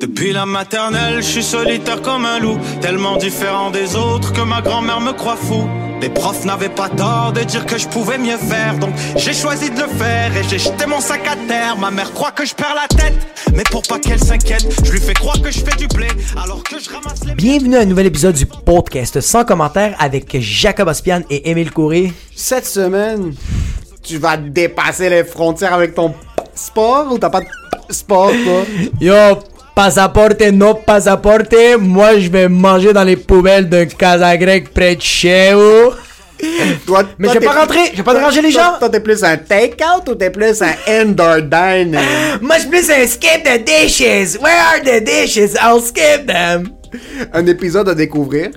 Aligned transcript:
Depuis 0.00 0.32
la 0.32 0.46
maternelle, 0.46 1.16
je 1.18 1.28
suis 1.28 1.42
solitaire 1.44 2.02
comme 2.02 2.24
un 2.24 2.40
loup, 2.40 2.58
tellement 2.80 3.16
différent 3.18 3.70
des 3.70 3.94
autres 3.94 4.32
que 4.32 4.40
ma 4.40 4.60
grand-mère 4.60 5.00
me 5.00 5.12
croit 5.12 5.36
fou. 5.36 5.68
Les 6.00 6.08
profs 6.08 6.44
n'avaient 6.44 6.70
pas 6.70 6.88
tort 6.88 7.32
de 7.32 7.42
dire 7.42 7.64
que 7.66 7.78
je 7.78 7.86
pouvais 7.86 8.18
mieux 8.18 8.36
faire, 8.36 8.76
donc 8.78 8.90
j'ai 9.14 9.32
choisi 9.32 9.70
de 9.70 9.80
le 9.80 9.86
faire 9.86 10.36
et 10.36 10.42
j'ai 10.48 10.58
jeté 10.58 10.86
mon 10.86 11.00
sac 11.00 11.20
à 11.28 11.36
terre. 11.46 11.78
Ma 11.78 11.92
mère 11.92 12.12
croit 12.12 12.32
que 12.32 12.44
je 12.44 12.52
perds 12.52 12.74
la 12.74 12.88
tête, 12.88 13.14
mais 13.54 13.62
pour 13.70 13.82
pas 13.82 14.00
qu'elle 14.00 14.18
s'inquiète, 14.18 14.66
je 14.84 14.90
lui 14.90 15.00
fais 15.00 15.14
croire 15.14 15.40
que 15.40 15.52
je 15.52 15.60
fais 15.60 15.76
du 15.76 15.86
blé 15.86 16.08
alors 16.42 16.64
que 16.64 16.80
je 16.80 16.90
ramasse 16.90 17.24
les. 17.24 17.34
Bienvenue 17.34 17.76
à 17.76 17.80
un 17.80 17.84
nouvel 17.84 18.06
épisode 18.06 18.34
du 18.34 18.46
podcast 18.46 19.20
sans 19.20 19.44
commentaire 19.44 19.94
avec 20.00 20.36
Jacob 20.40 20.88
Ospian 20.88 21.20
et 21.30 21.48
Émile 21.48 21.70
Coury. 21.70 22.12
Cette 22.34 22.66
semaine, 22.66 23.34
tu 24.02 24.16
vas 24.18 24.36
dépasser 24.36 25.10
les 25.10 25.22
frontières 25.22 25.74
avec 25.74 25.94
ton 25.94 26.12
sport 26.56 27.12
ou 27.12 27.18
t'as 27.18 27.30
pas 27.30 27.42
de 27.42 27.46
sport, 27.90 28.30
toi? 28.30 28.62
Yo, 29.00 29.14
passaporte, 29.74 30.42
no 30.52 30.74
passaporte, 30.74 31.54
moi 31.78 32.18
je 32.18 32.28
vais 32.28 32.48
manger 32.48 32.92
dans 32.92 33.04
les 33.04 33.16
poubelles 33.16 33.68
d'un 33.68 33.86
casa 33.86 34.36
grec 34.36 34.72
près 34.74 34.96
de 34.96 35.02
chez 35.02 35.52
vous. 35.54 35.92
Toi- 36.86 37.04
Mais 37.18 37.28
toi, 37.28 37.34
je 37.34 37.38
vais 37.38 37.40
t'es 37.40 37.46
pas 37.46 37.66
je 37.92 37.96
vais 37.98 38.02
pas 38.02 38.14
déranger 38.14 38.40
les 38.42 38.50
gens. 38.50 38.78
Toi, 38.78 38.88
t'es 38.88 39.00
plus 39.00 39.22
un 39.22 39.36
take-out 39.36 40.08
ou 40.08 40.14
t'es 40.14 40.30
plus 40.30 40.62
un 40.62 40.72
indoor 40.88 41.42
dining? 41.42 42.00
Moi 42.40 42.56
je 42.56 42.60
suis 42.60 42.70
plus 42.70 42.90
un 42.90 43.06
skip 43.06 43.44
the 43.44 43.62
dishes. 43.62 44.38
Where 44.40 44.58
are 44.58 44.80
the 44.82 45.04
dishes? 45.04 45.54
I'll 45.62 45.82
skip 45.82 46.26
them. 46.26 46.70
un 47.32 47.46
épisode 47.46 47.88
à 47.90 47.94
découvrir. 47.94 48.50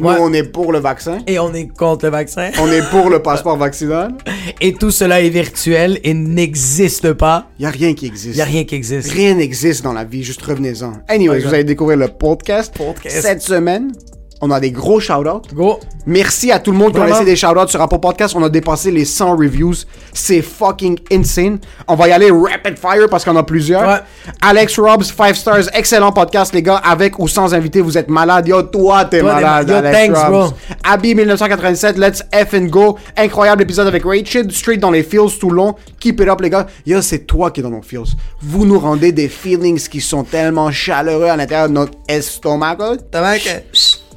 Nous, 0.00 0.06
Ouais. 0.08 0.16
on 0.20 0.32
est 0.32 0.44
pour 0.44 0.72
le 0.72 0.78
vaccin. 0.78 1.18
Et 1.26 1.38
on 1.38 1.52
est 1.54 1.66
contre 1.68 2.04
le 2.06 2.10
vaccin. 2.12 2.50
On 2.60 2.70
est 2.70 2.82
pour 2.90 3.10
le 3.10 3.20
passeport 3.22 3.56
vaccinal. 3.56 4.14
Et 4.60 4.72
tout 4.72 4.90
cela 4.90 5.20
est 5.20 5.28
virtuel 5.30 5.98
et 6.04 6.14
n'existe 6.14 7.12
pas. 7.12 7.46
Y 7.58 7.66
a 7.66 7.70
rien 7.70 7.94
qui 7.94 8.06
existe. 8.06 8.36
Y 8.36 8.40
a 8.40 8.44
rien 8.44 8.64
qui 8.64 8.74
existe. 8.74 9.10
Rien 9.12 9.34
n'existe 9.34 9.82
dans 9.82 9.92
la 9.92 10.04
vie, 10.04 10.22
juste 10.22 10.42
revenez-en. 10.42 10.92
Anyways, 11.08 11.40
vous 11.40 11.54
allez 11.54 11.64
découvrir 11.64 11.96
le 11.98 12.08
podcast. 12.08 12.74
Podcast. 12.76 13.20
Cette 13.22 13.42
semaine, 13.42 13.92
on 14.40 14.50
a 14.50 14.60
des 14.60 14.70
gros 14.70 15.00
shout-outs. 15.00 15.42
Go. 15.54 15.80
Merci 16.06 16.50
à 16.52 16.58
tout 16.58 16.70
le 16.72 16.78
monde 16.78 16.92
qui 16.94 17.00
a 17.00 17.06
laissé 17.06 17.24
des 17.24 17.36
shout-outs 17.36 17.68
sur 17.68 17.80
Apple 17.80 17.98
Podcast. 17.98 18.34
On 18.36 18.42
a 18.44 18.48
dépassé 18.48 18.90
les 18.90 19.04
100 19.04 19.36
reviews. 19.36 19.74
C'est 20.12 20.42
fucking 20.42 20.98
insane. 21.12 21.58
On 21.86 21.94
va 21.96 22.08
y 22.08 22.12
aller 22.12 22.30
rapid 22.30 22.78
fire 22.78 23.08
parce 23.10 23.24
qu'on 23.24 23.36
a 23.36 23.42
plusieurs. 23.42 23.86
Ouais. 23.88 23.98
Alex 24.40 24.78
Robs, 24.78 25.02
5 25.04 25.34
stars. 25.36 25.68
Excellent 25.74 26.12
podcast, 26.12 26.54
les 26.54 26.62
gars. 26.62 26.76
Avec 26.84 27.18
ou 27.18 27.28
sans 27.28 27.52
invité, 27.54 27.80
vous 27.80 27.98
êtes 27.98 28.08
malade. 28.08 28.46
Yo, 28.48 28.62
toi, 28.62 29.04
t'es 29.04 29.22
malade, 29.22 29.66
ma- 29.68 29.72
Yo, 29.72 29.78
Alex 29.78 29.96
thanks, 29.98 30.16
Robs. 30.18 30.30
bro. 30.50 30.58
Abby 30.84 31.14
1987, 31.14 31.98
let's 31.98 32.22
F 32.32 32.54
and 32.54 32.66
go. 32.66 32.96
Incroyable 33.16 33.62
épisode 33.62 33.86
avec 33.88 34.04
Rachel, 34.04 34.50
straight 34.52 34.80
dans 34.80 34.90
les 34.90 35.02
feels 35.02 35.36
tout 35.38 35.50
le 35.50 35.56
long. 35.56 35.74
Keep 36.00 36.20
it 36.20 36.28
up, 36.28 36.40
les 36.40 36.50
gars. 36.50 36.66
Yo, 36.86 37.02
c'est 37.02 37.26
toi 37.26 37.50
qui 37.50 37.60
es 37.60 37.62
dans 37.62 37.70
nos 37.70 37.82
feels. 37.82 38.14
Vous 38.40 38.64
nous 38.64 38.78
rendez 38.78 39.12
des 39.12 39.28
feelings 39.28 39.88
qui 39.88 40.00
sont 40.00 40.22
tellement 40.24 40.70
chaleureux 40.70 41.26
à 41.28 41.36
l'intérieur 41.36 41.68
de 41.68 41.74
notre 41.74 41.92
estomac. 42.08 42.76
T'as 43.10 43.34
vu 43.34 43.40
que. 43.40 44.07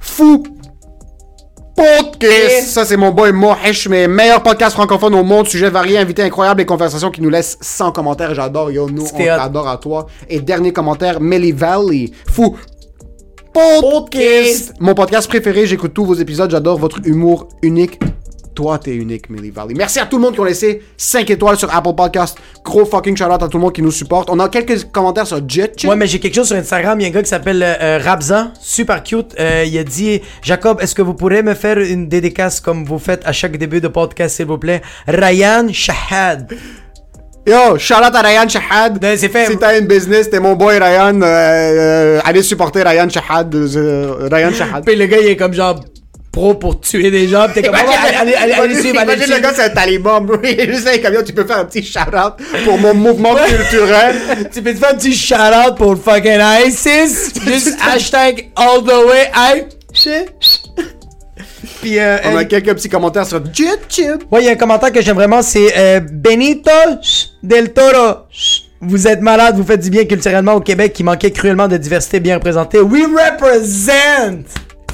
Fou 0.00 0.42
Podcast! 1.76 2.68
Ça, 2.68 2.84
c'est 2.84 2.96
mon 2.96 3.10
boy 3.10 3.32
Mohesh, 3.32 3.88
mes 3.88 4.06
meilleurs 4.06 4.42
podcasts 4.42 4.74
francophones 4.74 5.14
au 5.14 5.22
monde, 5.22 5.46
sujets 5.46 5.70
variés, 5.70 5.98
invités 5.98 6.22
incroyables 6.22 6.60
et 6.60 6.66
conversations 6.66 7.10
qui 7.10 7.22
nous 7.22 7.30
laissent 7.30 7.56
sans 7.60 7.92
commentaires. 7.92 8.34
J'adore, 8.34 8.70
yo, 8.70 8.90
nous, 8.90 9.06
on 9.06 9.16
t'adore 9.16 9.68
à 9.68 9.78
toi. 9.78 10.06
Et 10.28 10.40
dernier 10.40 10.72
commentaire, 10.72 11.20
Melly 11.20 11.52
Valley. 11.52 12.10
Fou 12.28 12.56
Podcast! 13.52 14.74
Mon 14.78 14.94
podcast 14.94 15.28
préféré, 15.28 15.66
j'écoute 15.66 15.94
tous 15.94 16.04
vos 16.04 16.14
épisodes, 16.14 16.50
j'adore 16.50 16.78
votre 16.78 17.00
humour 17.04 17.48
unique. 17.62 17.98
Toi, 18.54 18.78
t'es 18.78 18.94
unique, 18.94 19.30
Millie 19.30 19.50
Valley. 19.50 19.74
Merci 19.76 20.00
à 20.00 20.06
tout 20.06 20.16
le 20.16 20.22
monde 20.22 20.34
qui 20.34 20.40
ont 20.40 20.44
laissé 20.44 20.82
5 20.96 21.30
étoiles 21.30 21.56
sur 21.56 21.74
Apple 21.74 21.94
Podcast. 21.96 22.36
Gros 22.64 22.84
fucking 22.84 23.16
shout 23.16 23.24
out 23.24 23.42
à 23.42 23.48
tout 23.48 23.56
le 23.58 23.62
monde 23.62 23.72
qui 23.72 23.80
nous 23.82 23.92
supporte. 23.92 24.28
On 24.30 24.38
a 24.40 24.48
quelques 24.48 24.90
commentaires 24.90 25.26
sur 25.26 25.40
Jet. 25.48 25.84
Ouais, 25.84 25.96
mais 25.96 26.06
j'ai 26.06 26.18
quelque 26.18 26.34
chose 26.34 26.48
sur 26.48 26.56
Instagram. 26.56 26.98
Il 27.00 27.04
y 27.04 27.06
a 27.06 27.08
un 27.08 27.12
gars 27.12 27.22
qui 27.22 27.28
s'appelle 27.28 27.62
euh, 27.62 27.74
euh, 27.80 27.98
Rabzan, 28.02 28.52
super 28.60 29.02
cute. 29.02 29.34
Euh, 29.38 29.64
il 29.66 29.78
a 29.78 29.84
dit 29.84 30.20
Jacob, 30.42 30.80
est-ce 30.80 30.94
que 30.94 31.02
vous 31.02 31.14
pourrez 31.14 31.42
me 31.42 31.54
faire 31.54 31.78
une 31.78 32.08
dédicace 32.08 32.60
comme 32.60 32.84
vous 32.84 32.98
faites 32.98 33.22
à 33.24 33.32
chaque 33.32 33.56
début 33.56 33.80
de 33.80 33.88
podcast, 33.88 34.36
s'il 34.36 34.46
vous 34.46 34.58
plaît? 34.58 34.82
Ryan 35.06 35.68
Shahad. 35.72 36.52
Yo, 37.46 37.78
shout 37.78 37.94
out 37.94 38.14
à 38.14 38.20
Ryan 38.20 38.48
Shahad. 38.48 38.98
Ben, 39.00 39.16
c'est 39.16 39.28
fait. 39.30 39.46
Si 39.46 39.56
t'as 39.56 39.78
une 39.78 39.86
business, 39.86 40.28
t'es 40.28 40.38
mon 40.40 40.54
boy 40.56 40.76
Ryan. 40.78 41.20
euh, 41.22 41.24
euh, 41.24 42.20
allez 42.24 42.42
supporter 42.42 42.82
Ryan 42.86 43.08
Shahad. 43.08 43.54
Ryan 43.54 44.52
Shahad. 44.52 44.84
Puis 44.84 44.96
le 44.96 45.06
gars, 45.06 45.18
il 45.20 45.28
est 45.28 45.36
comme 45.36 45.54
genre 45.54 45.80
pro 46.30 46.54
pour 46.54 46.80
tuer 46.80 47.10
des 47.10 47.28
gens. 47.28 47.46
T'es 47.52 47.62
comme 47.62 47.74
allez, 47.74 47.88
allez, 47.88 48.34
allez, 48.34 48.52
allez, 48.52 48.80
suivre, 48.80 48.98
allez 49.00 49.16
le 49.16 49.40
gars, 49.40 49.52
c'est 49.54 49.64
un 49.64 49.70
taliban, 49.70 50.20
bro. 50.20 50.36
Il 50.42 50.60
est 50.60 50.72
juste 50.72 50.86
un 50.86 50.98
camion, 50.98 51.22
tu 51.24 51.32
peux 51.32 51.44
faire 51.44 51.58
un 51.58 51.64
petit 51.64 51.82
shout-out 51.82 52.34
pour 52.64 52.78
mon 52.78 52.94
mouvement 52.94 53.34
culturel. 53.34 54.16
Tu 54.52 54.62
peux 54.62 54.72
te 54.72 54.78
faire 54.78 54.90
un 54.90 54.96
petit 54.96 55.14
shout-out 55.14 55.76
pour 55.76 55.96
fucking 55.96 56.40
ISIS. 56.66 57.32
Juste 57.46 57.78
hashtag 57.82 58.50
all 58.56 58.82
the 58.82 59.06
way 59.06 59.30
I. 59.34 59.64
Puis 61.80 61.98
euh, 61.98 62.18
On 62.24 62.36
a 62.36 62.44
quelques 62.44 62.74
petits 62.74 62.88
commentaires 62.88 63.26
sur 63.26 63.38
YouTube. 63.38 64.22
Ouais, 64.30 64.42
il 64.42 64.46
y 64.46 64.48
a 64.48 64.52
un 64.52 64.56
commentaire 64.56 64.92
que 64.92 65.02
j'aime 65.02 65.16
vraiment, 65.16 65.42
c'est 65.42 65.72
euh, 65.76 66.00
Benito 66.00 66.70
del 67.42 67.72
Toro. 67.72 68.26
Vous 68.80 69.06
êtes 69.06 69.20
malade, 69.20 69.56
vous 69.56 69.64
faites 69.64 69.80
du 69.80 69.90
bien 69.90 70.04
culturellement 70.04 70.54
au 70.54 70.60
Québec 70.60 70.92
qui 70.92 71.04
manquait 71.04 71.30
cruellement 71.30 71.68
de 71.68 71.76
diversité 71.76 72.18
bien 72.18 72.36
représentée. 72.36 72.80
We 72.80 73.04
represent 73.04 74.44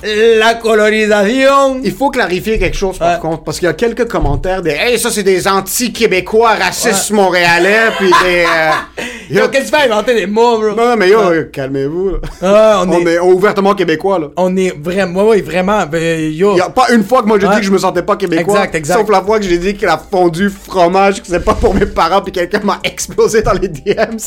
la 0.02 0.54
colonisation. 0.54 1.80
Il 1.82 1.92
faut 1.92 2.10
clarifier 2.10 2.58
quelque 2.58 2.76
chose 2.76 2.98
par 2.98 3.14
Ouais. 3.14 3.20
contre, 3.20 3.42
parce 3.44 3.58
qu'il 3.58 3.66
y 3.66 3.70
a 3.70 3.74
quelques 3.74 4.06
commentaires 4.08 4.62
des 4.62 4.70
Hey, 4.70 4.98
ça 4.98 5.10
c'est 5.10 5.22
des 5.22 5.46
anti-québécois 5.48 6.54
racistes 6.54 7.10
montréalais, 7.10 7.90
puis 7.98 8.10
des. 8.24 8.44
euh, 8.44 9.48
qu'est-ce 9.50 9.70
que 9.70 9.76
tu 9.76 9.80
fais? 9.82 9.90
Inventer 9.90 10.14
des 10.14 10.26
mots, 10.26 10.58
bro? 10.58 10.70
Non, 10.70 10.90
non, 10.90 10.96
mais 10.96 11.08
yo, 11.10 11.18
calmez-vous. 11.52 12.10
là. 12.10 12.16
Ah, 12.42 12.82
on, 12.86 12.90
On 12.92 13.06
est, 13.06 13.12
est 13.14 13.18
ouvertement 13.18 13.74
québécois, 13.74 14.18
là. 14.18 14.26
on 14.36 14.56
est 14.56 14.74
vraiment, 14.78 15.22
ouais, 15.24 15.28
ouais, 15.36 15.42
vraiment, 15.42 15.84
ben, 15.86 16.32
yo. 16.32 16.52
Il 16.54 16.58
y 16.58 16.60
a 16.60 16.68
pas 16.70 16.90
une 16.92 17.04
fois 17.04 17.22
que 17.22 17.26
moi 17.28 17.38
j'ai 17.40 17.48
dit 17.48 17.56
que 17.56 17.62
je 17.62 17.70
me 17.72 17.78
sentais 17.78 18.02
pas 18.02 18.16
québécois. 18.16 18.54
Exact, 18.54 18.74
exact. 18.74 18.98
Sauf 19.00 19.10
la 19.10 19.22
fois 19.22 19.38
que 19.38 19.44
j'ai 19.44 19.58
dit 19.58 19.74
que 19.76 19.86
la 19.86 19.98
fondue 19.98 20.50
fromage, 20.50 21.20
que 21.22 21.26
c'est 21.28 21.44
pas 21.44 21.54
pour 21.54 21.74
mes 21.74 21.86
parents, 21.86 22.20
puis 22.22 22.32
quelqu'un 22.32 22.60
m'a 22.62 22.78
explosé 22.84 23.42
dans 23.42 23.52
les 23.54 23.68
DMs. 23.68 24.18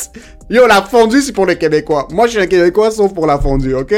Yo, 0.50 0.66
la 0.68 0.82
fondue 0.82 1.22
c'est 1.22 1.32
pour 1.34 1.46
les 1.46 1.58
Québécois. 1.58 2.08
Moi 2.12 2.26
je 2.26 2.32
suis 2.32 2.40
un 2.42 2.48
Québécois 2.48 2.90
sauf 2.92 3.14
pour 3.14 3.28
la 3.28 3.38
fondue, 3.38 3.76
ok? 3.76 3.94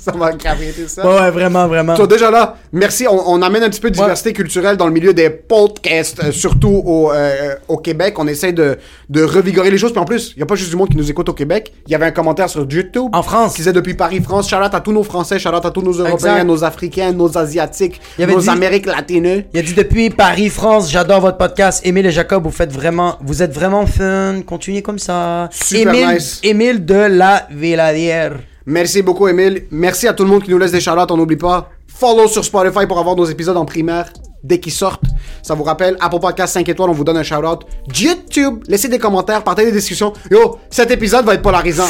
Ça 0.04 0.12
m'a 0.12 0.32
carrété 0.32 0.88
ça. 0.88 1.06
Ouais, 1.06 1.20
ouais, 1.20 1.30
vraiment, 1.30 1.66
vraiment. 1.68 1.94
So, 1.96 2.06
déjà 2.06 2.30
là, 2.30 2.56
merci. 2.72 3.06
On, 3.08 3.32
on 3.32 3.42
amène 3.42 3.62
un 3.64 3.68
petit 3.70 3.80
peu 3.80 3.90
de 3.90 3.94
diversité 3.96 4.32
culturelle 4.32 4.76
dans 4.76 4.86
le 4.86 4.92
milieu 4.92 5.12
des 5.12 5.28
podcasts, 5.30 6.22
euh, 6.24 6.32
surtout 6.32 6.82
au, 6.86 7.12
euh, 7.12 7.54
au 7.68 7.76
Québec. 7.76 8.14
On 8.18 8.26
essaie 8.26 8.52
de, 8.52 8.78
de 9.10 9.22
revigorer 9.22 9.70
les 9.70 9.78
choses. 9.78 9.92
Puis 9.92 10.00
en 10.00 10.04
plus, 10.04 10.32
il 10.34 10.38
n'y 10.38 10.42
a 10.42 10.46
pas 10.46 10.54
juste 10.54 10.70
du 10.70 10.76
monde 10.76 10.88
qui 10.88 10.96
nous 10.96 11.10
écoute 11.10 11.28
au 11.28 11.34
Québec. 11.34 11.72
Il 11.86 11.92
y 11.92 11.94
avait 11.94 12.06
un 12.06 12.10
commentaire 12.10 12.48
sur 12.48 12.66
YouTube. 12.70 13.10
En 13.12 13.22
France. 13.22 13.52
Qui 13.52 13.58
disait 13.58 13.72
depuis 13.72 13.94
Paris, 13.94 14.20
France. 14.22 14.50
Out 14.52 14.74
à 14.74 14.80
tous 14.80 14.92
nos 14.92 15.02
Français, 15.04 15.36
out 15.46 15.64
à 15.64 15.70
tous 15.70 15.82
nos 15.82 15.92
Européens, 15.92 16.14
Exact. 16.34 16.44
nos 16.44 16.64
Africains, 16.64 17.12
nos 17.12 17.36
Asiatiques, 17.38 18.00
Il 18.18 18.26
nos 18.26 18.40
dit- 18.40 18.48
Amériques 18.48 18.86
latines. 18.86 19.44
Il 19.52 19.58
a 19.60 19.62
dit 19.62 19.74
depuis 19.74 20.10
Paris, 20.10 20.48
France, 20.48 20.90
j'adore 20.90 21.20
votre 21.20 21.36
podcast. 21.38 21.80
Émile 21.84 22.06
et 22.06 22.10
Jacob, 22.10 22.42
vous 22.44 22.50
faites 22.50 22.72
vraiment, 22.72 23.16
vous 23.22 23.42
êtes 23.42 23.52
vraiment 23.52 23.86
fun. 23.86 24.40
Continuez 24.46 24.82
comme 24.82 24.98
ça. 24.98 25.48
Super 25.52 25.94
Émile, 25.94 26.14
nice. 26.14 26.40
Émile 26.42 26.84
de 26.84 26.94
la 26.94 27.46
Villadière. 27.50 28.32
Merci 28.66 29.02
beaucoup, 29.02 29.28
Emile. 29.28 29.66
Merci 29.70 30.08
à 30.08 30.12
tout 30.12 30.24
le 30.24 30.30
monde 30.30 30.42
qui 30.42 30.50
nous 30.50 30.58
laisse 30.58 30.72
des 30.72 30.80
shout 30.80 30.90
On 31.10 31.16
n'oublie 31.16 31.36
pas. 31.36 31.70
Follow 31.86 32.28
sur 32.28 32.44
Spotify 32.44 32.86
pour 32.86 32.98
avoir 32.98 33.16
nos 33.16 33.24
épisodes 33.24 33.56
en 33.56 33.64
primaire. 33.64 34.10
dès 34.42 34.58
qu'ils 34.58 34.72
sortent. 34.72 35.04
Ça 35.42 35.54
vous 35.54 35.64
rappelle, 35.64 35.96
Apple 36.00 36.20
Podcast 36.20 36.54
5 36.54 36.68
étoiles, 36.68 36.90
on 36.90 36.94
vous 36.94 37.04
donne 37.04 37.18
un 37.18 37.22
shout-out. 37.22 37.60
YouTube, 37.94 38.64
laissez 38.68 38.88
des 38.88 38.98
commentaires, 38.98 39.44
partez 39.44 39.64
des 39.64 39.72
discussions. 39.72 40.12
Yo, 40.30 40.58
cet 40.70 40.90
épisode 40.90 41.26
va 41.26 41.34
être 41.34 41.42
polarisant. 41.42 41.88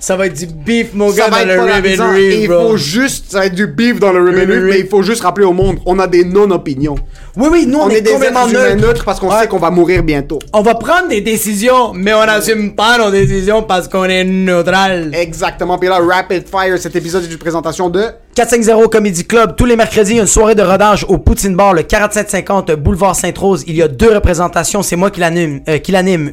Ça 0.00 0.16
va 0.16 0.26
être 0.26 0.34
du 0.34 0.46
beef, 0.46 0.88
mon 0.94 1.10
Ça 1.10 1.16
gars, 1.16 1.28
va 1.28 1.44
dans 1.44 1.50
être 1.50 1.66
le. 1.82 1.88
Ribbon 1.88 2.14
Et 2.14 2.28
Reef, 2.30 2.34
il 2.42 2.46
faut 2.48 2.76
juste, 2.76 3.32
ça 3.32 3.38
va 3.40 3.46
être 3.46 3.54
du 3.54 3.66
beef 3.66 3.98
dans 4.00 4.12
le 4.12 4.20
Reef, 4.24 4.48
mais 4.48 4.80
il 4.80 4.86
faut 4.86 5.02
juste 5.02 5.22
rappeler 5.22 5.46
au 5.46 5.52
monde, 5.52 5.78
on 5.86 5.98
a 5.98 6.06
des 6.06 6.24
non-opinions. 6.24 6.96
Oui, 7.36 7.48
oui, 7.50 7.66
nous, 7.66 7.78
on, 7.78 7.84
On, 7.84 7.88
est, 7.90 7.96
est 7.98 8.00
des 8.02 8.10
complètement 8.12 8.46
neutres. 8.46 8.76
neutres 8.76 9.04
parce 9.04 9.18
qu'on 9.20 9.30
Ouais. 9.30 9.40
sait 9.40 9.46
qu'on 9.48 9.58
va 9.58 9.70
mourir 9.70 10.02
bientôt. 10.02 10.38
On 10.52 10.62
va 10.62 10.74
prendre 10.74 11.08
des 11.08 11.20
décisions, 11.20 11.92
mais 11.94 12.12
on 12.14 12.24
n'assume 12.24 12.74
pas 12.74 12.98
nos 12.98 13.10
décisions 13.10 13.62
parce 13.62 13.88
qu'on 13.88 14.04
est 14.04 14.24
neutral. 14.24 15.10
Exactement. 15.14 15.78
Puis 15.78 15.88
là, 15.88 15.98
Rapid 15.98 16.44
Fire, 16.48 16.78
cet 16.78 16.94
épisode 16.96 17.24
est 17.24 17.32
une 17.32 17.38
présentation 17.38 17.88
de 17.88 18.04
450 18.34 18.90
Comedy 18.90 19.24
Club, 19.24 19.54
tous 19.54 19.64
les 19.64 19.76
mercredis, 19.76 20.18
une 20.18 20.26
soirée 20.26 20.56
de 20.56 20.62
rodage 20.62 21.06
au 21.08 21.18
Poutine 21.18 21.54
Bar, 21.54 21.72
le 21.72 21.84
4750 21.84 22.72
boulevard 22.72 23.14
Sainte-Rose. 23.14 23.62
Il 23.68 23.76
y 23.76 23.82
a 23.82 23.86
deux 23.86 24.12
représentations, 24.12 24.82
c'est 24.82 24.96
moi 24.96 25.12
qui 25.12 25.20
l'anime. 25.20 25.60
euh. 25.68 25.78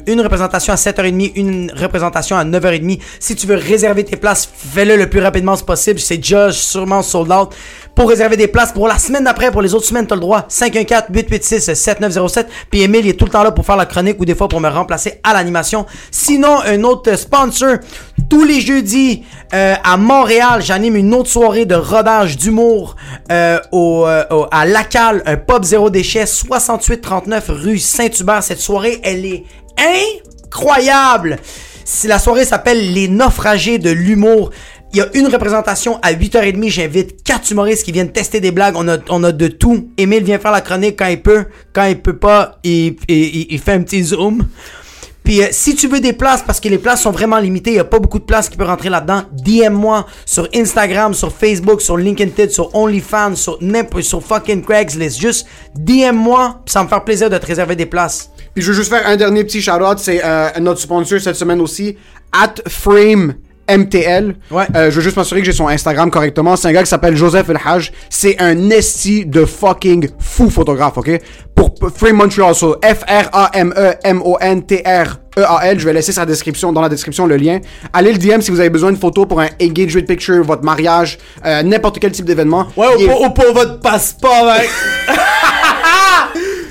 Une 0.08 0.20
représentation 0.20 0.72
à 0.72 0.76
7h30, 0.76 1.32
une 1.36 1.70
représentation 1.76 2.36
à 2.36 2.44
9h30. 2.44 2.98
Si 3.20 3.36
tu 3.36 3.46
veux 3.46 3.54
réserver 3.54 4.02
tes 4.02 4.16
places, 4.16 4.48
fais-le 4.52 4.96
le 4.96 5.08
plus 5.08 5.20
rapidement 5.20 5.56
possible. 5.58 6.00
C'est 6.00 6.16
déjà 6.16 6.50
sûrement 6.50 7.02
sold 7.02 7.30
out. 7.30 7.54
Pour 7.94 8.08
réserver 8.08 8.36
des 8.38 8.48
places 8.48 8.72
pour 8.72 8.88
la 8.88 8.98
semaine 8.98 9.24
d'après, 9.24 9.50
pour 9.50 9.60
les 9.62 9.74
autres 9.74 9.84
semaines, 9.86 10.06
t'as 10.06 10.14
le 10.14 10.20
droit. 10.22 10.46
514-886-7907. 10.48 12.46
Puis 12.70 12.82
Emile 12.82 13.06
il 13.06 13.10
est 13.10 13.14
tout 13.18 13.24
le 13.26 13.30
temps 13.30 13.42
là 13.42 13.52
pour 13.52 13.66
faire 13.66 13.76
la 13.76 13.86
chronique 13.86 14.16
ou 14.20 14.24
des 14.24 14.34
fois 14.34 14.48
pour 14.48 14.60
me 14.60 14.68
remplacer 14.68 15.20
à 15.22 15.32
l'animation. 15.34 15.86
Sinon, 16.10 16.60
un 16.64 16.82
autre 16.84 17.14
sponsor, 17.16 17.76
tous 18.30 18.44
les 18.44 18.60
jeudis 18.60 19.24
euh, 19.54 19.74
à 19.84 19.96
Montréal, 19.96 20.62
j'anime 20.62 20.96
une 20.96 21.12
autre 21.14 21.28
soirée 21.30 21.66
de 21.66 21.74
rodage 21.74 22.36
d'humour 22.38 22.96
euh, 23.30 23.58
euh, 23.74 24.24
au- 24.30 24.46
à 24.50 24.64
Lacal, 24.64 25.22
un 25.26 25.36
pub 25.36 25.64
zéro 25.64 25.90
déchet, 25.90 26.24
6839 26.26 27.44
rue 27.50 27.78
Saint-Hubert. 27.78 28.42
Cette 28.42 28.60
soirée, 28.60 29.00
elle 29.02 29.26
est 29.26 29.44
incroyable. 30.46 31.38
La 32.04 32.18
soirée 32.18 32.44
s'appelle 32.44 32.92
Les 32.92 33.08
naufragés 33.08 33.78
de 33.78 33.90
l'humour. 33.90 34.50
Il 34.94 34.98
y 34.98 35.00
a 35.00 35.08
une 35.14 35.26
représentation 35.28 35.98
à 36.02 36.12
8h30. 36.12 36.68
J'invite 36.68 37.22
quatre 37.22 37.50
humoristes 37.50 37.82
qui 37.82 37.92
viennent 37.92 38.12
tester 38.12 38.40
des 38.40 38.50
blagues. 38.50 38.74
On 38.76 38.86
a, 38.88 38.98
on 39.08 39.24
a 39.24 39.32
de 39.32 39.48
tout. 39.48 39.88
Émile 39.96 40.22
vient 40.22 40.38
faire 40.38 40.52
la 40.52 40.60
chronique 40.60 40.98
quand 40.98 41.06
il 41.06 41.22
peut. 41.22 41.46
Quand 41.72 41.86
il 41.86 41.98
peut 41.98 42.18
pas, 42.18 42.58
il, 42.62 42.96
il, 43.08 43.58
fait 43.58 43.72
un 43.72 43.82
petit 43.82 44.02
zoom. 44.02 44.46
Puis 45.24 45.42
euh, 45.42 45.46
si 45.50 45.76
tu 45.76 45.88
veux 45.88 46.00
des 46.00 46.12
places, 46.12 46.42
parce 46.42 46.60
que 46.60 46.68
les 46.68 46.76
places 46.76 47.00
sont 47.00 47.10
vraiment 47.10 47.38
limitées, 47.38 47.70
il 47.70 47.74
n'y 47.74 47.80
a 47.80 47.84
pas 47.84 48.00
beaucoup 48.00 48.18
de 48.18 48.24
places 48.24 48.50
qui 48.50 48.56
peuvent 48.58 48.66
rentrer 48.66 48.90
là-dedans, 48.90 49.22
DM-moi 49.32 50.04
sur 50.26 50.46
Instagram, 50.54 51.14
sur 51.14 51.32
Facebook, 51.32 51.80
sur 51.80 51.96
LinkedIn, 51.96 52.50
sur 52.50 52.74
OnlyFans, 52.74 53.36
sur, 53.36 53.58
sur 54.00 54.22
fucking 54.22 54.62
Craigslist. 54.62 55.18
Juste 55.18 55.46
DM-moi, 55.74 56.60
ça 56.66 56.82
me 56.82 56.88
faire 56.88 57.02
plaisir 57.04 57.30
de 57.30 57.38
te 57.38 57.46
réserver 57.46 57.76
des 57.76 57.86
places. 57.86 58.30
Puis 58.52 58.62
je 58.62 58.72
veux 58.72 58.76
juste 58.76 58.90
faire 58.90 59.06
un 59.06 59.16
dernier 59.16 59.44
petit 59.44 59.62
shout-out, 59.62 59.98
c'est 59.98 60.20
euh, 60.22 60.50
notre 60.60 60.80
sponsor 60.80 61.18
cette 61.18 61.36
semaine 61.36 61.62
aussi, 61.62 61.96
at 62.32 62.56
Frame 62.68 63.36
MTL. 63.68 64.34
Ouais. 64.50 64.64
Euh, 64.76 64.90
je 64.90 64.96
veux 64.96 65.02
juste 65.02 65.16
m'assurer 65.16 65.40
que 65.40 65.46
j'ai 65.46 65.52
son 65.52 65.68
Instagram 65.68 66.10
correctement. 66.10 66.56
C'est 66.56 66.68
un 66.68 66.72
gars 66.72 66.82
qui 66.82 66.88
s'appelle 66.90 67.16
Joseph 67.16 67.48
El 67.48 67.58
Haj. 67.64 67.92
C'est 68.10 68.40
un 68.40 68.70
esti 68.70 69.24
de 69.26 69.44
fucking 69.44 70.08
fou 70.18 70.50
photographe, 70.50 70.98
ok? 70.98 71.10
Pour 71.54 71.74
Frame 71.94 72.16
Montreal, 72.16 72.54
so 72.54 72.76
F-R-A-M-E-M-O-N-T-R-E-A-L. 72.82 75.78
Je 75.78 75.84
vais 75.84 75.92
laisser 75.92 76.12
sa 76.12 76.26
description, 76.26 76.72
dans 76.72 76.80
la 76.80 76.88
description 76.88 77.26
le 77.26 77.36
lien. 77.36 77.60
Allez 77.92 78.12
le 78.12 78.18
DM 78.18 78.40
si 78.40 78.50
vous 78.50 78.60
avez 78.60 78.70
besoin 78.70 78.92
de 78.92 78.98
photos 78.98 79.26
pour 79.28 79.40
un 79.40 79.48
engagement 79.60 80.02
picture, 80.02 80.42
votre 80.44 80.64
mariage, 80.64 81.18
euh, 81.44 81.62
n'importe 81.62 81.98
quel 81.98 82.12
type 82.12 82.24
d'événement. 82.24 82.66
Ouais, 82.76 82.86
est- 82.98 83.04
ou, 83.04 83.08
pour, 83.08 83.20
ou 83.22 83.30
pour 83.30 83.52
votre 83.54 83.80
passeport, 83.80 84.46
mec. 84.46 84.68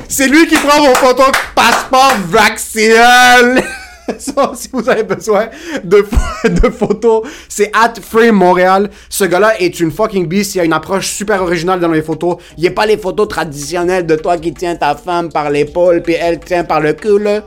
C'est 0.07 0.27
lui 0.27 0.45
qui 0.47 0.55
prend 0.57 0.79
vos 0.85 0.93
photos 0.95 1.27
de 1.27 1.37
passeport 1.55 2.13
vaccinal. 2.29 3.63
Ça, 4.19 4.51
si 4.55 4.69
vous 4.71 4.89
avez 4.89 5.03
besoin 5.03 5.47
de, 5.83 5.97
pho- 5.97 6.49
de 6.61 6.69
photos, 6.69 7.27
c'est 7.49 7.71
at 7.75 7.93
Frame 8.01 8.35
Montréal. 8.35 8.89
Ce 9.09 9.23
gars-là 9.23 9.59
est 9.61 9.79
une 9.79 9.91
fucking 9.91 10.27
beast. 10.27 10.55
Il 10.55 10.59
a 10.61 10.63
une 10.63 10.73
approche 10.73 11.09
super 11.09 11.41
originale 11.41 11.79
dans 11.79 11.91
les 11.91 12.01
photos. 12.01 12.37
Il 12.57 12.67
a 12.67 12.71
pas 12.71 12.85
les 12.85 12.97
photos 12.97 13.27
traditionnelles 13.27 14.05
de 14.05 14.15
toi 14.15 14.37
qui 14.37 14.53
tiens 14.53 14.75
ta 14.75 14.95
femme 14.95 15.29
par 15.29 15.49
l'épaule 15.49 16.01
puis 16.01 16.13
elle 16.13 16.39
tient 16.39 16.63
par 16.63 16.79
le 16.81 16.93
cul, 16.93 17.19
là. 17.19 17.41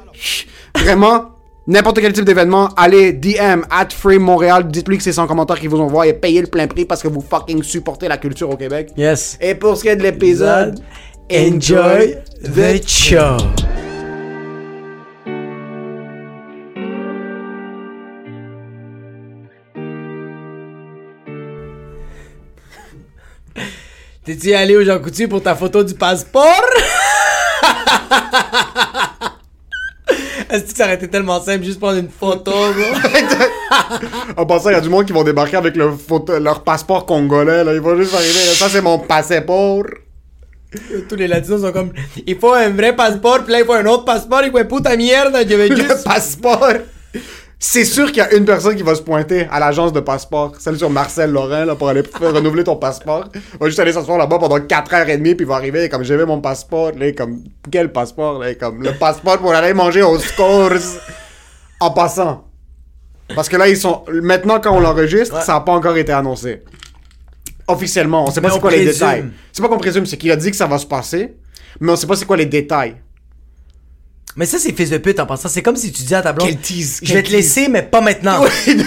Vraiment, 0.76 1.30
n'importe 1.66 2.00
quel 2.00 2.12
type 2.12 2.24
d'événement, 2.24 2.68
allez 2.76 3.12
DM 3.12 3.62
at 3.70 3.88
Frame 3.90 4.18
Montréal. 4.22 4.66
Dites-lui 4.68 4.96
que 4.98 5.02
c'est 5.02 5.12
son 5.12 5.26
commentaire 5.26 5.58
qui 5.58 5.66
vous 5.66 5.80
envoie 5.80 6.06
et 6.06 6.12
payez 6.12 6.40
le 6.40 6.46
plein 6.48 6.66
prix 6.66 6.84
parce 6.84 7.02
que 7.02 7.08
vous 7.08 7.20
fucking 7.22 7.62
supportez 7.62 8.08
la 8.08 8.16
culture 8.18 8.50
au 8.50 8.56
Québec. 8.56 8.90
Yes. 8.96 9.38
Et 9.40 9.54
pour 9.54 9.76
ce 9.76 9.82
qui 9.82 9.88
est 9.88 9.96
de 9.96 10.02
l'épisode, 10.02 10.80
Enjoy 11.32 12.16
the 12.44 12.86
show. 12.86 13.38
T'es-tu 24.24 24.54
allé 24.54 24.76
au 24.76 24.82
Jean 24.84 24.98
Coutu 25.00 25.28
pour 25.28 25.42
ta 25.42 25.54
photo 25.54 25.84
du 25.84 25.94
passeport? 25.94 26.60
Est-ce 30.50 30.64
que 30.72 30.76
ça 30.76 30.84
aurait 30.84 30.94
été 30.94 31.08
tellement 31.08 31.40
simple 31.42 31.64
juste 31.64 31.80
prendre 31.80 31.98
une 31.98 32.08
photo? 32.08 32.52
En 34.36 34.46
passant, 34.46 34.70
il 34.70 34.74
y 34.74 34.76
a 34.76 34.80
du 34.80 34.88
monde 34.88 35.04
qui 35.04 35.12
vont 35.12 35.24
débarquer 35.24 35.56
avec 35.56 35.74
leur, 35.76 35.94
photo- 35.98 36.38
leur 36.38 36.62
passeport 36.62 37.06
congolais. 37.06 37.64
Là. 37.64 37.74
Ils 37.74 37.80
vont 37.80 37.96
juste 37.96 38.14
arriver. 38.14 38.30
Ça, 38.54 38.68
c'est 38.68 38.80
mon 38.80 38.98
passeport. 38.98 39.84
Tous 41.08 41.16
les 41.16 41.26
latinos 41.28 41.62
sont 41.62 41.72
comme, 41.72 41.92
il 42.26 42.38
faut 42.38 42.52
un 42.52 42.70
vrai 42.70 42.94
passeport, 42.96 43.42
puis 43.44 43.52
là 43.52 43.60
il 43.60 43.64
faut 43.64 43.74
un 43.74 43.86
autre 43.86 44.04
passeport, 44.04 44.42
il 44.44 44.50
faut 44.50 44.64
puta 44.64 44.96
mierda, 44.96 45.42
je 45.42 45.54
vais 45.54 45.68
Le 45.68 45.76
juste... 45.76 46.02
passeport. 46.04 46.72
C'est 47.58 47.84
sûr 47.84 48.08
qu'il 48.08 48.18
y 48.18 48.20
a 48.20 48.34
une 48.34 48.44
personne 48.44 48.76
qui 48.76 48.82
va 48.82 48.94
se 48.94 49.02
pointer 49.02 49.46
à 49.50 49.58
l'agence 49.58 49.92
de 49.92 50.00
passeport. 50.00 50.54
Celle 50.58 50.76
sur 50.76 50.90
Marcel 50.90 51.30
Laurent, 51.30 51.64
là, 51.64 51.74
pour 51.74 51.88
aller 51.88 52.02
renouveler 52.20 52.64
ton 52.64 52.76
passeport. 52.76 53.28
Il 53.34 53.58
va 53.58 53.66
juste 53.66 53.78
aller 53.78 53.92
s'asseoir 53.92 54.18
là-bas 54.18 54.38
pendant 54.38 54.58
4h30, 54.58 55.22
puis 55.22 55.36
il 55.40 55.46
va 55.46 55.56
arriver, 55.56 55.88
comme 55.88 56.02
j'avais 56.02 56.26
mon 56.26 56.40
passeport, 56.40 56.92
là, 56.98 57.12
comme, 57.12 57.44
quel 57.70 57.92
passeport, 57.92 58.38
là, 58.38 58.54
comme, 58.54 58.82
le 58.82 58.92
passeport 58.92 59.38
pour 59.38 59.54
aller 59.54 59.72
manger 59.72 60.02
au 60.02 60.18
Scores. 60.18 61.00
En 61.80 61.90
passant. 61.90 62.44
Parce 63.34 63.48
que 63.48 63.56
là, 63.56 63.68
ils 63.68 63.76
sont, 63.76 64.04
maintenant, 64.08 64.60
quand 64.60 64.76
on 64.76 64.80
l'enregistre, 64.80 65.42
ça 65.42 65.54
n'a 65.54 65.60
pas 65.60 65.72
encore 65.72 65.96
été 65.96 66.12
annoncé. 66.12 66.62
Officiellement, 67.66 68.24
on 68.26 68.30
sait 68.30 68.40
pas 68.40 68.50
c'est 68.50 68.60
quoi 68.60 68.70
les 68.70 68.84
détails. 68.84 69.24
C'est 69.52 69.62
pas 69.62 69.68
qu'on 69.68 69.78
présume, 69.78 70.04
c'est 70.04 70.16
qu'il 70.16 70.30
a 70.30 70.36
dit 70.36 70.50
que 70.50 70.56
ça 70.56 70.66
va 70.66 70.76
se 70.78 70.86
passer, 70.86 71.34
mais 71.80 71.92
on 71.92 71.96
sait 71.96 72.06
pas 72.06 72.16
c'est 72.16 72.26
quoi 72.26 72.36
les 72.36 72.46
détails. 72.46 72.96
Mais 74.36 74.46
ça, 74.46 74.58
c'est 74.58 74.72
fils 74.72 74.90
de 74.90 74.98
pute 74.98 75.20
en 75.20 75.26
passant. 75.26 75.48
C'est 75.48 75.62
comme 75.62 75.76
si 75.76 75.92
tu 75.92 76.02
dis 76.02 76.14
à 76.14 76.20
ta 76.20 76.32
blonde. 76.32 76.48
Quel 76.48 76.58
tease, 76.58 76.98
Je 77.02 77.14
vais 77.14 77.22
te 77.22 77.30
laisser, 77.30 77.68
mais 77.68 77.82
pas 77.82 78.00
maintenant. 78.00 78.40
Non, 78.40 78.46
non, 78.66 78.82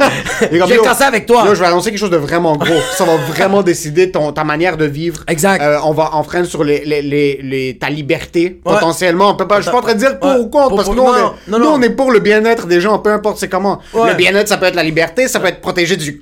non. 0.00 0.46
Je 0.50 0.64
vais 0.74 0.78
casser 0.78 1.04
avec 1.04 1.26
toi. 1.26 1.44
yo, 1.46 1.54
je 1.54 1.60
vais 1.60 1.66
annoncer 1.66 1.90
quelque 1.90 2.00
chose 2.00 2.10
de 2.10 2.16
vraiment 2.16 2.56
gros. 2.56 2.80
Ça 2.96 3.04
va 3.04 3.16
vraiment 3.16 3.62
décider 3.62 4.10
ton, 4.10 4.32
ta 4.32 4.42
manière 4.42 4.76
de 4.76 4.86
vivre. 4.86 5.22
Exact. 5.28 5.62
Euh, 5.62 5.78
on 5.84 5.92
va 5.92 6.14
enfreindre 6.14 6.46
sur 6.48 6.64
les, 6.64 6.84
les, 6.84 7.02
les, 7.02 7.38
les- 7.42 7.78
ta 7.78 7.88
liberté, 7.88 8.60
Ouais. 8.64 8.72
potentiellement. 8.74 9.30
On 9.30 9.36
peut 9.36 9.46
pas, 9.46 9.58
je 9.58 9.62
suis 9.62 9.70
pas 9.70 9.78
en 9.78 9.82
train 9.82 9.94
de 9.94 9.98
dire 10.00 10.18
pour 10.18 10.30
Ouais. 10.30 10.36
ou 10.38 10.48
contre, 10.48 10.68
Pour- 10.68 10.76
parce 10.78 10.88
que 10.88 10.94
nous, 10.94 11.02
on, 11.02 11.16
est, 11.16 11.20
non, 11.20 11.32
nous, 11.46 11.58
non. 11.58 11.72
on 11.74 11.82
est 11.82 11.90
pour 11.90 12.10
le 12.10 12.18
bien-être 12.18 12.66
des 12.66 12.80
gens, 12.80 12.98
peu 12.98 13.10
importe 13.12 13.38
c'est 13.38 13.48
comment. 13.48 13.78
Ouais. 13.94 14.10
Le 14.10 14.14
bien-être, 14.16 14.48
ça 14.48 14.56
peut 14.56 14.66
être 14.66 14.74
la 14.74 14.82
liberté, 14.82 15.28
ça 15.28 15.38
peut 15.38 15.48
être 15.48 15.60
protégé 15.60 15.96
du... 15.96 16.20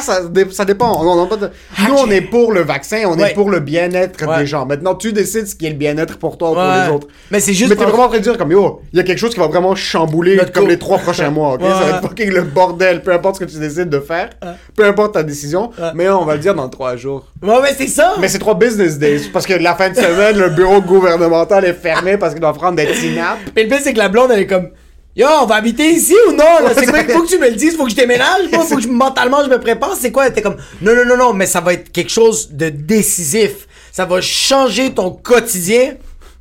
Ça, 0.00 0.22
dé- 0.28 0.46
ça 0.52 0.64
dépend. 0.64 1.00
On- 1.02 1.08
on 1.22 1.36
de- 1.36 1.50
Nous, 1.88 1.94
on 1.94 2.10
est 2.10 2.20
pour 2.20 2.52
le 2.52 2.60
vaccin, 2.62 3.02
on 3.06 3.18
est 3.18 3.34
pour 3.34 3.50
le 3.50 3.60
bien-être 3.60 4.38
des 4.38 4.46
gens. 4.46 4.64
Maintenant, 4.66 4.94
tu 4.94 5.12
décides 5.12 5.46
ce 5.48 5.54
qui 5.54 5.66
est 5.66 5.70
le 5.70 5.76
bien-être 5.76 6.18
pour 6.18 6.36
toi 6.38 6.50
ou 6.50 6.54
pour 6.54 6.62
les 6.62 6.88
autres. 6.94 7.08
Mais 7.30 7.40
c'est 7.40 7.54
juste 7.66 7.78
Mais 7.78 7.84
t'es 7.84 7.90
vraiment 7.90 8.04
en 8.04 8.08
train 8.08 8.18
de 8.18 8.22
dire 8.22 8.38
comme 8.38 8.50
yo, 8.52 8.80
il 8.92 8.96
y 8.96 9.00
a 9.00 9.02
quelque 9.02 9.18
chose 9.18 9.34
qui 9.34 9.40
va 9.40 9.46
vraiment 9.48 9.74
chambouler 9.74 10.36
Notre 10.36 10.52
comme 10.52 10.68
les 10.68 10.78
trois 10.78 10.98
prochains 10.98 11.30
mois, 11.30 11.54
ok? 11.54 11.62
Ouais, 11.62 11.68
Ça 11.68 11.80
va 11.80 11.88
être 11.96 12.02
fucking 12.02 12.30
le 12.30 12.42
bordel, 12.42 13.02
peu 13.02 13.12
importe 13.12 13.36
ce 13.36 13.44
que 13.44 13.50
tu 13.50 13.58
décides 13.58 13.88
de 13.88 14.00
faire, 14.00 14.30
peu 14.76 14.84
importe 14.84 15.14
ta 15.14 15.22
décision, 15.22 15.70
mais 15.94 16.08
on 16.08 16.24
va 16.24 16.34
le 16.34 16.40
dire 16.40 16.54
dans 16.54 16.68
trois 16.68 16.96
jours. 16.96 17.26
Ouais, 17.42 17.60
mais 17.62 17.74
c'est 17.76 17.88
ça. 17.88 18.14
Mais 18.20 18.28
c'est 18.28 18.38
trois 18.38 18.54
business 18.54 18.98
days, 18.98 19.28
parce 19.32 19.46
que 19.46 19.54
la 19.54 19.74
fin 19.74 19.90
de 19.90 19.96
semaine, 19.96 20.38
le 20.38 20.50
bureau 20.50 20.80
gouvernemental 20.80 21.64
est 21.64 21.74
fermé 21.74 22.16
parce 22.16 22.32
qu'il 22.32 22.40
doit 22.40 22.52
prendre 22.52 22.76
des 22.76 22.86
tinaps. 22.92 23.40
Mais 23.54 23.64
le 23.64 23.68
pire, 23.68 23.78
c'est 23.82 23.92
que 23.92 23.98
la 23.98 24.08
blonde, 24.08 24.30
elle 24.32 24.40
est 24.40 24.46
comme. 24.46 24.70
Yo, 25.16 25.28
on 25.42 25.46
va 25.46 25.54
habiter 25.56 25.90
ici 25.90 26.14
ou 26.28 26.32
non? 26.32 26.38
là? 26.38 26.70
C'est 26.76 26.86
quoi? 26.86 26.98
Faut 27.04 27.22
que 27.22 27.28
tu 27.28 27.38
me 27.38 27.48
le 27.48 27.54
dises, 27.54 27.76
faut 27.76 27.84
que 27.84 27.90
je 27.90 27.94
déménage, 27.94 28.50
moi, 28.52 28.64
faut 28.68 28.74
que 28.74 28.82
je, 28.82 28.88
mentalement 28.88 29.44
je 29.44 29.48
me 29.48 29.60
prépare. 29.60 29.94
C'est 29.96 30.10
quoi? 30.10 30.24
Elle 30.26 30.32
était 30.32 30.42
comme, 30.42 30.56
non, 30.82 30.92
non, 30.92 31.04
non, 31.06 31.16
non, 31.16 31.32
mais 31.32 31.46
ça 31.46 31.60
va 31.60 31.72
être 31.72 31.92
quelque 31.92 32.10
chose 32.10 32.50
de 32.50 32.68
décisif. 32.68 33.68
Ça 33.92 34.06
va 34.06 34.20
changer 34.20 34.90
ton 34.92 35.12
quotidien, 35.12 35.92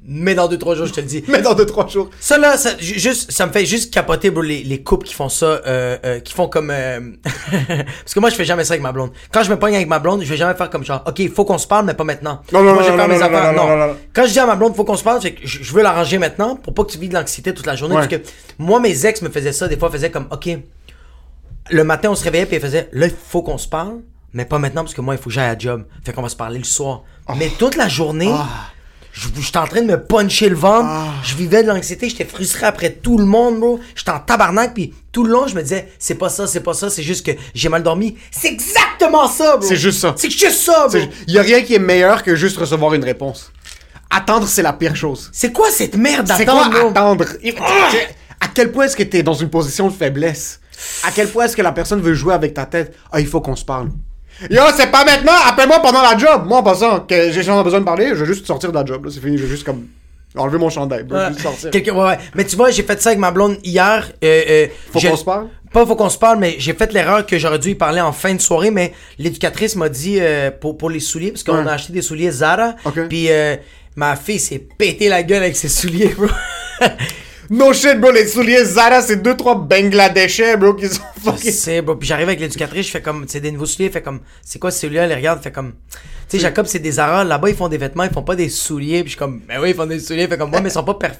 mais 0.06 0.36
dans 0.36 0.48
deux, 0.48 0.58
trois 0.58 0.76
jours, 0.76 0.86
je 0.86 0.94
te 0.94 1.00
le 1.00 1.08
dis. 1.08 1.24
Mais 1.30 1.42
dans 1.42 1.54
deux, 1.54 1.66
trois 1.66 1.88
jours. 1.88 2.10
Ça 2.20 2.38
là, 2.38 2.58
ça, 2.58 2.78
ju- 2.78 3.00
juste, 3.00 3.32
ça 3.32 3.46
me 3.48 3.52
fait 3.54 3.66
juste 3.66 3.94
capoter, 3.94 4.32
bro, 4.32 4.42
les, 4.42 4.62
les 4.64 4.82
couples 4.84 5.06
qui 5.08 5.14
font 5.14 5.30
ça, 5.30 5.46
euh, 5.46 5.98
euh, 6.06 6.20
qui 6.20 6.34
font 6.34 6.48
comme... 6.48 6.72
euh, 6.72 7.00
Parce 7.68 8.14
que 8.14 8.20
moi, 8.20 8.30
je 8.30 8.36
fais 8.36 8.44
jamais 8.46 8.64
ça 8.66 8.74
avec 8.74 8.82
ma 8.84 8.92
blonde. 8.92 9.12
Quand 9.32 9.44
je 9.44 9.50
me 9.50 9.58
pogne 9.58 9.76
avec 9.76 9.88
ma 9.88 10.00
blonde, 10.00 10.22
je 10.24 10.28
vais 10.30 10.36
jamais 10.38 10.56
faire 10.56 10.70
comme 10.70 10.84
genre, 10.84 11.04
OK, 11.08 11.22
faut 11.34 11.46
qu'on 11.46 11.58
se 11.58 11.68
parle, 11.68 11.86
mais 11.86 11.94
pas 11.94 12.04
maintenant. 12.04 12.42
Non, 12.52 12.62
non, 12.64 12.74
moi, 12.74 12.82
non, 12.84 12.88
je 12.88 12.92
vais 12.92 12.92
non, 12.92 12.98
faire 12.98 13.08
non, 13.08 13.16
mes 13.16 13.22
affaires. 13.24 13.54
non, 13.54 13.68
non, 13.68 13.78
non, 13.78 13.88
non. 13.88 13.96
Quand 14.14 14.26
je 14.26 14.32
dis 14.32 14.40
à 14.40 14.46
ma 14.46 14.56
blonde, 14.56 14.76
faut 14.76 14.84
qu'on 14.84 14.98
se 14.98 15.04
parle, 15.04 15.22
c'est 15.22 15.32
que 15.34 15.48
je, 15.48 15.64
je 15.64 15.74
veux 15.74 15.82
l'arranger 15.84 16.18
maintenant 16.18 16.56
pour 16.58 16.74
pas 16.74 16.84
que 16.84 16.92
tu 16.92 16.98
vives 16.98 17.10
de 17.10 17.16
l'anxiété 17.16 17.54
toute 17.54 17.66
la 17.66 17.76
journée. 17.76 17.96
Ouais. 17.96 18.08
Parce 18.08 18.14
que 18.22 18.28
moi, 18.60 18.80
mes 18.80 19.06
ex 19.06 19.22
me 19.22 19.30
faisaient 19.30 19.54
ça, 19.54 19.68
des 19.68 19.78
fois, 19.78 19.90
faisaient 19.90 20.12
comme, 20.12 20.28
OK, 20.32 20.50
le 21.70 21.84
matin, 21.84 22.10
on 22.12 22.16
se 22.16 22.24
réveillait, 22.24 22.46
puis 22.46 22.58
ils 22.58 22.62
faisaient, 22.62 22.90
là, 22.92 23.06
il 23.08 23.14
faut 23.30 23.42
qu'on 23.42 23.58
se 23.58 23.68
parle. 23.68 24.00
Mais 24.36 24.46
pas 24.46 24.58
maintenant 24.58 24.82
parce 24.82 24.96
que 24.96 25.02
moi, 25.02 25.14
il 25.14 25.18
faut 25.20 25.26
que 25.26 25.32
j'aille 25.36 25.46
à 25.46 25.54
la 25.54 25.60
job. 25.60 25.86
Fait 26.04 26.12
qu'on 26.12 26.24
va 26.24 26.30
se 26.30 26.36
parler 26.36 26.58
le 26.58 26.64
soir. 26.66 27.04
Mais 27.38 27.52
toute 27.60 27.76
la 27.76 27.88
journée, 27.88 28.26
je- 28.28 28.73
j'étais 29.14 29.58
en 29.58 29.68
train 29.68 29.82
de 29.82 29.88
me 29.88 29.98
puncher 30.04 30.50
le 30.50 30.56
ventre. 30.56 30.90
Je 31.24 31.36
vivais 31.36 31.64
de 31.64 31.68
l'anxiété, 31.68 32.10
j'étais 32.10 32.26
frustré 32.26 32.66
après 32.66 32.90
tout 32.92 33.18
le 33.18 33.26
monde, 33.26 33.60
bro. 33.60 33.80
J'étais 33.96 34.12
en 34.12 34.20
tabarnak, 34.20 34.74
puis 34.74 34.94
tout 35.12 35.24
le 35.24 35.32
long, 35.32 35.48
je 35.48 35.56
me 35.56 35.62
disais, 35.62 35.90
c'est 36.00 36.16
pas 36.16 36.30
ça, 36.30 36.48
c'est 36.48 36.62
pas 36.62 36.74
ça, 36.74 36.90
c'est 36.90 37.04
juste 37.04 37.26
que 37.26 37.32
j'ai 37.54 37.70
mal 37.70 37.84
dormi. 37.84 38.18
C'est 38.32 38.48
exactement 38.50 39.28
ça, 39.28 39.58
bro. 39.58 39.68
C'est 39.68 39.76
juste 39.76 40.00
ça. 40.00 40.14
C'est 40.18 40.30
juste 40.32 40.62
ça, 40.62 40.88
bro. 40.88 41.00
Il 41.28 41.34
y 41.34 41.40
a 41.40 41.42
rien 41.44 41.62
qui 41.62 41.76
est 41.76 41.80
meilleur 41.80 42.24
que 42.24 42.36
juste 42.36 42.58
recevoir 42.58 42.94
une 42.96 43.04
réponse. 43.04 43.52
Attendre, 44.10 44.48
c'est 44.48 44.62
la 44.62 44.74
pire 44.74 44.96
chose. 44.96 45.30
C'est 45.34 45.52
quoi 45.52 45.70
cette 45.72 45.96
merde 45.96 46.32
C'est 46.36 46.46
quoi 46.46 46.68
d'attendre, 46.70 46.90
attendre? 46.92 47.26
Il- 47.44 47.56
À 48.40 48.48
quel 48.54 48.72
point 48.72 48.86
est-ce 48.86 48.96
que 48.98 49.04
t'es 49.04 49.24
dans 49.24 49.34
une 49.34 49.50
position 49.50 49.88
de 49.88 49.94
faiblesse? 49.94 50.60
À 51.04 51.12
quel 51.12 51.30
point 51.30 51.46
est-ce 51.46 51.56
que 51.56 51.62
la 51.62 51.72
personne 51.72 52.02
veut 52.02 52.14
jouer 52.14 52.34
avec 52.34 52.54
ta 52.54 52.66
tête? 52.66 52.96
Ah, 53.12 53.20
il 53.20 53.28
faut 53.28 53.42
qu'on 53.42 53.56
se 53.56 53.64
parle. 53.66 53.90
Yo, 54.50 54.62
c'est 54.76 54.92
pas 54.92 55.06
maintenant! 55.06 55.34
Appelle-moi 55.48 55.80
pendant 55.82 56.02
la 56.02 56.18
job! 56.18 56.44
Moi, 56.46 56.58
en 56.60 56.64
passant, 56.64 57.02
que 57.02 57.32
j'ai 57.32 57.40
besoin 57.42 57.80
de 57.80 57.86
parler, 57.86 58.10
je 58.10 58.24
vais 58.24 58.26
juste 58.26 58.46
sortir 58.46 58.72
de 58.72 58.78
la 58.78 58.86
job. 58.86 59.08
C'est 59.12 59.20
fini, 59.22 59.38
je 59.38 59.44
vais 59.44 59.50
juste 59.50 59.64
comme 59.66 59.88
enlever 60.36 60.58
mon 60.58 60.70
chandail. 60.70 61.06
Je 61.10 61.14
vais 61.14 61.22
Ouais. 61.22 61.28
juste 61.30 61.42
sortir. 61.42 61.72
Quelqu'un- 61.72 61.94
ouais, 61.94 62.06
ouais. 62.06 62.18
Mais 62.36 62.44
tu 62.46 62.56
vois, 62.56 62.72
j'ai 62.72 62.84
fait 62.84 63.02
ça 63.02 63.10
avec 63.10 63.20
ma 63.20 63.32
blonde 63.32 63.58
hier. 63.64 64.12
euh, 64.24 64.42
euh, 64.50 64.68
Faut 64.92 65.00
j'ai- 65.00 65.10
qu'on 65.10 65.16
se 65.18 65.24
parle? 65.26 65.48
Pas 65.72 65.86
faut 65.86 65.96
qu'on 65.96 66.10
se 66.10 66.18
parle, 66.20 66.38
mais 66.40 66.56
j'ai 66.60 66.74
fait 66.74 66.92
l'erreur 66.94 67.26
que 67.26 67.38
j'aurais 67.40 67.58
dû 67.60 67.70
y 67.72 67.76
parler 67.76 68.00
en 68.02 68.12
fin 68.12 68.34
de 68.36 68.42
soirée, 68.42 68.70
mais 68.70 68.94
l'éducatrice 69.18 69.76
m'a 69.76 69.90
dit 69.90 70.18
euh, 70.20 70.52
pour, 70.52 70.78
pour 70.78 70.90
les 70.92 71.00
souliers, 71.00 71.32
parce 71.32 71.44
qu'on 71.44 71.64
Ouais. 71.64 71.68
a 71.70 71.74
acheté 71.74 71.94
des 71.94 72.02
souliers 72.04 72.30
Zara, 72.32 72.76
Ok. 72.86 73.08
puis 73.10 73.32
euh, 73.32 73.56
ma 73.96 74.16
fille 74.16 74.40
s'est 74.40 74.60
pété 74.78 75.10
la 75.10 75.24
gueule 75.24 75.42
avec 75.44 75.56
ses 75.56 75.70
souliers, 75.70 76.10
bro. 76.18 76.28
No 77.54 77.72
shit, 77.72 78.00
bro, 78.00 78.10
les 78.12 78.26
souliers 78.28 78.66
Zara, 78.66 79.00
c'est 79.04 79.18
deux, 79.22 79.38
trois 79.38 79.54
Bangladeshais, 79.54 80.58
bro, 80.58 80.74
qui 80.74 80.88
sont 80.88 81.02
fucking. 81.24 81.52
c'est 81.52 81.84
bro. 81.84 81.96
Puis 81.96 82.08
j'arrive 82.08 82.28
avec 82.28 82.40
l'éducatrice, 82.40 82.88
je 82.88 82.92
fais 82.92 83.02
comme, 83.02 83.26
c'est 83.28 83.42
des 83.42 83.52
nouveaux 83.52 83.68
souliers, 83.68 83.92
fait 83.92 84.02
comme, 84.02 84.22
c'est 84.44 84.58
quoi 84.58 84.72
ces 84.72 84.88
souliers-là, 84.88 85.04
elle 85.04 85.10
les 85.10 85.16
regarde, 85.16 85.40
fait 85.44 85.52
comme, 85.52 85.74
tu 85.92 86.00
sais, 86.30 86.40
Jacob, 86.40 86.66
c'est 86.66 86.80
des 86.80 86.94
Zara, 86.94 87.24
là-bas 87.24 87.50
ils 87.52 87.56
font 87.56 87.68
des 87.68 87.78
vêtements, 87.78 88.06
ils 88.06 88.10
font 88.10 88.24
pas 88.24 88.36
des 88.36 88.50
souliers, 88.50 89.02
puis 89.04 89.10
je 89.12 89.18
suis 89.18 89.20
comme, 89.20 89.40
ben 89.48 89.60
oui, 89.62 89.70
ils 89.70 89.76
font 89.76 89.86
des 89.86 90.00
souliers, 90.00 90.28
fait 90.28 90.36
comme, 90.36 90.50
moi, 90.50 90.62
mais 90.62 90.70
ils 90.70 90.74
sont 90.74 90.84
pas 90.84 90.96
perf... 90.96 91.20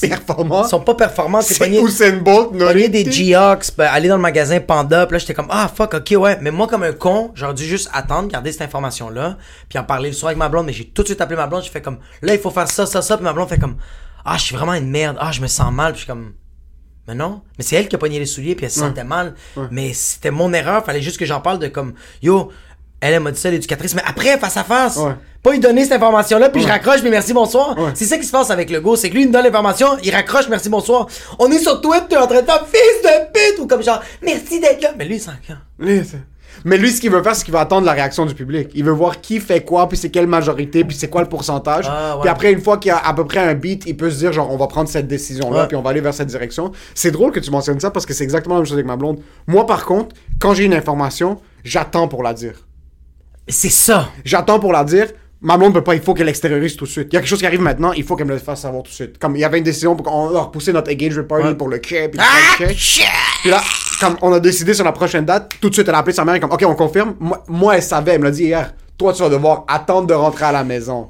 Performants? 0.00 0.64
Ils 0.64 0.68
sont 0.70 0.80
pas 0.80 0.94
performants, 0.94 1.42
c'est 1.42 1.54
C'est 1.54 1.64
pogné- 1.64 1.80
Usain 1.80 2.16
Bolt, 2.16 2.56
des 2.90 3.12
Geox, 3.12 3.70
ben, 3.76 3.84
aller 3.92 4.08
dans 4.08 4.16
le 4.16 4.22
magasin 4.22 4.58
Panda, 4.58 5.06
puis 5.06 5.12
là 5.12 5.18
j'étais 5.18 5.34
comme 5.34 5.48
ah 5.50 5.70
fuck 5.72 5.94
ok 5.94 6.14
ouais, 6.18 6.38
mais 6.40 6.50
moi 6.50 6.66
comme 6.66 6.82
un 6.82 6.92
con, 6.92 7.30
j'aurais 7.34 7.52
dû 7.54 7.64
juste 7.66 7.88
attendre, 7.92 8.28
garder 8.28 8.50
cette 8.52 8.62
information 8.62 9.10
là, 9.10 9.36
puis 9.68 9.78
en 9.78 9.84
parler 9.84 10.08
le 10.08 10.14
soir 10.14 10.28
avec 10.30 10.38
ma 10.38 10.48
blonde, 10.48 10.64
mais 10.66 10.72
j'ai 10.72 10.86
tout 10.86 11.02
de 11.02 11.08
suite 11.08 11.20
appelé 11.20 11.36
ma 11.36 11.46
blonde, 11.46 11.62
je 11.62 11.70
fais 11.70 11.82
comme 11.82 11.98
là 12.22 12.32
il 12.34 12.40
faut 12.40 12.50
faire 12.50 12.68
ça 12.68 12.86
ça 12.86 13.02
ça, 13.02 13.16
puis 13.18 13.24
ma 13.24 13.34
blonde 13.34 13.50
fait 13.50 13.58
comme 13.58 13.76
ah 14.24 14.36
je 14.38 14.42
suis 14.42 14.56
vraiment 14.56 14.74
une 14.74 14.90
merde, 14.90 15.16
ah 15.20 15.32
je 15.32 15.40
me 15.40 15.46
sens 15.46 15.72
mal, 15.72 15.92
puis 15.92 16.00
je 16.00 16.04
suis 16.04 16.12
comme 16.12 16.34
mais 17.08 17.14
non, 17.16 17.42
mais 17.58 17.64
c'est 17.64 17.74
elle 17.76 17.88
qui 17.88 17.96
a 17.96 17.98
pogné 17.98 18.18
les 18.20 18.26
souliers 18.26 18.54
puis 18.54 18.64
elle 18.66 18.70
se 18.70 18.78
sentait 18.80 19.04
mal, 19.04 19.34
mais 19.70 19.92
c'était 19.92 20.30
mon 20.30 20.52
erreur, 20.52 20.84
fallait 20.84 21.02
juste 21.02 21.18
que 21.18 21.26
j'en 21.26 21.40
parle 21.40 21.58
de 21.58 21.68
comme 21.68 21.94
yo 22.22 22.50
elle, 23.04 23.14
elle 23.14 23.20
m'a 23.20 23.32
dit 23.32 23.40
ça, 23.40 23.50
l'éducatrice, 23.50 23.96
mais 23.96 24.02
après, 24.06 24.38
face 24.38 24.56
à 24.56 24.62
face. 24.62 24.96
Ouais. 24.96 25.14
Pas 25.42 25.50
lui 25.50 25.58
donner 25.58 25.82
cette 25.82 25.94
information-là, 25.94 26.50
puis 26.50 26.62
je 26.62 26.68
raccroche, 26.68 27.02
mais 27.02 27.10
merci, 27.10 27.32
bonsoir. 27.32 27.76
Ouais. 27.76 27.90
C'est 27.94 28.04
ça 28.04 28.16
qui 28.16 28.22
se 28.24 28.30
passe 28.30 28.48
avec 28.50 28.70
le 28.70 28.80
go, 28.80 28.94
c'est 28.94 29.10
que 29.10 29.14
lui, 29.14 29.22
il 29.22 29.26
me 29.26 29.32
donne 29.32 29.42
l'information, 29.42 29.98
il 30.04 30.14
raccroche, 30.14 30.48
merci, 30.48 30.68
bonsoir. 30.68 31.08
On 31.40 31.50
est 31.50 31.58
sur 31.58 31.80
Twitter 31.80 32.16
en 32.16 32.28
train 32.28 32.42
de 32.42 32.46
faire 32.46 32.64
fils 32.64 33.02
de 33.02 33.32
pute, 33.32 33.58
ou 33.58 33.66
comme 33.66 33.82
genre, 33.82 34.00
merci 34.22 34.60
d'être 34.60 34.80
là. 34.82 34.90
Mais 34.96 35.04
lui, 35.04 35.16
il 35.16 35.20
s'en. 35.20 35.32
Lui, 35.80 36.04
c'est- 36.04 36.22
Mais 36.64 36.76
lui, 36.78 36.90
ce 36.90 37.00
qu'il 37.00 37.10
veut 37.10 37.22
faire, 37.22 37.34
c'est 37.34 37.44
qu'il 37.44 37.52
veut 37.54 37.60
attendre 37.60 37.86
la 37.86 37.92
réaction 37.92 38.24
du 38.26 38.34
public. 38.34 38.70
Il 38.74 38.84
veut 38.84 38.92
voir 38.92 39.20
qui 39.20 39.40
fait 39.40 39.62
quoi, 39.64 39.88
puis 39.88 39.96
c'est 39.98 40.10
quelle 40.10 40.26
majorité, 40.26 40.84
puis 40.84 40.96
c'est 40.96 41.08
quoi 41.08 41.22
le 41.22 41.28
pourcentage. 41.28 41.86
Ah, 41.88 42.14
ouais. 42.16 42.20
Puis 42.22 42.30
après, 42.30 42.52
une 42.52 42.60
fois 42.60 42.78
qu'il 42.78 42.90
y 42.90 42.92
a 42.92 42.98
à 42.98 43.12
peu 43.14 43.24
près 43.26 43.40
un 43.40 43.54
beat, 43.54 43.84
il 43.86 43.96
peut 43.96 44.10
se 44.10 44.18
dire, 44.18 44.32
genre, 44.32 44.50
on 44.52 44.56
va 44.56 44.66
prendre 44.66 44.88
cette 44.88 45.08
décision-là, 45.08 45.62
Ouais. 45.62 45.66
puis 45.68 45.76
on 45.76 45.82
va 45.82 45.90
aller 45.90 46.00
vers 46.00 46.14
cette 46.14 46.28
direction. 46.28 46.72
C'est 46.94 47.10
drôle 47.10 47.32
que 47.32 47.40
tu 47.40 47.50
mentionnes 47.50 47.80
ça 47.80 47.90
parce 47.90 48.06
que 48.06 48.14
c'est 48.14 48.24
exactement 48.24 48.54
la 48.56 48.60
même 48.60 48.66
chose 48.66 48.74
avec 48.76 48.86
ma 48.86 48.96
blonde. 48.96 49.18
Moi, 49.46 49.66
par 49.66 49.84
contre, 49.84 50.14
quand 50.38 50.54
j'ai 50.54 50.64
une 50.64 50.74
information, 50.74 51.40
j'attends 51.64 52.08
pour 52.08 52.22
la 52.22 52.34
dire. 52.34 52.54
C'est 53.48 53.68
ça. 53.70 54.08
J'attends 54.24 54.60
pour 54.60 54.72
la 54.72 54.84
dire. 54.84 55.08
Ma 55.44 55.56
blonde 55.56 55.74
peut 55.74 55.82
pas, 55.82 55.94
il 55.96 56.00
faut 56.00 56.14
qu'elle 56.14 56.28
extériorise 56.28 56.76
tout 56.76 56.84
de 56.84 56.90
suite. 56.90 57.08
Il 57.10 57.14
y 57.14 57.16
a 57.16 57.20
quelque 57.20 57.28
chose 57.28 57.40
qui 57.40 57.46
arrive 57.46 57.60
maintenant, 57.60 57.92
il 57.92 58.04
faut 58.04 58.14
qu'elle 58.14 58.28
me 58.28 58.32
le 58.32 58.38
fasse 58.38 58.60
savoir 58.60 58.82
tout 58.84 58.90
de 58.90 58.94
suite. 58.94 59.18
Comme 59.18 59.34
il 59.34 59.40
y 59.40 59.44
avait 59.44 59.58
une 59.58 59.64
décision 59.64 59.96
pour 59.96 60.06
qu'on 60.06 60.36
a 60.36 60.40
repoussé 60.42 60.72
notre 60.72 60.92
engagement 60.92 61.24
party 61.24 61.46
Ouais. 61.48 61.54
pour 61.56 61.68
le 61.68 61.78
quai, 61.78 62.08
puis 62.08 62.18
le 62.20 62.24
Ah, 62.24 62.56
quai. 62.58 62.66
Puis 62.74 63.50
là, 63.50 63.60
comme 64.00 64.16
on 64.22 64.32
a 64.32 64.38
décidé 64.40 64.72
sur 64.72 64.84
la 64.84 64.92
prochaine 64.92 65.24
date, 65.24 65.52
tout 65.60 65.68
de 65.68 65.74
suite 65.74 65.88
elle 65.88 65.94
a 65.96 65.98
appelé 65.98 66.14
sa 66.14 66.24
mère, 66.24 66.38
comme 66.38 66.52
ok, 66.52 66.62
on 66.66 66.74
confirme. 66.76 67.14
Moi, 67.18 67.42
moi, 67.48 67.76
elle 67.76 67.82
savait, 67.82 68.12
elle 68.12 68.20
me 68.20 68.24
l'a 68.26 68.30
dit 68.30 68.44
hier. 68.44 68.72
Toi, 68.96 69.12
tu 69.12 69.22
vas 69.22 69.28
devoir 69.28 69.64
attendre 69.66 70.06
de 70.06 70.14
rentrer 70.14 70.44
à 70.44 70.52
la 70.52 70.62
maison, 70.62 71.08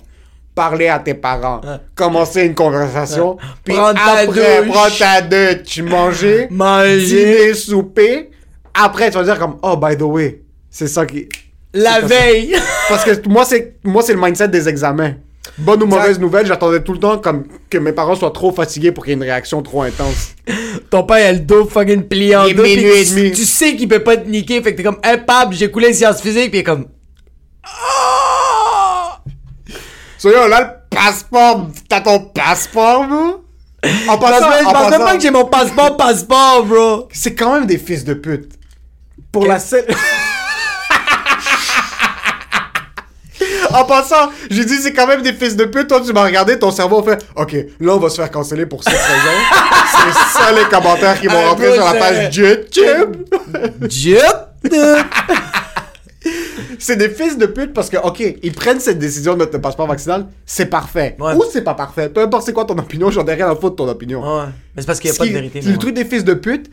parler 0.55 0.89
à 0.89 0.99
tes 0.99 1.13
parents, 1.15 1.61
commencer 1.95 2.45
une 2.47 2.55
conversation, 2.55 3.37
puis 3.65 3.75
Prendre 3.75 3.95
ta 4.03 4.13
après, 4.21 4.63
douche. 4.65 4.69
prendre 4.73 4.99
ta 4.99 5.21
douche, 5.21 5.79
manger, 5.83 6.47
Manger. 6.51 7.05
dîner, 7.05 7.55
souper. 7.55 8.31
Après, 8.73 9.11
tu 9.11 9.19
vas 9.19 9.25
dire 9.25 9.39
comme 9.39 9.57
oh 9.63 9.77
by 9.77 9.95
the 9.97 10.03
way, 10.03 10.41
c'est 10.71 10.87
ça 10.89 11.05
qui. 11.05 11.29
La 11.75 12.01
veille. 12.01 12.55
parce 12.89 13.05
que 13.05 13.29
moi, 13.29 13.45
c'est 13.45 13.77
moi 13.85 14.03
c'est 14.03 14.15
le 14.15 14.21
mindset 14.21 14.49
des 14.49 14.69
examens. 14.69 15.15
Bonne 15.59 15.83
ou 15.83 15.87
mauvaise 15.87 16.19
nouvelle, 16.21 16.47
j'attendais 16.47 16.83
tout 16.83 16.93
le 16.93 16.99
temps 17.01 17.19
comme 17.19 17.45
que 17.69 17.77
mes 17.77 17.93
parents 17.93 18.15
soient 18.15 18.31
trop 18.31 18.53
fatigués 18.53 18.93
pour 18.93 19.05
qu'il 19.05 19.11
y 19.11 19.15
ait 19.15 19.17
une 19.17 19.23
réaction 19.23 19.61
trop 19.63 19.83
intense. 19.83 20.35
Ton 20.89 21.03
père, 21.03 21.19
il 21.19 21.25
a 21.25 21.33
le 21.33 21.41
dos 21.41 21.67
fucking 21.67 22.05
plié 22.05 22.37
en 22.37 22.45
Il 22.45 22.51
est 22.53 22.55
deux. 22.55 22.63
minuit 22.63 22.85
et 22.93 23.05
tu- 23.05 23.15
demi. 23.15 23.33
Tu 23.33 23.45
sais 23.45 23.75
qu'il 23.77 23.89
peut 23.89 24.03
pas 24.03 24.17
te 24.17 24.29
niquer, 24.29 24.63
fait 24.63 24.73
que 24.73 24.77
t'es 24.77 24.83
comme, 24.83 24.99
hey, 25.03 25.19
j'ai 25.51 25.71
coulé 25.71 25.93
sciences 25.93 26.21
physiques, 26.23 26.51
puis 26.51 26.59
il 26.59 26.61
est 26.61 26.65
comme, 26.65 26.87
Ah! 27.65 29.19
So 30.19 30.31
yo, 30.31 30.47
là, 30.49 30.61
le 30.91 30.97
passeport, 30.97 31.69
t'as 31.89 32.01
ton 32.01 32.21
passeport, 32.21 33.07
bro? 33.09 33.45
En 34.09 34.17
Parce 34.19 34.39
passant, 34.39 34.53
je 34.61 34.65
en 34.67 34.73
passant, 34.73 34.99
pas 35.05 35.17
que 35.17 35.23
j'ai 35.23 35.31
mon 35.33 35.45
passeport, 35.47 35.97
passeport, 35.97 36.65
bro. 36.65 37.09
c'est 37.13 37.35
quand 37.35 37.55
même 37.55 37.67
des 37.67 37.79
fils 37.79 38.05
de 38.05 38.15
pute. 38.15 38.53
Pour 39.33 39.47
la 39.47 39.59
seule... 39.59 39.87
En 43.75 43.85
passant, 43.85 44.31
j'ai 44.51 44.65
dit 44.65 44.77
c'est 44.77 44.93
quand 44.93 45.07
même 45.07 45.23
des 45.23 45.33
fils 45.33 45.57
de 45.57 45.65
pute. 45.65 45.89
Toi, 45.89 46.01
tu 46.05 46.13
m'as 46.13 46.25
regardé, 46.25 46.59
ton 46.59 46.71
cerveau 46.71 47.03
fait 47.03 47.25
OK, 47.37 47.53
là, 47.81 47.95
on 47.95 47.99
va 47.99 48.09
se 48.09 48.17
faire 48.17 48.31
canceller 48.31 48.67
pour 48.67 48.83
cette 48.85 48.93
raison. 48.95 49.37
c'est 50.13 50.39
ça 50.39 50.53
les 50.53 50.65
commentaires 50.65 51.21
qui 51.21 51.27
vont 51.27 51.41
Ah, 51.45 51.49
rentrer 51.51 51.73
sur 51.75 51.85
la 51.85 51.95
page 51.95 52.37
YouTube. 52.37 53.17
Dieu. 53.81 54.19
c'est 56.79 56.97
des 56.97 57.09
fils 57.09 57.37
de 57.37 57.47
pute 57.47 57.73
parce 57.73 57.89
que, 57.91 57.97
OK, 57.97 58.23
ils 58.43 58.53
prennent 58.53 58.81
cette 58.81 58.99
décision 58.99 59.35
de 59.35 59.39
mettre 59.41 59.53
le 59.55 59.61
passeport 59.61 59.87
vaccinal, 59.87 60.27
c'est 60.47 60.67
parfait. 60.67 61.17
Ouais. 61.19 61.35
Ou 61.35 61.43
c'est 61.51 61.63
pas 61.63 61.75
parfait. 61.75 62.09
Peu 62.09 62.21
importe 62.23 62.47
c'est 62.47 62.53
quoi 62.53 62.65
ton 62.65 62.79
opinion, 62.79 63.11
j'en 63.11 63.25
ai 63.27 63.35
rien 63.35 63.51
à 63.51 63.55
foutre 63.57 63.71
de 63.71 63.77
ton 63.77 63.89
opinion. 63.89 64.21
Ouais, 64.23 64.47
mais 64.77 64.83
c'est 64.83 64.87
parce 64.87 65.01
qu'il 65.01 65.09
y 65.09 65.11
a 65.11 65.15
Ce 65.15 65.19
pas 65.19 65.27
de 65.27 65.31
vérité. 65.33 65.61
Le 65.61 65.71
ouais. 65.73 65.79
truc 65.79 65.95
des 65.95 66.05
fils 66.05 66.25
de 66.25 66.35
pute, 66.35 66.71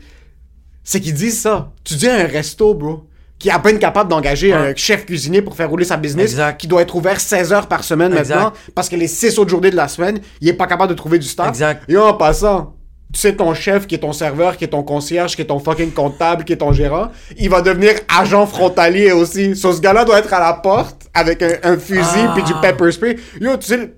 c'est 0.84 1.00
qu'ils 1.00 1.14
disent 1.14 1.40
ça. 1.40 1.70
Tu 1.84 1.94
dis 1.94 2.08
à 2.08 2.14
un 2.16 2.26
resto, 2.26 2.74
bro, 2.74 3.04
qui 3.40 3.48
est 3.48 3.52
à 3.52 3.58
peine 3.58 3.78
capable 3.80 4.08
d'engager 4.10 4.52
Ouais. 4.54 4.70
un 4.70 4.74
chef 4.76 5.04
cuisinier 5.06 5.42
pour 5.42 5.56
faire 5.56 5.68
rouler 5.68 5.84
sa 5.84 5.96
business, 5.96 6.30
Exact. 6.30 6.60
qui 6.60 6.68
doit 6.68 6.82
être 6.82 6.94
ouvert 6.94 7.18
16 7.18 7.52
heures 7.52 7.66
par 7.66 7.82
semaine 7.82 8.12
Exact. 8.16 8.34
maintenant, 8.36 8.52
parce 8.76 8.88
que 8.88 8.94
les 8.94 9.08
6 9.08 9.38
autres 9.38 9.50
journées 9.50 9.70
de 9.72 9.76
la 9.76 9.88
semaine, 9.88 10.20
il 10.40 10.48
est 10.48 10.52
pas 10.52 10.68
capable 10.68 10.90
de 10.90 10.96
trouver 10.96 11.18
du 11.18 11.26
staff. 11.26 11.48
Exact. 11.48 11.82
Et 11.88 11.96
en 11.96 12.12
passant, 12.14 12.76
tu 13.12 13.18
sais, 13.18 13.34
ton 13.34 13.52
chef, 13.54 13.88
qui 13.88 13.96
est 13.96 13.98
ton 13.98 14.12
serveur, 14.12 14.56
qui 14.56 14.62
est 14.64 14.68
ton 14.68 14.84
concierge, 14.84 15.34
qui 15.34 15.42
est 15.42 15.46
ton 15.46 15.58
fucking 15.58 15.90
comptable, 15.90 16.44
qui 16.44 16.52
est 16.52 16.58
ton 16.58 16.72
gérant, 16.72 17.08
il 17.38 17.50
va 17.50 17.60
devenir 17.60 17.94
agent 18.08 18.46
frontalier 18.46 19.10
aussi. 19.10 19.56
So, 19.56 19.72
ce 19.72 19.80
gars-là 19.80 20.04
doit 20.04 20.18
être 20.20 20.32
à 20.32 20.38
la 20.38 20.52
porte 20.52 21.08
avec 21.12 21.42
un, 21.42 21.54
un 21.64 21.76
fusil 21.78 22.02
Ah. 22.28 22.32
puis 22.34 22.44
du 22.44 22.52
pepper 22.60 22.92
spray. 22.92 23.16
Yo, 23.40 23.56
tu 23.56 23.66
sais, 23.66 23.94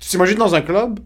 tu 0.00 0.08
t'imagines 0.08 0.38
dans 0.38 0.54
un 0.54 0.62
club? 0.62 0.98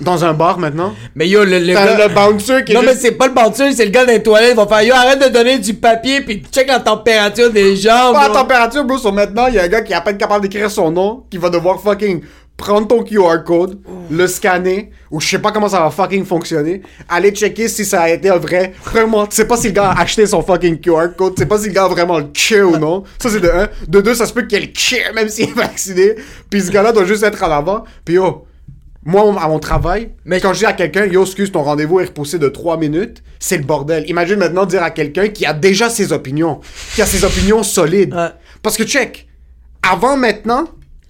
Dans 0.00 0.24
un 0.24 0.34
bar 0.34 0.58
maintenant? 0.58 0.92
Mais 1.14 1.26
yo, 1.26 1.42
le, 1.44 1.58
le 1.58 1.72
gars... 1.72 2.06
le 2.06 2.14
bouncer 2.14 2.64
qui 2.64 2.72
est 2.72 2.74
Non, 2.74 2.82
mais 2.84 2.94
c'est 2.94 3.12
pas 3.12 3.28
le 3.28 3.32
bouncer, 3.32 3.72
c'est 3.72 3.86
le 3.86 3.90
gars 3.90 4.04
dans 4.04 4.12
les 4.12 4.22
toilettes. 4.22 4.50
Il 4.52 4.56
va 4.56 4.66
faire, 4.66 4.82
yo, 4.82 4.94
arrête 4.94 5.22
de 5.22 5.28
donner 5.28 5.58
du 5.58 5.72
papier, 5.74 6.20
puis 6.20 6.42
check 6.52 6.68
la 6.68 6.80
température 6.80 7.50
des 7.50 7.76
gens, 7.76 8.12
Pas 8.12 8.28
la 8.28 8.34
température, 8.34 8.84
bro. 8.84 8.98
Sur 8.98 9.12
maintenant, 9.12 9.46
il 9.46 9.54
y 9.54 9.58
a 9.58 9.62
un 9.62 9.68
gars 9.68 9.80
qui 9.80 9.92
est 9.92 9.96
à 9.96 10.02
peine 10.02 10.18
capable 10.18 10.42
d'écrire 10.42 10.70
son 10.70 10.90
nom, 10.90 11.24
qui 11.30 11.38
va 11.38 11.48
devoir 11.48 11.80
fucking 11.80 12.20
prendre 12.56 12.88
ton 12.88 13.02
QR 13.02 13.44
code, 13.44 13.78
le 14.10 14.26
scanner, 14.26 14.90
ou 15.10 15.20
je 15.20 15.28
sais 15.28 15.38
pas 15.38 15.52
comment 15.52 15.68
ça 15.68 15.80
va 15.80 15.90
fucking 15.90 16.24
fonctionner, 16.24 16.82
aller 17.08 17.30
checker 17.30 17.68
si 17.68 17.84
ça 17.84 18.02
a 18.02 18.08
été 18.10 18.30
un 18.30 18.38
vrai. 18.38 18.72
Vraiment, 18.84 19.26
tu 19.26 19.36
sais 19.36 19.46
pas 19.46 19.56
si 19.56 19.68
le 19.68 19.72
gars 19.72 19.90
a 19.90 20.00
acheté 20.00 20.26
son 20.26 20.42
fucking 20.42 20.80
QR 20.80 21.08
code, 21.16 21.34
tu 21.34 21.42
sais 21.42 21.46
pas 21.46 21.58
si 21.58 21.68
le 21.68 21.74
gars 21.74 21.84
a 21.84 21.88
vraiment 21.88 22.18
le 22.18 22.28
cul 22.32 22.62
ou 22.62 22.78
non. 22.78 23.04
Ça, 23.18 23.28
c'est 23.28 23.40
de 23.40 23.48
un. 23.48 23.68
De 23.88 24.00
deux, 24.00 24.14
ça 24.14 24.26
se 24.26 24.32
peut 24.32 24.42
qu'il 24.42 24.58
ait 24.62 24.72
le 25.08 25.14
même 25.14 25.28
s'il 25.28 25.50
est 25.50 25.52
vacciné. 25.52 26.14
Puis 26.48 26.62
ce 26.62 26.70
gars-là 26.70 26.92
doit 26.92 27.04
juste 27.04 27.22
être 27.22 27.42
en 27.42 27.50
avant. 27.50 27.84
Puis 28.04 28.14
yo. 28.14 28.45
Moi, 29.06 29.22
à 29.40 29.46
mon 29.48 29.60
travail, 29.60 30.10
Mais- 30.24 30.40
quand 30.40 30.52
je 30.52 30.58
dis 30.58 30.66
à 30.66 30.72
quelqu'un, 30.72 31.06
yo, 31.06 31.22
excuse, 31.22 31.52
ton 31.52 31.62
rendez-vous 31.62 32.00
est 32.00 32.06
repoussé 32.06 32.40
de 32.40 32.48
3 32.48 32.76
minutes, 32.76 33.22
c'est 33.38 33.56
le 33.56 33.62
bordel. 33.62 34.04
Imagine 34.10 34.36
maintenant 34.36 34.66
dire 34.66 34.82
à 34.82 34.90
quelqu'un 34.90 35.28
qui 35.28 35.46
a 35.46 35.52
déjà 35.52 35.88
ses 35.88 36.12
opinions, 36.12 36.60
qui 36.96 37.02
a 37.02 37.06
ses 37.06 37.24
opinions 37.24 37.62
solides. 37.62 38.12
Ouais. 38.12 38.30
Parce 38.62 38.76
que, 38.76 38.82
check, 38.82 39.28
avant 39.88 40.16
maintenant, 40.16 40.64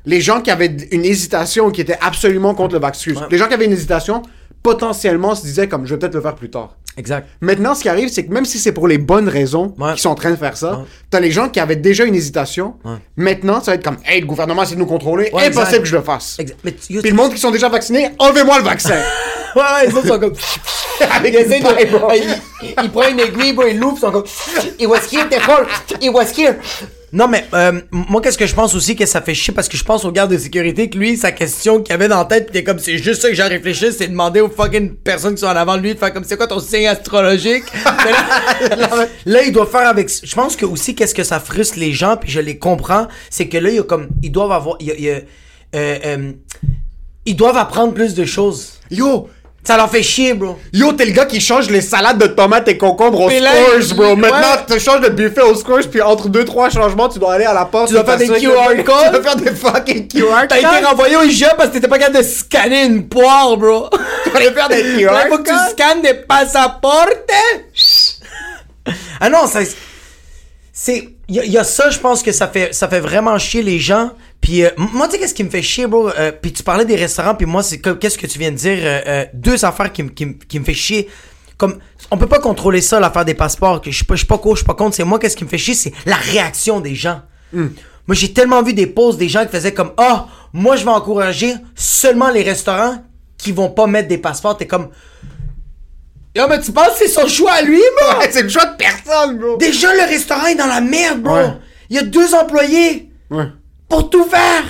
les 0.04 0.20
gens 0.20 0.42
qui 0.42 0.50
avaient 0.50 0.76
une 0.92 1.06
hésitation, 1.06 1.70
qui 1.70 1.80
étaient 1.80 1.98
absolument 2.02 2.54
contre 2.54 2.74
le 2.74 2.80
vaccin, 2.80 3.12
les 3.30 3.38
gens 3.38 3.48
qui 3.48 3.54
avaient 3.54 3.64
une 3.64 3.72
hésitation, 3.72 4.20
potentiellement 4.62 5.34
se 5.34 5.42
disaient 5.42 5.68
comme, 5.68 5.86
je 5.86 5.94
vais 5.94 5.98
peut-être 5.98 6.14
le 6.16 6.20
faire 6.20 6.34
plus 6.34 6.50
tard. 6.50 6.76
Exact. 6.98 7.28
Maintenant, 7.40 7.74
ce 7.74 7.82
qui 7.82 7.88
arrive, 7.88 8.08
c'est 8.08 8.24
que 8.24 8.32
même 8.32 8.44
si 8.46 8.58
c'est 8.58 8.72
pour 8.72 8.88
les 8.88 8.96
bonnes 8.98 9.28
raisons 9.28 9.74
Ouais. 9.78 9.92
qu'ils 9.92 10.00
sont 10.00 10.08
en 10.10 10.14
train 10.14 10.30
de 10.30 10.36
faire 10.36 10.56
ça, 10.56 10.72
Ouais. 10.78 10.84
t'as 11.10 11.20
les 11.20 11.30
gens 11.30 11.48
qui 11.50 11.60
avaient 11.60 11.76
déjà 11.76 12.04
une 12.04 12.14
hésitation. 12.14 12.74
Ouais. 12.84 12.92
Maintenant, 13.16 13.60
ça 13.60 13.72
va 13.72 13.74
être 13.74 13.84
comme, 13.84 13.98
hey, 14.06 14.20
le 14.22 14.26
gouvernement 14.26 14.62
essaie 14.62 14.74
de 14.76 14.80
nous 14.80 14.86
contrôler, 14.86 15.26
impossible 15.32 15.46
exact. 15.62 15.78
que 15.80 15.84
je 15.88 15.96
le 15.96 16.02
fasse. 16.02 16.36
Exact. 16.38 16.58
Mais 16.64 16.72
tu- 16.72 16.94
yo, 16.94 17.00
Puis 17.02 17.10
le 17.10 17.16
monde 17.16 17.32
qui 17.34 17.38
sont 17.40 17.50
déjà 17.50 17.68
vaccinés, 17.68 18.10
enlevez-moi 18.18 18.58
le 18.58 18.64
vaccin. 18.64 18.96
Ouais, 19.56 19.62
ouais, 19.62 19.86
ils 19.86 20.08
sont 20.08 20.18
comme. 20.18 20.34
Avec 21.14 21.32
il, 21.32 21.40
une 21.40 21.46
essaie 21.46 21.60
de- 21.60 21.64
paille, 21.66 21.86
bro. 21.86 22.08
il, 22.14 22.74
il 22.84 22.90
prend 22.90 23.08
une 23.08 23.20
aiguille, 23.20 23.54
bro, 23.54 23.64
il 23.66 23.78
l'ouvre, 23.78 23.96
ils 23.96 24.00
sont 24.00 24.10
comme. 24.12 24.24
It 24.78 24.86
was 24.86 24.98
here, 25.10 25.24
folle. 25.40 25.66
It 25.98 26.10
was 26.12 26.26
here. 26.36 26.56
Non, 27.16 27.28
mais 27.28 27.46
euh, 27.54 27.80
moi, 27.90 28.20
qu'est-ce 28.20 28.36
que 28.36 28.46
je 28.46 28.54
pense 28.54 28.74
aussi 28.74 28.94
que 28.94 29.06
ça 29.06 29.22
fait 29.22 29.32
chier 29.32 29.54
parce 29.54 29.70
que 29.70 29.76
je 29.78 29.82
pense 29.84 30.04
au 30.04 30.12
garde 30.12 30.30
de 30.30 30.36
sécurité 30.36 30.90
que 30.90 30.98
lui, 30.98 31.16
sa 31.16 31.32
question 31.32 31.80
qu'il 31.82 31.94
avait 31.94 32.08
dans 32.08 32.18
la 32.18 32.26
tête, 32.26 32.46
pis 32.48 32.52
t'es 32.52 32.62
comme, 32.62 32.78
c'est 32.78 32.98
juste 32.98 33.22
ça 33.22 33.30
que 33.30 33.34
j'ai 33.34 33.42
réfléchi, 33.42 33.86
c'est 33.90 34.08
demander 34.08 34.42
aux 34.42 34.50
fucking 34.50 34.96
personnes 34.96 35.34
qui 35.34 35.40
sont 35.40 35.46
en 35.46 35.56
avant 35.56 35.78
de 35.78 35.82
lui 35.82 35.94
de 35.94 35.98
faire 35.98 36.12
comme, 36.12 36.24
c'est 36.24 36.36
quoi 36.36 36.46
ton 36.46 36.60
signe 36.60 36.86
astrologique? 36.88 37.64
Là, 38.76 39.06
là, 39.24 39.42
il 39.44 39.50
doit 39.52 39.64
faire 39.66 39.88
avec. 39.88 40.10
Je 40.22 40.34
pense 40.34 40.56
que 40.56 40.66
aussi, 40.66 40.94
qu'est-ce 40.94 41.14
que 41.14 41.24
ça 41.24 41.40
frustre 41.40 41.78
les 41.78 41.92
gens, 41.94 42.18
puis 42.18 42.30
je 42.30 42.40
les 42.40 42.58
comprends, 42.58 43.08
c'est 43.30 43.48
que 43.48 43.56
là, 43.56 43.70
il 43.70 43.76
y 43.76 43.78
a 43.78 43.82
comme. 43.82 44.08
Ils 44.22 44.30
doivent 44.32 44.52
avoir. 44.52 44.76
il 44.80 44.86
y 44.88 44.90
a- 44.90 44.94
il 44.96 45.04
y 45.04 45.10
a, 45.10 45.14
euh, 45.14 45.98
euh, 46.04 46.32
ils 47.24 47.34
doivent 47.36 47.56
apprendre 47.56 47.94
plus 47.94 48.14
de 48.14 48.24
choses. 48.26 48.74
Yo, 48.90 49.28
Ça 49.66 49.76
leur 49.76 49.90
fait 49.90 50.02
chier, 50.04 50.32
bro. 50.32 50.58
Yo, 50.72 50.92
t'es 50.92 51.04
le 51.04 51.10
gars 51.10 51.26
qui 51.26 51.40
change 51.40 51.68
les 51.70 51.80
salades 51.80 52.18
de 52.18 52.28
tomates 52.28 52.68
et 52.68 52.78
concombres 52.78 53.22
au 53.22 53.30
il- 53.30 53.42
bro. 53.94 54.04
ouais. 54.10 54.16
Maintenant, 54.16 54.62
tu 54.70 54.78
changes 54.78 55.00
de 55.00 55.08
buffet 55.08 55.40
au 55.42 55.56
Scores, 55.56 55.88
puis 55.90 56.00
entre 56.00 56.28
deux, 56.28 56.44
trois 56.44 56.70
changements, 56.70 57.08
tu 57.08 57.18
dois 57.18 57.34
aller 57.34 57.44
à 57.46 57.52
la 57.52 57.64
porte. 57.64 57.88
Tu 57.88 57.94
dois 57.94 58.04
faire 58.04 58.16
des 58.16 58.28
QR 58.28 58.84
codes. 58.84 58.96
Tu 59.06 59.10
dois 59.10 59.22
faire 59.22 59.36
des 59.36 59.50
fucking 59.50 60.06
QR 60.08 60.46
T'as 60.48 60.58
été 60.58 60.66
codes. 60.68 60.84
renvoyé 60.84 61.16
au 61.16 61.22
IGA 61.24 61.54
parce 61.56 61.70
que 61.70 61.74
t'étais 61.74 61.88
pas 61.88 61.98
capable 61.98 62.18
de 62.18 62.22
scanner 62.22 62.84
une 62.84 63.08
poire, 63.08 63.56
bro. 63.56 63.90
Tu 64.24 64.30
dois 64.30 64.38
aller 64.40 64.52
faire 64.52 64.68
des 64.68 64.82
QR 64.82 65.12
Là, 65.12 65.26
faut 65.28 65.38
que 65.38 65.42
tu 65.48 65.50
codes. 65.54 65.70
scannes 65.72 66.02
des 66.02 66.14
passeports. 66.14 67.06
ah 69.20 69.28
non, 69.28 69.46
ça. 69.46 69.60
C'est. 70.72 71.08
Il 71.28 71.42
y, 71.44 71.48
y 71.50 71.58
a 71.58 71.64
ça, 71.64 71.90
je 71.90 71.98
pense 71.98 72.22
que 72.22 72.30
ça 72.30 72.46
fait, 72.46 72.72
ça 72.72 72.86
fait 72.86 73.00
vraiment 73.00 73.36
chier 73.38 73.62
les 73.62 73.80
gens. 73.80 74.12
Puis 74.46 74.64
euh, 74.64 74.70
moi, 74.76 75.08
tu 75.08 75.14
sais, 75.14 75.18
qu'est-ce 75.18 75.34
qui 75.34 75.42
me 75.42 75.50
fait 75.50 75.60
chier, 75.60 75.88
bro? 75.88 76.08
Euh, 76.08 76.30
puis 76.30 76.52
tu 76.52 76.62
parlais 76.62 76.84
des 76.84 76.94
restaurants, 76.94 77.34
puis 77.34 77.46
moi, 77.46 77.64
c'est 77.64 77.78
comme. 77.80 77.98
Qu'est-ce 77.98 78.16
que 78.16 78.28
tu 78.28 78.38
viens 78.38 78.52
de 78.52 78.56
dire? 78.56 78.78
euh, 78.80 79.00
euh, 79.04 79.24
deux 79.34 79.64
affaires 79.64 79.92
qui, 79.92 80.06
qui, 80.10 80.38
qui 80.38 80.60
me 80.60 80.64
fait 80.64 80.72
chier. 80.72 81.08
Comme. 81.58 81.78
On 82.12 82.16
peut 82.16 82.28
pas 82.28 82.38
contrôler 82.38 82.80
ça, 82.80 83.00
l'affaire 83.00 83.24
des 83.24 83.34
passeports. 83.34 83.82
Je 83.84 83.90
suis 83.90 84.04
pas, 84.04 84.14
pas 84.28 84.38
court, 84.38 84.54
je 84.54 84.60
suis 84.60 84.64
pas 84.66 84.74
contre. 84.74 84.94
C'est 84.94 85.02
moi, 85.02 85.18
qu'est-ce 85.18 85.36
qui 85.36 85.42
me 85.42 85.48
fait 85.48 85.58
chier? 85.58 85.74
C'est 85.74 85.92
la 86.06 86.14
réaction 86.14 86.78
des 86.78 86.94
gens. 86.94 87.22
Moi, 87.52 88.14
j'ai 88.14 88.32
tellement 88.32 88.62
vu 88.62 88.72
des 88.72 88.86
posts 88.86 89.18
des 89.18 89.28
gens 89.28 89.44
qui 89.44 89.50
faisaient 89.50 89.74
comme 89.74 89.90
Ah, 89.96 90.28
moi, 90.52 90.76
je 90.76 90.84
vais 90.84 90.92
encourager 90.92 91.54
seulement 91.74 92.30
les 92.30 92.44
restaurants 92.44 93.02
qui 93.36 93.50
vont 93.50 93.70
pas 93.70 93.88
mettre 93.88 94.06
des 94.06 94.18
passeports. 94.18 94.56
T'es 94.56 94.68
comme. 94.68 94.90
Yo, 96.36 96.46
mais 96.48 96.60
tu 96.60 96.70
penses 96.70 96.90
que 96.90 96.98
c'est 96.98 97.08
son 97.08 97.26
choix 97.26 97.50
à 97.54 97.62
lui, 97.62 97.80
moi? 98.00 98.18
Ouais, 98.20 98.28
C'est 98.30 98.42
le 98.42 98.48
choix 98.48 98.66
de 98.66 98.76
personne, 98.76 99.38
bro. 99.38 99.56
Déjà, 99.56 99.92
le 99.92 100.02
restaurant 100.08 100.46
est 100.46 100.54
dans 100.54 100.68
la 100.68 100.80
merde, 100.80 101.20
bro. 101.22 101.34
Ouais. 101.34 101.50
Il 101.90 101.96
y 101.96 101.98
a 101.98 102.02
deux 102.04 102.32
employés 102.32 103.10
Ouais. 103.28 103.46
Pour 103.88 104.10
tout 104.10 104.24
faire. 104.24 104.64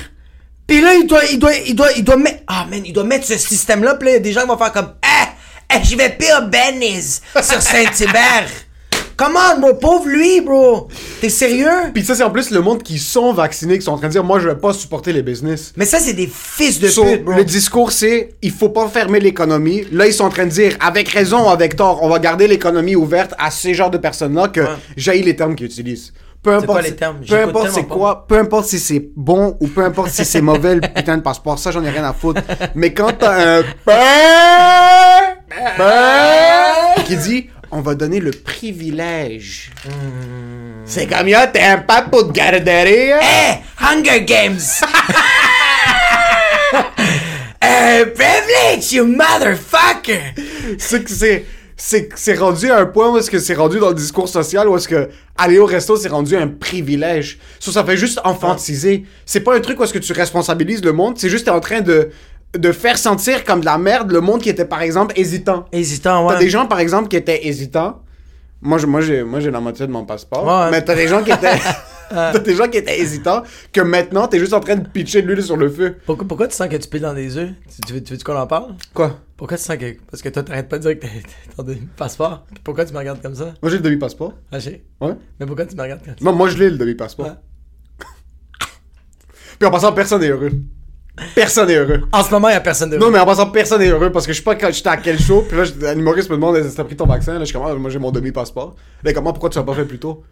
Puis 0.67 0.81
là, 0.81 0.95
il 0.95 1.07
doit, 1.07 1.25
il 1.31 1.39
doit, 1.39 1.55
il 1.67 1.75
doit, 1.77 1.93
il 1.97 2.05
doit 2.05 2.17
mettre. 2.17 2.43
Ah, 2.49 2.67
man, 2.71 2.83
il 2.85 2.93
doit 2.93 3.05
mettre 3.05 3.27
ce 3.27 3.39
système-là. 3.39 3.95
Puis 3.95 4.07
là, 4.07 4.13
il 4.13 4.15
y 4.15 4.19
a 4.19 4.21
des 4.21 4.33
gens 4.33 4.43
qui 4.43 4.49
vont 4.49 4.59
faire 4.59 4.73
comme. 4.73 4.95
Eh, 5.05 5.77
eh, 5.77 5.85
je 5.85 5.97
vais 5.97 6.11
pire 6.11 6.49
Benny's 6.49 7.23
sur 7.43 7.63
Saint-Hubert. 7.63 8.49
Comment, 9.17 9.59
bro? 9.59 9.73
Pauvre 9.75 10.09
lui, 10.09 10.43
bro. 10.43 10.89
T'es 11.23 11.31
sérieux? 11.31 11.91
Puis 11.95 12.05
ça, 12.05 12.15
c'est 12.15 12.23
en 12.23 12.31
plus 12.31 12.51
le 12.51 12.61
monde 12.61 12.83
qui 12.83 12.99
sont 12.99 13.33
vaccinés, 13.33 13.79
qui 13.79 13.85
sont 13.85 13.93
en 13.93 13.97
train 13.97 14.09
de 14.09 14.13
dire, 14.13 14.23
moi, 14.25 14.41
je 14.41 14.49
vais 14.49 14.57
pas 14.57 14.75
supporter 14.75 15.11
les 15.15 15.23
business. 15.23 15.73
Mais 15.77 15.87
ça, 15.87 15.99
c'est 16.01 16.13
des 16.13 16.27
fils 16.31 16.79
de 16.81 16.89
So, 16.89 17.03
pute, 17.05 17.25
bro. 17.25 17.35
le 17.35 17.45
discours, 17.45 17.93
c'est 17.93 18.35
il 18.43 18.51
faut 18.51 18.69
pas 18.69 18.87
fermer 18.89 19.19
l'économie. 19.21 19.87
Là, 19.91 20.07
ils 20.07 20.13
sont 20.13 20.25
en 20.25 20.29
train 20.29 20.45
de 20.45 20.51
dire, 20.51 20.77
avec 20.81 21.09
raison 21.09 21.47
ou 21.47 21.49
avec 21.49 21.77
tort, 21.77 22.03
on 22.03 22.11
va 22.11 22.19
garder 22.19 22.47
l'économie 22.47 22.95
ouverte 22.95 23.33
à 23.39 23.51
ces 23.51 23.73
genres 23.73 23.91
de 23.91 23.97
personnes-là 23.99 24.49
que 24.49 24.61
Ouais. 24.61 24.67
j'haïs 24.99 25.23
les 25.23 25.35
termes 25.35 25.55
qu'ils 25.55 25.67
utilisent. 25.67 26.13
Peu 26.47 26.55
importe, 26.55 26.85
les 26.85 26.95
termes? 26.95 27.19
peu 27.29 27.43
importe 27.43 27.71
c'est 27.73 27.89
quoi, 27.89 28.25
peu 28.29 28.39
importe 28.39 28.67
si 28.67 28.79
c'est 28.79 29.09
bon 29.17 29.57
ou 29.61 29.67
peu 29.67 29.85
importe 29.85 30.11
si 30.11 30.25
c'est 30.25 30.41
mauvais 30.41 30.77
le 30.77 30.81
putain 30.95 31.17
de 31.17 31.23
passeport, 31.23 31.59
ça 31.59 31.73
j'en 31.73 31.83
ai 31.83 31.91
rien 31.91 32.05
à 32.05 32.13
foutre. 32.13 32.41
Mais 32.77 32.95
quand 32.95 33.11
t'as 33.19 33.59
un 33.59 33.63
qui 37.05 37.17
dit 37.17 37.51
on 37.73 37.81
va 37.81 37.97
donner 37.97 38.21
le 38.21 38.31
privilège. 38.31 39.73
C'est 40.85 41.09
comme 41.09 41.27
yo, 41.29 41.39
t'es 41.53 41.63
un 41.63 41.79
papo 41.79 42.23
de 42.23 42.31
garderie. 42.31 43.13
hein? 43.13 43.19
Eh, 43.21 43.85
Hunger 43.85 44.25
Games! 44.25 44.61
Eh, 47.63 48.05
privilege, 48.15 48.93
you 48.93 49.07
motherfucker! 49.07 50.35
c'est 50.79 51.03
que 51.03 51.11
c'est 51.11 51.47
c'est 51.77 52.09
c'est 52.15 52.35
rendu 52.35 52.71
à 52.71 52.79
un 52.79 52.87
point 52.87 53.11
où 53.11 53.19
est-ce 53.19 53.31
que 53.31 53.39
c'est 53.39 53.55
rendu 53.55 53.79
dans 53.79 53.89
le 53.91 53.95
discours 53.95 54.29
social 54.29 54.67
où 54.69 54.77
est-ce 54.77 54.89
que 54.89 55.09
aller 55.37 55.59
au 55.59 55.67
resto 55.67 55.97
c'est 55.97 56.09
rendu 56.09 56.35
un 56.37 56.49
privilège. 56.49 57.39
Ça 57.61 57.71
ça 57.73 57.85
fait 57.85 57.97
juste 57.99 58.21
enfantiser. 58.25 59.05
C'est 59.27 59.41
pas 59.41 59.55
un 59.55 59.61
truc 59.61 59.79
où 59.79 59.85
est-ce 59.85 59.93
que 59.93 59.99
tu 59.99 60.13
responsabilises 60.13 60.83
le 60.85 60.93
monde, 60.93 61.19
c'est 61.19 61.29
juste 61.29 61.49
en 61.49 61.61
train 61.61 61.81
de 61.83 62.09
de 62.57 62.73
faire 62.73 62.97
sentir 62.97 63.45
comme 63.45 63.61
de 63.61 63.67
la 63.67 63.77
merde 63.77 64.11
le 64.11 64.21
monde 64.23 64.41
qui 64.41 64.49
était 64.49 64.65
par 64.65 64.81
exemple 64.81 65.13
hésitant. 65.19 65.67
Hésitant, 65.73 66.27
ouais. 66.27 66.35
T'as 66.35 66.41
des 66.41 66.49
gens 66.49 66.67
par 66.67 66.81
exemple 66.81 67.09
qui 67.09 67.17
étaient 67.17 67.47
hésitants. 67.47 68.01
Moi 68.63 68.79
je- 68.79 68.87
moi 68.87 69.03
j'ai 69.03 69.23
moi 69.23 69.41
j'ai 69.41 69.51
la 69.51 69.61
moitié 69.61 69.87
de 69.87 69.93
mon 69.93 70.07
passeport, 70.07 70.45
Ouais. 70.47 70.71
mais 70.71 70.83
t'as 70.83 70.95
des 70.95 71.09
gens 71.09 71.23
qui 71.23 71.31
étaient 71.33 71.59
t'as 72.11 72.39
des 72.39 72.55
gens 72.55 72.69
qui 72.69 72.79
étaient 72.79 72.99
hésitants 72.99 73.43
que 73.73 73.81
maintenant 73.81 74.29
t'es 74.29 74.39
juste 74.39 74.53
en 74.53 74.61
train 74.61 74.77
de 74.77 74.89
pitcher 74.89 75.23
de 75.23 75.29
l'huile 75.29 75.43
sur 75.43 75.57
le 75.57 75.69
feu. 75.69 75.97
Pourquoi, 76.07 76.27
pourquoi 76.27 76.49
tu 76.49 76.55
sens 76.55 76.69
que 76.69 76.77
tu 76.77 76.89
piles 76.89 77.03
dans 77.03 77.15
des 77.15 77.37
œufs? 77.37 77.51
Tu, 77.87 77.93
veux, 77.93 78.03
tu 78.03 78.15
veux 78.15 78.23
qu'on 78.23 78.37
en 78.37 78.47
parle? 78.47 78.75
Quoi? 78.95 79.19
Pourquoi 79.37 79.57
tu 79.57 79.65
sens 79.65 79.77
que. 79.77 79.97
Parce 80.11 80.23
que 80.23 80.29
toi, 80.29 80.43
t'arrêtes 80.43 80.69
pas 80.69 80.79
de 80.79 80.83
dire 80.83 80.99
que 80.99 81.07
t'as 81.07 81.63
ton 81.63 81.77
passeport. 81.97 82.47
Pourquoi 82.65 82.85
tu 82.85 82.93
me 82.93 82.99
regardes 82.99 83.21
comme 83.21 83.35
ça? 83.35 83.55
Moi 83.63 83.71
j'ai 83.71 83.77
le 83.77 83.83
demi 83.83 83.97
passeport. 83.97 84.35
Ah, 84.51 84.59
j'ai. 84.59 84.85
Ouais. 85.01 85.15
Mais 85.39 85.47
pourquoi 85.47 85.67
tu 85.67 85.77
me 85.77 85.83
regardes 85.83 86.05
comme 86.05 86.15
ça? 86.19 86.25
Non, 86.25 86.33
moi 86.33 86.49
je 86.49 86.59
l'ai 86.59 86.71
le 86.71 86.79
demi 86.79 86.95
passeport. 86.95 87.27
Ouais. 87.27 87.33
Puis 89.59 89.67
en 89.67 89.71
passant, 89.71 89.93
personne 89.93 90.21
n'est 90.21 90.29
heureux. 90.29 90.53
Personne 91.35 91.69
n'est 91.69 91.77
heureux. 91.77 92.03
En 92.13 92.23
ce 92.23 92.31
moment, 92.31 92.51
y 92.51 92.53
a 92.53 92.61
personne 92.61 92.91
de. 92.91 92.99
Non, 92.99 93.11
mais 93.11 93.19
en 93.19 93.25
passant, 93.25 93.51
personne 93.51 93.81
n'est 93.81 93.89
heureux 93.89 94.13
parce 94.13 94.27
que 94.27 94.33
je 94.33 94.39
sais 94.39 94.45
pas 94.45 94.55
quand 94.55 94.71
j'étais 94.71 94.89
à 94.89 94.99
quel 94.99 95.19
show. 95.19 95.45
Puis 95.49 95.57
là, 95.57 95.65
un 95.91 95.99
humoriste 95.99 96.29
me 96.29 96.37
demande 96.37 96.57
est-ce 96.57 96.69
que 96.69 96.77
t'as 96.77 96.85
pris 96.85 96.97
ton 96.97 97.07
vaccin? 97.07 97.35
Là, 97.35 97.41
je 97.41 97.45
suis 97.47 97.55
comme, 97.55 97.65
ah, 97.67 97.75
moi 97.75 97.91
j'ai 97.91 97.99
mon 97.99 98.11
demi-passeport. 98.11 98.77
Là, 99.03 99.13
comment, 99.15 99.33
pourquoi 99.33 99.49
tu 99.49 99.59
l'as 99.59 99.65
pas 99.65 99.75
fait 99.75 99.87
plus 99.87 99.99
tôt? 99.99 100.25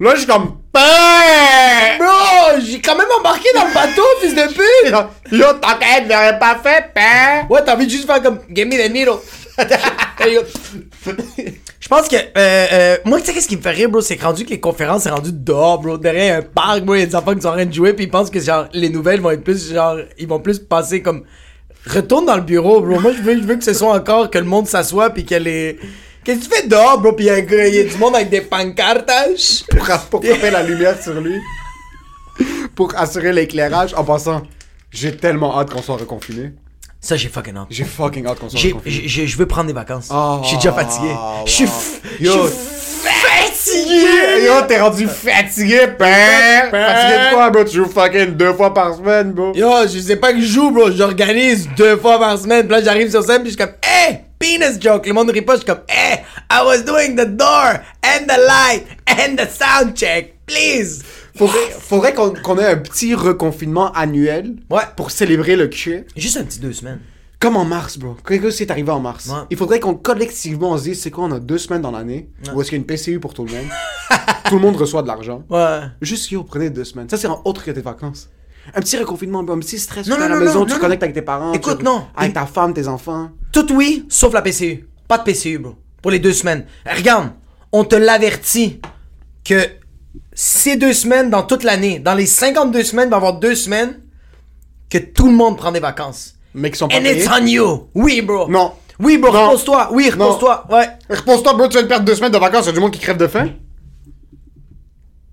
Là, 0.00 0.12
je 0.14 0.18
suis 0.18 0.26
comme, 0.28 0.58
Ben! 0.72 1.98
Bro, 1.98 2.60
j'ai 2.64 2.80
quand 2.80 2.96
même 2.96 3.08
embarqué 3.18 3.48
dans 3.52 3.66
le 3.66 3.74
bateau, 3.74 4.02
fils 4.20 4.32
de 4.32 4.46
pute! 4.46 4.94
Yo, 5.32 5.46
t'enquête, 5.54 6.04
je 6.04 6.08
l'aurais 6.08 6.38
pas 6.38 6.56
fait, 6.62 6.92
ben! 6.94 7.46
Ouais, 7.50 7.64
t'as 7.64 7.74
envie 7.74 7.86
de 7.86 7.90
juste 7.90 8.06
faire 8.06 8.22
comme 8.22 8.38
Give 8.54 8.66
me 8.66 8.76
the 8.76 8.92
needle. 8.92 9.18
Je 11.80 11.88
pense 11.88 12.08
que 12.08 12.16
euh, 12.16 12.20
euh, 12.36 12.96
moi 13.04 13.18
tu 13.18 13.26
sais 13.26 13.32
qu'est-ce 13.32 13.48
qui 13.48 13.56
me 13.56 13.62
fait 13.62 13.70
rire 13.70 13.88
bro 13.88 14.00
c'est 14.00 14.20
rendu 14.22 14.44
que 14.44 14.50
les 14.50 14.60
conférences 14.60 15.02
c'est 15.04 15.10
rendu 15.10 15.32
dehors 15.32 15.80
bro 15.80 15.98
derrière 15.98 16.38
un 16.38 16.42
parc 16.42 16.82
bro 16.82 16.94
il 16.94 17.00
y 17.00 17.02
a 17.02 17.06
des 17.06 17.16
enfants 17.16 17.34
qui 17.34 17.40
sont 17.40 17.48
en 17.48 17.52
train 17.52 17.66
de 17.66 17.72
jouer 17.72 17.92
puis 17.92 18.04
ils 18.04 18.10
pensent 18.10 18.30
que 18.30 18.38
genre 18.38 18.68
les 18.72 18.88
nouvelles 18.88 19.20
vont 19.20 19.30
être 19.30 19.42
plus 19.42 19.72
genre 19.72 19.96
ils 20.16 20.28
vont 20.28 20.38
plus 20.38 20.60
passer 20.60 21.02
comme 21.02 21.24
retourne 21.86 22.26
dans 22.26 22.36
le 22.36 22.42
bureau 22.42 22.82
bro 22.82 23.00
moi 23.00 23.12
je 23.12 23.22
veux 23.22 23.36
je 23.36 23.46
veux 23.46 23.56
que 23.56 23.64
ce 23.64 23.72
soit 23.74 23.92
encore 23.92 24.30
que 24.30 24.38
le 24.38 24.44
monde 24.44 24.68
s'assoit 24.68 25.10
puis 25.10 25.24
que 25.24 25.34
les 25.34 25.78
qu'est-ce 26.28 26.40
que 26.40 26.44
tu 26.54 26.60
fais 26.62 26.68
dehors 26.68 27.00
bro 27.00 27.12
puis 27.12 27.24
il 27.26 27.28
y 27.28 27.76
y 27.76 27.78
a 27.80 27.84
du 27.84 27.96
monde 27.96 28.14
avec 28.14 28.28
des 28.28 28.42
pancartes 28.42 29.10
Pour, 29.70 29.98
pour 30.10 30.24
frapper 30.24 30.50
la 30.50 30.62
lumière 30.62 31.00
sur 31.02 31.14
lui. 31.20 31.40
Pour 32.74 32.94
assurer 32.96 33.32
l'éclairage. 33.32 33.94
En 33.94 34.04
passant, 34.04 34.42
j'ai 34.90 35.16
tellement 35.16 35.58
hâte 35.58 35.70
qu'on 35.72 35.82
soit 35.82 35.96
reconfiné. 35.96 36.52
ça 37.00 37.16
j'ai 37.16 37.28
fucking 37.28 37.56
hâte 37.56 37.66
J'ai 37.70 37.84
fucking 37.84 38.26
hâte 38.26 38.38
qu'on 38.40 38.48
soit 38.50 38.60
reconfiné. 38.60 39.08
je 39.26 39.36
veux 39.38 39.46
prendre 39.46 39.66
des 39.68 39.72
vacances 39.72 40.08
Oh, 40.12 40.40
je 40.42 40.48
suis 40.48 40.56
déjà 40.58 40.72
fatigué 40.72 41.14
je 41.46 41.50
suis 41.50 41.64
wow. 41.64 41.70
f- 41.70 42.00
je 42.20 42.24
Yo. 42.26 42.32
suis 42.48 42.56
fatigué 43.08 44.44
Yo, 44.46 44.62
t'es 44.68 44.80
rendu 44.80 45.06
fatigué, 45.08 45.80
ben! 45.98 46.70
Fatigué 46.70 47.14
de 47.18 47.34
quoi, 47.34 47.50
bro? 47.50 47.64
Tu 47.64 47.76
joues 47.76 47.88
fucking 47.88 48.30
deux 48.36 48.52
fois 48.54 48.72
par 48.72 48.94
semaine, 48.96 49.32
bro? 49.32 49.52
Yo, 49.54 49.70
je 49.92 49.98
sais 49.98 50.16
pas 50.16 50.32
que 50.32 50.40
je 50.40 50.46
joue, 50.46 50.70
bro. 50.70 50.90
J'organise 50.92 51.68
deux 51.76 51.96
fois 51.96 52.18
par 52.18 52.38
semaine. 52.38 52.62
Puis 52.66 52.76
là, 52.76 52.82
j'arrive 52.82 53.10
sur 53.10 53.22
scène, 53.22 53.42
puis 53.42 53.50
je 53.50 53.56
suis 53.56 53.64
comme, 53.64 53.74
penis 54.38 54.78
joke. 54.80 55.06
Le 55.06 55.12
monde 55.12 55.30
rit 55.30 55.42
pas, 55.42 55.54
je 55.54 55.58
suis 55.58 55.66
comme, 55.66 55.82
hey, 55.88 56.20
I 56.50 56.62
was 56.64 56.82
doing 56.82 57.16
the 57.16 57.26
door, 57.28 57.80
and 58.04 58.26
the 58.26 58.38
light, 58.46 58.86
and 59.08 59.36
the 59.36 59.48
sound 59.50 59.94
check. 59.96 60.34
Please. 60.46 61.02
Faudrait, 61.36 61.70
faudrait 61.78 62.14
qu'on 62.14 62.58
ait 62.58 62.64
un 62.66 62.76
petit 62.78 63.14
reconfinement 63.14 63.92
annuel 63.92 64.56
Ouais. 64.70 64.82
pour 64.96 65.10
célébrer 65.10 65.56
le 65.56 65.68
cul. 65.68 66.04
Juste 66.16 66.36
un 66.36 66.44
petit 66.44 66.58
deux 66.58 66.72
semaines. 66.72 67.00
Comme 67.40 67.56
en 67.56 67.64
mars, 67.64 67.98
bro. 67.98 68.16
Qu'est-ce 68.26 68.56
qui 68.56 68.62
est 68.64 68.70
arrivé 68.72 68.90
en 68.90 68.98
mars? 68.98 69.26
Ouais. 69.28 69.42
Il 69.50 69.56
faudrait 69.56 69.78
qu'on 69.78 69.94
collectivement 69.94 70.76
se 70.76 70.82
dise, 70.84 71.00
c'est 71.00 71.12
quoi, 71.12 71.24
on 71.24 71.30
a 71.32 71.38
deux 71.38 71.58
semaines 71.58 71.82
dans 71.82 71.92
l'année, 71.92 72.28
où 72.52 72.60
est-ce 72.60 72.70
qu'il 72.70 72.78
y 72.78 72.80
a 72.80 72.82
une 72.82 72.86
PCU 72.86 73.20
pour 73.20 73.32
tout 73.34 73.44
le 73.44 73.52
monde. 73.52 73.66
tout 74.48 74.54
le 74.56 74.60
monde 74.60 74.74
reçoit 74.76 75.02
de 75.02 75.06
l'argent. 75.06 75.44
Ouais. 75.48 75.80
Juste, 76.02 76.30
yo, 76.32 76.42
prenez 76.42 76.70
deux 76.70 76.82
semaines. 76.84 77.08
Ça, 77.08 77.16
c'est 77.16 77.28
en 77.28 77.40
autre 77.44 77.62
que 77.64 77.70
tes 77.70 77.80
vacances. 77.80 78.28
Un 78.74 78.80
petit 78.80 78.96
reconfinement, 78.98 79.40
un 79.40 79.58
petit 79.58 79.78
stress. 79.78 80.06
Non, 80.06 80.16
tu 80.16 80.20
es 80.22 80.24
à 80.24 80.28
non, 80.28 80.34
la 80.34 80.40
non, 80.40 80.46
maison, 80.46 80.58
non, 80.60 80.66
tu 80.66 80.72
non, 80.74 80.78
connectes 80.78 81.02
non. 81.02 81.06
avec 81.06 81.14
tes 81.14 81.22
parents. 81.22 81.52
Écoute, 81.52 81.78
tu- 81.78 81.84
non. 81.84 82.04
Avec 82.16 82.34
ta 82.34 82.46
femme, 82.46 82.74
tes 82.74 82.86
enfants. 82.88 83.30
Tout 83.52 83.72
oui, 83.72 84.06
sauf 84.08 84.32
la 84.34 84.42
PCU. 84.42 84.88
Pas 85.06 85.18
de 85.18 85.24
PCU, 85.24 85.58
bro. 85.58 85.74
Pour 86.02 86.10
les 86.10 86.18
deux 86.18 86.32
semaines. 86.32 86.66
Regarde, 86.86 87.30
on 87.72 87.84
te 87.84 87.96
l'avertit 87.96 88.80
que 89.44 89.56
ces 90.32 90.76
deux 90.76 90.92
semaines 90.92 91.30
dans 91.30 91.42
toute 91.42 91.64
l'année, 91.64 91.98
dans 91.98 92.14
les 92.14 92.26
52 92.26 92.82
semaines, 92.84 93.08
il 93.08 93.10
va 93.10 93.16
y 93.16 93.18
avoir 93.18 93.38
deux 93.38 93.54
semaines 93.54 94.00
que 94.90 94.98
tout 94.98 95.26
le 95.26 95.32
monde 95.34 95.56
prend 95.56 95.72
des 95.72 95.80
vacances. 95.80 96.34
Mais 96.54 96.70
qui 96.70 96.78
sont 96.78 96.88
pas 96.88 96.96
And 96.96 97.04
it's 97.04 97.26
payés. 97.28 97.40
on 97.42 97.46
you. 97.46 97.88
Oui, 97.94 98.22
bro. 98.22 98.48
Non. 98.48 98.72
Oui, 99.00 99.16
bro, 99.18 99.32
Non. 99.32 99.46
repose-toi. 99.48 99.88
Oui, 99.92 100.10
Non. 100.16 100.26
repose-toi. 100.26 100.66
Ouais. 100.70 100.88
Repose-toi, 101.10 101.54
bro, 101.54 101.66
tu 101.68 101.72
viens 101.74 101.82
de 101.82 101.88
perdre 101.88 102.04
deux 102.04 102.14
semaines 102.14 102.32
de 102.32 102.38
vacances, 102.38 102.64
il 102.64 102.68
y 102.68 102.70
a 102.70 102.72
du 102.72 102.80
monde 102.80 102.90
qui 102.92 102.98
crève 103.00 103.16
de 103.16 103.26
faim? 103.26 103.48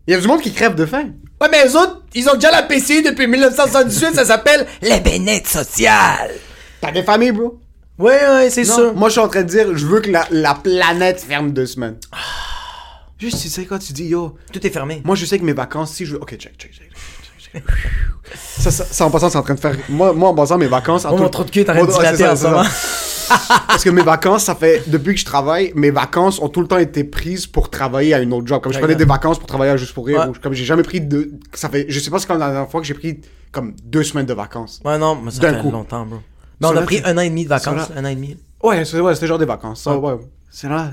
Il 0.07 0.11
y 0.13 0.17
a 0.17 0.19
du 0.19 0.27
monde 0.27 0.41
qui 0.41 0.53
crève 0.53 0.75
de 0.75 0.85
faim. 0.85 1.09
Ouais, 1.41 1.47
mais 1.51 1.65
eux 1.67 1.75
autres, 1.77 2.03
ils 2.13 2.29
ont 2.29 2.35
déjà 2.35 2.51
la 2.51 2.63
PCU 2.63 3.01
depuis 3.01 3.27
1978, 3.27 4.13
ça 4.15 4.25
s'appelle 4.25 4.65
les 4.81 4.99
bénettes 4.99 5.47
sociales. 5.47 6.31
T'as 6.79 6.91
des 6.91 7.03
familles, 7.03 7.31
bro? 7.31 7.59
Ouais, 7.97 8.19
ouais, 8.27 8.49
c'est 8.49 8.63
ça. 8.65 8.91
Moi, 8.93 9.09
je 9.09 9.13
suis 9.13 9.21
en 9.21 9.27
train 9.27 9.43
de 9.43 9.47
dire, 9.49 9.75
je 9.77 9.85
veux 9.85 10.01
que 10.01 10.11
la, 10.11 10.27
la 10.31 10.53
planète 10.53 11.19
ferme 11.21 11.51
deux 11.51 11.65
semaines. 11.65 11.97
Juste, 13.17 13.41
tu 13.41 13.47
sais 13.49 13.65
quoi, 13.65 13.79
tu 13.79 13.93
dis, 13.93 14.05
yo, 14.07 14.35
Tout 14.51 14.65
est 14.65 14.69
fermé. 14.69 15.01
moi, 15.05 15.15
je 15.15 15.25
sais 15.25 15.39
que 15.39 15.45
mes 15.45 15.53
vacances, 15.53 15.93
si 15.93 16.05
je 16.05 16.13
veux. 16.13 16.21
Ok, 16.21 16.31
check, 16.37 16.53
check, 16.57 16.73
check. 16.73 16.91
Ça, 18.33 18.71
ça, 18.71 18.85
ça, 18.85 19.05
en 19.05 19.11
passant, 19.11 19.29
c'est 19.29 19.37
en 19.37 19.43
train 19.43 19.53
de 19.53 19.59
faire. 19.59 19.75
Moi, 19.89 20.13
moi 20.13 20.29
en 20.29 20.33
passant, 20.35 20.57
mes 20.57 20.67
vacances. 20.67 21.05
en 21.05 21.11
Oh, 21.13 21.17
tout- 21.17 21.23
mon 21.23 21.29
trou 21.29 21.43
de 21.43 21.51
cul 21.51 21.63
train 21.63 21.85
de 21.85 21.91
dilater 21.91 22.17
ça, 22.23 22.33
en 22.33 22.35
ce 22.35 22.43
moment. 22.47 22.63
Parce 23.67 23.83
que 23.83 23.89
mes 23.89 24.01
vacances, 24.03 24.43
ça 24.43 24.55
fait. 24.55 24.83
Depuis 24.87 25.13
que 25.15 25.19
je 25.19 25.25
travaille, 25.25 25.71
mes 25.75 25.91
vacances 25.91 26.39
ont 26.41 26.49
tout 26.49 26.61
le 26.61 26.67
temps 26.67 26.77
été 26.77 27.03
prises 27.03 27.47
pour 27.47 27.69
travailler 27.69 28.13
à 28.13 28.19
une 28.19 28.33
autre 28.33 28.47
job. 28.47 28.61
Comme 28.61 28.73
je 28.73 28.79
prenais 28.79 28.95
des 28.95 29.05
vacances 29.05 29.37
pour 29.39 29.47
travailler 29.47 29.71
à 29.71 29.77
Juste 29.77 29.93
pour 29.93 30.05
Rire. 30.05 30.19
Ouais. 30.21 30.27
ou 30.27 30.33
Comme 30.41 30.53
j'ai 30.53 30.65
jamais 30.65 30.83
pris 30.83 31.01
de. 31.01 31.31
Ça 31.53 31.69
fait. 31.69 31.85
Je 31.89 31.99
sais 31.99 32.09
pas 32.11 32.19
c'est 32.19 32.27
quand 32.27 32.37
la 32.37 32.51
dernière 32.51 32.69
fois 32.69 32.81
que 32.81 32.87
j'ai 32.87 32.93
pris 32.93 33.21
comme 33.51 33.73
deux 33.83 34.03
semaines 34.03 34.25
de 34.25 34.33
vacances. 34.33 34.81
Ouais, 34.85 34.97
non, 34.97 35.15
mais 35.23 35.31
ça 35.31 35.41
fait 35.53 35.59
coup. 35.61 35.71
longtemps, 35.71 36.05
bro. 36.05 36.19
Mais 36.61 36.67
on 36.67 36.77
a 36.77 36.81
pris 36.81 37.01
un 37.03 37.17
an 37.17 37.21
et 37.21 37.29
demi 37.29 37.43
de 37.45 37.49
vacances. 37.49 37.89
Un 37.95 38.05
an 38.05 38.07
et 38.09 38.15
demi. 38.15 38.37
Ouais, 38.63 38.85
c'est 38.85 38.99
ouais, 38.99 39.13
c'était 39.15 39.27
genre 39.27 39.37
des 39.39 39.45
vacances. 39.45 39.81
Ça, 39.83 39.95
ouais. 39.97 40.13
C'est 40.49 40.69
là. 40.69 40.91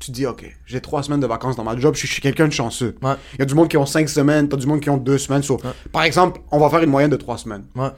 Tu 0.00 0.10
te 0.10 0.12
dis, 0.12 0.26
ok, 0.26 0.44
j'ai 0.64 0.80
trois 0.80 1.02
semaines 1.02 1.20
de 1.20 1.26
vacances 1.26 1.56
dans 1.56 1.64
ma 1.64 1.76
job, 1.76 1.94
je 1.94 2.06
suis, 2.06 2.22
quelqu'un 2.22 2.48
de 2.48 2.52
chanceux. 2.52 2.96
Ouais. 3.02 3.14
Il 3.34 3.40
y 3.40 3.42
a 3.42 3.44
du 3.44 3.54
monde 3.54 3.68
qui 3.68 3.76
ont 3.76 3.84
cinq 3.84 4.08
semaines, 4.08 4.48
t'as 4.48 4.56
du 4.56 4.66
monde 4.66 4.80
qui 4.80 4.88
ont 4.88 4.96
deux 4.96 5.18
semaines. 5.18 5.42
So, 5.42 5.60
Par 5.92 6.04
exemple, 6.04 6.40
on 6.50 6.58
va 6.58 6.70
faire 6.70 6.82
une 6.82 6.90
moyenne 6.90 7.10
de 7.10 7.16
trois 7.16 7.36
semaines. 7.36 7.64
Ouais. 7.76 7.90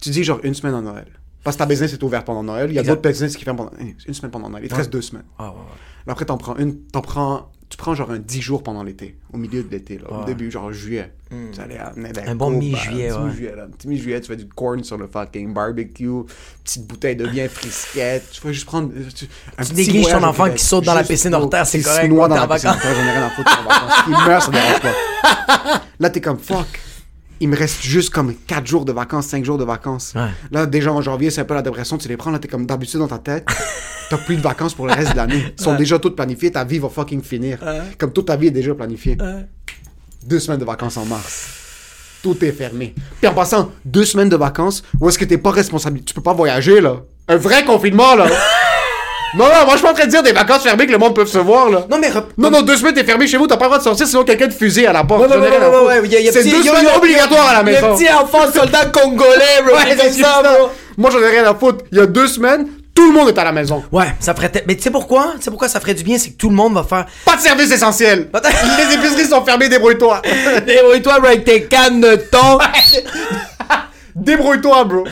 Tu 0.00 0.10
dis 0.10 0.22
genre 0.22 0.38
une 0.42 0.54
semaine 0.54 0.74
en 0.74 0.82
Noël. 0.82 1.06
Parce 1.42 1.56
que 1.56 1.62
ta 1.62 1.66
business 1.66 1.94
est 1.94 2.02
ouverte 2.02 2.26
pendant 2.26 2.42
Noël. 2.42 2.70
Il 2.70 2.74
y 2.74 2.78
a 2.78 2.82
d'autres 2.82 3.08
business 3.08 3.36
qui 3.36 3.44
ferment 3.44 3.66
pendant 3.66 3.78
une 3.80 4.14
semaine 4.14 4.30
pendant 4.30 4.50
Noël. 4.50 4.64
Il 4.64 4.68
te 4.68 4.74
reste 4.74 4.92
deux 4.92 5.00
semaines. 5.00 5.24
Ah, 5.38 5.54
après, 6.06 6.24
t'en 6.24 6.36
prends 6.36 6.56
une, 6.56 6.76
t'en 6.86 7.00
prends, 7.00 7.50
tu 7.68 7.76
prends 7.76 7.94
genre 7.94 8.10
un 8.12 8.18
10 8.18 8.40
jours 8.40 8.62
pendant 8.62 8.82
l'été, 8.84 9.16
au 9.32 9.36
milieu 9.38 9.62
de 9.62 9.70
l'été, 9.70 9.98
là, 9.98 10.04
au 10.20 10.24
début, 10.24 10.50
genre 10.50 10.72
juillet. 10.72 11.12
Tu 11.52 11.60
allais 11.60 11.78
à- 11.78 11.92
Un 12.30 12.34
bon 12.36 12.50
mi-juillet, 12.50 13.08
petit 13.08 13.16
ouais. 13.18 13.24
mi-juillet, 13.24 13.56
là. 13.56 13.66
Petit 13.66 13.88
mi-juillet, 13.88 14.20
tu 14.20 14.28
fais 14.28 14.36
du 14.36 14.46
corn 14.46 14.84
sur 14.84 14.96
le 14.96 15.08
fucking 15.08 15.52
barbecue, 15.52 16.08
petite 16.62 16.86
bouteille 16.86 17.16
de 17.16 17.26
bien 17.26 17.48
frisquette, 17.48 18.30
tu 18.30 18.40
vas 18.40 18.52
juste 18.52 18.66
prendre. 18.66 18.90
euh, 18.96 19.02
Tu, 19.12 19.26
un 19.58 19.64
Tu 19.64 19.70
petit 19.74 19.74
négliges 19.88 20.08
ton 20.12 20.22
enfant 20.22 20.48
qui 20.50 20.64
saute 20.64 20.84
dans 20.84 20.94
la 20.94 21.02
piscine 21.02 21.34
hors 21.34 21.50
terre, 21.50 21.66
c'est 21.66 21.80
correct, 21.82 22.08
noie 22.08 22.28
t'es 22.28 22.34
dans 22.36 22.46
la 22.46 22.48
piscine 22.54 22.68
hors 22.70 22.80
terre, 22.80 22.94
j'en 22.94 23.02
ai 23.04 23.10
rien 23.10 23.26
à 23.26 23.30
foutre, 23.30 23.58
en 23.60 23.68
vacances. 23.68 23.92
Il 24.06 24.12
meurt, 24.28 24.42
ça 24.44 24.50
dérange 24.52 24.80
pas. 24.80 25.82
Là, 25.98 26.10
t'es 26.10 26.20
comme 26.20 26.38
fuck. 26.38 26.66
Il 27.40 27.48
me 27.48 27.56
reste 27.56 27.82
juste 27.82 28.10
comme 28.10 28.34
4 28.46 28.66
jours 28.66 28.84
de 28.84 28.92
vacances, 28.92 29.26
5 29.26 29.44
jours 29.44 29.58
de 29.58 29.64
vacances. 29.64 30.14
Ouais. 30.16 30.28
Là, 30.50 30.66
déjà 30.66 30.92
en 30.92 31.02
janvier, 31.02 31.30
c'est 31.30 31.42
un 31.42 31.44
peu 31.44 31.54
la 31.54 31.62
dépression. 31.62 31.98
Tu 31.98 32.08
les 32.08 32.16
prends, 32.16 32.30
là, 32.30 32.38
t'es 32.38 32.48
comme 32.48 32.66
d'habitude 32.66 33.00
dans 33.00 33.08
ta 33.08 33.18
tête. 33.18 33.46
T'as 34.10 34.18
plus 34.18 34.36
de 34.36 34.40
vacances 34.40 34.72
pour 34.72 34.86
le 34.86 34.92
reste 34.92 35.12
de 35.12 35.16
l'année. 35.16 35.52
Ils 35.58 35.62
sont 35.62 35.74
déjà 35.74 35.98
toutes 35.98 36.14
planifiées. 36.16 36.50
Ta 36.52 36.64
vie 36.64 36.78
va 36.78 36.88
fucking 36.88 37.22
finir. 37.22 37.58
Comme 37.98 38.12
toute 38.12 38.26
ta 38.26 38.36
vie 38.36 38.46
est 38.46 38.52
déjà 38.52 38.74
planifiée. 38.74 39.18
Deux 40.24 40.38
semaines 40.38 40.60
de 40.60 40.64
vacances 40.64 40.96
en 40.96 41.04
mars. 41.04 41.48
Tout 42.22 42.42
est 42.44 42.52
fermé. 42.52 42.94
Puis 43.20 43.28
en 43.28 43.34
passant, 43.34 43.72
deux 43.84 44.04
semaines 44.04 44.28
de 44.28 44.36
vacances, 44.36 44.82
où 45.00 45.08
est-ce 45.08 45.18
que 45.18 45.24
t'es 45.24 45.38
pas 45.38 45.50
responsable? 45.50 46.00
Tu 46.02 46.14
peux 46.14 46.22
pas 46.22 46.32
voyager, 46.32 46.80
là. 46.80 47.02
Un 47.28 47.36
vrai 47.36 47.64
confinement, 47.64 48.14
là. 48.14 48.28
non, 49.34 49.44
non, 49.44 49.50
moi, 49.50 49.64
je 49.72 49.76
suis 49.76 49.82
pas 49.82 49.90
en 49.90 49.94
train 49.94 50.04
de 50.06 50.10
dire 50.10 50.22
des 50.22 50.32
vacances 50.32 50.62
fermées 50.62 50.86
que 50.86 50.92
le 50.92 50.98
monde 50.98 51.14
peut 51.14 51.26
se 51.26 51.38
voir, 51.38 51.68
là. 51.68 51.84
Non, 51.90 51.98
mais. 51.98 52.08
rep- 52.08 52.32
Non, 52.38 52.50
non, 52.50 52.62
deux 52.62 52.76
semaines, 52.76 52.94
t'es 52.94 53.04
fermé 53.04 53.26
chez 53.26 53.36
vous, 53.36 53.46
t'as 53.46 53.56
pas 53.56 53.64
le 53.64 53.70
droit 53.70 53.78
de 53.78 53.82
sortir, 53.84 54.06
sinon 54.06 54.24
quelqu'un 54.24 54.48
te 54.48 54.54
fusille 54.54 54.86
à 54.86 54.92
la 54.92 55.04
porte. 55.04 55.22
Ouais, 55.22 55.26
ouais, 55.28 55.34
J'en 55.36 55.42
ai 55.44 55.48
rien 55.48 55.62
à 55.62 55.68
ouais, 55.68 55.76
foutre. 55.76 55.86
ouais, 55.88 56.00
il 56.04 56.12
y 56.12 56.16
a- 56.16 56.20
il 56.20 56.26
y 56.26 56.28
a 56.28 56.32
C'est 56.32 56.40
petit- 56.40 56.50
deux 56.50 56.58
il 56.60 56.64
y 56.64 56.68
a- 56.68 56.76
semaines 56.76 56.96
obligatoires 56.96 57.48
à 57.48 57.52
la 57.54 57.62
maison. 57.62 57.88
Le 57.90 57.94
petit 57.96 58.08
enfant 58.12 58.50
soldat 58.54 58.86
congolais, 58.86 59.62
bro. 59.64 59.74
Ouais, 59.74 59.96
c'est 59.98 60.10
c'est 60.12 60.22
ça, 60.22 60.40
ça. 60.42 60.54
bro. 60.54 60.68
Moi, 60.96 61.10
j'en 61.10 61.20
ai 61.20 61.28
rien 61.28 61.44
à 61.44 61.54
foutre. 61.54 61.84
Il 61.92 61.98
y 61.98 62.00
a 62.00 62.06
deux 62.06 62.26
semaines, 62.28 62.66
tout 62.94 63.06
le 63.08 63.12
monde 63.12 63.28
est 63.28 63.38
à 63.38 63.44
la 63.44 63.52
maison. 63.52 63.82
Ouais, 63.92 64.06
ça 64.20 64.32
ferait. 64.34 64.48
te- 64.48 64.60
Mais 64.66 64.74
tu 64.76 64.82
sais 64.84 64.90
pourquoi? 64.90 65.32
Tu 65.36 65.42
sais 65.42 65.50
pourquoi 65.50 65.68
ça 65.68 65.80
ferait 65.80 65.92
du 65.94 66.02
bien? 66.04 66.16
C'est 66.18 66.30
que 66.30 66.36
tout 66.36 66.48
le 66.48 66.54
monde 66.54 66.72
va 66.74 66.84
faire. 66.84 67.04
Pas 67.26 67.36
de 67.36 67.42
service 67.42 67.70
essentiel. 67.70 68.30
Les 68.88 68.94
épiceries 68.94 69.26
sont 69.28 69.44
fermées, 69.44 69.68
débrouille-toi. 69.68 70.22
Débrouille-toi, 70.66 71.18
bro, 71.18 71.26
avec 71.28 71.44
tes 71.44 71.64
cannes 71.64 72.00
de 72.00 72.16
thon. 72.16 72.58
débrouille-toi, 74.14 74.84
bro. 74.84 75.04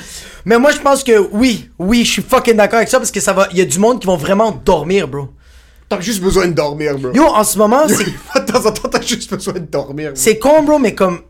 Mais 0.45 0.59
moi, 0.59 0.71
je 0.73 0.79
pense 0.79 1.03
que 1.03 1.19
oui, 1.33 1.71
oui, 1.79 2.05
je 2.05 2.11
suis 2.13 2.23
fucking 2.23 2.55
d'accord 2.57 2.77
avec 2.79 2.89
ça 2.89 2.99
parce 2.99 3.11
que 3.11 3.21
ça 3.21 3.33
va. 3.33 3.49
Il 3.53 3.59
y 3.59 3.63
a 3.63 3.65
du 3.65 3.79
monde 3.79 4.01
qui 4.01 4.07
vont 4.07 4.17
vraiment 4.17 4.51
dormir, 4.53 5.09
bro. 5.09 5.29
T'as 5.89 6.01
juste 6.01 6.21
besoin 6.23 6.49
de 6.49 6.53
dormir, 6.53 6.99
bro. 6.99 7.13
Yo, 7.13 7.25
en 7.25 7.45
ce 7.45 7.57
moment, 7.59 7.83
c'est. 7.89 8.05
de 8.41 8.53
temps 8.53 8.67
en 8.67 8.73
temps, 8.73 8.89
t'as 8.91 9.01
juste 9.03 9.33
besoin 9.33 9.55
de 9.55 9.59
dormir. 9.61 10.09
bro. 10.13 10.17
C'est 10.21 10.39
con, 10.39 10.63
bro, 10.63 10.79
mais 10.79 10.95
comme. 10.95 11.21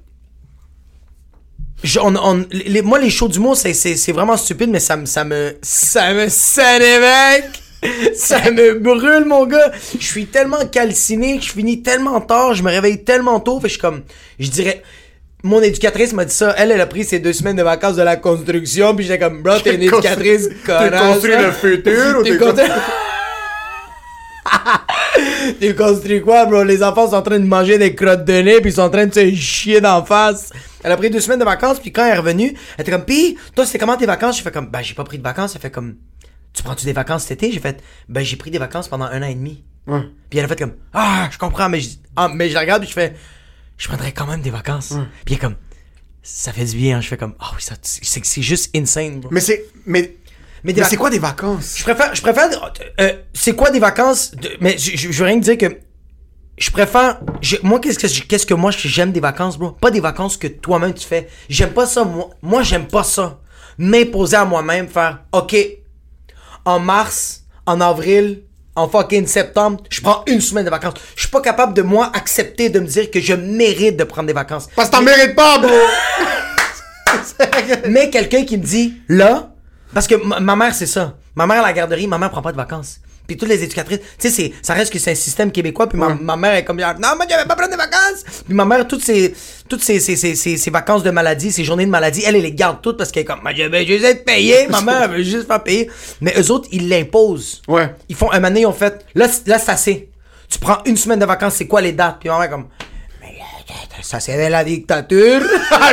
Je- 1.83 2.01
on- 2.01 2.17
on- 2.17 2.47
les- 2.51 2.83
moi, 2.83 2.99
les 2.99 3.11
shows 3.11 3.29
d'humour, 3.29 3.57
c'est, 3.57 3.75
c'est, 3.75 3.97
c'est 3.97 4.13
vraiment 4.13 4.37
stupide, 4.37 4.71
mais 4.71 4.81
ça 4.81 4.97
me. 4.97 5.05
Ça 5.07 5.25
me. 5.25 5.57
Ça 5.63 6.13
me 6.13 6.27
mec! 7.01 7.45
Ça 8.17 8.51
me 8.51 8.79
brûle, 8.79 9.27
mon 9.27 9.45
gars! 9.47 9.71
Je 9.99 10.05
suis 10.05 10.27
tellement 10.27 10.65
calciné, 10.73 11.37
que 11.39 11.45
je 11.45 11.53
finis 11.53 11.83
tellement 11.83 12.21
tard, 12.23 12.55
je 12.55 12.63
me 12.63 12.71
réveille 12.71 13.05
tellement 13.05 13.39
tôt, 13.41 13.57
fait 13.61 13.65
que 13.65 13.69
je 13.69 13.73
suis 13.75 13.81
comme. 13.81 14.03
Je 14.39 14.49
dirais. 14.51 14.83
Mon 15.45 15.61
éducatrice 15.63 16.13
m'a 16.15 16.25
dit 16.25 16.35
ça. 16.35 16.55
Elle, 16.57 16.71
elle 16.73 16.81
a 16.81 16.87
pris 16.87 17.05
ses 17.05 17.19
deux 17.21 17.35
semaines 17.35 17.55
de 17.57 17.63
vacances 17.63 17.97
de 17.97 18.03
la 18.03 18.17
construction, 18.17 18.97
puis 18.97 19.05
j'étais 19.05 19.19
comme, 19.19 19.43
bro, 19.43 19.59
t'es 19.63 19.75
une 19.75 19.81
T'es 19.81 19.87
éducatrice 19.87 20.49
T'es 20.49 20.55
connasse. 20.65 21.01
construit 21.01 21.35
hein. 21.35 21.43
le 21.43 21.53
futur 21.53 22.19
ou 22.19 22.23
T'es 22.23 22.31
t'es 22.31 22.39
construit- 22.39 22.71
T'es 25.61 25.75
construit 25.75 26.21
quoi, 26.23 26.47
bro? 26.47 26.65
Les 26.65 26.83
enfants 26.83 27.09
sont 27.11 27.15
en 27.17 27.23
train 27.23 27.39
de 27.39 27.45
manger 27.47 27.79
des 27.79 27.95
crottes 27.95 28.25
de 28.25 28.33
nez, 28.33 28.61
puis 28.61 28.71
ils 28.71 28.75
sont 28.75 28.83
en 28.83 28.91
train 28.91 29.07
de 29.07 29.13
se 29.15 29.35
chier 29.35 29.81
d'en 29.81 30.05
face. 30.05 30.51
Elle 30.83 30.93
a 30.93 30.97
pris 30.97 31.11
deux 31.11 31.21
semaines 31.21 31.39
de 31.39 31.45
vacances, 31.45 31.79
puis 31.79 31.93
quand 31.93 32.05
elle 32.07 32.15
est 32.15 32.19
revenue, 32.19 32.55
elle 32.77 32.83
était 32.83 32.91
comme, 32.91 33.05
pis, 33.05 33.37
toi, 33.55 33.65
c'était 33.67 33.79
comment 33.79 33.97
tes 33.97 34.07
vacances? 34.07 34.39
J'ai 34.39 34.43
fait 34.43 34.51
comme, 34.51 34.71
ben, 34.71 34.81
j'ai 34.83 34.95
pas 34.95 35.05
pris 35.05 35.19
de 35.19 35.23
vacances. 35.23 35.53
Elle 35.55 35.61
fait 35.61 35.71
comme, 35.71 35.97
tu 36.53 36.63
prends-tu 36.63 36.85
des 36.87 36.93
vacances 36.93 37.25
cet 37.25 37.43
été? 37.43 37.53
J'ai 37.53 37.61
fait, 37.61 37.83
ben, 38.09 38.25
j'ai 38.25 38.37
pris 38.37 38.51
des 38.51 38.59
vacances 38.59 38.89
pendant 38.89 39.05
un 39.07 39.23
an 39.23 39.27
et 39.27 39.35
demi. 39.35 39.63
Ouais. 39.87 40.01
Puis 40.31 40.39
elle 40.39 40.47
a 40.47 40.49
fait 40.49 40.59
comme, 40.59 40.73
ah, 40.95 41.29
je 41.31 41.39
comprends, 41.39 41.69
mais 41.69 41.81
je, 41.81 41.91
ah, 42.17 42.29
mais 42.33 42.49
je 42.49 42.55
la 42.55 42.61
regarde, 42.61 42.83
puis 42.83 42.89
je 42.89 42.95
fais, 42.95 43.15
je 43.79 43.89
prendrais 43.89 44.13
quand 44.13 44.27
même 44.27 44.41
des 44.41 44.51
vacances. 44.51 44.95
Puis 45.25 45.35
est 45.35 45.39
comme, 45.39 45.57
ça 46.23 46.53
fait 46.53 46.65
du 46.65 46.77
bien, 46.77 46.99
hein. 46.99 47.01
Je 47.01 47.09
fais 47.09 47.17
comme, 47.17 47.35
ah 47.41 47.51
oui, 47.55 47.63
ça, 47.63 47.75
c'est, 47.83 48.25
c'est 48.25 48.43
juste 48.43 48.75
insane, 48.77 49.21
bro. 49.21 49.31
Mais 49.33 49.41
c'est. 49.41 49.65
Mais. 49.87 50.17
Mais 50.63 50.73
c'est 50.85 50.97
quoi 50.97 51.11
des 51.11 51.19
vacances? 51.19 51.75
Je 51.77 51.83
préfère, 51.83 52.15
je 52.15 52.23
préfère. 52.23 52.49
euh, 53.01 53.13
c'est 53.35 53.55
quoi 53.55 53.71
des 53.71 53.79
vacances 53.81 54.35
de- 54.35 54.57
Mais 54.61 54.79
je, 54.79 54.97
je, 54.97 55.13
je 55.13 55.19
veux 55.19 55.27
rien 55.27 55.37
dire 55.37 55.59
que. 55.59 55.79
Je 56.57 56.71
préfère. 56.71 57.21
je- 57.43 57.57
moi, 57.63 57.81
qu'est-ce 57.81 57.99
que, 57.99 58.27
qu'est-ce 58.27 58.47
que 58.47 58.55
moi 58.55 58.71
j'aime 58.71 59.13
des 59.13 59.21
vacances, 59.21 59.59
bro? 59.59 59.73
Pas 59.73 59.91
des 59.91 60.01
vacances 60.01 60.39
que 60.39 60.47
toi-même 60.47 60.95
tu 60.95 61.07
fais. 61.07 61.29
J'aime 61.51 61.73
pas 61.75 61.85
ça, 61.87 62.05
moi. 62.05 62.31
Moi, 62.41 62.63
j'aime 62.63 62.87
pas 62.87 63.05
ça. 63.05 63.41
M'imposer 63.77 64.37
à 64.37 64.45
moi-même, 64.47 64.89
faire. 64.89 65.25
Ok. 65.33 65.55
En 66.65 66.79
mars, 66.79 67.45
en 67.67 67.81
avril, 67.83 68.45
en 68.77 68.89
fucking 68.89 69.27
septembre, 69.27 69.83
je 69.91 70.01
prends 70.01 70.23
une 70.27 70.41
semaine 70.41 70.65
de 70.65 70.71
vacances. 70.71 70.95
Je 71.15 71.23
suis 71.23 71.31
pas 71.31 71.41
capable 71.41 71.75
de 71.75 71.83
moi 71.83 72.11
accepter 72.15 72.71
de 72.71 72.81
me 72.81 72.87
dire 72.87 73.11
que 73.11 73.21
je 73.21 73.35
mérite 73.35 73.97
de 73.97 74.05
prendre 74.05 74.27
des 74.27 74.33
vacances. 74.33 74.69
Parce 74.75 74.89
que 74.89 74.97
t'en 74.97 75.03
mérites 75.03 75.35
pas, 75.35 75.59
bro! 75.59 75.71
Mais 77.89 78.11
quelqu'un 78.11 78.45
qui 78.45 78.59
me 78.59 78.65
dit, 78.65 78.95
là, 79.09 79.51
parce 79.93 80.07
que 80.07 80.17
ma, 80.17 80.41
ma 80.41 80.57
mère, 80.57 80.75
c'est 80.75 80.87
ça. 80.87 81.15
Ma 81.37 81.47
mère 81.47 81.61
à 81.61 81.67
la 81.67 81.73
garderie, 81.73 82.07
ma 82.07 82.19
mère 82.19 82.31
prend 82.31 82.43
pas 82.43 82.53
de 82.53 82.57
vacances. 82.57 82.99
Puis 83.27 83.37
toutes 83.39 83.49
les 83.49 83.63
éducatrices, 83.63 84.01
tu 84.19 84.29
sais, 84.29 84.31
c'est- 84.31 84.53
ça 84.61 84.75
reste 84.75 84.93
que 84.93 84.99
c'est 84.99 85.13
un 85.13 85.15
système 85.15 85.51
québécois. 85.51 85.89
Puis 85.89 85.99
ma, 85.99 86.15
ma 86.15 86.37
mère 86.37 86.55
est 86.57 86.65
comme, 86.65 86.77
non, 86.79 86.85
moi, 87.17 87.25
je 87.31 87.35
vais 87.37 87.47
pas 87.47 87.57
prendre 87.57 87.73
de 87.73 87.77
vacances. 87.77 88.23
Puis 88.45 88.55
ma 88.55 88.65
mère, 88.67 88.87
toutes 88.87 89.03
ses, 89.03 89.35
toutes 89.69 89.83
ses, 89.83 89.99
ses, 89.99 90.17
ses, 90.17 90.35
ses- 90.35 90.71
vacances 90.71 91.03
de 91.03 91.11
maladie, 91.11 91.51
ses 91.51 91.65
journées 91.65 91.87
de 91.87 91.91
maladie, 91.91 92.23
elle, 92.27 92.37
elle 92.37 92.43
les 92.43 92.53
garde 92.53 92.83
toutes 92.83 92.99
parce 92.99 93.11
qu'elle 93.11 93.23
est 93.23 93.27
comme, 93.27 93.41
moi, 93.43 93.53
je 93.57 93.63
vais 93.63 93.87
juste 93.87 94.05
être 94.05 94.25
payé. 94.27 94.67
Ma 94.69 94.81
mère, 94.83 95.03
elle 95.05 95.11
veut 95.11 95.23
juste 95.23 95.47
faire 95.47 95.63
payer. 95.63 95.91
Mais 96.21 96.35
eux 96.39 96.51
autres, 96.51 96.69
ils 96.73 96.89
l'imposent. 96.89 97.63
Ouais. 97.67 97.95
Ils 98.11 98.15
font, 98.17 98.31
un 98.31 98.35
moment 98.37 98.49
donné, 98.49 98.61
ils 98.61 98.67
ont 98.67 98.73
fait, 98.75 99.05
là, 99.15 99.27
là 99.47 99.59
c'est 99.59 99.71
assez. 99.71 100.09
Tu 100.51 100.59
prends 100.59 100.79
une 100.85 100.97
semaine 100.99 101.19
de 101.19 101.25
vacances, 101.25 101.55
c'est 101.55 101.67
quoi 101.67 101.81
les 101.81 101.93
dates? 101.93 102.17
Puis 102.21 102.29
ma 102.29 102.37
mère 102.37 102.45
est 102.47 102.51
comme, 102.51 102.67
ça 104.03 104.21
c'est 104.21 104.37
de 104.37 104.51
la 104.51 104.63
dictature. 104.65 105.41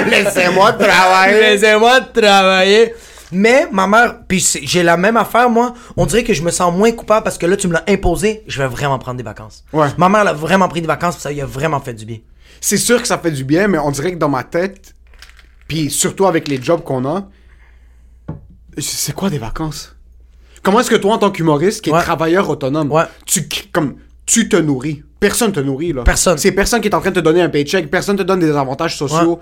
Laissez-moi 0.09 0.73
travailler. 0.73 1.39
Laissez-moi 1.39 2.01
travailler. 2.13 2.93
Mais 3.31 3.67
ma 3.71 3.87
mère, 3.87 4.19
puis 4.27 4.45
j'ai 4.63 4.83
la 4.83 4.97
même 4.97 5.17
affaire, 5.17 5.49
moi. 5.49 5.73
On 5.97 6.05
dirait 6.05 6.23
que 6.23 6.33
je 6.33 6.41
me 6.43 6.51
sens 6.51 6.73
moins 6.75 6.91
coupable 6.91 7.23
parce 7.23 7.37
que 7.37 7.45
là, 7.45 7.55
tu 7.57 7.67
me 7.67 7.73
l'as 7.73 7.83
imposé. 7.87 8.43
Je 8.47 8.61
vais 8.61 8.67
vraiment 8.67 8.99
prendre 8.99 9.17
des 9.17 9.23
vacances. 9.23 9.63
Ouais. 9.73 9.87
Ma 9.97 10.09
mère, 10.09 10.21
elle 10.21 10.27
a 10.29 10.33
vraiment 10.33 10.67
pris 10.67 10.81
des 10.81 10.87
vacances, 10.87 11.15
puis 11.15 11.21
ça 11.23 11.31
lui 11.31 11.41
a 11.41 11.45
vraiment 11.45 11.79
fait 11.79 11.93
du 11.93 12.05
bien. 12.05 12.17
C'est 12.59 12.77
sûr 12.77 13.01
que 13.01 13.07
ça 13.07 13.17
fait 13.17 13.31
du 13.31 13.43
bien, 13.43 13.67
mais 13.67 13.77
on 13.77 13.91
dirait 13.91 14.11
que 14.13 14.17
dans 14.17 14.29
ma 14.29 14.43
tête, 14.43 14.93
puis 15.67 15.89
surtout 15.89 16.25
avec 16.25 16.47
les 16.47 16.61
jobs 16.61 16.83
qu'on 16.83 17.05
a, 17.05 17.27
c'est 18.77 19.13
quoi 19.15 19.29
des 19.29 19.37
vacances? 19.37 19.95
Comment 20.63 20.79
est-ce 20.79 20.89
que 20.91 20.95
toi, 20.95 21.15
en 21.15 21.17
tant 21.17 21.31
qu'humoriste, 21.31 21.81
qui 21.81 21.89
est 21.89 21.93
Ouais. 21.93 22.01
travailleur 22.01 22.49
autonome, 22.49 22.91
Ouais. 22.91 23.03
tu, 23.25 23.47
comme, 23.71 23.95
tu 24.25 24.47
te 24.47 24.55
nourris? 24.55 25.03
Personne 25.19 25.51
te 25.51 25.59
nourrit, 25.59 25.93
là. 25.93 26.03
Personne. 26.03 26.37
C'est 26.37 26.51
personne 26.51 26.81
qui 26.81 26.87
est 26.87 26.95
en 26.95 26.99
train 27.01 27.09
de 27.11 27.15
te 27.15 27.19
donner 27.19 27.41
un 27.41 27.49
paycheck, 27.49 27.89
personne 27.89 28.17
te 28.17 28.23
donne 28.23 28.39
des 28.39 28.55
avantages 28.55 28.97
sociaux. 28.97 29.39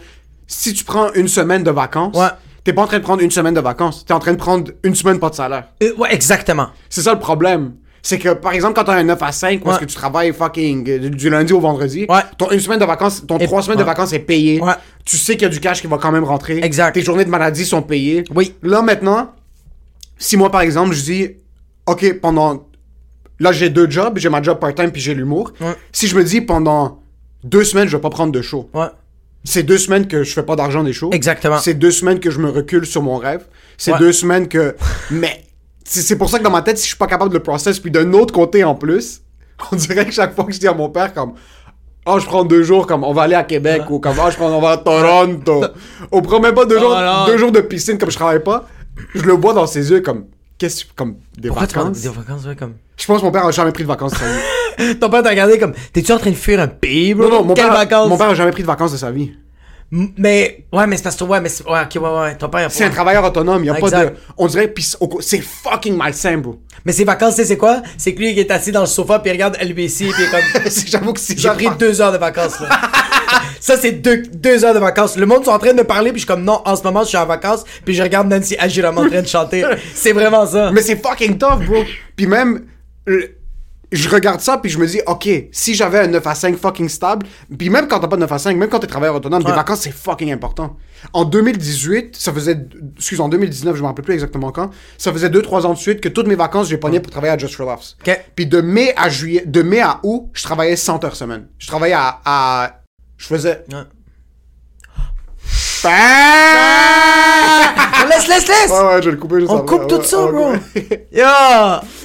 Si 0.48 0.74
tu 0.74 0.84
prends 0.84 1.12
une 1.14 1.28
semaine 1.28 1.64
de 1.64 1.72
vacances, 1.72 2.16
Ouais. 2.18 2.28
T'es 2.64 2.74
pas 2.74 2.82
en 2.84 2.88
train 2.88 2.98
de 3.00 3.04
prendre 3.04 3.22
une 3.22 3.32
semaine 3.32 3.54
de 3.54 3.60
vacances, 3.60 4.06
t'es 4.06 4.14
en 4.14 4.20
train 4.20 4.34
de 4.34 4.38
prendre 4.38 4.72
une 4.84 4.96
semaine 4.96 5.20
pas 5.20 5.30
de 5.30 5.36
salaire. 5.36 5.70
Euh, 5.84 5.94
ouais, 5.98 6.14
exactement. 6.14 6.68
C'est 6.90 7.02
ça 7.02 7.14
le 7.14 7.20
problème. 7.20 7.74
C'est 8.02 8.18
que, 8.18 8.30
par 8.30 8.54
exemple, 8.54 8.76
quand 8.76 8.86
t'as 8.86 8.94
un 8.96 9.04
9 9.04 9.22
à 9.22 9.32
5, 9.34 9.62
parce 9.62 9.76
Ouais. 9.78 9.86
que 9.86 9.90
tu 9.90 9.96
travailles 9.96 10.32
fucking 10.32 10.90
euh, 10.90 11.10
du- 11.10 11.30
lundi 11.30 11.52
au 11.52 11.60
vendredi, 11.60 12.06
Ouais. 12.08 12.22
ton 12.38 12.50
une 12.50 12.60
semaine 12.62 12.80
de 12.80 12.86
vacances, 12.86 13.26
ton 13.28 13.38
Et- 13.38 13.46
trois 13.46 13.62
semaines 13.62 13.78
de 13.78 13.84
vacances 13.84 14.14
est 14.14 14.20
payé. 14.20 14.62
Ouais. 14.62 14.72
Tu 15.04 15.18
sais 15.18 15.34
qu'il 15.34 15.44
y 15.44 15.46
a 15.46 15.50
du 15.50 15.60
cash 15.60 15.82
qui 15.82 15.88
va 15.88 15.98
quand 15.98 16.12
même 16.12 16.24
rentrer. 16.24 16.60
Exact. 16.64 16.94
Tes 16.94 17.02
journées 17.02 17.26
de 17.26 17.30
maladie 17.30 17.66
sont 17.66 17.82
payées. 17.82 18.24
Oui. 18.34 18.56
Là, 18.64 18.82
maintenant, 18.82 19.32
si 20.18 20.38
moi, 20.38 20.50
par 20.50 20.62
exemple, 20.62 20.94
je 20.94 21.02
dis, 21.04 21.30
OK, 21.88 22.20
pendant. 22.22 22.66
Là, 23.42 23.52
j'ai 23.52 23.70
deux 23.70 23.90
jobs, 23.90 24.18
j'ai 24.18 24.30
ma 24.30 24.42
job 24.42 24.60
part-time 24.60 24.92
puis 24.92 25.02
j'ai 25.02 25.14
l'humour. 25.14 25.52
Ouais. 25.62 25.76
Si 25.92 26.08
je 26.08 26.16
me 26.16 26.24
dis 26.24 26.40
pendant 26.42 27.02
deux 27.44 27.64
semaines, 27.64 27.88
je 27.88 27.96
vais 27.98 28.02
pas 28.02 28.10
prendre 28.10 28.32
de 28.32 28.42
show. 28.42 28.70
Ouais. 28.74 28.88
C'est 29.44 29.64
deux 29.64 29.78
semaines 29.78 30.08
que 30.08 30.24
je 30.24 30.34
fais 30.34 30.44
pas 30.44 30.56
d'argent 30.56 30.84
des 30.84 30.94
shows. 30.94 31.10
Exactement. 31.14 31.58
C'est 31.60 31.74
deux 31.74 31.92
semaines 31.92 32.20
que 32.20 32.30
je 32.30 32.40
me 32.40 32.50
recule 32.50 32.86
sur 32.86 33.02
mon 33.02 33.18
rêve. 33.18 33.46
C'est 33.78 33.94
Ouais. 33.94 34.00
deux 34.00 34.12
semaines 34.12 34.48
que. 34.48 34.76
Mais, 35.12 35.44
c'est 35.86 36.18
pour 36.18 36.30
ça 36.30 36.40
que 36.40 36.44
dans 36.44 36.52
ma 36.52 36.62
tête, 36.62 36.78
si 36.78 36.84
je 36.84 36.90
suis 36.90 36.98
pas 36.98 37.08
capable 37.08 37.32
de 37.32 37.38
le 37.38 37.44
process, 37.44 37.80
puis 37.80 37.90
d'un 37.92 38.14
autre 38.14 38.34
côté 38.34 38.64
en 38.64 38.76
plus, 38.76 39.22
on 39.72 39.76
dirait 39.76 40.06
que 40.06 40.12
chaque 40.12 40.36
fois 40.36 40.44
que 40.46 40.52
je 40.52 40.60
dis 40.60 40.68
à 40.68 40.74
mon 40.74 40.90
père, 40.90 41.14
comme, 41.14 41.34
oh, 42.06 42.20
je 42.20 42.26
prends 42.26 42.44
deux 42.44 42.64
jours, 42.64 42.86
comme, 42.86 43.04
on 43.04 43.14
va 43.14 43.24
aller 43.24 43.36
à 43.36 43.44
Québec, 43.44 43.84
ou 43.90 44.00
comme, 44.00 44.16
oh, 44.24 44.30
je 44.30 44.36
prends, 44.36 44.52
on 44.52 44.62
va 44.62 44.72
à 44.72 44.78
Toronto. 44.78 45.64
on 46.12 46.22
prend 46.22 46.40
même 46.40 46.54
pas 46.54 46.66
deux, 46.66 46.80
jours, 46.80 46.96
non. 46.96 47.26
deux 47.26 47.38
jours 47.38 47.52
de 47.52 47.62
piscine, 47.62 47.98
comme 47.98 48.12
je 48.12 48.16
travaille 48.18 48.44
pas. 48.44 48.68
Je 49.16 49.24
le 49.24 49.34
vois 49.34 49.54
dans 49.54 49.66
ses 49.68 49.90
yeux, 49.92 50.02
comme, 50.02 50.26
qu'est-ce 50.60 50.86
que, 50.86 50.90
comme, 50.96 51.16
des 51.38 51.48
Pourquoi 51.48 51.66
tu 51.66 51.76
vacances? 51.76 52.02
des 52.02 52.10
vacances, 52.10 52.46
ouais, 52.46 52.56
comme. 52.56 52.74
Je 52.98 53.06
pense 53.08 53.20
que 53.22 53.26
mon 53.26 53.32
père 53.32 53.46
a 53.46 53.52
jamais 53.52 53.72
pris 53.72 53.84
de 53.84 53.88
vacances 53.88 54.12
de 54.12 54.18
sa 54.18 54.26
vie. 54.26 54.96
Ton 55.00 55.10
père 55.10 55.24
t'a 55.24 55.30
regardé 55.30 55.58
comme, 55.58 55.74
t'es-tu 55.94 56.12
en 56.12 56.18
train 56.20 56.30
de 56.30 56.36
fuir 56.36 56.60
un 56.60 56.68
pays, 56.68 57.14
bro? 57.14 57.24
non, 57.30 57.38
non, 57.38 57.44
mon 57.46 57.54
Quelles 57.54 57.66
père, 57.66 57.74
vacances? 57.74 58.10
mon 58.10 58.18
père 58.18 58.30
a 58.30 58.36
jamais 58.36 58.52
pris 58.52 58.62
de 58.62 58.68
vacances 58.68 58.92
de 58.92 58.98
sa 58.98 59.10
vie. 59.12 59.32
Mais, 59.92 60.66
ouais, 60.72 60.86
mais 60.86 60.98
c'est 60.98 61.04
parce 61.04 61.16
que, 61.16 61.24
ouais, 61.24 61.42
mais 61.42 61.50
ouais, 61.68 61.80
ok, 61.84 62.02
ouais, 62.04 62.20
ouais, 62.22 62.36
ton 62.36 62.48
père, 62.50 62.62
il 62.68 62.72
C'est 62.72 62.84
un 62.84 62.90
travailleur 62.92 63.24
autonome, 63.24 63.64
y 63.66 63.70
a 63.70 63.74
pas 63.74 63.80
Exact. 63.80 64.10
de, 64.14 64.20
on 64.38 64.46
dirait, 64.46 64.68
pis 64.68 64.84
c'est- 65.22 65.42
fucking 65.42 65.96
malsain, 65.98 66.38
bro. 66.38 66.60
Mais 66.86 66.92
ses 66.92 67.04
vacances, 67.06 67.36
tu 67.36 67.42
sais, 67.42 67.48
c'est 67.48 67.58
quoi? 67.58 67.82
C'est 67.98 68.14
que 68.14 68.20
lui, 68.20 68.32
il 68.32 68.38
est 68.40 68.52
assis 68.52 68.72
dans 68.72 68.82
le 68.82 68.86
sofa, 68.86 69.18
puis 69.20 69.32
il 69.32 69.34
regarde 69.34 69.58
LBC, 69.60 70.06
puis 70.12 70.24
il 70.24 70.30
comme, 70.30 70.72
J'avoue 70.88 71.14
que 71.14 71.20
c'est 71.20 71.38
j'ai 71.40 71.50
pris 71.50 71.70
deux 71.80 72.02
heures 72.02 72.12
de 72.12 72.18
vacances, 72.18 72.60
là. 72.60 72.70
Ça, 73.60 73.78
c'est 73.78 73.92
deux, 73.92 74.22
deux 74.34 74.64
heures 74.64 74.74
de 74.74 74.80
vacances. 74.80 75.18
Le 75.18 75.26
monde 75.26 75.44
sont 75.46 75.52
en 75.52 75.60
train 75.60 75.74
de 75.74 75.82
parler, 75.82 76.12
puis 76.12 76.22
je 76.22 76.26
suis 76.26 76.34
comme, 76.34 76.44
non, 76.44 76.62
en 76.66 76.76
ce 76.76 76.84
moment, 76.84 77.02
je 77.04 77.10
suis 77.10 77.18
en 77.18 77.26
vacances, 77.26 77.64
puis 77.84 77.94
je 77.94 78.02
regarde 78.02 78.28
Nancy 78.30 78.56
Agiram 78.58 78.98
en 78.98 79.08
train 79.08 79.22
de 79.22 79.28
chanter. 79.28 79.66
C'est 79.96 80.14
vraiment 80.14 80.46
ça. 80.46 80.72
Mais 80.72 80.82
c'est 80.82 80.96
fucking 80.96 81.38
tough, 81.38 81.60
bro. 81.66 81.84
Puis 82.16 82.26
même, 82.28 82.66
le- 83.06 83.36
je 83.92 84.08
regarde 84.10 84.40
ça, 84.40 84.58
puis 84.58 84.70
je 84.70 84.78
me 84.78 84.86
dis, 84.86 85.02
OK, 85.08 85.28
si 85.52 85.74
j'avais 85.76 86.00
un 86.00 86.08
9 86.08 86.26
à 86.28 86.36
5 86.36 86.58
fucking 86.58 86.90
stable, 86.90 87.26
puis 87.58 87.70
même 87.70 87.88
quand 87.88 88.00
t'as 88.00 88.08
pas 88.08 88.16
de 88.18 88.22
9 88.22 88.32
à 88.32 88.38
5, 88.40 88.56
même 88.58 88.70
quand 88.70 88.80
t'es 88.80 88.88
travailleur 88.88 89.16
autonome, 89.16 89.44
des 89.44 89.50
Ouais. 89.50 89.56
vacances, 89.56 89.82
c'est 89.82 89.92
fucking 89.92 90.32
important. 90.32 90.78
En 91.14 91.26
2018, 91.26 92.16
ça 92.16 92.32
faisait, 92.34 92.58
excuse, 92.98 93.20
en 93.22 93.30
2019, 93.30 93.76
je 93.76 93.82
me 93.82 93.88
rappelle 93.88 94.06
plus 94.06 94.14
exactement 94.14 94.52
quand, 94.52 94.70
ça 94.98 95.12
faisait 95.12 95.30
2-3 95.30 95.66
ans 95.66 95.74
de 95.74 95.78
suite 95.80 96.02
que 96.02 96.10
toutes 96.10 96.28
mes 96.28 96.36
vacances, 96.36 96.68
j'ai 96.68 96.78
pogné 96.78 97.00
pour 97.00 97.12
travailler 97.12 97.34
à 97.34 97.38
Just 97.38 97.56
for 97.56 97.66
Laughs. 97.66 97.96
Ok. 98.06 98.20
Puis 98.36 98.46
de 98.46 98.62
mai 98.62 98.94
à 98.96 99.10
juillet, 99.10 99.44
de 99.46 99.62
mai 99.62 99.80
à 99.80 100.00
août, 100.04 100.30
je 100.34 100.44
travaillais 100.44 100.76
100 100.76 101.04
heures 101.06 101.16
semaine. 101.16 101.48
Je 101.58 101.68
travaillais 101.68 101.96
à, 101.98 102.22
à 102.26 102.82
je 103.18 103.26
faisais... 103.28 103.64
Ouais. 103.72 103.78
Ah! 105.86 107.74
laisse, 108.10 108.28
laisse, 108.28 108.48
laisse! 108.48 108.70
Ouais, 108.72 108.80
ouais, 108.96 109.02
je 109.02 109.06
vais 109.06 109.12
le 109.12 109.18
couper 109.18 109.40
juste 109.40 109.52
On 109.52 109.60
coupe 109.62 109.88
tout 109.88 109.98
Ouais, 109.98 110.04
ça, 110.04 110.18
bro. 110.18 110.54
Yo! 111.12 111.24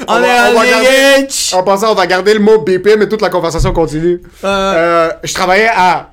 On, 0.09 0.15
On 0.15 0.19
est 0.19 0.21
va- 0.27 0.51
on 0.51 0.51
en 0.51 0.55
va 0.61 0.67
garder- 0.67 0.87
Ligue. 1.23 1.31
En 1.55 1.63
passant, 1.63 1.93
on 1.93 1.95
va 1.95 2.07
garder 2.07 2.35
le 2.35 2.41
mot 2.41 2.59
BP, 2.59 2.97
mais 2.99 3.09
toute 3.09 3.23
la 3.23 3.31
conversation 3.31 3.73
continue. 3.73 4.21
Euh. 4.45 4.47
Euh, 4.77 5.11
je 5.23 5.35
travaillais 5.35 5.71
à... 5.75 6.11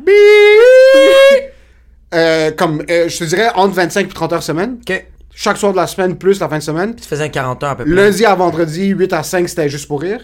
Euh, 2.14 2.52
comme, 2.52 2.84
euh, 2.90 3.08
je 3.08 3.18
te 3.20 3.24
dirais, 3.24 3.50
entre 3.56 3.74
25 3.76 4.06
et 4.06 4.14
30 4.14 4.34
heures 4.34 4.44
semaine. 4.44 4.78
Ok. 4.88 5.06
Chaque 5.34 5.58
soir 5.58 5.72
de 5.72 5.78
la 5.78 5.88
semaine, 5.88 6.18
plus 6.18 6.40
la 6.42 6.50
fin 6.50 6.58
de 6.58 6.64
semaine. 6.64 6.94
Tu 6.96 7.08
faisais 7.08 7.24
un 7.24 7.30
40 7.30 7.64
heures 7.64 7.70
à 7.72 7.76
peu 7.78 7.86
près. 7.86 7.94
Lundi 7.94 8.26
à 8.26 8.36
vendredi, 8.36 8.88
8 8.88 9.14
à 9.14 9.24
5, 9.24 9.48
c'était 9.48 9.70
juste 9.70 9.88
pour 9.88 10.02
rire. 10.02 10.20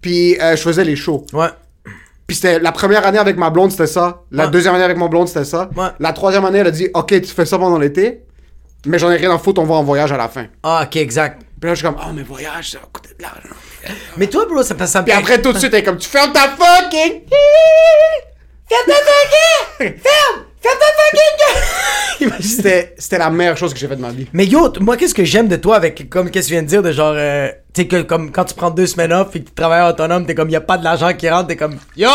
Puis 0.00 0.36
euh, 0.40 0.56
je 0.56 0.62
faisais 0.62 0.84
les 0.84 0.96
shows. 0.96 1.24
Ouais. 1.32 1.46
Puis 2.26 2.36
c'était 2.36 2.58
la 2.60 2.72
première 2.72 3.06
année 3.06 3.18
avec 3.18 3.36
ma 3.36 3.50
blonde, 3.50 3.70
c'était 3.70 3.86
ça. 3.86 4.22
La 4.30 4.44
Ouais. 4.44 4.50
deuxième 4.50 4.74
année 4.74 4.84
avec 4.84 4.96
mon 4.96 5.08
blonde, 5.08 5.28
c'était 5.28 5.44
ça. 5.44 5.68
Ouais. 5.76 5.88
La 6.00 6.12
troisième 6.12 6.44
année, 6.44 6.58
elle 6.58 6.66
a 6.68 6.70
dit, 6.70 6.88
OK, 6.94 7.08
tu 7.08 7.24
fais 7.26 7.44
ça 7.46 7.58
pendant 7.58 7.78
l'été, 7.78 8.22
mais 8.86 8.98
j'en 8.98 9.10
ai 9.10 9.16
rien 9.16 9.34
à 9.34 9.38
foutre, 9.38 9.60
on 9.60 9.64
va 9.64 9.74
en 9.74 9.82
voyage 9.82 10.12
à 10.12 10.16
la 10.16 10.28
fin. 10.28 10.46
Ah, 10.62 10.84
ok, 10.86 10.96
exact. 10.96 11.42
Puis 11.60 11.68
là, 11.68 11.74
je 11.74 11.80
suis 11.80 11.86
comme, 11.86 11.96
oh, 12.00 12.12
mais 12.14 12.22
voyage, 12.22 12.70
ça 12.72 12.78
va 12.78 12.84
coûter 12.92 13.10
de 13.18 13.22
l'argent. 13.22 13.54
Mais 14.16 14.26
toi, 14.28 14.46
bro, 14.48 14.62
ça 14.62 14.74
passe 14.74 14.92
ça 14.92 15.00
me 15.00 15.04
Puis 15.06 15.12
après, 15.14 15.40
tout 15.42 15.52
de 15.52 15.58
suite, 15.58 15.72
elle 15.74 15.80
est 15.80 15.84
comme, 15.84 15.96
tu 15.98 16.08
fermes 16.08 16.32
ta 16.32 16.48
fucking... 16.48 17.22
Ferme 18.68 18.86
ta 18.86 18.94
fucking! 18.94 19.98
Ferme! 20.00 20.44
Ferme 20.60 20.78
ta 20.78 20.86
fucking! 20.86 22.32
C'était 22.40 22.94
c'était 22.98 23.18
la 23.18 23.30
meilleure 23.30 23.56
chose 23.56 23.72
que 23.74 23.78
j'ai 23.80 23.88
faite 23.88 23.98
de 23.98 24.02
ma 24.02 24.10
vie. 24.10 24.28
Mais 24.32 24.46
yo, 24.46 24.72
moi, 24.80 24.96
qu'est-ce 24.96 25.14
que 25.14 25.24
j'aime 25.24 25.48
de 25.48 25.56
toi 25.56 25.74
avec, 25.76 26.08
comme, 26.08 26.30
qu'est-ce 26.30 26.46
que 26.46 26.48
tu 26.50 26.54
viens 26.54 26.62
de 26.62 26.68
dire, 26.68 26.82
de 26.82 26.92
genre, 26.92 27.14
euh, 27.16 27.48
tu 27.74 27.82
sais, 27.82 27.88
que 27.88 28.02
comme 28.02 28.30
quand 28.30 28.44
tu 28.44 28.54
prends 28.54 28.70
deux 28.70 28.86
semaines 28.86 29.12
off 29.12 29.28
et 29.34 29.40
que 29.40 29.48
tu 29.48 29.54
travailles 29.54 29.88
autonome, 29.90 30.26
t'es 30.26 30.34
comme, 30.34 30.50
y 30.50 30.56
a 30.56 30.60
pas 30.60 30.76
de 30.78 30.84
l'argent 30.84 31.12
qui 31.14 31.28
rentre, 31.30 31.48
t'es 31.48 31.56
comme, 31.56 31.76
yo! 31.96 32.08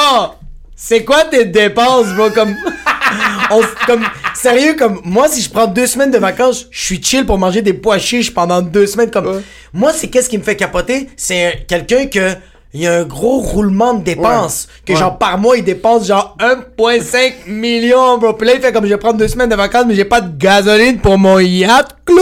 C'est 0.76 1.04
quoi 1.04 1.24
tes 1.26 1.46
dépenses, 1.46 2.08
bro? 2.16 2.30
Comme, 2.30 2.56
on, 3.52 3.62
comme, 3.88 4.04
sérieux, 4.36 4.76
comme, 4.78 5.02
moi, 5.04 5.28
si 5.28 5.42
je 5.42 5.50
prends 5.50 5.66
deux 5.66 5.88
semaines 5.88 6.12
de 6.12 6.20
vacances, 6.20 6.68
je 6.70 6.80
suis 6.84 7.02
chill 7.04 7.26
pour 7.26 7.40
manger 7.40 7.64
des 7.64 7.74
pois 7.74 7.98
chiches 7.98 8.32
pendant 8.32 8.62
deux 8.62 8.86
semaines, 8.86 9.10
comme, 9.10 9.26
Ouais. 9.26 9.42
moi, 9.74 9.92
c'est 9.94 10.08
qu'est-ce 10.08 10.30
qui 10.30 10.38
me 10.38 10.44
fait 10.44 10.56
capoter? 10.56 11.10
C'est 11.18 11.46
un- 11.48 11.52
quelqu'un 11.68 12.06
que, 12.06 12.34
il 12.74 12.82
y 12.82 12.88
a 12.88 12.94
un 13.00 13.04
gros 13.06 13.40
roulement 13.40 13.96
de 13.96 14.04
dépenses. 14.04 14.68
Ouais. 14.70 14.82
Que 14.86 14.94
Ouais. 14.94 15.00
genre, 15.00 15.18
par 15.18 15.40
mois, 15.40 15.58
il 15.58 15.64
dépense 15.64 16.06
genre 16.06 16.38
1,5 16.40 17.48
million, 17.48 18.20
bro. 18.20 18.34
Puis 18.34 18.46
là, 18.48 18.54
il 18.54 18.62
fait 18.62 18.72
comme 18.72 18.84
je 18.86 18.90
vais 18.90 18.98
prendre 18.98 19.18
deux 19.18 19.28
semaines 19.28 19.50
de 19.50 19.56
vacances, 19.56 19.86
mais 19.88 19.96
j'ai 19.96 20.06
pas 20.06 20.22
de 20.22 20.38
gasoline 20.38 21.00
pour 21.00 21.18
mon 21.18 21.40
yacht 21.40 21.88
club. 22.06 22.20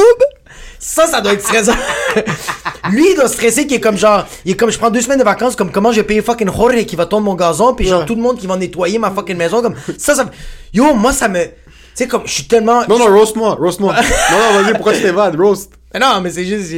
Ça, 0.80 1.08
ça 1.08 1.22
doit 1.22 1.34
être 1.34 1.42
stressant. 1.44 1.74
Lui, 2.92 3.12
il 3.12 3.16
doit 3.16 3.28
stresser, 3.28 3.66
qui 3.68 3.76
est 3.76 3.80
comme 3.80 3.98
genre, 3.98 4.26
il 4.46 4.52
est 4.52 4.56
comme 4.56 4.70
je 4.72 4.78
prends 4.78 4.90
deux 4.92 5.02
semaines 5.02 5.20
de 5.20 5.24
vacances, 5.24 5.56
comme 5.56 5.72
comment 5.72 5.92
je 5.92 5.98
vais 5.98 6.04
payer 6.04 6.22
fucking 6.22 6.52
Jorge 6.56 6.86
qui 6.86 6.96
va 6.96 7.06
tondre 7.06 7.24
mon 7.26 7.34
gazon, 7.36 7.74
puis 7.74 7.88
genre 7.88 8.02
Ouais. 8.02 8.06
tout 8.06 8.16
le 8.16 8.22
monde 8.22 8.38
qui 8.38 8.46
va 8.48 8.56
nettoyer 8.58 9.00
ma 9.00 9.10
fucking 9.12 9.38
maison, 9.38 9.62
comme 9.62 9.76
ça, 9.98 10.14
ça. 10.16 10.30
Yo, 10.74 10.94
moi, 10.94 11.12
ça 11.14 11.28
me. 11.28 11.44
Tu 11.46 11.52
sais, 11.96 12.08
comme 12.08 12.24
je 12.26 12.32
suis 12.34 12.44
tellement. 12.48 12.86
Non, 12.88 13.00
non, 13.00 13.06
roast-moi, 13.08 13.56
roast-moi. 13.56 13.94
non, 14.32 14.38
non, 14.54 14.62
vas-y, 14.62 14.74
pourquoi 14.74 14.94
tu 14.94 15.02
t'évades, 15.02 15.36
roast? 15.40 15.72
Mais 15.94 16.00
non, 16.00 16.20
mais 16.22 16.30
c'est 16.30 16.46
juste. 16.46 16.70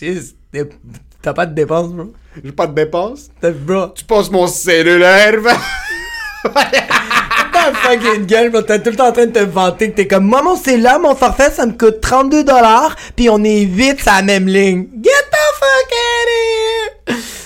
juste 0.00 0.36
T'as 1.22 1.34
pas 1.34 1.44
de 1.44 1.54
dépenses, 1.54 1.88
bro. 1.92 2.12
J'ai 2.42 2.52
pas 2.52 2.66
de 2.66 2.74
dépenses. 2.74 3.28
T'as- 3.40 3.50
Bro. 3.50 3.88
Tu 3.88 4.04
passes 4.04 4.30
mon 4.30 4.46
cellulaire, 4.46 5.34
ta 7.82 7.90
fucking 7.90 8.26
gueule. 8.26 8.64
T'es 8.64 8.78
tout 8.80 8.90
le 8.90 8.96
temps 8.96 9.08
en 9.08 9.12
train 9.12 9.26
de 9.26 9.32
te 9.32 9.38
vanter 9.38 9.90
que 9.90 9.96
t'es 9.96 10.06
comme, 10.06 10.24
moi, 10.24 10.42
mon 10.42 10.56
c'est 10.56 10.76
là, 10.76 10.98
mon 10.98 11.14
forfait, 11.14 11.50
ça 11.50 11.66
me 11.66 11.72
coûte 11.72 12.00
32 12.00 12.44
dollars, 12.44 12.96
puis 13.16 13.28
on 13.30 13.42
est 13.44 13.64
vite 13.64 14.00
sur 14.00 14.12
la 14.12 14.22
même 14.22 14.46
ligne. 14.46 14.88
Get 15.02 15.10
the 15.30 15.58
fuck 15.58 15.92
out 15.92 16.28
of 16.28 16.94
here! 16.94 16.99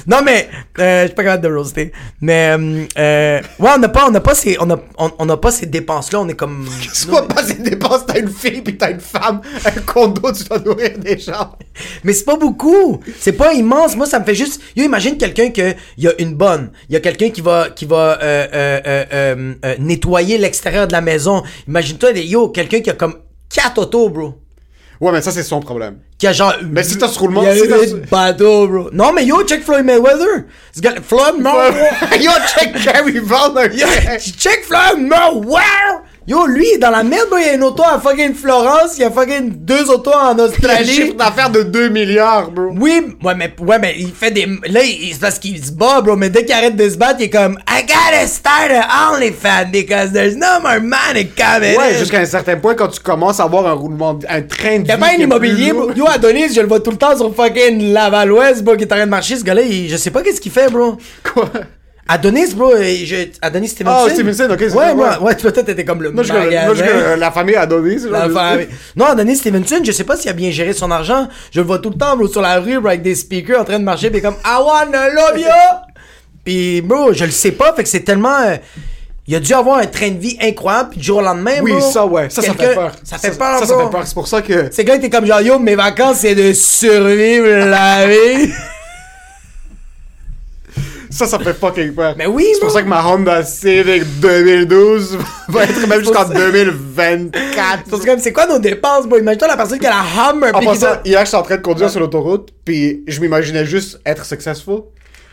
Non, 0.06 0.18
mais, 0.24 0.48
euh, 0.78 1.02
je 1.02 1.06
suis 1.06 1.14
pas 1.14 1.24
capable 1.24 1.44
de 1.48 1.54
roaster. 1.54 1.92
Mais, 2.20 2.50
euh, 2.58 2.84
euh, 2.98 3.40
ouais, 3.58 3.70
on 3.74 3.78
n'a 3.78 3.88
pas, 3.88 4.06
on 4.10 4.14
a 4.14 4.20
pas 4.20 4.34
ces, 4.34 4.56
on 4.60 4.70
a, 4.70 4.78
on, 4.98 5.10
on 5.18 5.28
a 5.28 5.36
pas 5.36 5.50
ces 5.50 5.66
dépenses-là, 5.66 6.20
on 6.20 6.28
est 6.28 6.34
comme. 6.34 6.66
Soit 6.92 7.26
pas 7.28 7.42
ces 7.42 7.54
dépenses, 7.54 8.04
t'as 8.06 8.18
une 8.18 8.28
fille 8.28 8.60
pis 8.62 8.76
t'as 8.76 8.90
une 8.90 9.00
femme, 9.00 9.40
un 9.64 9.80
condo, 9.82 10.32
tu 10.32 10.44
dois 10.44 10.58
nourrir 10.58 10.98
des 10.98 11.18
gens. 11.18 11.56
Mais 12.04 12.12
c'est 12.12 12.24
pas 12.24 12.36
beaucoup. 12.36 13.00
C'est 13.18 13.32
pas 13.32 13.52
immense. 13.54 13.96
Moi, 13.96 14.06
ça 14.06 14.18
me 14.20 14.24
fait 14.24 14.34
juste. 14.34 14.60
Yo, 14.76 14.84
imagine 14.84 15.16
quelqu'un 15.16 15.50
que 15.50 15.74
il 15.96 16.04
y 16.04 16.08
a 16.08 16.12
une 16.18 16.34
bonne. 16.34 16.70
Il 16.88 16.92
y 16.92 16.96
a 16.96 17.00
quelqu'un 17.00 17.30
qui 17.30 17.40
va 17.40 17.70
qui 17.70 17.86
va 17.86 18.18
euh, 18.22 18.46
euh, 18.54 19.52
euh, 19.64 19.74
nettoyer 19.78 20.38
l'extérieur 20.38 20.86
de 20.86 20.92
la 20.92 21.00
maison. 21.00 21.42
Imagine-toi, 21.68 22.12
des- 22.12 22.24
yo, 22.26 22.48
quelqu'un 22.48 22.80
qui 22.80 22.90
a 22.90 22.94
comme 22.94 23.14
quatre 23.52 23.78
autos, 23.78 24.08
bro. 24.10 24.34
Ouais, 25.00 25.10
mais 25.12 25.20
ça, 25.20 25.32
c'est 25.32 25.42
son 25.42 25.60
problème. 25.60 25.98
Qui 26.18 26.26
a 26.26 26.32
genre. 26.32 26.54
Mais 26.70 26.82
si 26.84 26.96
t'as 26.96 27.08
ce 27.08 27.18
roulement- 27.18 27.42
il 27.42 27.46
y 27.46 27.50
a 27.50 27.54
si 27.56 27.68
bro. 28.68 28.90
Non, 28.92 29.12
mais 29.12 29.24
yo, 29.26 29.44
check 29.44 29.62
Floyd 29.64 29.84
Mayweather. 29.84 30.44
Floyd 31.02 31.34
Mayweather. 31.40 31.88
Yo, 32.22 32.30
check 32.56 32.72
Gary 32.84 33.18
Vaynerchuk. 33.18 34.36
Check 34.38 34.64
Floyd 34.64 34.98
Mayweather. 35.00 36.03
Yo, 36.26 36.46
lui, 36.46 36.64
il 36.70 36.74
est 36.76 36.78
dans 36.78 36.88
la 36.90 37.02
merde, 37.02 37.28
bro. 37.28 37.36
Il 37.38 37.44
y 37.46 37.50
a 37.50 37.52
une 37.52 37.62
auto 37.62 37.82
à 37.84 38.00
fucking 38.00 38.32
Florence. 38.34 38.96
Il 38.96 39.02
y 39.02 39.04
a 39.04 39.10
fucking 39.10 39.50
deux 39.56 39.90
autos 39.90 40.10
en 40.14 40.34
Il 40.34 40.40
a 40.40 40.44
un 40.44 40.46
Australie. 40.46 40.88
chiffre 40.94 41.14
d'affaires 41.16 41.50
de 41.50 41.62
2 41.62 41.90
milliards, 41.90 42.50
bro. 42.50 42.70
Oui, 42.80 43.14
ouais, 43.22 43.34
mais, 43.34 43.52
ouais, 43.60 43.78
mais 43.78 43.94
il 43.98 44.10
fait 44.10 44.30
des. 44.30 44.46
Là, 44.70 44.82
il- 44.82 45.10
c'est 45.12 45.20
parce 45.20 45.38
qu'il 45.38 45.62
se 45.62 45.70
bat, 45.70 46.00
bro. 46.00 46.16
Mais 46.16 46.30
dès 46.30 46.46
qu'il 46.46 46.54
arrête 46.54 46.76
de 46.76 46.88
se 46.88 46.96
battre, 46.96 47.16
il 47.18 47.24
est 47.24 47.30
comme 47.30 47.58
I 47.68 47.82
gotta 47.82 48.26
start 48.26 48.70
a 48.70 49.12
OnlyFans 49.12 49.70
because 49.70 50.12
there's 50.12 50.34
no 50.34 50.60
more 50.62 50.80
money 50.80 51.26
coming. 51.36 51.76
Ouais, 51.76 51.98
jusqu'à 51.98 52.20
un 52.20 52.24
certain 52.24 52.56
point, 52.56 52.74
quand 52.74 52.88
tu 52.88 53.00
commences 53.00 53.38
à 53.38 53.42
avoir 53.44 53.66
un 53.66 53.72
roulement, 53.74 54.18
un 54.26 54.40
train 54.42 54.78
de 54.78 54.84
Il 54.84 54.88
y 54.88 54.92
a 54.92 54.96
vie 54.96 55.00
pas 55.02 55.08
un 55.08 55.20
immobilier, 55.22 55.72
bro. 55.74 55.90
Yo, 55.94 56.06
Adonis, 56.08 56.54
je 56.54 56.60
le 56.62 56.66
vois 56.68 56.80
tout 56.80 56.90
le 56.92 56.96
temps 56.96 57.14
sur 57.14 57.34
fucking 57.36 57.92
Laval-Ouest, 57.92 58.62
bro, 58.64 58.76
qui 58.76 58.84
est 58.84 58.92
en 58.92 58.96
train 58.96 59.04
de 59.04 59.10
marcher. 59.10 59.36
Ce 59.36 59.44
gars-là, 59.44 59.60
je 59.88 59.96
sais 59.98 60.10
pas 60.10 60.22
qu'est-ce 60.22 60.40
qu'il 60.40 60.52
fait, 60.52 60.70
bro. 60.70 60.96
Quoi? 61.34 61.50
Adonis, 62.06 62.54
bro, 62.54 62.72
je- 62.76 63.28
Adonis 63.40 63.68
Stevenson. 63.68 64.04
Ah, 64.06 64.10
Stevenson, 64.12 64.48
ok, 64.50 64.58
c'est 64.60 64.72
Ouais, 64.74 64.94
moi, 64.94 65.18
ouais. 65.20 65.26
ouais, 65.26 65.34
toi, 65.36 65.50
t'étais 65.52 65.84
comme 65.86 66.02
le 66.02 66.10
Moi, 66.10 66.22
magasin. 66.22 66.66
moi, 66.66 66.74
je 66.74 66.82
connais 66.84 67.16
la 67.16 67.30
famille 67.30 67.56
Adonis. 67.56 68.00
La 68.10 68.28
famille. 68.28 68.68
Non, 68.94 69.06
Adonis 69.06 69.36
Stevenson, 69.36 69.76
je 69.82 69.90
sais 69.92 70.04
pas 70.04 70.16
s'il 70.16 70.28
a 70.30 70.34
bien 70.34 70.50
géré 70.50 70.74
son 70.74 70.90
argent. 70.90 71.28
Je 71.50 71.60
le 71.60 71.66
vois 71.66 71.78
tout 71.78 71.88
le 71.90 71.96
temps, 71.96 72.14
bro, 72.16 72.28
sur 72.28 72.42
la 72.42 72.60
rue, 72.60 72.78
bro, 72.78 72.88
avec 72.88 73.00
des 73.02 73.14
speakers 73.14 73.58
en 73.60 73.64
train 73.64 73.78
de 73.78 73.84
marcher, 73.84 74.10
pis 74.10 74.20
comme 74.20 74.36
I 74.44 74.58
wanna 74.60 75.08
love 75.08 75.38
you! 75.38 75.46
Pis, 76.44 76.82
bro, 76.82 77.14
je 77.14 77.24
le 77.24 77.30
sais 77.30 77.52
pas, 77.52 77.72
fait 77.72 77.82
que 77.84 77.88
c'est 77.88 78.00
tellement. 78.00 78.36
euh, 78.38 78.56
il 79.26 79.34
a 79.34 79.40
dû 79.40 79.54
avoir 79.54 79.78
un 79.78 79.86
train 79.86 80.10
de 80.10 80.18
vie 80.18 80.36
incroyable, 80.42 80.90
pis 80.90 80.98
du 80.98 81.04
jour 81.06 81.16
au 81.16 81.22
lendemain, 81.22 81.52
Oui, 81.62 81.72
bro, 81.72 81.80
ça, 81.80 82.04
ouais. 82.04 82.28
Ça, 82.28 82.42
ça 82.42 82.52
fait 82.52 82.74
peur. 82.74 82.92
Ça 83.02 83.16
fait 83.16 83.30
peur, 83.38 83.60
Ça, 83.60 83.66
ça 83.66 83.72
bro. 83.74 83.84
fait 83.86 83.90
peur. 83.92 84.02
C'est 84.04 84.12
pour 84.14 84.28
ça 84.28 84.42
que. 84.42 84.68
C'est 84.70 84.84
quand 84.84 84.98
t'es 85.00 85.08
comme 85.08 85.24
genre, 85.24 85.40
yo, 85.40 85.58
mes 85.58 85.74
vacances, 85.74 86.18
c'est 86.18 86.34
de 86.34 86.52
survivre 86.52 87.46
la 87.66 88.06
vie. 88.06 88.52
Ça, 91.14 91.26
ça 91.26 91.38
fait 91.38 91.54
fucking 91.54 91.94
peur. 91.94 92.14
Mais 92.18 92.26
oui, 92.26 92.46
C'est 92.54 92.60
pour 92.60 92.70
ça 92.72 92.82
que 92.82 92.88
ma 92.88 93.06
Honda 93.06 93.44
Civic 93.44 94.02
2012 94.20 95.16
va 95.48 95.62
être 95.64 95.86
même 95.86 96.00
jusqu'en 96.00 96.24
2024. 96.28 97.84
C'est 97.88 98.04
comme, 98.06 98.18
c'est 98.18 98.32
quoi 98.32 98.46
nos 98.46 98.58
dépenses, 98.58 99.06
bro? 99.06 99.18
Imagine-toi 99.18 99.48
la 99.48 99.56
personne 99.56 99.78
qui 99.78 99.86
a 99.86 99.90
la 99.90 100.30
Hummer, 100.32 100.50
En 100.54 100.60
passant, 100.60 100.96
hier, 101.04 101.24
j'étais 101.24 101.36
en 101.36 101.42
train 101.42 101.56
de 101.56 101.62
conduire 101.62 101.88
sur 101.90 102.00
l'autoroute, 102.00 102.50
puis 102.64 103.04
je 103.06 103.20
m'imaginais 103.20 103.64
juste 103.64 104.00
être 104.04 104.24
successful. 104.24 104.82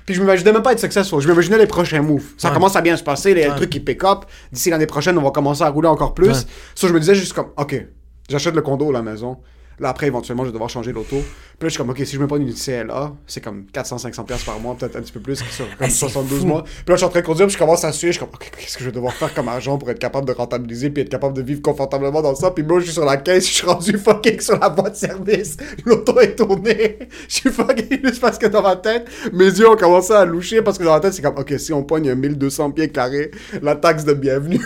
Puis 0.06 0.16
je 0.16 0.22
m'imaginais 0.22 0.52
même 0.52 0.62
pas 0.64 0.74
être 0.74 0.80
successful, 0.80 1.20
je 1.22 1.28
m'imaginais 1.28 1.58
les 1.58 1.68
prochains 1.68 2.02
moves. 2.02 2.24
Ça 2.38 2.48
Ouais. 2.50 2.54
commence 2.54 2.76
à 2.76 2.82
bien 2.82 2.98
se 2.98 3.04
passer, 3.04 3.34
les 3.34 3.48
trucs 3.48 3.70
qui 3.70 3.80
pick 3.80 4.04
up. 4.04 4.26
D'ici 4.52 4.70
l'année 4.70 4.88
prochaine, 4.88 5.18
on 5.18 5.22
va 5.24 5.32
commencer 5.32 5.64
à 5.64 5.70
rouler 5.70 5.88
encore 5.88 6.14
plus. 6.14 6.28
Ouais. 6.28 6.34
Ça, 6.76 6.88
je 6.88 6.94
me 6.94 7.00
disais 7.00 7.16
juste 7.16 7.34
comme, 7.34 7.48
ok, 7.58 7.86
j'achète 8.30 8.56
le 8.56 8.62
condo 8.62 8.92
la 8.92 9.02
maison. 9.02 9.38
Là, 9.82 9.90
après, 9.90 10.06
éventuellement, 10.08 10.44
je 10.44 10.50
vais 10.50 10.54
devoir 10.54 10.70
changer 10.70 10.92
l'auto. 10.94 11.18
Puis 11.18 11.18
là, 11.20 11.68
je 11.68 11.70
suis 11.70 11.78
comme, 11.80 11.90
ok, 11.90 11.98
si 12.06 12.16
je 12.16 12.20
me 12.20 12.28
prends 12.28 12.38
une 12.38 12.54
CLA, 12.54 13.14
c'est 13.26 13.42
comme 13.44 13.66
400-500$ 13.74 14.26
piastres 14.26 14.46
par 14.46 14.60
mois, 14.60 14.76
peut-être 14.78 14.96
un 14.96 15.02
petit 15.02 15.12
peu 15.12 15.20
plus, 15.20 15.38
sur 15.38 15.66
comme 15.78 15.78
Ah, 15.80 15.90
c'est 15.90 15.96
72 15.98 16.40
fou. 16.42 16.46
mois. 16.46 16.64
Puis 16.64 16.74
là, 16.88 16.94
je 16.94 16.98
suis 16.98 17.06
en 17.06 17.10
train 17.10 17.22
de 17.22 17.26
conduire, 17.26 17.48
puis 17.48 17.54
je 17.56 17.58
commence 17.60 17.84
à 17.84 17.92
suer. 17.92 18.10
Je 18.10 18.12
suis 18.14 18.20
comme, 18.20 18.30
ok, 18.34 18.52
qu'est-ce 18.58 18.78
que 18.78 18.84
je 18.84 18.90
vais 18.90 18.96
devoir 18.96 19.12
faire 19.14 19.34
comme 19.34 19.48
argent 19.48 19.78
pour 19.80 19.90
être 19.90 19.98
capable 20.00 20.28
de 20.28 20.34
rentabiliser, 20.34 20.92
puis 20.92 21.02
être 21.02 21.10
capable 21.10 21.36
de 21.36 21.42
vivre 21.42 21.62
confortablement 21.64 22.22
dans 22.22 22.36
ça? 22.36 22.52
Puis 22.52 22.64
moi, 22.64 22.80
je 22.80 22.86
suis 22.86 22.94
sur 22.94 23.06
la 23.06 23.18
caisse, 23.18 23.48
je 23.48 23.54
suis 23.54 23.66
rendu 23.66 23.98
fucking 23.98 24.40
sur 24.40 24.60
la 24.60 24.70
voie 24.70 24.92
de 24.92 24.96
service. 24.96 25.58
L'auto 25.86 26.20
est 26.20 26.36
tournée. 26.36 27.00
Je 27.28 27.36
suis 27.36 27.50
fucking 27.50 28.06
juste 28.06 28.22
parce 28.22 28.38
que 28.38 28.46
dans 28.48 28.62
ma 28.62 28.76
tête, 28.76 29.08
mes 29.34 29.46
yeux 29.46 29.68
ont 29.70 29.76
commencé 29.76 30.14
à 30.14 30.26
loucher 30.26 30.62
parce 30.62 30.78
que 30.78 30.84
dans 30.84 30.94
ma 30.94 31.00
tête, 31.00 31.14
c'est 31.14 31.22
comme, 31.24 31.38
ok, 31.38 31.54
si 31.58 31.74
on 31.74 31.84
pogne 31.84 32.10
un 32.12 32.16
1200 32.16 32.72
pieds 32.72 32.90
carrés, 32.90 33.32
la 33.62 33.76
taxe 33.76 34.04
de 34.06 34.14
bienvenue. 34.14 34.62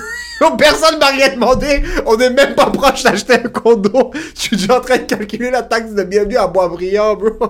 Personne 0.57 0.99
m'a 0.99 1.07
rien 1.07 1.29
demandé. 1.33 1.81
On 2.05 2.17
est 2.19 2.29
même 2.29 2.55
pas 2.55 2.69
proche 2.69 3.03
d'acheter 3.03 3.33
un 3.35 3.47
condo. 3.49 4.11
Je 4.35 4.41
suis 4.41 4.57
déjà 4.57 4.77
en 4.79 4.81
train 4.81 4.97
de 4.97 5.03
calculer 5.07 5.51
la 5.51 5.63
taxe 5.63 5.91
de 5.91 6.03
bienvenue 6.03 6.37
à 6.37 6.47
Boisbriand, 6.47 7.15
bro. 7.15 7.49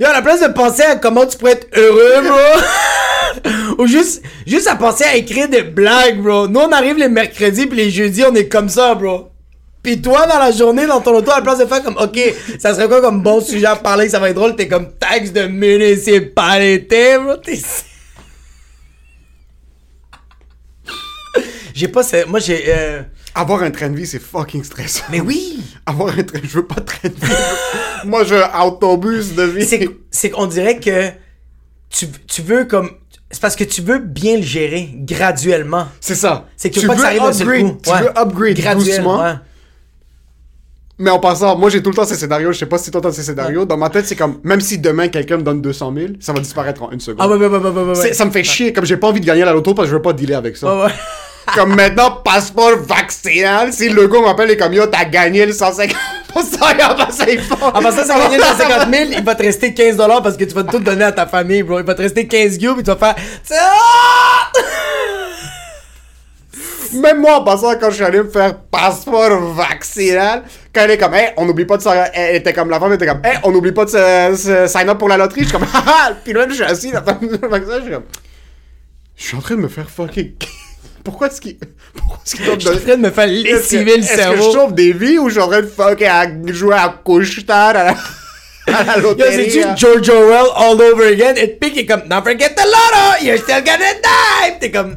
Yo, 0.00 0.06
à 0.06 0.12
la 0.12 0.22
place 0.22 0.40
de 0.40 0.48
penser 0.52 0.82
à 0.82 0.96
comment 0.96 1.26
tu 1.26 1.36
pourrais 1.38 1.52
être 1.52 1.68
heureux, 1.76 2.22
bro. 2.22 2.36
Ou 3.78 3.86
juste, 3.86 4.22
juste 4.46 4.66
à 4.66 4.76
penser 4.76 5.04
à 5.04 5.16
écrire 5.16 5.48
des 5.48 5.62
blagues, 5.62 6.20
bro. 6.20 6.48
Nous, 6.48 6.60
on 6.60 6.72
arrive 6.72 6.96
les 6.96 7.08
mercredis 7.08 7.66
puis 7.66 7.76
les 7.76 7.90
jeudis, 7.90 8.24
on 8.28 8.34
est 8.34 8.48
comme 8.48 8.68
ça, 8.68 8.94
bro. 8.94 9.30
Pis 9.82 10.00
toi, 10.00 10.26
dans 10.26 10.38
la 10.38 10.50
journée, 10.50 10.86
dans 10.86 11.00
ton 11.00 11.14
auto, 11.14 11.30
à 11.30 11.36
la 11.36 11.42
place 11.42 11.58
de 11.58 11.66
faire 11.66 11.82
comme, 11.82 11.98
ok, 11.98 12.18
ça 12.58 12.74
serait 12.74 12.88
quoi 12.88 13.02
comme 13.02 13.22
bon 13.22 13.40
sujet 13.40 13.66
à 13.66 13.76
parler, 13.76 14.08
ça 14.08 14.18
va 14.18 14.30
être 14.30 14.36
drôle, 14.36 14.56
t'es 14.56 14.66
comme 14.66 14.92
taxe 14.92 15.32
de 15.32 15.42
municipalité, 15.46 17.18
bro. 17.18 17.36
T'es... 17.36 17.58
J'ai 21.74 21.88
pas, 21.88 22.02
moi 22.28 22.38
j'ai, 22.38 22.64
euh... 22.68 23.02
Avoir 23.34 23.62
un 23.62 23.70
train 23.70 23.88
de 23.90 23.96
vie, 23.96 24.06
c'est 24.06 24.20
fucking 24.22 24.62
stressant. 24.62 25.04
mais 25.10 25.20
oui. 25.20 25.60
Avoir 25.86 26.16
un 26.18 26.22
train, 26.22 26.38
je 26.42 26.56
veux 26.56 26.66
pas 26.66 26.76
de 26.80 26.86
train 26.86 27.08
de 27.08 27.14
vie. 27.14 27.32
Moi, 28.04 28.24
je 28.24 28.34
veux 28.34 28.44
un 28.44 28.62
autobus 28.62 29.34
de 29.34 29.42
vie. 29.42 29.88
c'est 30.10 30.30
qu'on 30.30 30.46
dirait 30.46 30.78
que 30.78 31.10
tu, 31.90 32.06
tu 32.26 32.42
veux 32.42 32.64
comme 32.64 32.90
c'est 33.30 33.40
parce 33.40 33.56
que 33.56 33.64
tu 33.64 33.82
veux 33.82 33.98
bien 33.98 34.36
le 34.36 34.42
gérer 34.42 34.90
graduellement. 34.94 35.88
C'est 36.00 36.14
ça. 36.14 36.46
C'est 36.56 36.68
que 36.70 36.74
tu 36.74 36.80
tu 36.80 36.86
veux 36.86 36.92
pas 36.92 36.94
que 36.96 37.00
ça 37.02 37.12
veux 37.12 37.20
arrive 37.20 37.40
upgrade, 37.40 37.82
tu 37.82 37.90
Ouais. 37.90 38.02
veux 38.02 38.18
upgrade 38.18 38.56
Graduel, 38.56 38.96
doucement. 38.98 39.22
ouais. 39.22 39.32
Mais 41.00 41.10
en 41.10 41.18
passant, 41.18 41.56
moi 41.58 41.68
j'ai 41.70 41.82
tout 41.82 41.90
le 41.90 41.96
temps 41.96 42.04
ces 42.04 42.14
scénarios, 42.14 42.52
je 42.52 42.58
sais 42.58 42.66
pas 42.66 42.78
si 42.78 42.92
toi 42.92 43.00
t'as 43.00 43.10
ces 43.10 43.24
scénarios. 43.24 43.64
Dans 43.64 43.76
ma 43.76 43.90
tête, 43.90 44.06
c'est 44.06 44.14
comme, 44.14 44.38
même 44.44 44.60
si 44.60 44.78
demain 44.78 45.08
quelqu'un 45.08 45.38
me 45.38 45.42
donne 45.42 45.60
200 45.60 45.92
000, 45.96 46.08
ça 46.20 46.32
va 46.32 46.38
disparaître 46.38 46.84
en 46.84 46.92
une 46.92 47.00
seconde. 47.00 47.18
Ah 47.20 47.28
ouais 47.28 47.36
ouais 47.36 47.48
ouais 47.48 47.58
ouais 47.58 47.70
ouais. 47.70 47.98
ouais. 47.98 48.12
Ça 48.12 48.24
me 48.24 48.30
fait 48.30 48.44
chier, 48.44 48.72
comme 48.72 48.84
j'ai 48.84 48.96
pas 48.96 49.08
envie 49.08 49.20
de 49.20 49.26
gagner 49.26 49.42
à 49.42 49.46
la 49.46 49.52
loto 49.52 49.74
parce 49.74 49.86
que 49.86 49.90
je 49.90 49.96
veux 49.96 50.02
pas 50.02 50.12
dealer 50.12 50.36
avec 50.36 50.56
ça. 50.56 50.86
Comme 51.54 51.74
maintenant, 51.74 52.22
passeport 52.24 52.76
vaccinal, 52.78 53.72
si 53.72 53.88
le 53.88 54.08
gars 54.08 54.20
m'appelle 54.20 54.50
et 54.50 54.56
comme 54.56 54.72
yo, 54.72 54.86
t'as 54.86 55.04
gagné 55.04 55.44
le 55.44 55.52
150%, 55.52 55.90
et 56.78 56.84
en 56.84 56.94
passant, 56.94 57.24
ils 57.28 57.40
font. 57.40 57.66
En 57.66 57.82
passant, 57.82 58.04
ça 58.04 58.18
va 58.18 58.28
gagner 58.28 58.42
150 58.42 58.94
000, 58.94 59.10
il 59.18 59.24
va 59.24 59.34
te 59.34 59.42
rester 59.42 59.74
15 59.74 59.96
dollars 59.96 60.22
parce 60.22 60.36
que 60.36 60.44
tu 60.44 60.54
vas 60.54 60.64
tout 60.64 60.78
donner 60.78 61.04
à 61.04 61.12
ta 61.12 61.26
famille, 61.26 61.62
bro. 61.62 61.80
Il 61.80 61.84
va 61.84 61.94
te 61.94 62.02
rester 62.02 62.26
15 62.26 62.58
gueux, 62.58 62.74
puis 62.74 62.82
tu 62.82 62.90
vas 62.90 62.96
faire. 62.96 63.14
Ah! 63.52 64.50
Même 66.94 67.20
moi, 67.20 67.40
en 67.40 67.44
passant, 67.44 67.76
quand 67.78 67.90
je 67.90 67.96
suis 67.96 68.04
allé 68.04 68.18
me 68.18 68.30
faire 68.30 68.56
passeport 68.56 69.52
vaccinal, 69.52 70.44
quand 70.72 70.82
elle 70.82 70.92
est 70.92 70.98
comme, 70.98 71.14
hey, 71.14 71.32
on 71.36 71.44
n'oublie 71.44 71.64
pas 71.64 71.76
de 71.76 71.82
se... 71.82 71.88
Elle 72.14 72.36
était 72.36 72.52
comme, 72.52 72.70
la 72.70 72.78
femme 72.78 72.92
était 72.92 73.06
comme, 73.06 73.20
hey, 73.24 73.38
on 73.42 73.50
n'oublie 73.50 73.72
pas 73.72 73.84
de 73.84 73.90
se, 73.90 74.36
se 74.36 74.66
sign 74.66 74.88
up 74.88 74.98
pour 74.98 75.08
la 75.08 75.16
loterie. 75.16 75.42
Je 75.42 75.48
suis 75.48 75.58
comme, 75.58 75.66
haha, 75.66 76.14
puis 76.24 76.32
là, 76.32 76.46
je 76.48 76.54
suis 76.54 76.64
assis, 76.64 76.92
la 76.92 77.02
femme 77.02 77.18
je 77.22 77.26
suis 77.28 77.38
comme, 77.90 78.04
je 79.16 79.24
suis 79.24 79.36
en 79.36 79.40
train 79.40 79.56
de 79.56 79.60
me 79.60 79.68
faire 79.68 79.90
fucking. 79.90 80.34
Pourquoi 81.04 81.26
est-ce 81.28 81.40
qu'il. 81.40 81.56
Pourquoi 81.94 82.18
est-ce 82.24 82.34
qu'il 82.36 82.44
Je 82.44 82.58
suis 82.60 82.68
en 82.68 82.76
train 82.80 82.96
de 82.96 83.02
me 83.02 83.10
faire 83.10 83.26
lessiver 83.26 83.96
le 83.98 84.02
est-ce 84.02 84.08
que 84.08 84.16
je 84.16 84.20
cerveau. 84.22 84.52
sauve 84.52 84.74
des 84.74 84.92
vies 84.92 85.18
ou 85.18 85.28
train 85.48 85.60
de 85.62 85.66
fucking 85.66 86.06
à 86.06 86.26
jouer 86.52 86.74
à 86.74 86.88
couche-tard 87.04 87.76
à 87.76 87.84
la, 87.84 87.94
c'est-tu? 89.30 89.62
George 89.76 90.08
Orwell 90.08 90.46
all 90.56 90.80
over 90.80 91.06
again? 91.12 91.34
Et 91.36 91.48
il 91.74 91.78
est 91.80 91.86
comme, 91.86 92.08
don't 92.08 92.22
forget 92.24 92.54
the 92.54 92.64
lotto! 92.64 93.22
You're 93.24 93.36
still 93.38 93.62
gonna 93.62 93.92
die! 94.02 94.58
T'es 94.58 94.70
comme, 94.70 94.96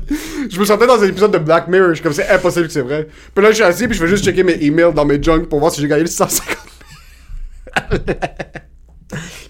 Je 0.50 0.58
me 0.58 0.63
sentais 0.63 0.88
dans 0.88 1.04
un 1.04 1.08
épisode 1.08 1.32
de 1.34 1.38
Black 1.39 1.67
Mirror. 1.67 1.89
Je 1.89 1.93
suis 1.96 2.04
comme, 2.04 2.13
c'est 2.13 2.30
impossible 2.30 2.67
que 2.67 2.72
c'est 2.74 2.82
vrai. 2.82 3.08
Puis 3.36 3.43
là, 3.43 3.50
je 3.52 3.56
suis 3.56 3.63
assis, 3.65 3.88
puis 3.89 3.98
je 3.98 4.04
vais 4.04 4.10
juste 4.10 4.24
checker 4.24 4.43
mes 4.43 4.58
emails 4.63 4.93
dans 4.93 5.04
mes 5.04 5.22
junk 5.22 5.48
pour 5.50 5.60
voir 5.60 5.74
si 5.74 5.82
j'ai 5.82 5.88
gagné 5.89 6.04
le 6.04 6.08
150 6.10 6.58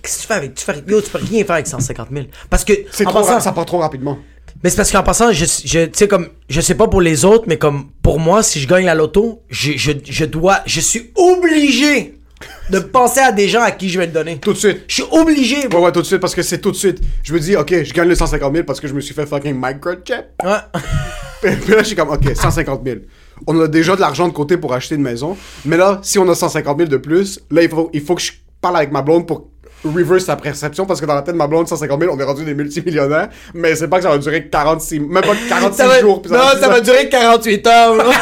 qu'est-ce 0.02 0.18
que 0.18 0.22
tu 0.22 0.28
fais 0.28 0.34
avec, 0.34 0.54
tu 0.56 0.64
fais, 0.66 0.84
yo, 0.88 1.02
tu 1.02 1.10
peux 1.10 1.18
rien 1.20 1.44
faire 1.44 1.54
avec 1.56 1.68
150 1.68 2.08
000. 2.12 2.26
Parce 2.50 2.64
que, 2.64 2.74
C'est 2.92 3.04
trop 3.04 3.20
passant- 3.22 3.40
ça 3.40 3.52
part 3.52 3.66
trop 3.66 3.80
rapidement. 3.80 4.18
Mais 4.64 4.70
c'est 4.70 4.78
parce 4.78 4.92
qu'en 4.92 5.04
passant, 5.04 5.32
je, 5.32 5.46
je 5.46 5.86
tu 5.86 5.92
sais, 5.94 6.08
comme, 6.08 6.30
je 6.50 6.62
sais 6.62 6.76
pas 6.76 6.88
pour 6.88 7.02
les 7.02 7.26
autres, 7.26 7.46
mais 7.48 7.58
comme, 7.58 7.90
pour 8.02 8.20
moi, 8.20 8.44
si 8.44 8.60
je 8.60 8.68
gagne 8.68 8.86
la 8.86 8.96
loto, 8.96 9.44
je, 9.50 9.74
je, 9.76 9.92
je 10.04 10.26
dois, 10.26 10.60
je 10.66 10.80
suis 10.80 11.12
obligé 11.16 12.16
de 12.70 12.80
penser 12.80 13.20
à 13.20 13.32
des 13.32 13.48
gens 13.48 13.62
à 13.62 13.72
qui 13.72 13.90
je 13.90 14.00
vais 14.00 14.08
le 14.08 14.12
donner. 14.12 14.38
Tout 14.38 14.54
de 14.54 14.58
suite. 14.58 14.84
Je 14.88 14.96
suis 14.96 15.04
obligé, 15.12 15.68
Ouais, 15.68 15.78
ouais, 15.80 15.92
tout 15.92 16.02
de 16.02 16.06
suite, 16.06 16.20
parce 16.20 16.36
que 16.36 16.42
c'est 16.42 16.60
tout 16.60 16.72
de 16.72 16.76
suite. 16.76 17.00
Je 17.24 17.34
me 17.34 17.40
dis, 17.40 17.56
ok, 17.56 17.84
je 17.84 17.94
gagne 17.94 18.08
le 18.08 18.16
150 18.16 18.54
000 18.54 18.66
parce 18.66 18.80
que 18.80 18.88
je 18.88 18.94
me 18.94 19.00
suis 19.02 19.14
fait 19.14 19.26
fucking 19.26 19.56
microchip. 19.56 20.26
Ouais. 20.44 20.52
Puis 21.42 21.56
puis 21.56 21.72
là, 21.72 21.80
je 21.80 21.88
suis 21.88 21.96
comme, 21.96 22.10
ok, 22.10 22.36
150 22.36 22.82
000. 22.84 22.98
On 23.46 23.60
a 23.62 23.68
déjà 23.68 23.96
de 23.96 24.02
l'argent 24.02 24.28
de 24.28 24.34
côté 24.34 24.58
pour 24.58 24.74
acheter 24.74 24.96
une 24.96 25.04
maison. 25.04 25.38
Mais 25.66 25.78
là, 25.78 26.00
si 26.02 26.18
on 26.18 26.28
a 26.28 26.34
150 26.34 26.78
000 26.78 26.90
de 26.90 26.98
plus, 26.98 27.40
là, 27.52 27.62
il 27.62 27.70
faut, 27.70 27.92
il 27.94 28.02
faut 28.02 28.16
que 28.16 28.22
je 28.24 28.32
parle 28.60 28.78
avec 28.78 28.92
ma 28.92 29.04
blonde 29.04 29.28
pour 29.28 29.48
reverse 29.86 30.26
sa 30.26 30.36
perception 30.36 30.86
parce 30.86 31.00
que 31.02 31.06
dans 31.06 31.16
la 31.16 31.22
tête 31.22 31.34
de 31.34 31.38
ma 31.40 31.48
blonde, 31.48 31.68
150 31.68 32.00
000, 32.02 32.14
on 32.16 32.20
est 32.20 32.24
rendu 32.24 32.44
des 32.46 32.54
multimillionnaires. 32.54 33.30
Mais 33.54 33.76
c'est 33.76 33.88
pas 33.88 33.98
que 33.98 34.04
ça 34.04 34.10
va 34.10 34.18
durer 34.18 34.48
46, 34.48 35.00
même 35.00 35.24
pas 35.24 35.34
46 35.50 35.78
Ça 35.78 35.88
va- 35.88 36.00
jours. 36.02 36.22
puis 36.22 36.32
non, 36.32 36.38
va- 36.40 36.58
ça 36.60 36.68
va 36.68 36.82
durer 36.82 37.10
48 37.10 37.68
heures. 37.68 37.96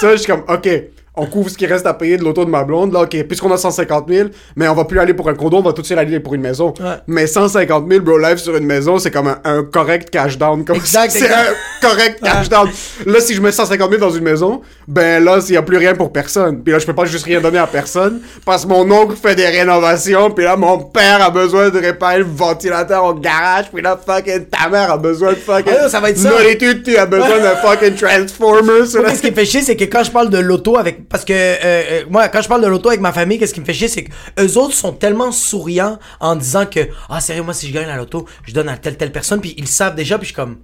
Ça, 0.00 0.10
je 0.12 0.16
suis 0.16 0.26
comme, 0.32 0.42
ok, 0.48 0.68
on 1.14 1.26
couvre 1.26 1.50
ce 1.50 1.58
qui 1.58 1.66
reste 1.66 1.86
à 1.86 1.92
payer 1.94 2.16
de 2.16 2.24
l'auto 2.24 2.44
de 2.44 2.50
ma 2.50 2.64
blonde. 2.64 2.92
Là, 2.92 3.00
ok, 3.02 3.22
puisqu'on 3.24 3.50
a 3.52 3.58
150 3.58 4.08
000, 4.08 4.28
mais 4.56 4.66
on 4.68 4.74
va 4.74 4.84
plus 4.86 4.98
aller 4.98 5.12
pour 5.12 5.28
un 5.28 5.34
condo, 5.34 5.58
on 5.58 5.62
va 5.62 5.72
tout 5.74 5.82
de 5.82 5.86
suite 5.86 5.98
aller 5.98 6.20
pour 6.20 6.34
une 6.34 6.40
maison. 6.40 6.72
Ouais. 6.80 6.96
Mais 7.06 7.26
150 7.26 7.86
000, 7.90 8.02
bro, 8.02 8.16
live 8.18 8.38
sur 8.38 8.56
une 8.56 8.64
maison, 8.64 8.98
c'est 8.98 9.10
comme 9.10 9.28
un, 9.28 9.38
un 9.44 9.62
correct 9.64 10.08
cash 10.10 10.38
down. 10.38 10.64
Comme 10.64 10.76
Exact, 10.76 11.10
c'est 11.16 11.30
un 11.30 11.44
correct 11.82 12.20
cash 12.22 12.48
down. 12.48 12.68
Là, 13.06 13.20
si 13.20 13.34
je 13.34 13.42
mets 13.42 13.52
150 13.52 13.90
000 13.90 14.00
dans 14.00 14.10
une 14.10 14.24
maison, 14.24 14.62
ben 14.88 15.22
là, 15.22 15.40
s'il 15.40 15.54
y 15.54 15.58
a 15.58 15.62
plus 15.62 15.76
rien 15.76 15.94
pour 15.94 16.12
personne. 16.12 16.62
Puis 16.62 16.72
là, 16.72 16.78
je 16.78 16.86
peux 16.86 16.94
pas 16.94 17.04
juste 17.04 17.24
rien 17.26 17.40
donner 17.40 17.58
à 17.58 17.66
personne 17.66 18.20
parce 18.46 18.64
que 18.64 18.68
mon 18.70 18.90
oncle 18.90 19.14
fait 19.16 19.34
des 19.34 19.46
rénovations. 19.46 20.30
Puis 20.30 20.44
là, 20.44 20.56
mon 20.56 20.78
père 20.78 21.22
a 21.22 21.30
besoin 21.30 21.68
de 21.68 21.78
réparer 21.78 22.18
le 22.18 22.24
ventilateur 22.24 23.04
au 23.04 23.14
garage. 23.14 23.66
Puis 23.72 23.82
là, 23.82 23.98
fucking 24.04 24.46
ta 24.46 24.68
mère 24.70 24.90
a 24.90 24.96
besoin 24.96 25.30
de 25.32 25.36
fucking. 25.36 25.72
Ah, 25.78 25.88
ça 25.88 26.00
va 26.00 26.10
être 26.10 26.18
ça. 26.18 26.30
Nourriture, 26.30 26.74
tu 26.84 26.96
as 26.96 27.06
besoin 27.06 27.38
d'un 27.38 27.56
fucking 27.56 27.94
transformer. 27.96 28.86
sur 28.86 29.02
la- 29.02 29.08
Moi, 29.08 29.16
ce 29.16 29.20
qui 29.22 29.30
me 29.30 29.34
fait 29.36 29.44
chier, 29.44 29.62
c'est 29.62 29.76
que 29.76 29.84
quand 29.84 30.04
je 30.04 30.10
parle 30.10 30.30
de 30.30 30.38
l'auto 30.38 30.76
avec. 30.78 31.01
Parce 31.08 31.24
que, 31.24 31.32
euh, 31.32 31.56
euh, 31.64 32.04
moi, 32.10 32.28
quand 32.28 32.42
je 32.42 32.48
parle 32.48 32.62
de 32.62 32.66
l'auto 32.66 32.88
avec 32.88 33.00
ma 33.00 33.12
famille, 33.12 33.38
qu'est-ce 33.38 33.54
qui 33.54 33.60
me 33.60 33.64
fait 33.64 33.74
chier, 33.74 33.88
c'est 33.88 34.04
que 34.04 34.12
eux 34.40 34.56
autres 34.58 34.74
sont 34.74 34.92
tellement 34.92 35.32
souriants 35.32 35.98
en 36.20 36.36
disant 36.36 36.66
que, 36.66 36.80
ah, 37.08 37.20
sérieux, 37.20 37.42
moi, 37.42 37.54
si 37.54 37.68
je 37.68 37.72
gagne 37.72 37.86
la 37.86 37.96
loto, 37.96 38.26
je 38.44 38.52
donne 38.52 38.68
à 38.68 38.76
telle, 38.76 38.96
telle 38.96 39.12
personne, 39.12 39.40
puis 39.40 39.54
ils 39.56 39.62
le 39.64 39.68
savent 39.68 39.94
déjà, 39.94 40.18
puis 40.18 40.26
je 40.26 40.32
suis 40.32 40.36
comme. 40.36 40.58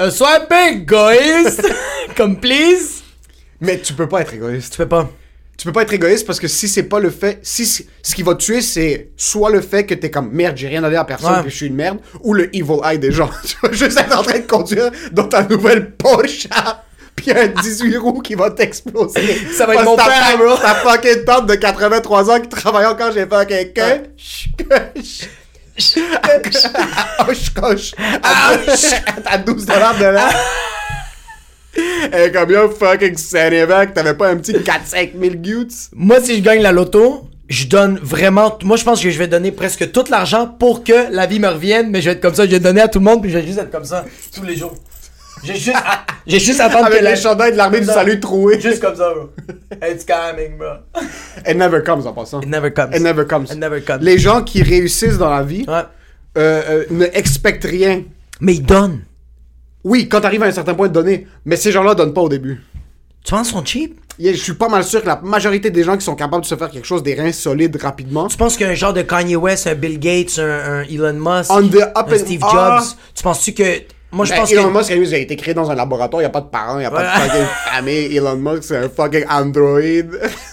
Euh, 0.00 0.10
sois 0.10 0.36
un 0.36 0.40
peu 0.46 0.72
égoïste! 0.78 1.66
comme, 2.16 2.40
please! 2.40 3.02
Mais 3.60 3.78
tu 3.78 3.92
peux 3.92 4.08
pas 4.08 4.22
être 4.22 4.34
égoïste. 4.34 4.72
Tu 4.72 4.78
peux 4.78 4.88
pas. 4.88 5.10
Tu 5.58 5.66
peux 5.66 5.72
pas 5.72 5.82
être 5.82 5.92
égoïste 5.92 6.26
parce 6.26 6.40
que 6.40 6.48
si 6.48 6.66
c'est 6.66 6.84
pas 6.84 6.98
le 6.98 7.10
fait, 7.10 7.38
si 7.42 7.66
ce 7.66 8.14
qui 8.14 8.22
va 8.24 8.34
te 8.34 8.42
tuer 8.42 8.62
c'est 8.62 9.10
soit 9.16 9.50
le 9.50 9.60
fait 9.60 9.86
que 9.86 9.94
t'es 9.94 10.10
comme 10.10 10.32
merde, 10.32 10.56
j'ai 10.56 10.66
rien 10.66 10.80
donné 10.80 10.96
à 10.96 11.04
personne, 11.04 11.34
Ouais. 11.34 11.42
puis 11.42 11.50
je 11.50 11.56
suis 11.56 11.66
une 11.66 11.76
merde, 11.76 11.98
ou 12.22 12.34
le 12.34 12.48
evil 12.56 12.80
eye 12.82 12.98
des 12.98 13.12
gens. 13.12 13.30
tu 13.46 13.54
vas 13.62 13.70
juste 13.70 13.96
être 14.00 14.18
en 14.18 14.22
train 14.22 14.40
de 14.40 14.46
conduire 14.46 14.90
dans 15.12 15.28
ta 15.28 15.44
nouvelle 15.44 15.92
Porsche, 15.92 16.48
puis 17.16 17.30
un 17.30 17.46
18 17.48 17.96
roues 17.98 18.20
qui 18.20 18.34
va 18.34 18.50
t'exploser. 18.50 19.20
Ça 19.52 19.66
va 19.66 19.74
être 19.74 19.84
mon 19.84 19.96
père, 19.96 20.36
bro. 20.38 20.56
Ta 20.56 20.74
fucking 20.74 21.24
tante 21.24 21.46
de 21.46 21.54
83 21.54 22.30
ans 22.30 22.40
qui 22.40 22.48
travaille 22.48 22.86
encore, 22.86 23.12
j'ai 23.12 23.26
fait 23.26 23.46
quelqu'un. 23.46 24.02
Hoche, 27.28 27.50
coche. 27.54 27.92
À 29.26 29.38
12 29.38 29.66
dollars 29.66 29.98
de 29.98 30.04
l'heure. 30.04 30.34
Et 31.74 32.30
comme 32.30 32.50
yo, 32.50 32.68
fucking 32.70 33.16
Saint-Évac, 33.16 33.94
t'avais 33.94 34.14
pas 34.14 34.28
un 34.28 34.36
petit 34.36 34.52
4-5 34.52 35.12
000 35.18 35.34
gouttes? 35.36 35.72
Moi, 35.94 36.20
si 36.20 36.36
je 36.36 36.42
gagne 36.42 36.60
la 36.60 36.72
loto, 36.72 37.28
je 37.48 37.66
donne 37.66 37.98
vraiment. 37.98 38.58
Moi, 38.62 38.76
je 38.76 38.84
pense 38.84 39.00
que 39.02 39.10
je 39.10 39.18
vais 39.18 39.28
donner 39.28 39.52
presque 39.52 39.90
tout 39.92 40.04
l'argent 40.10 40.46
pour 40.46 40.84
que 40.84 41.10
la 41.10 41.26
vie 41.26 41.38
me 41.38 41.48
revienne, 41.48 41.90
mais 41.90 42.00
je 42.00 42.06
vais 42.10 42.16
être 42.16 42.20
comme 42.20 42.34
ça, 42.34 42.44
je 42.44 42.50
vais 42.50 42.60
donner 42.60 42.82
à 42.82 42.88
tout 42.88 42.98
le 42.98 43.04
monde, 43.04 43.22
puis 43.22 43.30
je 43.30 43.38
vais 43.38 43.46
juste 43.46 43.58
être 43.58 43.70
comme 43.70 43.84
ça 43.84 44.04
tous 44.34 44.42
les 44.42 44.56
jours. 44.56 44.74
J'ai 45.44 45.54
juste, 45.54 45.76
à- 45.76 46.04
j'ai 46.26 46.38
juste 46.38 46.60
à 46.60 46.66
attendre 46.66 46.86
Avec 46.86 47.00
que 47.00 47.04
la... 47.04 47.10
les 47.14 47.16
chandails 47.20 47.52
de 47.52 47.56
l'armée 47.56 47.80
du 47.80 47.86
salut 47.86 48.20
troués. 48.20 48.60
Juste 48.60 48.80
comme 48.80 48.94
ça, 48.96 49.12
bro. 49.12 49.30
It's 49.90 50.04
coming, 50.04 50.56
bro. 50.58 50.74
It 51.46 51.56
never 51.56 51.82
comes 51.82 52.06
en 52.06 52.12
passant. 52.12 52.40
It 52.42 52.48
never 52.48 52.72
comes. 52.72 52.94
It 52.94 53.02
never 53.02 53.26
comes. 53.26 53.46
It 53.50 53.58
never 53.58 53.80
comes. 53.82 54.00
Les 54.02 54.18
gens 54.18 54.42
qui 54.42 54.62
réussissent 54.62 55.18
dans 55.18 55.30
la 55.30 55.42
vie 55.42 55.64
Ouais. 55.66 55.82
euh, 56.38 56.62
euh, 56.68 56.84
ne 56.90 57.06
expectent 57.12 57.64
rien. 57.64 58.02
Mais 58.40 58.54
ils 58.54 58.62
donnent. 58.62 59.00
Oui, 59.84 60.08
quand 60.08 60.20
t'arrives 60.20 60.42
à 60.42 60.46
un 60.46 60.52
certain 60.52 60.74
point 60.74 60.88
de 60.88 60.92
donner, 60.92 61.26
mais 61.44 61.56
ces 61.56 61.72
gens-là 61.72 61.94
donnent 61.94 62.14
pas 62.14 62.20
au 62.20 62.28
début. 62.28 62.60
Tu 63.24 63.30
penses 63.32 63.48
qu'ils 63.48 63.58
sont 63.58 63.64
cheap? 63.64 64.00
Je 64.20 64.32
suis 64.34 64.52
pas 64.54 64.68
mal 64.68 64.84
sûr 64.84 65.00
que 65.02 65.06
la 65.06 65.20
majorité 65.22 65.70
des 65.70 65.82
gens 65.82 65.96
qui 65.96 66.04
sont 66.04 66.14
capables 66.14 66.42
de 66.42 66.46
se 66.48 66.54
faire 66.54 66.70
quelque 66.70 66.86
chose 66.86 67.02
des 67.02 67.14
reins 67.14 67.32
solides 67.32 67.76
rapidement, 67.80 68.28
Tu 68.28 68.36
penses 68.36 68.56
qu'un 68.56 68.74
genre 68.74 68.92
de 68.92 69.02
Kanye 69.02 69.36
West, 69.36 69.66
un 69.66 69.74
Bill 69.74 69.98
Gates, 69.98 70.38
un, 70.38 70.80
un 70.80 70.82
Elon 70.82 71.14
Musk, 71.14 71.50
On 71.50 71.66
the 71.66 71.76
up 71.96 72.08
un 72.12 72.18
Steve 72.18 72.40
Ah. 72.44 72.78
Jobs, 72.80 72.96
tu 73.14 73.22
penses-tu 73.22 73.54
que... 73.54 73.62
Moi, 74.12 74.26
je 74.26 74.30
Ben, 74.32 74.36
pense 74.40 74.52
Elon 74.52 74.70
que... 74.72 74.78
Musk, 74.78 74.90
il 74.90 75.14
a 75.14 75.18
été 75.18 75.36
créé 75.36 75.54
dans 75.54 75.70
un 75.70 75.74
laboratoire, 75.74 76.20
il 76.20 76.24
n'y 76.24 76.26
a 76.26 76.30
pas 76.30 76.42
de 76.42 76.46
parents, 76.46 76.76
il 76.76 76.80
n'y 76.80 76.84
a 76.84 76.90
pas 76.90 77.02
de 77.02 77.08
fucking 77.08 77.46
famille. 77.72 78.16
Elon 78.16 78.36
Musk, 78.36 78.64
c'est 78.64 78.76
un 78.76 78.88
fucking 78.88 79.24
android. 79.28 79.80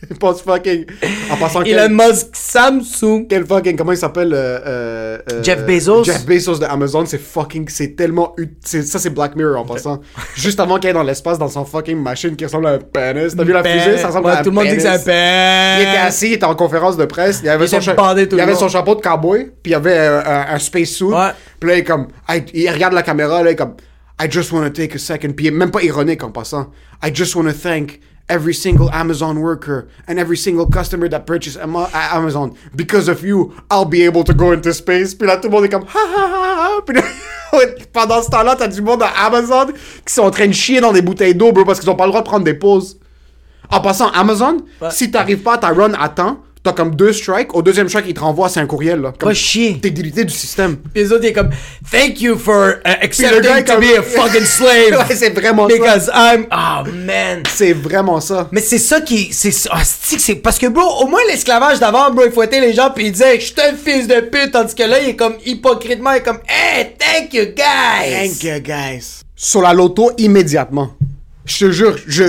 Pense 0.20 0.42
fucking. 0.42 0.86
En 1.30 1.36
passant 1.36 1.62
Elon 1.62 1.88
quel, 1.88 1.90
Musk, 1.92 2.26
Samsung. 2.32 3.26
quel 3.28 3.44
fucking. 3.44 3.76
Comment 3.76 3.92
il 3.92 3.98
s'appelle 3.98 4.32
euh, 4.32 4.58
euh, 4.64 5.18
euh, 5.32 5.42
Jeff 5.42 5.64
Bezos. 5.66 6.04
Jeff 6.04 6.24
Bezos 6.24 6.58
de 6.58 6.64
Amazon, 6.66 7.04
c'est 7.06 7.20
fucking. 7.20 7.68
C'est 7.68 7.96
tellement. 7.96 8.34
Ça, 8.64 8.98
c'est 8.98 9.10
Black 9.10 9.34
Mirror 9.34 9.60
en 9.60 9.64
passant. 9.64 10.00
Juste 10.36 10.60
avant 10.60 10.78
qu'il 10.78 10.88
aille 10.88 10.94
dans 10.94 11.02
l'espace 11.02 11.38
dans 11.38 11.48
son 11.48 11.64
fucking 11.64 12.00
machine 12.00 12.36
qui 12.36 12.44
ressemble 12.44 12.66
à 12.66 12.70
un 12.74 12.78
pénis. 12.78 13.34
T'as 13.36 13.44
vu 13.44 13.52
la 13.52 13.64
fusée? 13.64 13.98
Ça 13.98 14.08
ressemble 14.08 14.26
Ouais, 14.26 14.32
à 14.32 14.38
un 14.38 14.42
Tout 14.42 14.50
le 14.50 14.54
monde 14.54 14.66
dit 14.68 14.76
que 14.76 14.82
c'est 14.82 14.88
un 14.88 14.98
pénis. 14.98 15.78
Il 15.78 15.88
était 15.88 15.98
assis, 15.98 16.26
il 16.28 16.32
était 16.34 16.44
en 16.44 16.54
conférence 16.54 16.96
de 16.96 17.04
presse, 17.04 17.40
il 17.42 17.48
avait, 17.48 17.64
Il 17.64 17.68
son, 17.68 17.80
cha- 17.80 17.96
il 18.30 18.40
avait 18.40 18.54
son 18.54 18.68
chapeau 18.68 18.94
de 18.94 19.00
cowboy, 19.00 19.50
puis 19.62 19.72
il 19.72 19.74
avait 19.74 19.96
euh, 19.98 20.22
un, 20.24 20.54
un 20.54 20.58
space 20.58 20.90
suit. 20.90 21.06
Ouais. 21.06 21.30
Puis 21.58 21.70
là, 21.70 21.76
il 21.78 21.84
comme, 21.84 22.08
il 22.54 22.70
regarde 22.70 22.92
la 22.94 23.02
caméra, 23.02 23.42
là, 23.42 23.50
il 23.50 23.52
est 23.54 23.56
comme, 23.56 23.74
I 24.20 24.26
just 24.30 24.52
want 24.52 24.62
to 24.64 24.70
take 24.70 24.94
a 24.94 24.98
second. 24.98 25.32
Puis 25.32 25.46
il 25.46 25.48
est 25.48 25.56
même 25.56 25.70
pas 25.70 25.82
ironique 25.82 26.22
en 26.24 26.30
passant. 26.30 26.68
I 27.04 27.10
just 27.14 27.34
want 27.36 27.44
to 27.44 27.52
thank 27.52 28.00
every 28.28 28.54
single 28.54 28.90
Amazon 28.92 29.40
worker 29.40 29.88
and 30.06 30.18
every 30.18 30.36
single 30.36 30.66
customer 30.66 31.08
that 31.08 31.20
purchased 31.26 31.56
Ama- 31.58 31.88
Amazon. 31.92 32.54
Because 32.74 33.08
of 33.08 33.22
you, 33.24 33.54
I'll 33.70 33.84
be 33.84 34.04
able 34.04 34.24
to 34.24 34.34
go 34.34 34.52
into 34.52 34.72
space. 34.72 35.14
Puis 35.14 35.26
là, 35.26 35.36
tout 35.38 35.48
le 35.48 35.54
monde 35.54 35.64
est 35.64 35.68
comme, 35.70 35.84
ha 35.84 35.98
ha 36.16 36.26
ha 36.26 36.56
ha. 36.76 36.82
Puis 36.86 36.96
là, 36.96 37.02
pendant 37.92 38.22
ce 38.22 38.30
temps-là, 38.30 38.56
t'as 38.56 38.68
du 38.68 38.82
monde 38.82 39.02
à 39.02 39.26
Amazon 39.26 39.66
qui 40.04 40.12
sont 40.12 40.22
en 40.22 40.30
train 40.30 40.46
de 40.46 40.52
chier 40.52 40.80
dans 40.80 40.92
des 40.92 41.02
bouteilles 41.02 41.34
d'eau, 41.34 41.52
bro, 41.52 41.64
parce 41.64 41.80
qu'ils 41.80 41.90
ont 41.90 41.96
pas 41.96 42.04
le 42.04 42.10
droit 42.10 42.22
de 42.22 42.28
prendre 42.28 42.44
des 42.44 42.54
pauses. 42.54 42.98
En 43.70 43.80
passant, 43.80 44.08
Amazon, 44.10 44.58
si 44.90 45.10
t'arrives 45.10 45.42
pas 45.42 45.54
à 45.54 45.58
ta 45.58 45.68
run 45.68 45.92
à 45.94 46.08
temps, 46.08 46.38
t'as 46.68 46.76
comme 46.76 46.94
deux 46.94 47.12
strikes. 47.12 47.54
Au 47.54 47.62
deuxième 47.62 47.88
strike, 47.88 48.06
ils 48.08 48.14
te 48.14 48.20
renvoient, 48.20 48.48
c'est 48.48 48.60
un 48.60 48.66
courriel, 48.66 49.00
là. 49.00 49.12
Comme 49.18 49.28
Va 49.30 49.34
chier. 49.34 49.78
T'es 49.80 49.90
délité 49.90 50.24
du 50.24 50.34
système. 50.34 50.76
Puis 50.76 51.02
les 51.02 51.12
autres, 51.12 51.24
il 51.24 51.28
est 51.28 51.32
comme, 51.32 51.50
thank 51.90 52.20
you 52.20 52.36
for 52.36 52.74
uh, 52.84 52.88
accepting 53.02 53.40
gars 53.40 53.62
to 53.62 53.72
comme- 53.74 53.80
be 53.80 53.98
a 53.98 54.02
fucking 54.02 54.44
slave. 54.44 54.96
Ouais, 55.08 55.14
c'est 55.14 55.30
vraiment 55.30 55.68
ça. 55.68 55.76
Because 55.76 56.10
I'm. 56.12 56.46
Oh 56.52 56.84
man. 57.06 57.42
C'est 57.48 57.72
vraiment 57.72 58.20
ça. 58.20 58.48
Mais 58.52 58.60
c'est 58.60 58.78
ça 58.78 59.00
qui. 59.00 59.32
C'est 59.32 59.52
ah, 59.70 59.82
c'est. 59.84 60.36
Parce 60.36 60.58
que, 60.58 60.66
bro, 60.66 60.82
au 61.02 61.06
moins 61.06 61.20
l'esclavage 61.28 61.78
d'avant, 61.78 62.10
bro, 62.10 62.24
il 62.26 62.32
fouettait 62.32 62.60
les 62.60 62.72
gens, 62.72 62.90
puis 62.94 63.06
il 63.06 63.12
disait, 63.12 63.38
je 63.38 63.46
suis 63.46 63.54
un 63.58 63.74
fils 63.74 64.06
de 64.08 64.20
pute. 64.20 64.52
Tandis 64.52 64.74
que 64.74 64.82
là, 64.82 65.00
il 65.00 65.10
est 65.10 65.16
comme 65.16 65.34
hypocritement, 65.44 66.12
il 66.12 66.18
est 66.18 66.22
comme, 66.22 66.40
hey, 66.48 66.94
thank 66.98 67.32
you, 67.34 67.44
guys. 67.54 68.12
Thank 68.12 68.42
you, 68.44 68.60
guys. 68.60 69.22
Sur 69.36 69.62
la 69.62 69.72
loto, 69.72 70.10
immédiatement. 70.18 70.94
Je 71.44 71.66
te 71.66 71.70
jure, 71.70 71.96
je... 72.06 72.24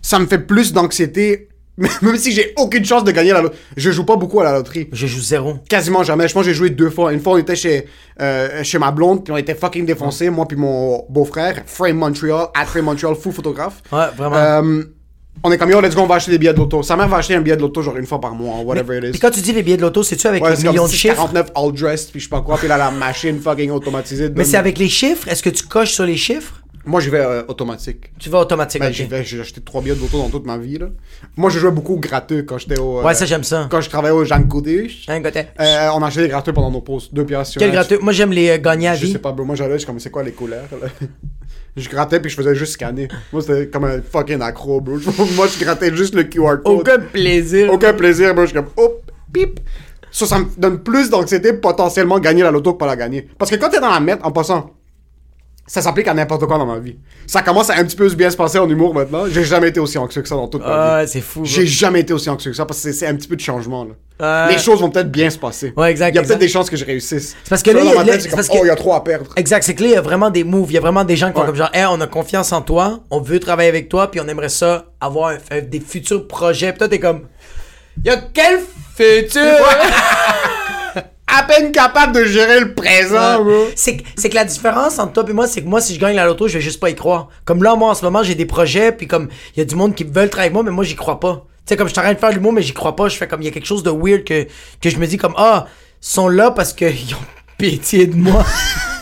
ça 0.00 0.18
me 0.18 0.26
fait 0.26 0.38
plus 0.38 0.72
d'anxiété. 0.72 1.47
Même 2.02 2.16
si 2.16 2.32
j'ai 2.32 2.52
aucune 2.56 2.84
chance 2.84 3.04
de 3.04 3.12
gagner 3.12 3.32
la 3.32 3.40
loterie. 3.42 3.58
Je 3.76 3.90
joue 3.92 4.04
pas 4.04 4.16
beaucoup 4.16 4.40
à 4.40 4.44
la 4.44 4.52
loterie. 4.52 4.88
Je 4.92 5.06
joue 5.06 5.20
zéro. 5.20 5.54
Quasiment 5.68 6.02
jamais. 6.02 6.26
Je 6.28 6.34
pense 6.34 6.42
que 6.44 6.48
j'ai 6.50 6.54
joué 6.54 6.70
deux 6.70 6.90
fois. 6.90 7.12
Une 7.12 7.20
fois, 7.20 7.34
on 7.34 7.38
était 7.38 7.54
chez, 7.56 7.86
euh, 8.20 8.62
chez 8.64 8.78
ma 8.78 8.90
blonde, 8.90 9.22
puis 9.24 9.32
on 9.32 9.36
était 9.36 9.54
fucking 9.54 9.86
défoncés, 9.86 10.28
moi 10.28 10.46
puis 10.46 10.56
mon 10.56 11.04
beau-frère, 11.08 11.62
Frame 11.66 11.96
Montreal, 11.96 12.48
at 12.54 12.66
Frame 12.66 12.84
Montreal, 12.86 13.14
fou 13.14 13.30
photographe. 13.30 13.80
Ouais, 13.92 14.06
vraiment. 14.16 14.36
Euh, 14.36 14.82
on 15.44 15.52
est 15.52 15.56
comme, 15.58 15.70
yo, 15.70 15.80
let's 15.80 15.94
go, 15.94 16.00
on 16.02 16.06
va 16.06 16.16
acheter 16.16 16.32
des 16.32 16.38
billets 16.38 16.52
de 16.52 16.58
loto. 16.58 16.82
Sa 16.82 16.96
mère 16.96 17.06
va 17.06 17.18
acheter 17.18 17.36
un 17.36 17.40
billet 17.40 17.54
de 17.56 17.60
loto, 17.62 17.80
genre 17.80 17.96
une 17.96 18.06
fois 18.06 18.20
par 18.20 18.34
mois, 18.34 18.56
whatever 18.64 18.96
it 18.96 19.02
Puis 19.02 19.10
is. 19.14 19.20
quand 19.20 19.30
tu 19.30 19.40
dis 19.40 19.52
les 19.52 19.62
billets 19.62 19.76
de 19.76 19.82
l'auto, 19.82 20.02
c'est-tu 20.02 20.26
avec 20.26 20.42
Ouais, 20.42 20.50
les 20.50 20.56
c'est 20.56 20.62
comme 20.64 20.72
millions 20.72 20.86
de 20.88 20.90
chiffres? 20.90 21.14
49 21.14 21.46
all 21.54 21.72
dressed, 21.72 22.10
puis 22.10 22.18
je 22.18 22.24
sais 22.24 22.28
pas 22.30 22.40
quoi, 22.40 22.56
puis 22.58 22.66
là, 22.66 22.76
la 22.76 22.90
machine 22.90 23.38
fucking 23.40 23.70
automatisée. 23.70 24.30
Mais 24.34 24.42
c'est 24.42 24.56
avec 24.56 24.78
les 24.78 24.88
chiffres? 24.88 25.28
Est-ce 25.28 25.44
que 25.44 25.50
tu 25.50 25.64
coches 25.64 25.92
sur 25.92 26.04
les 26.06 26.16
chiffres? 26.16 26.60
Moi, 26.88 27.00
j'y 27.00 27.10
vais 27.10 27.20
euh, 27.20 27.42
automatique. 27.48 28.10
Tu 28.18 28.30
vas 28.30 28.38
automatique, 28.40 28.80
Ben, 28.80 28.88
ok. 28.88 28.92
j'y 28.94 29.04
vais, 29.04 29.22
j'ai 29.24 29.40
acheté 29.40 29.60
trois 29.60 29.82
billets 29.82 29.94
de 29.94 30.00
loto 30.00 30.18
dans 30.18 30.30
toute 30.30 30.46
ma 30.46 30.56
vie, 30.56 30.78
là. 30.78 30.86
Moi, 31.36 31.50
je 31.50 31.58
jouais 31.58 31.70
beaucoup 31.70 31.94
au 31.94 31.98
gratteux 31.98 32.42
quand 32.42 32.56
j'étais 32.58 32.78
au. 32.80 32.98
euh, 33.00 33.02
Ouais, 33.02 33.14
ça, 33.14 33.26
j'aime 33.26 33.44
ça. 33.44 33.68
Quand 33.70 33.80
je 33.80 33.90
travaillais 33.90 34.14
au 34.14 34.24
Jean. 34.24 34.40
Hein. 34.40 35.22
Euh, 35.60 35.88
on 35.94 36.02
achetait 36.02 36.22
des 36.22 36.28
gratteux 36.28 36.52
pendant 36.52 36.70
nos 36.70 36.80
pauses. 36.80 37.10
Deux 37.12 37.24
piastres 37.26 37.52
sur 37.52 37.58
Quel 37.60 37.70
un. 37.70 37.72
gratteux? 37.74 37.98
Moi, 38.00 38.12
j'aime 38.12 38.32
les 38.32 38.48
euh, 38.50 38.58
gagnants 38.58 38.92
à 38.92 38.94
Je 38.94 39.04
vie. 39.06 39.12
sais 39.12 39.18
pas, 39.18 39.32
bro. 39.32 39.44
Moi, 39.44 39.54
j'allais, 39.54 39.78
je 39.78 39.86
comme, 39.86 40.00
c'est 40.00 40.10
quoi 40.10 40.22
les 40.22 40.32
couleurs, 40.32 40.64
là? 40.80 40.88
Je 41.76 41.88
grattais 41.88 42.18
puis 42.18 42.28
je 42.28 42.34
faisais 42.34 42.56
juste 42.56 42.72
scanner. 42.72 43.06
Moi, 43.32 43.40
c'était 43.40 43.68
comme 43.68 43.84
un 43.84 44.00
fucking 44.02 44.40
accro, 44.40 44.80
bro. 44.80 44.96
Moi, 45.36 45.46
je 45.46 45.62
grattais 45.64 45.94
juste 45.94 46.12
le 46.14 46.24
QR 46.24 46.56
code. 46.64 46.80
Aucun 46.80 46.98
plaisir. 46.98 47.72
Aucun 47.72 47.92
plaisir, 47.92 48.34
bro. 48.34 48.44
Je 48.46 48.50
suis 48.50 48.56
comme, 48.56 48.70
hop, 48.76 49.08
pip. 49.32 49.60
Ça, 50.10 50.26
ça 50.26 50.38
me 50.40 50.46
donne 50.56 50.82
plus 50.82 51.08
d'anxiété 51.08 51.52
potentiellement 51.52 52.18
gagner 52.18 52.42
la 52.42 52.50
loto 52.50 52.72
que 52.72 52.78
pas 52.78 52.86
la 52.86 52.96
gagner. 52.96 53.28
Parce 53.38 53.48
que 53.50 53.56
quand 53.56 53.68
t'es 53.68 53.78
dans 53.78 53.90
la 53.90 54.00
merde, 54.00 54.18
en 54.24 54.32
passant, 54.32 54.70
ça 55.68 55.82
s'applique 55.82 56.08
à 56.08 56.14
n'importe 56.14 56.44
quoi 56.46 56.58
dans 56.58 56.66
ma 56.66 56.78
vie. 56.80 56.96
Ça 57.26 57.42
commence 57.42 57.70
à 57.70 57.74
un 57.76 57.84
petit 57.84 57.94
peu 57.94 58.08
bien 58.14 58.30
se 58.30 58.36
passer 58.36 58.58
en 58.58 58.68
humour 58.68 58.92
maintenant. 58.94 59.24
J'ai 59.30 59.44
jamais 59.44 59.68
été 59.68 59.78
aussi 59.78 59.98
anxieux 59.98 60.22
que 60.22 60.28
ça 60.28 60.34
dans 60.34 60.48
toute 60.48 60.62
ma 60.66 61.02
vie. 61.04 61.08
c'est 61.08 61.20
fou. 61.20 61.44
J'ai 61.44 61.66
jamais 61.66 62.00
été 62.00 62.12
aussi 62.12 62.28
anxieux 62.30 62.50
que 62.50 62.56
ça 62.56 62.64
parce 62.66 62.82
que 62.82 62.90
c'est- 62.92 63.06
un 63.06 63.14
petit 63.14 63.28
peu 63.28 63.36
de 63.36 63.40
changement, 63.40 63.84
là. 63.84 64.48
Les 64.50 64.58
choses 64.58 64.80
vont 64.80 64.90
peut-être 64.90 65.12
bien 65.12 65.30
se 65.30 65.38
passer. 65.38 65.72
Ouais, 65.76 65.90
exact, 65.92 66.08
Il 66.10 66.16
y 66.16 66.18
a 66.18 66.22
peut-être 66.22 66.38
des 66.40 66.48
chances 66.48 66.68
que 66.68 66.76
je 66.76 66.84
réussisse. 66.84 67.36
C'est 67.44 67.50
parce 67.50 67.62
que 67.62 67.70
là, 67.70 67.80
il 67.80 67.86
y 67.86 67.88
a- 68.10 68.16
il 68.16 68.74
trop 68.76 68.94
à 68.94 69.04
perdre. 69.04 69.30
Exact, 69.36 69.62
c'est 69.62 69.74
que 69.74 69.82
là, 69.82 69.88
il 69.88 69.92
y 69.92 69.96
a 69.96 70.00
vraiment 70.00 70.30
des 70.30 70.42
moves. 70.42 70.70
Il 70.70 70.74
y 70.74 70.78
a 70.78 70.80
vraiment 70.80 71.04
des 71.04 71.14
gens 71.16 71.28
qui 71.28 71.34
sont 71.34 71.40
Ouais. 71.42 71.46
comme 71.46 71.54
genre, 71.54 71.70
hey, 71.72 71.84
on 71.88 72.00
a 72.00 72.06
confiance 72.08 72.50
en 72.52 72.60
toi, 72.62 73.00
on 73.10 73.20
veut 73.20 73.38
travailler 73.38 73.68
avec 73.68 73.88
toi, 73.88 74.10
puis 74.10 74.20
on 74.20 74.26
aimerait 74.26 74.48
ça 74.48 74.86
avoir 75.00 75.34
des 75.70 75.80
futurs 75.80 76.26
projets. 76.26 76.70
Puis 76.72 76.78
toi, 76.78 76.88
t'es 76.88 76.98
comme, 76.98 77.22
y 78.04 78.10
a 78.10 78.16
quel 78.32 78.60
futur? 78.96 79.42
À 81.36 81.42
peine 81.42 81.72
capable 81.72 82.12
de 82.14 82.24
gérer 82.24 82.60
le 82.60 82.74
présent, 82.74 83.42
bro. 83.44 83.66
C'est 83.76 83.98
que- 83.98 84.34
la 84.34 84.44
différence 84.44 84.98
entre 84.98 85.12
toi 85.12 85.24
et 85.28 85.32
moi, 85.32 85.46
c'est 85.46 85.62
que 85.62 85.68
moi, 85.68 85.80
si 85.80 85.94
je 85.94 86.00
gagne 86.00 86.16
la 86.16 86.24
loto, 86.24 86.48
je 86.48 86.54
vais 86.54 86.60
juste 86.62 86.80
pas 86.80 86.88
y 86.90 86.94
croire. 86.94 87.28
Comme 87.44 87.62
là, 87.62 87.74
moi, 87.76 87.90
en 87.90 87.94
ce 87.94 88.04
moment, 88.04 88.22
j'ai 88.22 88.34
des 88.34 88.46
projets, 88.46 88.92
puis 88.92 89.06
comme, 89.06 89.28
il 89.54 89.58
y 89.58 89.62
a 89.62 89.64
du 89.66 89.74
monde 89.74 89.94
qui 89.94 90.04
veulent 90.04 90.30
travailler 90.30 90.46
avec 90.46 90.54
moi, 90.54 90.62
mais 90.62 90.70
moi, 90.70 90.84
j'y 90.84 90.96
crois 90.96 91.20
pas. 91.20 91.44
Tu 91.66 91.74
sais, 91.74 91.76
comme 91.76 91.86
je 91.88 91.92
suis 91.92 92.00
en 92.00 92.04
train 92.04 92.14
de 92.14 92.18
faire 92.18 92.32
l'humour, 92.32 92.52
mais 92.54 92.62
j'y 92.62 92.72
crois 92.72 92.96
pas. 92.96 93.08
Je 93.08 93.16
fais 93.16 93.28
comme, 93.28 93.42
il 93.42 93.44
y 93.44 93.48
a 93.48 93.50
quelque 93.50 93.66
chose 93.66 93.82
de 93.82 93.90
weird 93.90 94.24
que, 94.24 94.46
que 94.80 94.88
je 94.88 94.96
me 94.96 95.06
dis 95.06 95.18
comme, 95.18 95.34
ah, 95.36 95.66
ils 96.02 96.06
sont 96.06 96.28
là 96.28 96.50
parce 96.50 96.72
qu'ils 96.72 96.88
ont 97.14 97.24
pitié 97.58 98.06
de 98.06 98.16
moi. 98.16 98.44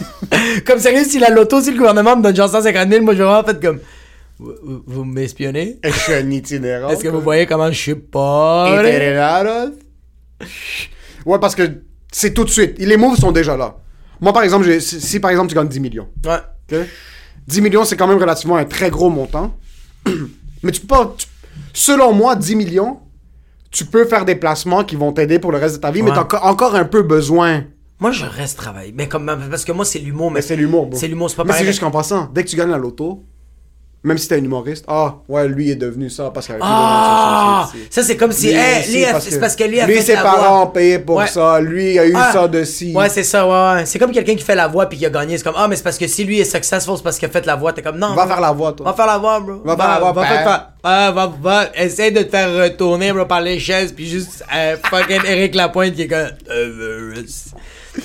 comme 0.67 0.79
sérieux, 0.81 1.05
si 1.05 1.19
la 1.21 1.31
loto, 1.31 1.61
si 1.61 1.71
le 1.71 1.77
gouvernement 1.79 2.17
me 2.17 2.23
donne 2.23 2.35
genre 2.35 2.49
150 2.51 2.91
000, 2.91 3.05
moi, 3.05 3.15
je 3.15 3.19
vais 3.19 3.25
vraiment 3.25 3.45
fait 3.47 3.61
comme, 3.63 3.79
vous, 4.39 4.53
vous- 4.65 4.83
vous 4.87 5.05
m'espionnez? 5.05 5.79
Je 5.85 5.91
suis 5.91 6.13
un 6.13 6.29
itinérant. 6.31 6.89
Est-ce 6.89 7.03
que 7.05 7.09
vous 7.09 7.21
voyez 7.21 7.47
comment 7.47 7.71
je 7.71 7.79
suis 7.79 7.95
pas? 7.95 8.81
Itinérant. 8.83 9.71
Ouais, 11.25 11.39
parce 11.41 11.55
que 11.55 11.63
c'est 12.19 12.33
tout 12.33 12.45
de 12.45 12.51
suite. 12.51 12.79
Les 12.79 12.97
moves 12.97 13.19
sont 13.19 13.31
déjà 13.33 13.57
là. 13.57 13.77
Moi, 14.23 14.33
par 14.33 14.43
exemple, 14.43 14.65
j'ai- 14.65 14.81
si, 14.81 15.01
si, 15.01 15.21
par 15.21 15.31
exemple 15.31 15.49
tu 15.51 15.55
gagnes 15.55 15.69
10 15.69 15.81
millions, 15.81 16.09
Ouais. 16.25 16.39
ok? 16.73 16.79
10 17.47 17.61
millions, 17.61 17.85
c'est 17.85 17.97
quand 17.97 18.07
même 18.07 18.19
relativement 18.19 18.57
un 18.57 18.65
très 18.65 18.89
gros 18.91 19.11
montant. 19.11 19.55
Mais 20.63 20.73
tu 20.73 20.81
peux 20.81 20.87
pas. 20.87 21.15
tu- 21.19 21.27
selon 21.75 22.13
moi, 22.15 22.35
10 22.35 22.57
millions, 22.57 23.01
tu 23.71 23.85
peux 23.85 24.07
faire 24.07 24.25
des 24.25 24.35
placements 24.35 24.83
qui 24.85 24.97
vont 24.97 25.13
t'aider 25.13 25.39
pour 25.39 25.53
le 25.53 25.59
reste 25.59 25.77
de 25.77 25.81
ta 25.81 25.91
vie, 25.91 26.03
mais 26.03 26.09
Ouais. 26.11 26.17
t'as 26.17 26.23
encore- 26.23 26.45
encore 26.47 26.75
un 26.75 26.87
peu 26.87 27.03
besoin. 27.03 27.65
Moi, 28.01 28.11
je 28.13 28.25
reste 28.25 28.57
travailler. 28.57 28.93
Mais 28.97 29.07
comme, 29.09 29.27
parce 29.51 29.65
que 29.67 29.73
moi, 29.73 29.85
c'est 29.85 29.99
l'humour, 29.99 30.31
mais 30.31 30.37
Mais 30.37 30.43
c'est 30.43 30.57
l'humour, 30.57 30.87
bro. 30.87 30.99
C'est 30.99 31.09
l'humour, 31.09 31.29
c'est 31.29 31.37
pas 31.37 31.45
Mais 31.45 31.49
c'est 31.51 31.59
pareil. 31.59 31.67
juste 31.67 31.81
qu'en 31.81 31.91
passant, 31.91 32.31
dès 32.35 32.43
que 32.45 32.49
tu 32.49 32.57
gagnes 32.57 32.71
la 32.71 32.79
loto, 32.79 33.23
même 34.05 34.19
si 34.19 34.29
t'es 34.29 34.37
un 34.37 34.45
humoriste, 34.45 34.85
ah, 34.87 35.17
ouais, 35.29 35.49
lui 35.49 35.69
est 35.71 35.75
devenu 35.77 36.09
ça 36.09 36.31
parce 36.33 36.49
Ah! 36.49 36.53
les 36.53 36.63
réseaux 36.63 37.67
sociaux, 37.73 37.89
Ça, 37.91 38.03
c'est 38.05 38.17
comme 38.17 38.31
si, 38.31 38.51
hey, 38.51 38.89
lui, 38.93 39.05
a- 39.05 39.13
parce 39.13 39.25
c'est 39.25 39.31
que- 39.35 39.41
parce 39.41 39.57
que 39.57 39.65
lui 39.65 39.81
a 39.81 39.87
lui, 39.87 39.95
fait 39.97 40.03
ses 40.03 40.15
la 40.15 40.23
parents 40.23 40.39
voix. 40.39 40.63
ont 40.63 40.67
payé 40.69 40.99
pour 41.01 41.17
Ouais. 41.17 41.27
ça, 41.27 41.59
lui 41.61 41.99
a 41.99 42.07
eu 42.07 42.13
Ah! 42.17 42.31
ça 42.33 42.47
de 42.47 42.63
ci. 42.63 42.93
Ouais, 42.95 43.09
c'est 43.09 43.25
ça, 43.25 43.45
ouais, 43.47 43.79
ouais. 43.81 43.87
C'est 43.87 43.99
comme 43.99 44.13
quelqu'un 44.13 44.37
qui 44.37 44.45
fait 44.45 44.55
la 44.55 44.69
voix 44.69 44.87
puis 44.87 44.97
qui 44.99 45.07
a 45.07 45.11
gagné. 45.11 45.37
C'est 45.39 45.43
comme, 45.45 45.55
ah, 45.57 45.67
mais 45.67 45.75
c'est 45.75 45.83
parce 45.83 45.99
que 45.99 46.07
si 46.07 46.23
lui 46.25 46.39
est 46.39 46.45
successful, 46.45 46.95
c'est 46.97 47.03
parce 47.03 47.19
qu'il 47.19 47.27
a 47.29 47.33
fait 47.33 47.45
la 47.47 47.57
voix. 47.57 47.73
T'es 47.73 47.83
comme, 47.83 47.99
non. 47.99 48.15
Va 48.15 48.27
faire 48.29 48.41
la 48.41 48.53
voix, 48.53 48.73
toi. 48.75 48.87
Va 48.87 48.93
faire 48.95 49.07
la 49.07 49.19
voix, 49.19 49.41
bro. 49.41 49.61
Va 49.65 49.77
faire 49.77 49.89
la 49.89 49.99
voix, 49.99 50.13
Va, 50.13 50.23
père. 50.23 50.45
faire- 50.45 50.71
ah, 50.85 51.11
va, 51.13 51.33
va, 51.43 51.65
essaye 51.75 52.13
de 52.13 52.23
te 52.23 52.31
faire 52.31 52.55
retourner, 52.63 53.13
bro, 53.13 53.25
par 53.25 53.41
les 53.41 53.59
chaises 53.59 53.91
puis 53.93 54.07
juste, 54.09 54.45
euh, 54.55 54.77
fucking 54.85 55.21
Eric 55.27 55.55
Lapointe 55.57 55.95
qui 55.95 56.03
est 56.03 56.07
comme, 56.09 56.29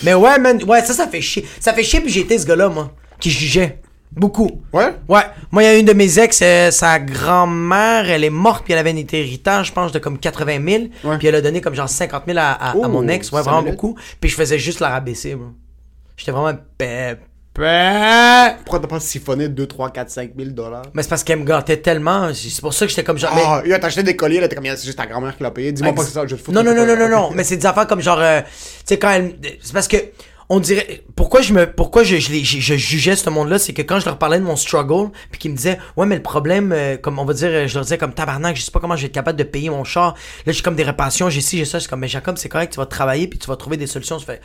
mais 0.03 0.13
ouais, 0.15 0.39
man, 0.39 0.63
ouais, 0.63 0.81
ça, 0.83 0.93
ça 0.93 1.07
fait 1.07 1.21
chier. 1.21 1.45
Ça 1.59 1.73
fait 1.73 1.83
chier 1.83 1.99
puis 2.01 2.17
été 2.17 2.37
ce 2.39 2.45
gars-là, 2.47 2.69
moi, 2.69 2.89
qui 3.19 3.29
jugeait. 3.29 3.79
Beaucoup. 4.14 4.62
Ouais? 4.74 4.93
Ouais. 5.07 5.22
Moi, 5.51 5.64
il 5.64 5.66
y 5.66 5.70
a 5.70 5.78
une 5.78 5.86
de 5.86 5.93
mes 5.93 6.20
ex, 6.20 6.39
euh, 6.41 6.70
sa 6.72 6.99
grand-mère, 6.99 8.09
elle 8.09 8.24
est 8.26 8.30
morte, 8.30 8.64
puis 8.66 8.74
elle 8.74 8.80
avait 8.80 8.91
un 8.91 8.97
héritage, 8.97 9.68
je 9.68 9.72
pense, 9.72 9.91
de 9.93 9.99
comme 9.99 10.18
80 10.20 10.59
000. 10.68 10.84
Ouais. 11.05 11.18
Puis 11.18 11.28
elle 11.28 11.36
a 11.36 11.41
donné 11.41 11.62
comme 11.62 11.76
genre 11.76 11.88
50 11.89 12.24
000 12.28 12.38
à, 12.38 12.51
à- 12.51 12.72
à 12.72 12.88
mon 12.89 13.07
ex. 13.07 13.32
Ouais, 13.32 13.41
vraiment 13.41 13.62
beaucoup. 13.72 13.95
Puis 14.20 14.30
je 14.30 14.36
faisais 14.36 14.59
juste 14.59 14.80
la 14.82 14.89
rabaisser, 14.89 15.36
bro. 15.36 15.47
J'étais 16.18 16.32
vraiment. 16.32 16.57
Pourquoi 18.64 18.80
t'as 18.80 18.88
pas 18.88 18.99
siphonné 18.99 19.49
2, 19.49 19.68
3, 19.68 19.89
4, 19.91 20.09
5 20.09 20.32
000 20.38 20.51
dollars? 20.51 20.84
Mais 20.93 21.03
c'est 21.03 21.09
parce 21.09 21.24
qu'elle 21.24 21.39
me 21.39 21.45
gâtait 21.45 21.78
tellement. 21.78 22.34
C'est 22.34 22.62
pour 22.62 22.74
ça 22.74 22.86
que 22.86 22.89
j'étais 22.89 23.03
comme 23.03 23.18
genre. 23.18 23.32
mais- 23.36 23.41
Ah, 23.45 23.62
il 23.66 23.74
a 23.74 23.86
acheté 23.86 24.03
des 24.03 24.16
colliers, 24.16 24.39
là, 24.39 24.47
t'es 24.47 24.55
comme, 24.55 24.66
c'est 24.66 24.86
juste 24.86 24.97
ta 24.97 25.05
grand-mère 25.05 25.36
qui 25.36 25.43
l'a 25.43 25.51
payé. 25.51 25.72
Dis-moi 25.72 25.93
pas 25.93 26.01
que 26.01 26.07
c'est 26.07 26.14
ça, 26.14 26.26
je 26.28 26.36
te 26.36 26.41
foutre 26.41 26.51
Non, 26.51 26.64
non, 26.64 26.74
non, 26.76 26.86
non, 26.86 26.95
non, 26.97 27.09
non. 27.09 27.30
Mais 27.36 27.43
c'est 27.43 27.57
des 27.57 27.66
affaires 27.66 27.88
comme 27.88 28.01
genre. 28.01 28.20
euh, 28.22 28.41
tu 28.41 28.47
sais, 28.86 28.99
quand 28.99 29.12
elle. 29.12 29.36
C'est 29.62 29.74
parce 29.74 29.88
que. 29.88 29.97
On 30.54 30.60
dirait. 30.60 31.06
Pourquoi 31.16 31.39
je 31.39 31.54
me. 31.54 31.66
Pourquoi 31.66 32.04
je, 32.04 32.18
je, 32.18 32.34
je, 32.43 32.60
je 32.60 32.76
jugeais 32.76 33.16
ce 33.16 33.30
monde-là, 33.30 33.58
c'est 33.58 33.72
que 33.72 33.82
quand 33.82 34.02
je 34.02 34.06
leur 34.06 34.18
parlais 34.18 34.38
de 34.38 34.43
mon 34.43 34.58
struggle, 34.58 35.10
puis 35.32 35.39
qu'ils 35.39 35.52
me 35.52 35.56
disaient, 35.56 35.78
ouais, 35.95 36.06
mais 36.06 36.18
le 36.18 36.22
problème, 36.22 36.74
euh, 36.74 36.97
comme 36.97 37.20
on 37.20 37.24
va 37.24 37.34
dire, 37.34 37.47
euh, 37.47 37.68
je 37.68 37.74
leur 37.76 37.84
disais 37.84 37.97
comme 37.97 38.14
tabarnak, 38.14 38.58
je 38.58 38.62
sais 38.62 38.70
pas 38.70 38.82
comment 38.82 38.97
je 38.97 39.04
vais 39.04 39.08
être 39.08 39.14
capable 39.14 39.39
de 39.39 39.45
payer 39.45 39.70
mon 39.70 39.86
char. 39.86 40.14
Là, 40.45 40.52
j'ai 40.52 40.62
comme 40.62 40.76
des 40.76 40.84
réparations, 40.84 41.30
j'ai 41.30 41.39
ci, 41.39 41.58
j'ai 41.58 41.64
ça. 41.64 41.80
C'est 41.80 41.88
comme, 41.88 42.02
mais 42.02 42.10
Jacob, 42.10 42.38
c'est 42.38 42.49
correct, 42.49 42.74
tu 42.74 42.82
vas 42.82 42.86
travailler, 42.86 43.30
puis 43.30 43.39
tu 43.39 43.47
vas 43.47 43.56
trouver 43.56 43.78
des 43.78 43.88
solutions. 43.88 44.20
Je 44.20 44.26
fais. 44.26 44.41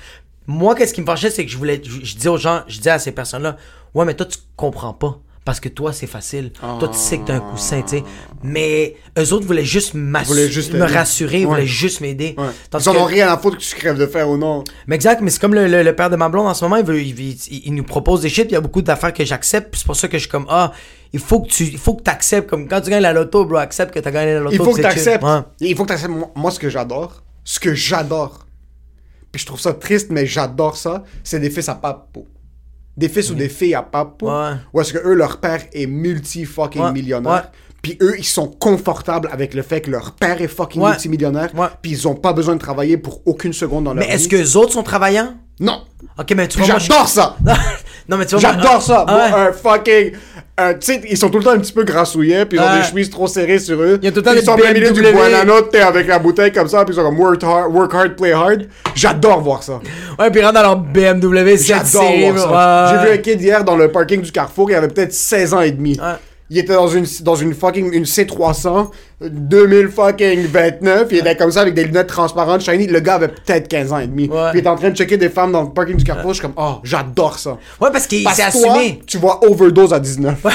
Moi, 0.46 0.76
qu'est-ce 0.76 0.94
qui 0.94 1.00
me 1.00 1.06
fâchait, 1.06 1.28
c'est 1.28 1.44
que 1.44 1.50
je 1.50 1.56
voulais. 1.56 1.82
Je, 1.84 2.04
je 2.04 2.14
disais 2.14 2.28
aux 2.28 2.36
gens, 2.36 2.62
je 2.68 2.76
disais 2.76 2.90
à 2.90 3.00
ces 3.00 3.10
personnes-là, 3.10 3.56
ouais, 3.94 4.04
mais 4.04 4.14
toi, 4.14 4.26
tu 4.26 4.38
comprends 4.54 4.94
pas. 4.94 5.18
Parce 5.46 5.60
que 5.60 5.68
toi, 5.68 5.92
c'est 5.92 6.08
facile. 6.08 6.50
Toi, 6.52 6.88
tu 6.92 6.98
sais 6.98 7.18
que 7.18 7.24
t'as 7.26 7.36
un 7.36 7.40
coussin, 7.40 7.80
tu 7.82 7.98
sais. 7.98 8.04
Mais 8.42 8.96
eux 9.16 9.32
autres 9.32 9.46
voulaient 9.46 9.64
juste, 9.64 9.94
Voulaient 9.94 10.50
juste 10.50 10.72
me 10.74 10.82
rassurer, 10.84 11.38
ils 11.42 11.46
Ouais. 11.46 11.50
voulaient 11.54 11.66
juste 11.66 12.00
m'aider. 12.00 12.34
Ouais. 12.36 12.46
Ils 12.74 12.88
en 12.88 12.92
que- 12.92 12.98
ont 12.98 13.04
rien 13.04 13.28
à 13.32 13.38
foutre 13.38 13.56
que 13.56 13.62
tu 13.62 13.76
crèves 13.76 13.96
de 13.96 14.06
fer 14.06 14.28
ou 14.28 14.36
non. 14.36 14.64
mais 14.88 14.96
exact, 14.96 15.20
mais 15.22 15.30
c'est 15.30 15.40
comme 15.40 15.54
le, 15.54 15.68
le- 15.68 15.84
le 15.84 15.94
père 15.96 16.10
de 16.10 16.16
ma 16.16 16.28
blonde 16.28 16.48
en 16.48 16.54
ce 16.54 16.64
moment, 16.64 16.76
il, 16.76 16.84
veut, 16.84 17.00
il, 17.00 17.18
il- 17.20 17.62
il 17.66 17.74
nous 17.74 17.84
propose 17.84 18.22
des 18.22 18.28
shit, 18.28 18.46
il 18.50 18.54
y 18.54 18.56
a 18.56 18.60
beaucoup 18.60 18.82
d'affaires 18.82 19.12
que 19.14 19.24
j'accepte, 19.24 19.74
c'est 19.76 19.86
pour 19.86 19.94
ça 19.94 20.08
que 20.08 20.18
je 20.18 20.22
suis 20.22 20.30
comme, 20.30 20.46
ah, 20.48 20.72
il 21.12 21.20
faut 21.20 21.40
que 21.40 21.48
tu 21.48 21.62
il 21.62 21.78
faut 21.78 21.94
que 21.94 22.02
t'acceptes 22.02 22.50
comme 22.50 22.66
quand 22.66 22.80
tu 22.80 22.90
gagnes 22.90 23.02
la 23.02 23.12
loto 23.12 23.44
bro 23.44 23.58
accepte 23.58 23.94
que 23.94 24.00
t'as 24.00 24.10
gagné 24.10 24.34
la 24.34 24.40
loto 24.40 24.52
Il 24.52 24.58
faut 24.58 24.72
que 24.72 24.82
c'est 24.82 24.88
tu 24.88 24.98
chill. 24.98 24.98
acceptes. 25.08 25.24
Ouais. 25.24 25.40
Il 25.60 25.76
faut 25.76 25.84
que 25.84 25.88
tu 25.88 25.94
acceptes. 25.94 26.12
Moi, 26.34 26.50
ce 26.50 26.58
que 26.58 26.68
j'adore, 26.68 27.22
ce 27.44 27.60
que 27.60 27.72
j'adore, 27.72 28.46
puis 29.30 29.40
je 29.40 29.46
trouve 29.46 29.60
ça 29.60 29.72
triste, 29.74 30.08
mais 30.10 30.26
j'adore 30.26 30.76
ça, 30.76 31.04
c'est 31.22 31.38
des 31.38 31.50
fils 31.50 31.68
à 31.68 31.76
papo. 31.76 32.26
Des 32.96 33.08
fils 33.08 33.30
ou 33.30 33.34
des 33.34 33.48
filles 33.48 33.74
à 33.74 33.82
papo. 33.82 34.28
Ouais. 34.30 34.54
Où 34.72 34.80
est-ce 34.80 34.92
que 34.92 35.06
eux, 35.06 35.14
leur 35.14 35.38
père 35.38 35.62
est 35.72 35.86
multi-fucking 35.86 36.92
millionnaire. 36.92 37.50
Puis 37.86 37.96
eux, 38.02 38.16
ils 38.18 38.24
sont 38.24 38.48
confortables 38.48 39.28
avec 39.32 39.54
le 39.54 39.62
fait 39.62 39.80
que 39.80 39.92
leur 39.92 40.10
père 40.10 40.42
est 40.42 40.48
fucking 40.48 40.82
Ouais. 40.82 40.90
multimillionnaire. 40.90 41.50
Puis 41.82 41.92
ils 41.92 42.08
ont 42.08 42.16
pas 42.16 42.32
besoin 42.32 42.54
de 42.56 42.60
travailler 42.60 42.96
pour 42.96 43.20
aucune 43.26 43.52
seconde 43.52 43.84
dans 43.84 43.94
leur 43.94 44.04
mais 44.04 44.12
est-ce 44.12 44.24
vie. 44.24 44.28
que 44.30 44.36
les 44.36 44.56
autres 44.56 44.72
sont 44.72 44.82
travaillants? 44.82 45.34
Non. 45.60 45.82
ok 46.18 46.32
mais 46.36 46.48
tu 46.48 46.58
vois 46.58 46.66
je- 46.78 46.84
J'adore 46.84 47.08
ça. 47.08 47.36
non 48.08 48.16
mais 48.16 48.26
tu 48.26 48.32
vois 48.34 48.40
J'adore 48.40 48.82
ça. 48.82 49.04
Ah 49.06 49.28
Moi, 49.30 49.40
un 49.40 49.52
fucking. 49.52 50.10
tu 50.10 50.16
sais, 50.80 51.00
ils 51.08 51.16
sont 51.16 51.30
tout 51.30 51.38
le 51.38 51.44
temps 51.44 51.52
un 51.52 51.58
petit 51.60 51.72
peu 51.72 51.84
grassouillets, 51.84 52.44
puis 52.44 52.58
ils 52.58 52.60
ont 52.60 52.76
des 52.76 52.82
chemises 52.82 53.08
trop 53.08 53.28
serrées 53.28 53.60
sur 53.60 53.80
eux. 53.80 53.98
Il 54.02 54.04
y 54.04 54.08
a 54.08 54.10
tout 54.10 54.16
le 54.16 54.22
temps 54.24 54.32
Ils 54.34 54.42
sont 54.42 54.52
au 54.52 54.56
milieu 54.56 54.90
du 54.90 55.00
BMW. 55.00 55.12
Buonanotte 55.12 55.74
avec 55.76 56.08
la 56.08 56.18
bouteille 56.18 56.50
comme 56.52 56.66
ça, 56.68 56.84
puis 56.84 56.92
ils 56.92 56.98
sont 56.98 57.04
comme 57.04 57.20
work 57.20 57.42
hard, 57.44 57.72
work 57.72 57.94
hard 57.94 58.16
play 58.16 58.32
hard. 58.32 58.66
J'adore 58.96 59.40
voir 59.42 59.62
ça. 59.62 59.80
ouais 60.18 60.30
puis 60.32 60.40
ils 60.40 60.44
rentrent 60.44 60.54
dans 60.60 60.62
leur 60.62 60.76
BMW 60.76 61.56
7 61.56 61.66
J'adore 61.92 62.12
voir 62.34 62.90
ça. 62.90 63.00
J'ai 63.04 63.08
vu 63.08 63.14
un 63.14 63.18
kid 63.18 63.40
hier 63.40 63.62
dans 63.64 63.76
le 63.76 63.92
parking 63.92 64.20
du 64.22 64.32
Carrefour, 64.32 64.70
il 64.72 64.74
avait 64.74 64.88
peut-être 64.88 65.12
16 65.14 65.54
ans 65.54 65.60
et 65.60 65.70
demi. 65.70 65.96
Ouais. 66.00 66.16
Il 66.48 66.58
était 66.58 66.74
dans 66.74 66.86
une, 66.86 67.04
dans 67.22 67.34
une 67.34 67.54
fucking 67.54 67.92
une 67.92 68.04
C300 68.04 68.90
2000 69.20 69.88
fucking 69.88 70.46
29, 70.46 71.08
il 71.10 71.18
était 71.18 71.34
comme 71.36 71.50
ça 71.50 71.62
avec 71.62 71.74
des 71.74 71.82
lunettes 71.84 72.06
transparentes 72.06 72.60
shiny. 72.60 72.86
Le 72.86 73.00
gars 73.00 73.14
avait 73.14 73.28
peut-être 73.28 73.66
15 73.66 73.92
ans 73.92 73.98
et 73.98 74.06
demi. 74.06 74.28
Ouais. 74.28 74.50
Puis 74.50 74.58
il 74.58 74.60
était 74.60 74.68
en 74.68 74.76
train 74.76 74.90
de 74.90 74.96
checker 74.96 75.16
des 75.16 75.28
femmes 75.28 75.50
dans 75.50 75.62
le 75.62 75.70
parking 75.70 75.96
du 75.96 76.04
Carrefour, 76.04 76.30
je 76.34 76.40
suis 76.40 76.42
comme 76.42 76.54
oh, 76.56 76.76
j'adore 76.84 77.38
ça. 77.38 77.58
ouais 77.80 77.90
parce 77.90 78.06
qu'il 78.06 78.28
s'est 78.30 78.42
assumé 78.44 79.00
tu 79.06 79.18
vois 79.18 79.40
overdose 79.48 79.92
à 79.92 79.98
19. 79.98 80.34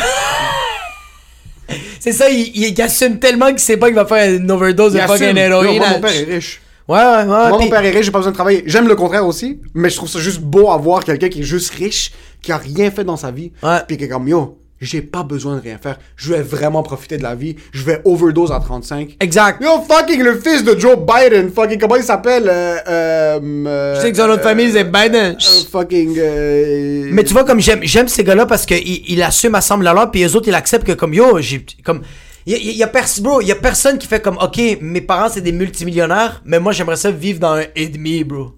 c'est 2.00 2.12
ça 2.12 2.30
il, 2.30 2.52
il, 2.56 2.68
il 2.70 2.82
assume 2.82 3.20
tellement 3.20 3.48
qu'il 3.50 3.60
sait 3.60 3.78
pas 3.78 3.88
qu'il 3.88 3.96
va 3.96 4.06
faire 4.06 4.34
une 4.34 4.50
overdose 4.52 4.94
de 4.94 4.98
Il 5.00 5.02
fucking 5.04 5.24
assume. 5.26 5.38
héroïne 5.38 5.78
moi, 5.78 5.90
mon 5.90 6.00
père 6.02 6.16
est 6.16 6.24
riche. 6.24 6.62
ouais 6.88 6.98
ouais 6.98 7.06
ouais 7.18 7.26
Moi, 7.26 7.50
mon 7.50 7.70
père 7.70 7.84
est 7.86 7.90
riche, 7.92 8.06
j'ai 8.06 8.12
pas 8.12 8.20
besoin 8.20 8.32
de 8.32 8.36
travailler. 8.36 8.64
J'aime 8.66 8.88
le 8.88 8.96
contraire 8.96 9.26
aussi, 9.26 9.60
mais 9.74 9.90
je 9.90 9.96
trouve 9.98 10.10
ça 10.10 10.20
juste 10.20 10.40
beau 10.42 10.70
à 10.72 10.78
voir 10.78 11.04
quelqu'un 11.04 11.30
qui 11.30 11.42
est 11.42 11.44
juste 11.44 11.74
riche, 11.74 12.12
qui 12.42 12.52
a 12.52 12.58
rien 12.58 12.92
fait 12.92 13.04
dans 13.04 13.18
sa 13.18 13.32
vie, 13.32 13.52
Ouais. 13.64 13.80
puis 13.88 13.98
qui 13.98 14.06
est 14.06 14.10
comme 14.10 14.28
yo, 14.28 14.58
j'ai 14.82 15.02
pas 15.02 15.24
besoin 15.24 15.56
de 15.58 15.62
rien 15.62 15.78
faire. 15.78 15.98
Je 16.18 16.34
vais 16.34 16.42
vraiment 16.42 16.84
profiter 16.84 17.18
de 17.18 17.24
la 17.24 17.36
vie. 17.36 17.56
Je 17.72 17.84
vais 17.84 18.02
overdose 18.04 18.52
à 18.52 18.60
35. 18.60 19.16
exact 19.22 19.62
Yo, 19.64 19.70
fucking 19.88 20.22
le 20.22 20.38
fils 20.40 20.64
de 20.64 20.78
Joe 20.78 20.98
Biden, 20.98 21.52
fucking 21.52 21.80
comment 21.80 21.96
il 21.96 22.04
s'appelle 22.04 22.50
euh, 22.50 22.76
euh, 22.90 23.40
euh, 23.68 23.96
je 23.96 24.02
sais 24.02 24.12
que 24.12 24.18
son 24.18 24.30
autre 24.30 24.42
famille 24.44 24.72
c'est 24.72 24.84
Biden 24.84 25.36
euh, 25.40 25.66
fucking. 25.72 26.16
euh, 26.18 27.10
Mais 27.12 27.24
tu 27.24 27.34
vois, 27.34 27.44
comme 27.44 27.60
j'aime, 27.62 27.80
j'aime 27.84 28.08
ces 28.08 28.24
gars-là 28.24 28.46
parce 28.46 28.66
qu'ils 28.66 29.10
il 29.10 29.22
assument 29.24 29.56
à 29.56 29.62
semble 29.62 29.88
alors, 29.88 30.10
puis 30.12 30.22
les 30.22 30.36
autres, 30.36 30.48
ils 30.48 30.56
acceptent 30.56 30.86
que 30.88 30.92
comme 30.94 31.14
yo, 31.14 31.40
j'ai 31.40 31.66
comme. 31.84 32.02
Il 32.48 32.54
y, 32.54 32.56
a- 32.56 32.74
y 32.74 32.82
a 32.84 32.88
pers- 32.88 33.22
bro, 33.22 33.40
y 33.40 33.52
a 33.52 33.56
personne 33.56 34.00
qui 34.00 34.08
fait 34.08 34.20
comme, 34.20 34.38
ok, 34.42 34.60
mes 34.82 35.02
parents 35.02 35.30
c'est 35.30 35.42
des 35.42 35.52
multimillionnaires, 35.52 36.42
mais 36.44 36.60
moi 36.60 36.72
j'aimerais 36.72 36.96
ça 36.96 37.12
vivre 37.12 37.40
dans 37.40 37.54
un 37.54 37.66
et 37.76 37.88
demi, 37.88 38.24
bro. 38.24 38.54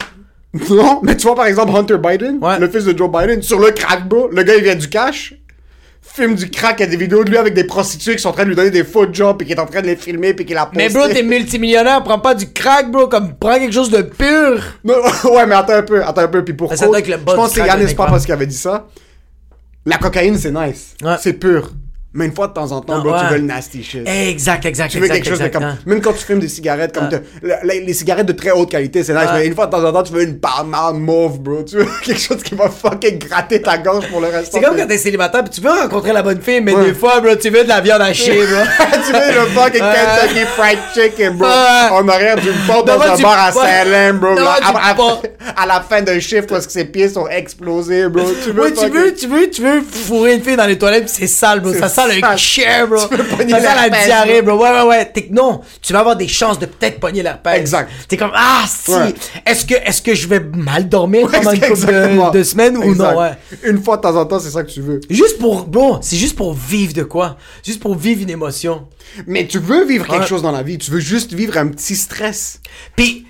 Non, 0.70 1.02
mais 1.04 1.18
tu 1.18 1.28
vois 1.28 1.36
par 1.36 1.48
exemple 1.48 1.76
Hunter 1.76 1.98
Biden, 1.98 2.38
Ouais. 2.42 2.60
le 2.60 2.70
fils 2.70 2.86
de 2.86 2.98
Joe 2.98 3.10
Biden, 3.12 3.42
sur 3.42 3.60
le 3.60 3.72
crack, 3.72 4.08
bro. 4.08 4.30
Le 4.32 4.44
gars 4.44 4.56
il 4.56 4.64
vient 4.64 4.76
du 4.76 4.88
cash, 4.88 5.34
filme 6.04 6.36
du 6.36 6.50
crack, 6.50 6.80
il 6.80 6.82
y 6.82 6.86
a 6.86 6.90
des 6.90 6.98
vidéos 6.98 7.24
de 7.24 7.30
lui 7.30 7.38
avec 7.38 7.54
des 7.54 7.64
prostituées 7.64 8.16
qui 8.16 8.22
sont 8.22 8.30
en 8.30 8.34
train 8.34 8.44
de 8.44 8.50
lui 8.50 8.56
donner 8.56 8.70
des 8.70 8.84
faux 8.84 9.12
jobs 9.12 9.42
et 9.42 9.46
qui 9.46 9.54
est 9.54 9.60
en 9.60 9.66
train 9.66 9.82
de 9.82 9.88
les 9.88 9.96
filmer 9.96 10.34
puis 10.34 10.46
qui 10.46 10.54
la 10.54 10.70
Mais 10.76 10.90
bro, 10.90 11.08
t'es 11.08 11.24
multimillionnaire, 11.24 12.04
prends 12.04 12.20
pas 12.20 12.36
du 12.36 12.52
crack, 12.52 12.92
bro, 12.92 13.08
comme 13.08 13.36
prends 13.36 13.58
quelque 13.58 13.74
chose 13.74 13.90
de 13.90 14.02
pur. 14.02 14.62
Non, 14.84 14.96
ouais, 15.32 15.46
mais 15.46 15.56
attends 15.56 15.74
un 15.74 15.84
peu, 15.84 16.04
attends 16.04 16.22
un 16.22 16.28
peu, 16.28 16.44
puis 16.44 16.54
pour 16.54 16.70
Ça 16.72 16.78
cause, 16.78 16.88
doit 16.88 17.00
être 17.00 17.08
le 17.08 17.18
je 17.18 17.24
pense 17.36 17.54
que 17.54 17.62
c'est 17.62 17.68
Yannis 17.68 17.86
mec, 17.86 17.96
Papas 17.96 18.18
ouais. 18.20 18.26
qui 18.26 18.32
avait 18.32 18.46
dit 18.46 18.58
ça. 18.58 18.88
La 19.86 19.98
cocaïne, 19.98 20.38
c'est 20.38 20.52
nice. 20.52 20.96
Ouais. 21.04 21.16
C'est 21.20 21.34
pur. 21.34 21.72
Mais 22.16 22.26
une 22.26 22.34
fois 22.36 22.48
de 22.48 22.54
temps 22.54 22.72
en 22.72 22.80
temps, 22.82 22.94
Ah, 22.98 23.02
bro, 23.02 23.10
tu 23.18 23.24
ouais. 23.26 23.30
veux 23.32 23.38
le 23.38 23.44
nasty 23.44 23.84
shit. 23.84 24.08
Exact, 24.08 24.64
exact, 24.66 24.90
Tu 24.92 25.00
veux 25.00 25.06
exact, 25.06 25.16
quelque 25.18 25.30
chose 25.30 25.40
de 25.40 25.46
exact, 25.46 25.60
comme. 25.60 25.70
hein. 25.70 25.78
Même 25.88 26.00
quand 26.00 26.14
tu 26.14 26.24
fumes 26.24 26.40
des 26.40 26.48
cigarettes, 26.48 26.94
comme. 26.94 27.10
Ah. 27.12 27.18
te- 27.18 27.68
les 27.74 27.94
cigarettes 27.94 28.28
de 28.28 28.34
très 28.34 28.52
haute 28.52 28.70
qualité, 28.70 29.04
c'est 29.04 29.14
nice. 29.14 29.24
Ah. 29.28 29.34
Mais 29.38 29.48
une 29.48 29.56
fois 29.56 29.66
de 29.66 29.72
temps 29.72 29.84
en 29.84 29.92
temps, 29.92 30.04
tu 30.04 30.14
veux 30.14 30.22
une 30.22 30.38
palmade 30.40 30.96
mauve, 30.96 31.40
bro. 31.40 31.64
Tu 31.64 31.78
veux 31.78 31.88
quelque 32.06 32.22
chose 32.22 32.44
qui 32.44 32.54
va 32.54 32.70
fucking 32.70 33.18
gratter 33.18 33.62
ta 33.64 33.80
gorge 33.80 34.08
pour 34.10 34.22
le 34.22 34.28
reste 34.28 34.52
C'est 34.54 34.62
comme 34.62 34.78
quand 34.78 34.86
t'es 34.86 35.00
célibataire, 35.00 35.44
puis 35.44 35.54
tu 35.56 35.62
veux 35.62 35.72
rencontrer 35.72 36.14
la 36.14 36.22
bonne 36.22 36.40
fille, 36.40 36.62
mais 36.62 36.76
Ouais. 36.76 36.86
des 36.86 36.94
fois, 36.94 37.20
bro, 37.20 37.36
tu 37.36 37.50
veux 37.50 37.64
de 37.64 37.70
la 37.70 37.82
viande 37.82 38.02
hachée, 38.04 38.36
bro. 38.46 38.46
tu 39.08 39.12
veux 39.12 39.34
le 39.42 39.46
fucking 39.56 39.82
Kentucky 39.82 40.46
Fried 40.56 40.80
Chicken, 40.94 41.34
bro. 41.38 41.48
En 41.48 42.08
arrière 42.10 42.36
d'une 42.36 42.54
porte 42.68 42.86
dans 42.86 43.02
un 43.02 43.18
bar 43.18 43.46
à. 43.48 43.52
Saint-Lin, 43.52 44.14
bro. 44.14 44.36
À, 45.56 45.66
la 45.66 45.82
fin 45.82 46.02
d'un 46.04 46.20
chiffre 46.20 46.46
parce 46.48 46.68
que 46.68 46.72
ses 46.72 46.86
pieds 46.86 47.10
sont 47.10 47.28
explosés, 47.28 48.08
bro. 48.08 48.24
Tu 48.44 48.52
veux 48.52 48.72
tu 48.72 48.88
veux, 48.90 49.14
tu 49.16 49.28
veux, 49.28 49.50
tu 49.50 49.62
veux 49.64 49.82
fourrer 49.82 50.36
une 50.36 50.44
fille 50.44 50.56
dans 50.56 50.66
les 50.68 50.78
toilettes, 50.78 51.06
pis 51.06 51.12
c'est 51.12 51.28
sale, 51.28 51.60
bro. 51.60 51.74
Ça 51.74 51.90
le 52.08 52.20
sale. 52.20 52.38
chair, 52.38 52.88
bro. 52.88 53.08
Tu 53.10 53.16
veux 53.16 53.24
pogner 53.24 53.52
Ça 53.60 53.76
la 53.76 53.90
diarrhée, 53.90 54.42
bro. 54.42 54.56
Ouais, 54.62 54.72
ouais, 54.72 54.82
ouais. 54.88 55.06
T'es- 55.12 55.28
non, 55.32 55.62
tu 55.82 55.94
vas 55.94 56.00
avoir 56.00 56.16
des 56.16 56.28
chances 56.28 56.60
de 56.60 56.66
peut-être 56.66 57.00
pogner 57.00 57.24
l'herpès. 57.24 57.58
Exact. 57.60 57.90
T'es 58.08 58.18
comme, 58.18 58.32
ah, 58.34 58.64
si. 58.68 58.92
Ouais. 58.92 59.14
Est-ce 59.46 59.66
que, 59.66 59.76
est-ce 59.76 60.02
que 60.02 60.14
je 60.16 60.28
vais 60.28 60.40
mal 60.40 60.88
dormir 60.90 61.28
pendant 61.30 61.52
une 61.52 61.60
couple 61.62 61.86
de, 61.86 62.32
de 62.32 62.44
semaines 62.44 62.78
ou 62.78 62.94
non, 62.96 63.18
ouais. 63.20 63.32
Une 63.64 63.84
fois 63.84 63.98
de 63.98 64.02
temps 64.02 64.16
en 64.16 64.26
temps, 64.26 64.40
c'est 64.40 64.52
ça 64.52 64.64
que 64.64 64.72
tu 64.72 64.82
veux. 64.82 65.00
Juste 65.10 65.38
pour, 65.40 65.66
bro, 65.66 65.98
c'est 66.02 66.18
juste 66.18 66.36
pour 66.36 66.54
vivre 66.54 66.94
de 66.94 67.04
quoi? 67.04 67.38
Juste 67.66 67.80
pour 67.82 67.96
vivre 67.96 68.22
une 68.22 68.30
émotion. 68.30 68.88
Mais 69.28 69.46
tu 69.48 69.60
veux 69.60 69.86
vivre 69.86 70.08
quelque 70.08 70.22
Ouais. 70.22 70.28
chose 70.28 70.42
dans 70.42 70.52
la 70.52 70.64
vie. 70.64 70.78
Tu 70.78 70.92
veux 70.92 71.00
juste 71.00 71.34
vivre 71.34 71.58
un 71.58 71.68
petit 71.68 71.96
stress. 71.96 72.60
Pis, 72.96 73.26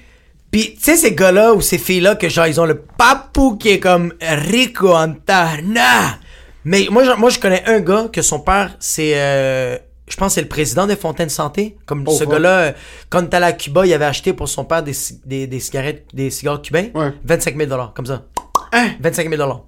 pis, 0.52 0.76
tu 0.76 0.82
sais, 0.84 0.96
ces 0.98 1.14
gars-là 1.14 1.54
ou 1.54 1.62
ces 1.62 1.78
filles-là 1.78 2.16
que 2.16 2.30
genre, 2.30 2.48
ils 2.48 2.60
ont 2.62 2.66
le 2.66 2.76
papou 2.80 3.58
qui 3.58 3.70
est 3.70 3.80
comme 3.80 4.14
rico 4.22 4.94
antana. 4.94 6.18
Mais 6.66 6.88
moi, 6.90 7.04
je- 7.04 7.12
moi, 7.20 7.30
je 7.30 7.40
connais 7.40 7.64
un 7.66 7.80
gars 7.80 8.08
que 8.12 8.22
son 8.22 8.40
père, 8.40 8.76
c'est, 8.80 9.14
euh, 9.16 9.78
je 10.08 10.16
pense 10.16 10.30
que 10.30 10.34
c'est 10.36 10.42
le 10.42 10.48
président 10.48 10.88
des 10.88 10.96
Fontaines 10.96 11.30
Santé. 11.30 11.78
Comme 11.86 12.04
Oh, 12.08 12.12
ce 12.12 12.24
gars-là, 12.24 12.74
quand 13.10 13.34
allé 13.34 13.46
à 13.46 13.54
Cuba, 13.54 13.86
il 13.86 13.94
avait 13.94 14.06
acheté 14.06 14.34
pour 14.34 14.48
son 14.50 14.64
père 14.66 14.84
des, 14.84 14.94
des, 15.26 15.48
des 15.48 15.60
cigarettes, 15.60 16.06
des 16.14 16.30
cigares 16.30 16.62
cubains. 16.62 16.88
Ouais. 16.94 17.12
25 17.26 17.58
000 17.58 17.72
comme 17.96 18.06
ça. 18.06 18.24
Hein? 18.72 18.92
25 19.00 19.30
000 19.30 19.66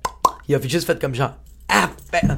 Il 0.48 0.56
a 0.56 0.62
juste 0.62 0.88
fait 0.88 1.00
comme 1.00 1.16
genre, 1.16 1.32
ah, 1.70 1.89
ben, 2.12 2.38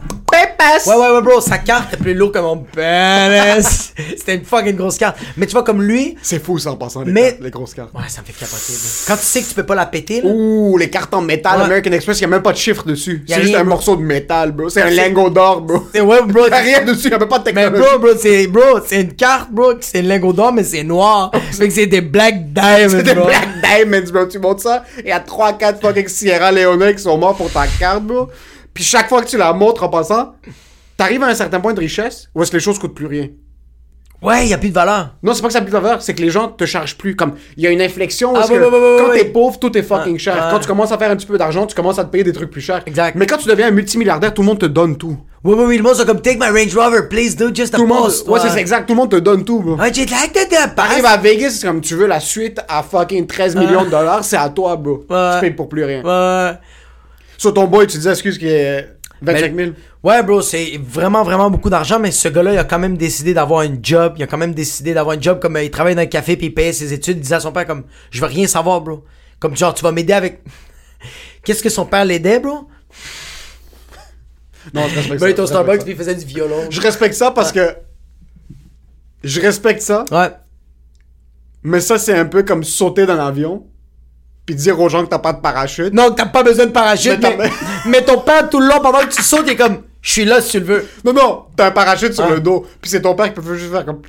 Ouais, 0.59 0.93
ouais, 0.95 1.09
ouais, 1.15 1.21
bro, 1.21 1.39
sa 1.41 1.57
carte 1.59 1.93
est 1.93 1.97
plus 1.97 2.13
lourde 2.13 2.33
que 2.33 2.39
mon 2.39 2.57
pénis. 2.57 3.93
C'était 4.17 4.35
une 4.35 4.43
fucking 4.45 4.75
grosse 4.75 4.97
carte. 4.97 5.17
Mais 5.37 5.45
tu 5.45 5.53
vois, 5.53 5.63
comme 5.63 5.81
lui, 5.83 6.15
C'est 6.21 6.43
fou, 6.43 6.57
ça, 6.59 6.71
en 6.71 6.75
passant, 6.75 7.01
les, 7.03 7.11
Mais- 7.11 7.21
cartes- 7.31 7.41
les 7.41 7.51
grosses 7.51 7.73
cartes. 7.73 7.93
ouais, 7.93 8.01
ça 8.07 8.21
me 8.21 8.25
fait 8.25 8.33
capoter. 8.33 8.73
bro. 8.73 8.89
Quand 9.07 9.17
tu 9.17 9.23
sais 9.25 9.41
que 9.41 9.47
tu 9.47 9.53
peux 9.53 9.65
pas 9.65 9.75
la 9.75 9.85
péter, 9.85 10.21
là. 10.21 10.29
Ouh, 10.31 10.77
les 10.77 10.89
cartes 10.89 11.13
en 11.13 11.21
métal 11.21 11.59
Ouais. 11.59 11.65
American 11.65 11.91
Express, 11.91 12.19
il 12.19 12.23
a 12.25 12.27
même 12.27 12.41
pas 12.41 12.53
de 12.53 12.57
chiffre 12.57 12.83
dessus. 12.85 13.23
C'est 13.27 13.35
juste 13.35 13.47
rien, 13.49 13.59
un 13.59 13.63
bro. 13.63 13.69
morceau 13.75 13.95
de 13.95 14.01
métal, 14.01 14.51
bro. 14.51 14.69
C'est 14.69 14.81
un 14.81 14.89
lingot 14.89 15.29
d'or, 15.29 15.61
bro. 15.61 15.87
C'est 15.93 16.01
ouais, 16.01 16.21
bro. 16.23 16.47
Y 16.47 16.51
a 16.51 16.57
rien 16.57 16.81
dessus, 16.85 17.09
y 17.09 17.13
a 17.13 17.17
même 17.19 17.27
pas 17.27 17.39
de 17.39 17.51
Mais 17.51 17.53
technologie. 17.63 17.89
bro, 17.89 17.99
bro, 17.99 18.09
c'est 18.19 18.47
bro, 18.47 18.79
c'est 18.85 19.01
une 19.01 19.13
carte, 19.13 19.51
bro, 19.51 19.73
c'est 19.79 19.99
un 19.99 20.03
lingot 20.03 20.33
d'or, 20.33 20.53
mais 20.53 20.63
c'est 20.63 20.83
noir. 20.83 21.31
fait 21.51 21.67
que 21.67 21.73
c'est 21.73 21.85
des 21.87 22.01
black 22.01 22.51
diamonds, 22.53 22.89
C'est 22.89 23.03
des 23.03 23.13
bro. 23.13 23.25
Black 23.25 23.47
Diamonds, 23.61 24.11
bro. 24.11 24.25
Tu 24.25 24.39
montes 24.39 24.59
ça, 24.61 24.83
il 24.99 25.07
y 25.07 25.11
a 25.11 25.19
3-4 25.19 25.79
fucking 25.81 26.07
Sierra 26.07 26.51
Leone 26.51 26.93
qui 26.95 27.01
sont 27.03 27.17
morts 27.17 27.35
pour 27.35 27.51
ta 27.51 27.65
carte, 27.79 28.03
bro. 28.03 28.27
Puis 28.77 28.83
chaque 28.83 29.09
fois 29.09 29.23
que 29.23 29.27
tu 29.27 29.37
la 29.37 29.53
montres 29.53 29.81
en 29.83 29.89
passant, 29.89 30.33
t'arrives 30.97 31.23
à 31.23 31.27
un 31.29 31.33
certain 31.33 31.59
point 31.59 31.73
de 31.73 31.79
richesse 31.79 32.29
où 32.35 32.43
est-ce 32.43 32.51
que 32.51 32.57
les 32.57 32.61
choses 32.63 32.77
coûtent 32.77 32.93
plus 32.93 33.07
rien. 33.07 33.29
Ouais, 34.21 34.47
y 34.47 34.53
a 34.53 34.57
plus 34.59 34.69
de 34.69 34.73
valeur. 34.73 35.15
Non, 35.23 35.33
c'est 35.33 35.41
pas 35.41 35.47
que 35.47 35.53
ça 35.53 35.59
a 35.59 35.61
plus 35.63 35.71
de 35.71 35.77
valeur, 35.77 36.01
c'est 36.01 36.13
que 36.13 36.21
les 36.21 36.29
gens 36.29 36.47
te 36.47 36.65
chargent 36.65 36.95
plus. 36.97 37.15
Comme, 37.15 37.33
il 37.55 37.63
y 37.63 37.67
a 37.67 37.71
une 37.71 37.81
inflexion 37.81 38.33
où 38.33 38.35
Ah, 38.35 38.41
est-ce 38.43 38.51
ouais, 38.51 38.57
que 38.59 39.05
quand 39.05 39.13
t'es 39.13 39.25
pauvre, 39.25 39.59
tout 39.59 39.75
est 39.77 39.83
fucking 39.83 40.13
Ouais, 40.13 40.19
cher. 40.19 40.47
Quand 40.51 40.59
tu 40.59 40.67
commences 40.67 40.91
à 40.91 40.97
faire 40.99 41.09
un 41.11 41.15
petit 41.15 41.25
peu 41.27 41.37
d'argent, 41.39 41.65
tu 41.67 41.75
commences 41.75 41.97
à 41.99 42.03
te 42.03 42.09
payer 42.09 42.23
des 42.23 42.33
trucs 42.33 42.49
plus 42.51 42.61
chers. 42.61 42.81
Exact. 42.87 43.15
Mais 43.15 43.25
quand 43.27 43.37
tu 43.37 43.47
deviens 43.47 43.67
un 43.67 43.71
multimilliardaire, 43.71 44.33
tout 44.33 44.41
le 44.43 44.47
monde 44.47 44.59
te 44.59 44.65
donne 44.67 44.95
tout. 44.97 45.17
Oui, 45.43 45.53
oui, 45.55 45.65
oui, 45.67 45.77
le 45.77 45.83
monde, 45.83 45.93
c'est 45.95 46.05
comme, 46.07 46.19
take 46.21 46.37
my 46.39 46.47
Range 46.49 46.75
Rover, 46.75 47.01
please 47.07 47.35
do 47.35 47.53
just 47.53 47.75
a 47.75 47.77
Tout 47.77 47.83
le 47.83 47.89
monde, 47.89 48.05
post. 48.05 48.27
ouais, 48.27 48.39
c'est 48.39 48.59
exact, 48.59 48.87
tout 48.87 48.93
le 48.93 48.97
monde 48.97 49.11
te 49.11 49.17
donne 49.17 49.45
tout, 49.45 49.61
bro. 49.61 49.77
J'ai 49.93 50.05
like 50.07 50.33
that, 50.33 50.45
that 50.49 50.69
T'arrives 50.69 51.05
à 51.05 51.17
Vegas, 51.17 51.51
c'est 51.51 51.67
comme 51.67 51.79
tu 51.81 51.93
veux 51.93 52.07
la 52.07 52.19
suite 52.19 52.59
à 52.67 52.81
fucking 52.81 53.27
13 53.27 53.55
millions 53.55 53.85
de 53.85 53.91
dollars, 53.91 54.23
c'est 54.25 54.35
à 54.37 54.49
toi, 54.49 54.75
bro. 54.77 55.05
Ouais. 55.09 55.31
Tu 55.35 55.41
payes 55.41 55.51
pour 55.51 55.69
plus 55.69 55.83
rien. 55.85 56.01
Ouais. 56.03 56.53
Sur 57.37 57.53
ton 57.53 57.65
boy, 57.67 57.87
tu 57.87 57.97
disais, 57.97 58.11
excuse, 58.11 58.37
qui 58.37 58.47
est 58.47 58.97
25 59.21 59.55
000. 59.55 59.71
Ouais, 60.03 60.23
bro, 60.23 60.41
c'est 60.41 60.79
vraiment, 60.81 61.23
vraiment 61.23 61.49
beaucoup 61.49 61.69
d'argent, 61.69 61.99
mais 61.99 62.11
ce 62.11 62.27
gars-là, 62.27 62.53
il 62.53 62.57
a 62.57 62.63
quand 62.63 62.79
même 62.79 62.97
décidé 62.97 63.33
d'avoir 63.33 63.63
une 63.63 63.79
job. 63.83 64.13
Il 64.17 64.23
a 64.23 64.27
quand 64.27 64.37
même 64.37 64.53
décidé 64.53 64.93
d'avoir 64.93 65.15
une 65.15 65.23
job 65.23 65.39
comme 65.39 65.55
euh, 65.55 65.63
il 65.63 65.71
travaille 65.71 65.95
dans 65.95 66.01
un 66.01 66.05
café 66.07 66.37
puis 66.37 66.47
il 66.47 66.53
payait 66.53 66.73
ses 66.73 66.93
études. 66.93 67.17
Il 67.17 67.21
disait 67.21 67.35
à 67.35 67.39
son 67.39 67.51
père 67.51 67.65
comme, 67.65 67.83
je 68.11 68.19
veux 68.21 68.27
rien 68.27 68.47
savoir, 68.47 68.81
bro. 68.81 69.03
Comme 69.39 69.55
genre, 69.57 69.73
tu 69.73 69.83
vas 69.83 69.91
m'aider 69.91 70.13
avec. 70.13 70.43
Qu'est-ce 71.43 71.61
que 71.63 71.69
son 71.69 71.85
père 71.85 72.05
l'aidait, 72.05 72.39
bro? 72.39 72.67
Non, 74.73 74.87
je 74.87 74.95
respecte 74.95 75.19
Ben, 75.21 75.27
il 75.27 75.31
était 75.31 75.41
au 75.41 75.45
ça, 75.47 75.53
Starbucks 75.53 75.83
puis 75.83 75.91
il 75.91 75.97
faisait 75.97 76.15
du 76.15 76.25
violon. 76.25 76.63
ça. 76.63 76.67
Je 76.69 76.81
respecte 76.81 77.13
ça 77.15 77.31
parce 77.31 77.51
que. 77.51 77.75
Je 79.23 79.41
respecte 79.41 79.81
ça, 79.81 80.05
Ouais. 80.11 80.29
mais 81.63 81.79
ça, 81.81 81.97
c'est 81.97 82.13
un 82.17 82.25
peu 82.25 82.43
comme 82.43 82.63
sauter 82.63 83.05
dans 83.05 83.15
l'avion, 83.15 83.65
puis 84.47 84.55
dire 84.55 84.79
aux 84.79 84.87
gens 84.89 85.03
que 85.03 85.09
t'as 85.09 85.19
pas 85.19 85.33
de 85.33 85.41
parachute. 85.41 85.93
Non, 85.93 86.09
t'as 86.11 86.25
pas 86.25 86.41
besoin 86.41 86.65
de 86.65 86.71
parachute, 86.71 87.19
Mais 87.21 87.35
mais, 87.37 87.49
t'as- 87.49 87.89
mais 87.89 88.01
ton 88.05 88.17
père, 88.21 88.49
tout 88.49 88.59
le 88.61 88.67
long, 88.67 88.79
pendant 88.81 88.99
que 88.99 89.13
tu 89.13 89.21
sautes, 89.21 89.43
il 89.45 89.51
est 89.51 89.55
comme, 89.57 89.81
Je 90.01 90.11
suis 90.13 90.23
là 90.25 90.39
si 90.39 90.51
tu 90.51 90.59
le 90.59 90.65
veux. 90.65 90.87
Non, 91.03 91.11
non, 91.11 91.43
t'as 91.57 91.65
un 91.67 91.71
parachute 91.71 92.13
sur 92.13 92.29
le 92.29 92.39
dos, 92.39 92.65
puis 92.81 92.89
c'est 92.89 93.01
ton 93.01 93.13
père 93.13 93.33
qui 93.33 93.41
peut 93.41 93.55
juste 93.57 93.69
faire 93.73 93.83
comme. 93.85 93.99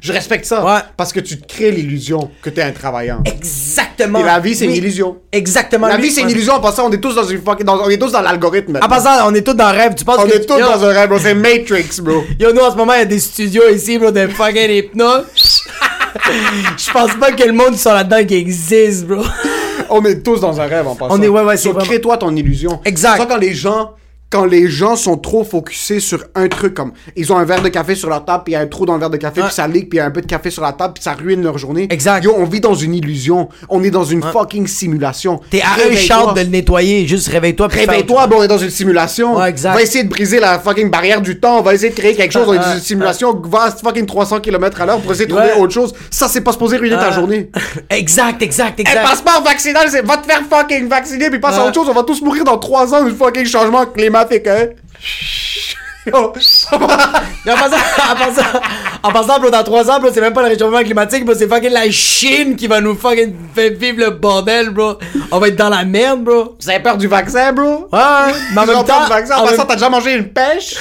Je 0.00 0.12
respecte 0.12 0.46
ça. 0.46 0.64
Ouais. 0.64 0.80
Parce 0.96 1.12
que 1.12 1.20
tu 1.20 1.38
te 1.40 1.46
crées 1.46 1.70
l'illusion 1.70 2.28
que 2.42 2.50
t'es 2.50 2.62
un 2.62 2.72
travaillant. 2.72 3.22
Exactement. 3.24 4.18
Et 4.18 4.24
la 4.24 4.40
vie, 4.40 4.56
c'est 4.56 4.64
une 4.64 4.72
illusion. 4.72 5.18
Exactement. 5.30 5.86
La 5.86 5.96
lui- 5.96 6.08
vie, 6.08 6.10
c'est 6.10 6.22
une 6.22 6.30
illusion. 6.30 6.54
En 6.54 6.60
passant, 6.60 6.88
on 6.88 6.92
est 6.92 6.98
tous 6.98 7.14
dans 7.14 7.22
une 7.22 7.40
dans- 7.62 7.78
on 7.84 7.88
est 7.88 7.98
tous 7.98 8.10
dans 8.10 8.20
l'algorithme. 8.22 8.80
En 8.82 8.88
passant, 8.88 9.28
on 9.30 9.34
est 9.34 9.42
tous 9.42 9.54
dans 9.54 9.70
le 9.70 9.78
rêve. 9.78 9.94
Tu 9.94 10.04
penses 10.04 10.18
On 10.18 10.26
que 10.26 10.32
est 10.34 10.44
tous 10.44 10.58
Yo, 10.58 10.66
dans 10.66 10.84
un 10.84 10.88
rêve, 10.92 11.08
bro. 11.08 11.18
C'est 11.20 11.34
Matrix, 11.34 12.00
bro. 12.02 12.24
Yo, 12.40 12.52
nous, 12.52 12.60
en 12.62 12.72
ce 12.72 12.76
moment, 12.76 12.94
il 12.94 12.98
y 12.98 13.02
a 13.02 13.04
des 13.04 13.20
studios 13.20 13.68
ici, 13.72 13.96
bro, 13.98 14.10
de 14.10 14.26
fucking 14.26 14.70
hypnose. 14.70 15.62
Je 16.78 16.90
pense 16.90 17.14
pas 17.14 17.30
que 17.32 17.44
le 17.44 17.52
monde 17.52 17.76
soit 17.76 17.94
là-dedans 17.94 18.24
qui 18.26 18.34
existe, 18.34 19.04
bro. 19.06 19.22
On 19.90 20.04
est 20.04 20.22
tous 20.22 20.40
dans 20.40 20.60
un 20.60 20.66
rêve 20.66 20.86
en 20.86 20.94
passant. 20.94 21.14
On 21.18 21.22
est- 21.22 21.28
ouais, 21.28 21.42
ouais, 21.42 21.56
c'est 21.56 21.64
So, 21.64 21.72
vraiment- 21.72 21.86
Crée-toi 21.86 22.16
ton 22.18 22.34
illusion. 22.36 22.80
Exact. 22.84 23.18
Ça, 23.18 23.26
quand 23.26 23.36
les 23.36 23.54
gens. 23.54 23.92
Quand 24.34 24.46
les 24.46 24.66
gens 24.66 24.96
sont 24.96 25.16
trop 25.16 25.44
focusés 25.44 26.00
sur 26.00 26.24
un 26.34 26.48
truc 26.48 26.74
comme 26.74 26.92
ils 27.14 27.32
ont 27.32 27.38
un 27.38 27.44
verre 27.44 27.62
de 27.62 27.68
café 27.68 27.94
sur 27.94 28.08
leur 28.08 28.24
table 28.24 28.42
puis 28.44 28.52
il 28.54 28.56
y 28.56 28.58
a 28.58 28.62
un 28.62 28.66
trou 28.66 28.84
dans 28.84 28.94
le 28.94 28.98
verre 28.98 29.10
de 29.10 29.16
café 29.16 29.40
Ouais. 29.40 29.46
puis 29.46 29.54
ça 29.54 29.68
ligue 29.68 29.88
puis 29.88 29.98
il 29.98 30.00
y 30.00 30.00
a 30.00 30.06
un 30.06 30.10
peu 30.10 30.22
de 30.22 30.26
café 30.26 30.50
sur 30.50 30.62
la 30.62 30.72
table 30.72 30.94
puis 30.94 31.04
ça 31.04 31.12
ruine 31.12 31.40
leur 31.42 31.56
journée. 31.56 31.86
Exact. 31.88 32.24
Yo, 32.24 32.34
on 32.36 32.44
vit 32.44 32.60
dans 32.60 32.74
une 32.74 32.94
illusion. 32.96 33.48
On 33.68 33.82
est 33.84 33.90
dans 33.90 34.02
une 34.02 34.22
fucking 34.24 34.66
simulation. 34.66 35.40
T'es 35.50 35.60
à 35.60 35.74
un 35.74 36.32
de 36.32 36.40
le 36.40 36.46
nettoyer. 36.48 37.06
Juste 37.06 37.28
réveille-toi. 37.28 37.68
Réveille-toi, 37.68 38.26
bon, 38.26 38.36
on 38.38 38.42
est 38.42 38.48
dans 38.48 38.58
une 38.58 38.70
simulation. 38.70 39.36
Ouais, 39.36 39.50
exact. 39.50 39.72
On 39.72 39.76
va 39.76 39.82
essayer 39.82 40.02
de 40.02 40.08
briser 40.08 40.40
la 40.40 40.58
fucking 40.58 40.90
barrière 40.90 41.20
du 41.20 41.38
temps. 41.38 41.58
On 41.58 41.62
va 41.62 41.74
essayer 41.74 41.90
de 41.90 41.94
créer 41.94 42.14
quelque 42.14 42.32
chose. 42.32 42.46
On 42.48 42.54
est 42.54 42.58
dans 42.58 42.74
une 42.74 42.80
simulation. 42.80 43.40
Va 43.44 43.70
fucking 43.70 44.06
300 44.06 44.40
km 44.40 44.80
à 44.80 44.86
l'heure 44.86 45.00
pour 45.00 45.12
essayer 45.12 45.26
de 45.26 45.32
trouver 45.32 45.52
autre 45.58 45.72
chose. 45.72 45.94
Ça, 46.10 46.28
c'est 46.28 46.40
pas 46.40 46.52
supposé 46.52 46.76
ruiner 46.76 46.96
ta 46.96 47.10
journée. 47.12 47.50
Exact, 47.90 48.42
exact, 48.42 48.80
Un 48.80 48.82
exact. 48.82 49.02
passeport 49.02 49.42
vaccinal, 49.44 49.86
c'est 49.88 50.04
va 50.04 50.16
te 50.16 50.26
faire 50.26 50.42
fucking 50.50 50.88
vacciner 50.88 51.30
puis 51.30 51.38
passe 51.38 51.56
à 51.56 51.64
autre 51.64 51.74
chose. 51.74 51.88
On 51.88 51.92
va 51.94 52.02
tous 52.02 52.20
mourir 52.22 52.44
dans 52.44 52.58
3 52.58 52.94
ans 52.94 53.04
du 53.04 53.12
fucking 53.12 53.44
changement 53.46 53.86
climatique, 53.86 54.23
hein? 54.32 54.68
Yo, 56.06 56.16
En 57.46 57.56
passant, 57.56 57.76
en 58.10 58.16
passant, 58.16 58.60
en 59.02 59.12
passant, 59.12 59.40
bro, 59.40 59.50
dans 59.50 59.62
3 59.64 59.90
ans, 59.90 60.00
bro, 60.00 60.10
c'est 60.12 60.20
même 60.20 60.32
pas 60.32 60.42
le 60.42 60.48
réchauffement 60.48 60.82
climatique, 60.82 61.24
bro, 61.24 61.34
c'est 61.34 61.48
fucking 61.48 61.70
la 61.70 61.90
Chine 61.90 62.56
qui 62.56 62.66
va 62.66 62.80
nous 62.80 62.94
fucking 62.94 63.34
faire 63.54 63.72
vivre 63.78 64.00
le 64.00 64.10
bordel, 64.10 64.70
bro. 64.70 64.98
On 65.30 65.38
va 65.38 65.48
être 65.48 65.56
dans 65.56 65.68
la 65.70 65.84
merde, 65.84 66.22
bro. 66.24 66.56
Vous 66.60 66.70
avez 66.70 66.80
peur 66.80 66.96
du 66.98 67.06
vaccin, 67.06 67.52
bro? 67.52 67.88
Ouais, 67.92 68.32
mais 68.52 68.60
en 68.60 68.66
même 68.66 68.74
peur 68.74 68.84
temps. 68.84 69.04
du 69.04 69.08
vaccin. 69.10 69.36
En 69.36 69.42
en 69.42 69.46
passant, 69.46 69.64
t'as 69.64 69.74
déjà 69.74 69.88
mangé 69.88 70.14
une 70.14 70.28
pêche? 70.28 70.74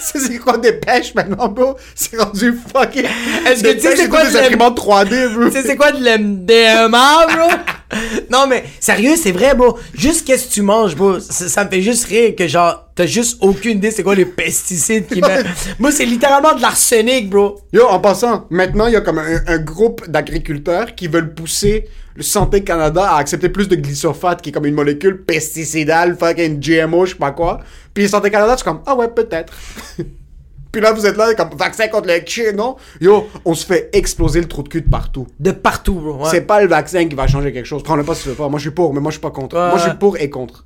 c'est 0.12 0.18
c'est 0.18 0.38
quoi 0.38 0.56
des 0.56 0.72
pêches 0.72 1.14
maintenant, 1.14 1.48
bro? 1.48 1.76
C'est 1.94 2.16
rendu 2.20 2.58
fucking. 2.72 3.04
Est-ce 3.46 3.62
que 3.62 3.72
tu 3.72 3.80
sais 3.80 3.96
c'est 3.96 4.08
quoi 4.08 4.24
des 4.24 4.36
imprimantes 4.36 4.78
3D, 4.78 5.34
bro? 5.34 5.44
Tu 5.46 5.52
sais 5.52 5.62
c'est 5.62 5.76
quoi 5.76 5.92
de 5.92 6.02
l'MDMA, 6.02 7.26
bro? 7.26 7.48
non, 8.30 8.46
mais 8.48 8.64
sérieux, 8.78 9.16
c'est 9.16 9.32
vrai, 9.32 9.54
bro. 9.54 9.78
Juste 9.94 10.26
qu'est-ce 10.26 10.48
que 10.48 10.52
tu 10.52 10.62
manges, 10.62 10.94
bro? 10.96 11.20
Ça, 11.20 11.48
ça 11.48 11.64
me 11.64 11.70
fait 11.70 11.82
juste 11.82 12.06
rire 12.06 12.34
que, 12.36 12.46
genre, 12.46 12.88
t'as 12.94 13.06
juste 13.06 13.38
aucune 13.40 13.78
idée 13.78 13.90
c'est 13.90 14.02
quoi 14.02 14.14
les 14.14 14.24
pesticides 14.26 15.06
qu'ils 15.06 15.24
mettent. 15.26 15.46
Moi, 15.78 15.90
c'est 15.92 16.04
littéralement 16.04 16.54
de 16.54 16.62
l'arsenic, 16.62 17.28
bro. 17.28 17.60
Yo, 17.72 17.86
en 17.86 17.98
passant, 17.98 18.46
maintenant, 18.50 18.86
il 18.86 18.94
y 18.94 18.96
a 18.96 19.00
comme 19.00 19.18
un, 19.18 19.40
un 19.46 19.58
groupe 19.58 20.08
d'agriculteurs 20.08 20.94
qui 20.94 21.08
veulent 21.08 21.34
pousser 21.34 21.88
Santé 22.20 22.62
Canada 22.62 23.04
à 23.10 23.16
accepter 23.18 23.48
plus 23.48 23.68
de 23.68 23.76
glyphosate, 23.76 24.42
qui 24.42 24.50
est 24.50 24.52
comme 24.52 24.66
une 24.66 24.74
molécule 24.74 25.22
pesticidale, 25.22 26.16
fucking 26.16 26.60
GMO, 26.60 27.06
je 27.06 27.12
sais 27.12 27.18
pas 27.18 27.32
quoi. 27.32 27.60
Puis 27.94 28.08
Santé 28.08 28.30
Canada, 28.30 28.54
c'est 28.56 28.64
comme, 28.64 28.80
ah 28.86 28.94
ouais, 28.94 29.08
peut-être. 29.08 29.52
Puis 30.72 30.80
là, 30.80 30.92
vous 30.92 31.04
êtes 31.04 31.16
là, 31.16 31.34
comme, 31.34 31.50
vaccin 31.56 31.88
contre 31.88 32.08
le 32.08 32.20
chien, 32.24 32.52
non? 32.52 32.76
Yo, 33.00 33.28
on 33.44 33.54
se 33.54 33.66
fait 33.66 33.90
exploser 33.92 34.40
le 34.40 34.46
trou 34.46 34.62
de 34.62 34.68
cul 34.68 34.82
de 34.82 34.88
partout. 34.88 35.26
De 35.40 35.50
partout, 35.50 35.94
bro. 35.94 36.22
Ouais. 36.22 36.30
C'est 36.30 36.42
pas 36.42 36.60
le 36.62 36.68
vaccin 36.68 37.08
qui 37.08 37.16
va 37.16 37.26
changer 37.26 37.52
quelque 37.52 37.66
chose. 37.66 37.82
Prends-le 37.82 38.04
pas 38.04 38.14
si 38.14 38.22
tu 38.22 38.28
veux 38.28 38.34
pas. 38.36 38.48
Moi, 38.48 38.58
je 38.58 38.64
suis 38.64 38.70
pour, 38.70 38.94
mais 38.94 39.00
moi, 39.00 39.10
je 39.10 39.14
suis 39.14 39.20
pas 39.22 39.32
contre. 39.32 39.56
Ouais, 39.56 39.68
Moi, 39.68 39.78
je 39.78 39.88
suis 39.88 39.98
pour 39.98 40.16
et 40.16 40.30
contre. 40.30 40.64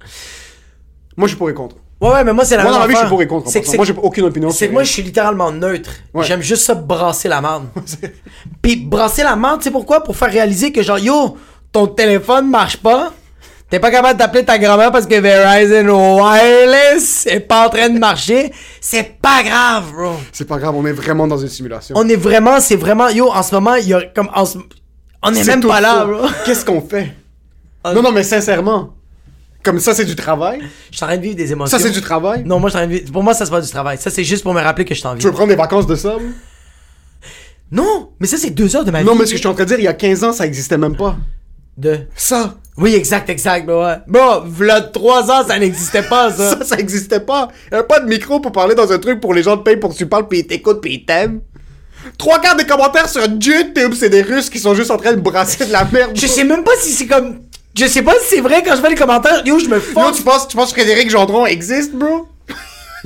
Moi, 1.16 1.26
je 1.26 1.30
suis 1.30 1.38
pour 1.38 1.48
et 1.48 1.54
contre. 1.54 1.76
Ouais, 2.00 2.10
ouais, 2.10 2.24
mais 2.24 2.32
moi, 2.32 2.44
c'est 2.44 2.56
la 2.56 2.64
Moi, 2.64 2.72
même 2.72 2.80
dans 2.80 2.86
la 2.86 2.88
vie, 2.88 2.94
je 2.94 2.98
suis 3.00 3.08
pour 3.08 3.22
et 3.22 3.26
contre. 3.26 3.46
en 3.46 3.50
C'est 3.50 3.60
que 3.60 3.64
passant. 3.64 3.70
c'est- 3.72 3.76
Moi, 3.78 3.86
j'ai 3.86 3.94
aucune 4.02 4.24
opinion. 4.24 4.50
C'est 4.50 4.56
sur 4.58 4.66
que 4.68 4.72
moi, 4.72 4.82
rien. 4.82 4.86
je 4.86 4.92
suis 4.92 5.02
littéralement 5.02 5.50
neutre. 5.52 5.90
Ouais. 6.12 6.24
J'aime 6.24 6.42
juste 6.42 6.64
ça 6.64 6.74
brasser 6.74 7.28
la 7.28 7.40
merde. 7.40 7.64
Puis 8.62 8.76
brasser 8.76 9.22
la 9.22 9.36
merde, 9.36 9.58
tu 9.58 9.64
sais 9.64 9.70
pourquoi? 9.70 10.02
Pour 10.02 10.16
faire 10.16 10.30
réaliser 10.30 10.72
que 10.72 10.82
genre, 10.82 10.98
yo, 10.98 11.36
ton 11.72 11.86
téléphone 11.86 12.50
marche 12.50 12.76
pas. 12.78 13.12
T'es 13.70 13.80
pas 13.80 13.90
capable 13.90 14.18
d'appeler 14.18 14.44
ta 14.44 14.58
grand-mère 14.58 14.92
parce 14.92 15.06
que 15.06 15.14
Verizon 15.18 16.18
Wireless 16.20 17.26
est 17.26 17.40
pas 17.40 17.66
en 17.66 17.70
train 17.70 17.88
de 17.88 17.98
marcher. 17.98 18.52
C'est 18.80 19.18
pas 19.20 19.42
grave, 19.42 19.90
bro. 19.92 20.12
C'est 20.32 20.46
pas 20.46 20.58
grave, 20.58 20.74
on 20.76 20.84
est 20.86 20.92
vraiment 20.92 21.26
dans 21.26 21.38
une 21.38 21.48
simulation. 21.48 21.94
On 21.98 22.06
est 22.08 22.16
vraiment, 22.16 22.60
c'est 22.60 22.76
vraiment, 22.76 23.08
yo, 23.08 23.30
en 23.32 23.42
ce 23.42 23.54
moment, 23.54 23.74
il 23.76 23.88
y 23.88 23.94
a 23.94 24.02
comme, 24.14 24.28
en 24.34 24.44
ce- 24.44 24.58
on 25.22 25.32
est, 25.32 25.42
C'est 25.42 25.50
même 25.52 25.60
tout 25.60 25.68
pas 25.68 25.80
là, 25.80 26.02
faux. 26.02 26.08
bro. 26.12 26.26
Qu'est-ce 26.44 26.64
qu'on 26.64 26.82
fait? 26.82 27.14
Non, 27.94 28.00
non, 28.02 28.12
mais 28.12 28.22
sincèrement. 28.22 28.90
Comme 29.64 29.80
ça, 29.80 29.94
c'est 29.94 30.04
du 30.04 30.14
travail? 30.14 30.60
Je 30.90 30.96
suis 30.96 31.04
en 31.04 31.08
train 31.08 31.16
de 31.16 31.22
vivre 31.22 31.36
des 31.36 31.50
émotions. 31.50 31.78
Ça, 31.78 31.82
c'est 31.82 31.90
du 31.90 32.02
travail? 32.02 32.44
Non, 32.44 32.60
moi, 32.60 32.68
je 32.68 32.74
suis 32.76 32.84
en 32.84 32.86
train 32.86 32.92
de 32.92 32.98
vivre. 32.98 33.12
Pour 33.12 33.22
moi, 33.22 33.32
ça, 33.34 33.46
c'est 33.46 33.50
pas 33.50 33.60
du 33.62 33.70
travail. 33.70 33.96
Ça, 33.98 34.10
c'est 34.10 34.24
juste 34.24 34.42
pour 34.42 34.52
me 34.52 34.60
rappeler 34.60 34.84
que 34.84 34.94
je 34.94 35.00
suis 35.00 35.08
en 35.08 35.14
vie. 35.14 35.20
Tu 35.20 35.26
veux 35.26 35.32
prendre 35.32 35.48
des 35.48 35.56
vacances 35.56 35.86
de 35.86 35.96
ça? 35.96 36.10
moi? 36.10 36.20
Non, 37.72 38.10
mais 38.20 38.26
ça, 38.26 38.36
c'est 38.36 38.50
deux 38.50 38.76
heures 38.76 38.84
de 38.84 38.90
ma 38.90 39.00
vie. 39.00 39.06
Non, 39.06 39.14
mais 39.14 39.24
ce 39.24 39.30
que 39.30 39.36
je 39.36 39.40
suis 39.40 39.48
en 39.48 39.54
train 39.54 39.64
de 39.64 39.68
dire, 39.68 39.78
il 39.78 39.84
y 39.84 39.88
a 39.88 39.94
15 39.94 40.22
ans, 40.24 40.32
ça 40.32 40.46
existait 40.46 40.78
même 40.78 40.96
pas. 40.96 41.16
De. 41.76 42.00
Ça, 42.14 42.54
Oui, 42.76 42.94
exact, 42.94 43.28
exact, 43.30 43.66
bah 43.66 43.84
ouais. 43.84 43.96
Bon, 44.06 44.44
v'là 44.46 44.80
trois 44.80 45.28
ans, 45.30 45.44
ça 45.46 45.58
n'existait 45.58 46.02
pas, 46.04 46.30
ça. 46.30 46.50
ça, 46.58 46.64
ça 46.64 46.76
existait 46.76 47.18
pas. 47.20 47.48
Il 47.70 47.74
avait 47.74 47.86
pas 47.86 47.98
de 48.00 48.06
micro 48.06 48.38
pour 48.38 48.52
parler 48.52 48.74
dans 48.76 48.92
un 48.92 48.98
truc 48.98 49.20
pour 49.20 49.34
les 49.34 49.42
gens 49.42 49.56
te 49.56 49.62
payent 49.62 49.78
pour 49.78 49.90
que 49.90 49.96
tu 49.96 50.06
parles 50.06 50.28
pis 50.28 50.38
ils 50.40 50.46
t'écoutent 50.46 50.80
pis 50.80 50.92
ils 50.94 51.04
t'aiment. 51.04 51.40
Trois 52.18 52.38
quarts 52.40 52.54
des 52.56 52.66
commentaires 52.66 53.08
sur 53.08 53.22
YouTube, 53.22 53.94
c'est 53.98 54.10
des 54.10 54.22
Russes 54.22 54.50
qui 54.50 54.58
sont 54.60 54.74
juste 54.74 54.90
en 54.90 54.98
train 54.98 55.14
de 55.14 55.20
brasser 55.20 55.66
de 55.66 55.72
la 55.72 55.84
merde. 55.84 56.12
Je 56.14 56.26
sais 56.26 56.44
même 56.44 56.62
pas 56.62 56.72
si 56.78 56.92
c'est 56.92 57.06
comme. 57.06 57.40
Je 57.76 57.86
sais 57.86 58.02
pas 58.02 58.14
si 58.20 58.36
c'est 58.36 58.40
vrai 58.40 58.62
quand 58.62 58.76
je 58.76 58.80
fais 58.80 58.90
les 58.90 58.94
commentaires. 58.94 59.42
Yo, 59.44 59.58
je 59.58 59.66
me 59.66 59.76
Yo, 59.76 59.80
force. 59.80 60.16
tu 60.18 60.22
penses, 60.22 60.48
tu 60.48 60.56
penses 60.56 60.72
que 60.72 60.80
Frédéric 60.80 61.10
Gendron 61.10 61.44
existe, 61.46 61.92
bro? 61.92 62.28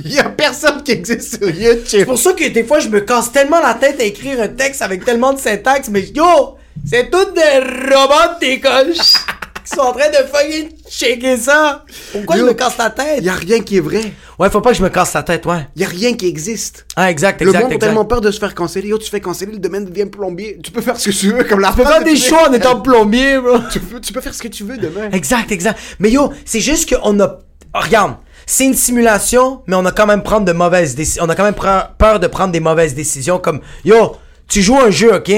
Il 0.03 0.13
y 0.13 0.19
a 0.19 0.25
personne 0.29 0.83
qui 0.83 0.91
existe 0.91 1.37
sur 1.39 1.49
YouTube. 1.49 1.83
C'est 1.87 2.05
pour 2.05 2.19
ça 2.19 2.33
que 2.33 2.47
des 2.47 2.63
fois, 2.63 2.79
je 2.79 2.87
me 2.87 2.99
casse 3.01 3.31
tellement 3.31 3.59
la 3.59 3.73
tête 3.73 3.99
à 3.99 4.03
écrire 4.03 4.39
un 4.41 4.47
texte 4.47 4.81
avec 4.81 5.03
tellement 5.03 5.33
de 5.33 5.39
syntaxe, 5.39 5.89
mais 5.89 6.01
yo, 6.15 6.57
c'est 6.87 7.09
tout 7.09 7.25
des 7.31 7.93
robots 7.95 8.37
d'école 8.39 8.93
qui 9.69 9.75
sont 9.75 9.81
en 9.81 9.91
train 9.93 10.09
de 10.09 10.15
fucking 10.15 10.69
checker 10.89 11.37
ça. 11.37 11.85
Pourquoi 12.11 12.37
Yo, 12.37 12.45
je 12.45 12.49
me 12.49 12.53
casse 12.53 12.77
la 12.77 12.89
tête? 12.89 13.17
Il 13.19 13.25
y 13.25 13.29
a 13.29 13.33
rien 13.33 13.59
qui 13.61 13.77
est 13.77 13.81
vrai. 13.81 14.13
Ouais, 14.37 14.49
faut 14.49 14.61
pas 14.61 14.71
que 14.71 14.77
je 14.77 14.83
me 14.83 14.89
casse 14.89 15.13
la 15.13 15.23
tête, 15.23 15.45
ouais. 15.45 15.67
Il 15.75 15.81
y 15.81 15.85
a 15.85 15.87
rien 15.87 16.13
qui 16.13 16.27
existe. 16.27 16.85
Ah, 16.95 17.11
exact, 17.11 17.41
Le 17.41 17.47
exact, 17.47 17.63
monde 17.63 17.73
a 17.73 17.77
tellement 17.77 18.05
peur 18.05 18.21
de 18.21 18.31
se 18.31 18.39
faire 18.39 18.55
canceller. 18.55 18.87
Yo, 18.89 18.97
tu 18.97 19.05
te 19.05 19.09
fais 19.09 19.19
canceller, 19.21 19.51
le 19.51 19.59
domaine 19.59 19.85
devient 19.85 20.05
plombier. 20.05 20.59
Tu 20.63 20.71
peux 20.71 20.81
faire 20.81 20.97
ce 20.99 21.09
que 21.09 21.15
tu 21.15 21.31
veux, 21.31 21.43
comme 21.43 21.59
la 21.59 21.69
Tu 21.69 21.75
peux 21.77 21.85
faire 21.85 22.03
des 22.03 22.15
choix 22.15 22.49
en 22.49 22.53
étant 22.53 22.79
plombier, 22.81 23.37
bro. 23.39 23.59
tu 23.71 23.79
peux, 23.79 23.99
tu 23.99 24.13
peux 24.13 24.21
faire 24.21 24.33
ce 24.33 24.41
que 24.41 24.47
tu 24.47 24.63
veux 24.63 24.77
demain. 24.77 25.09
Exact, 25.11 25.51
exact. 25.51 25.79
Mais 25.99 26.09
yo, 26.11 26.31
c'est 26.45 26.61
juste 26.61 26.89
qu'on 26.95 27.19
a. 27.19 27.39
Oh, 27.75 27.79
regarde, 27.81 28.15
c'est 28.45 28.65
une 28.65 28.73
simulation, 28.73 29.61
mais 29.67 29.75
on 29.75 29.85
a 29.85 29.91
quand 29.91 30.07
même 30.07 30.23
prendre 30.23 30.45
de 30.45 30.53
mauvaises 30.53 30.95
décisions. 30.95 31.23
On 31.25 31.29
a 31.29 31.35
quand 31.35 31.43
même 31.43 31.55
peur 31.97 32.19
de 32.19 32.27
prendre 32.27 32.51
des 32.51 32.59
mauvaises 32.59 32.95
décisions 32.95 33.37
comme 33.37 33.61
yo, 33.85 34.15
tu 34.47 34.63
joues 34.63 34.79
un 34.79 34.89
jeu, 34.89 35.13
ok? 35.13 35.31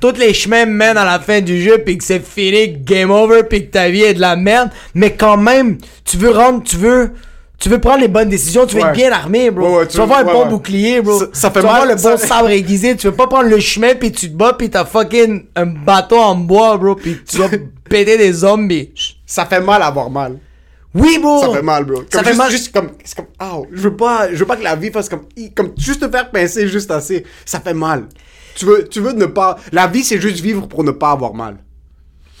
Tous 0.00 0.12
les 0.18 0.32
chemins 0.34 0.64
mènent 0.66 0.96
à 0.96 1.04
la 1.04 1.20
fin 1.20 1.40
du 1.40 1.60
jeu, 1.62 1.78
puis 1.84 1.98
que 1.98 2.04
c'est 2.04 2.24
fini, 2.24 2.68
game 2.68 3.10
over, 3.10 3.42
puis 3.44 3.66
que 3.66 3.70
ta 3.72 3.88
vie 3.90 4.02
est 4.02 4.14
de 4.14 4.20
la 4.20 4.34
merde. 4.36 4.70
Mais 4.94 5.12
quand 5.14 5.36
même, 5.36 5.78
tu 6.04 6.16
veux 6.16 6.30
rendre, 6.30 6.62
tu 6.64 6.76
veux. 6.76 7.12
Tu 7.58 7.68
veux 7.68 7.78
prendre 7.78 8.00
les 8.00 8.08
bonnes 8.08 8.30
décisions, 8.30 8.64
tu 8.64 8.76
veux 8.76 8.82
Ouais. 8.82 8.88
être 8.88 8.94
bien 8.96 9.12
armé, 9.12 9.50
bro. 9.50 9.68
Ouais, 9.68 9.76
ouais, 9.80 9.86
tu, 9.86 9.98
veux- 9.98 10.02
avoir 10.04 10.20
un 10.20 10.24
bon 10.24 10.46
bouclier, 10.46 11.02
bro. 11.02 11.18
Ça- 11.18 11.26
ça 11.34 11.50
fait 11.50 11.60
tu 11.60 11.66
mal, 11.66 11.74
avoir 11.74 11.88
le 11.88 11.94
bon 12.02 12.16
ça- 12.16 12.26
sabre 12.26 12.48
aiguisé. 12.48 12.96
Tu 12.96 13.06
veux 13.06 13.12
pas 13.14 13.26
prendre 13.26 13.50
le 13.50 13.60
chemin, 13.60 13.94
puis 13.94 14.10
tu 14.10 14.30
te 14.30 14.34
bats, 14.34 14.54
puis 14.54 14.70
t'as 14.70 14.86
fucking 14.86 15.44
un 15.54 15.66
bateau 15.66 16.16
en 16.16 16.34
bois, 16.36 16.78
bro, 16.78 16.94
puis 16.94 17.18
tu 17.28 17.36
vas 17.36 17.48
péter 17.90 18.16
des 18.16 18.32
zombies. 18.32 18.90
Ça 19.26 19.44
fait 19.44 19.60
mal 19.60 19.82
avoir 19.82 20.08
mal. 20.08 20.38
Oui, 20.94 21.18
bro! 21.20 21.42
Ça 21.42 21.52
fait 21.52 21.62
mal, 21.62 21.84
bro. 21.84 21.96
Comme 21.96 22.06
Ça 22.10 22.24
fait 22.24 22.34
mal. 22.34 22.50
juste 22.50 22.72
comme, 22.72 22.92
c'est 23.04 23.14
comme, 23.14 23.26
ah, 23.38 23.58
je 23.70 23.80
veux 23.82 23.94
pas, 23.94 24.28
je 24.32 24.36
veux 24.36 24.46
pas 24.46 24.56
que 24.56 24.64
la 24.64 24.74
vie 24.74 24.90
fasse 24.90 25.10
comme, 25.10 25.26
comme 25.54 25.72
juste 25.76 26.00
te 26.00 26.08
faire 26.10 26.30
pincer 26.30 26.66
juste 26.66 26.90
assez. 26.90 27.24
Ça 27.44 27.60
fait 27.60 27.74
mal. 27.74 28.06
Tu 28.54 28.64
veux, 28.64 28.88
tu 28.88 29.00
veux 29.00 29.12
ne 29.12 29.26
pas, 29.26 29.58
la 29.72 29.86
vie 29.86 30.04
c'est 30.04 30.20
juste 30.20 30.40
vivre 30.40 30.66
pour 30.66 30.84
ne 30.84 30.90
pas 30.90 31.10
avoir 31.10 31.34
mal. 31.34 31.58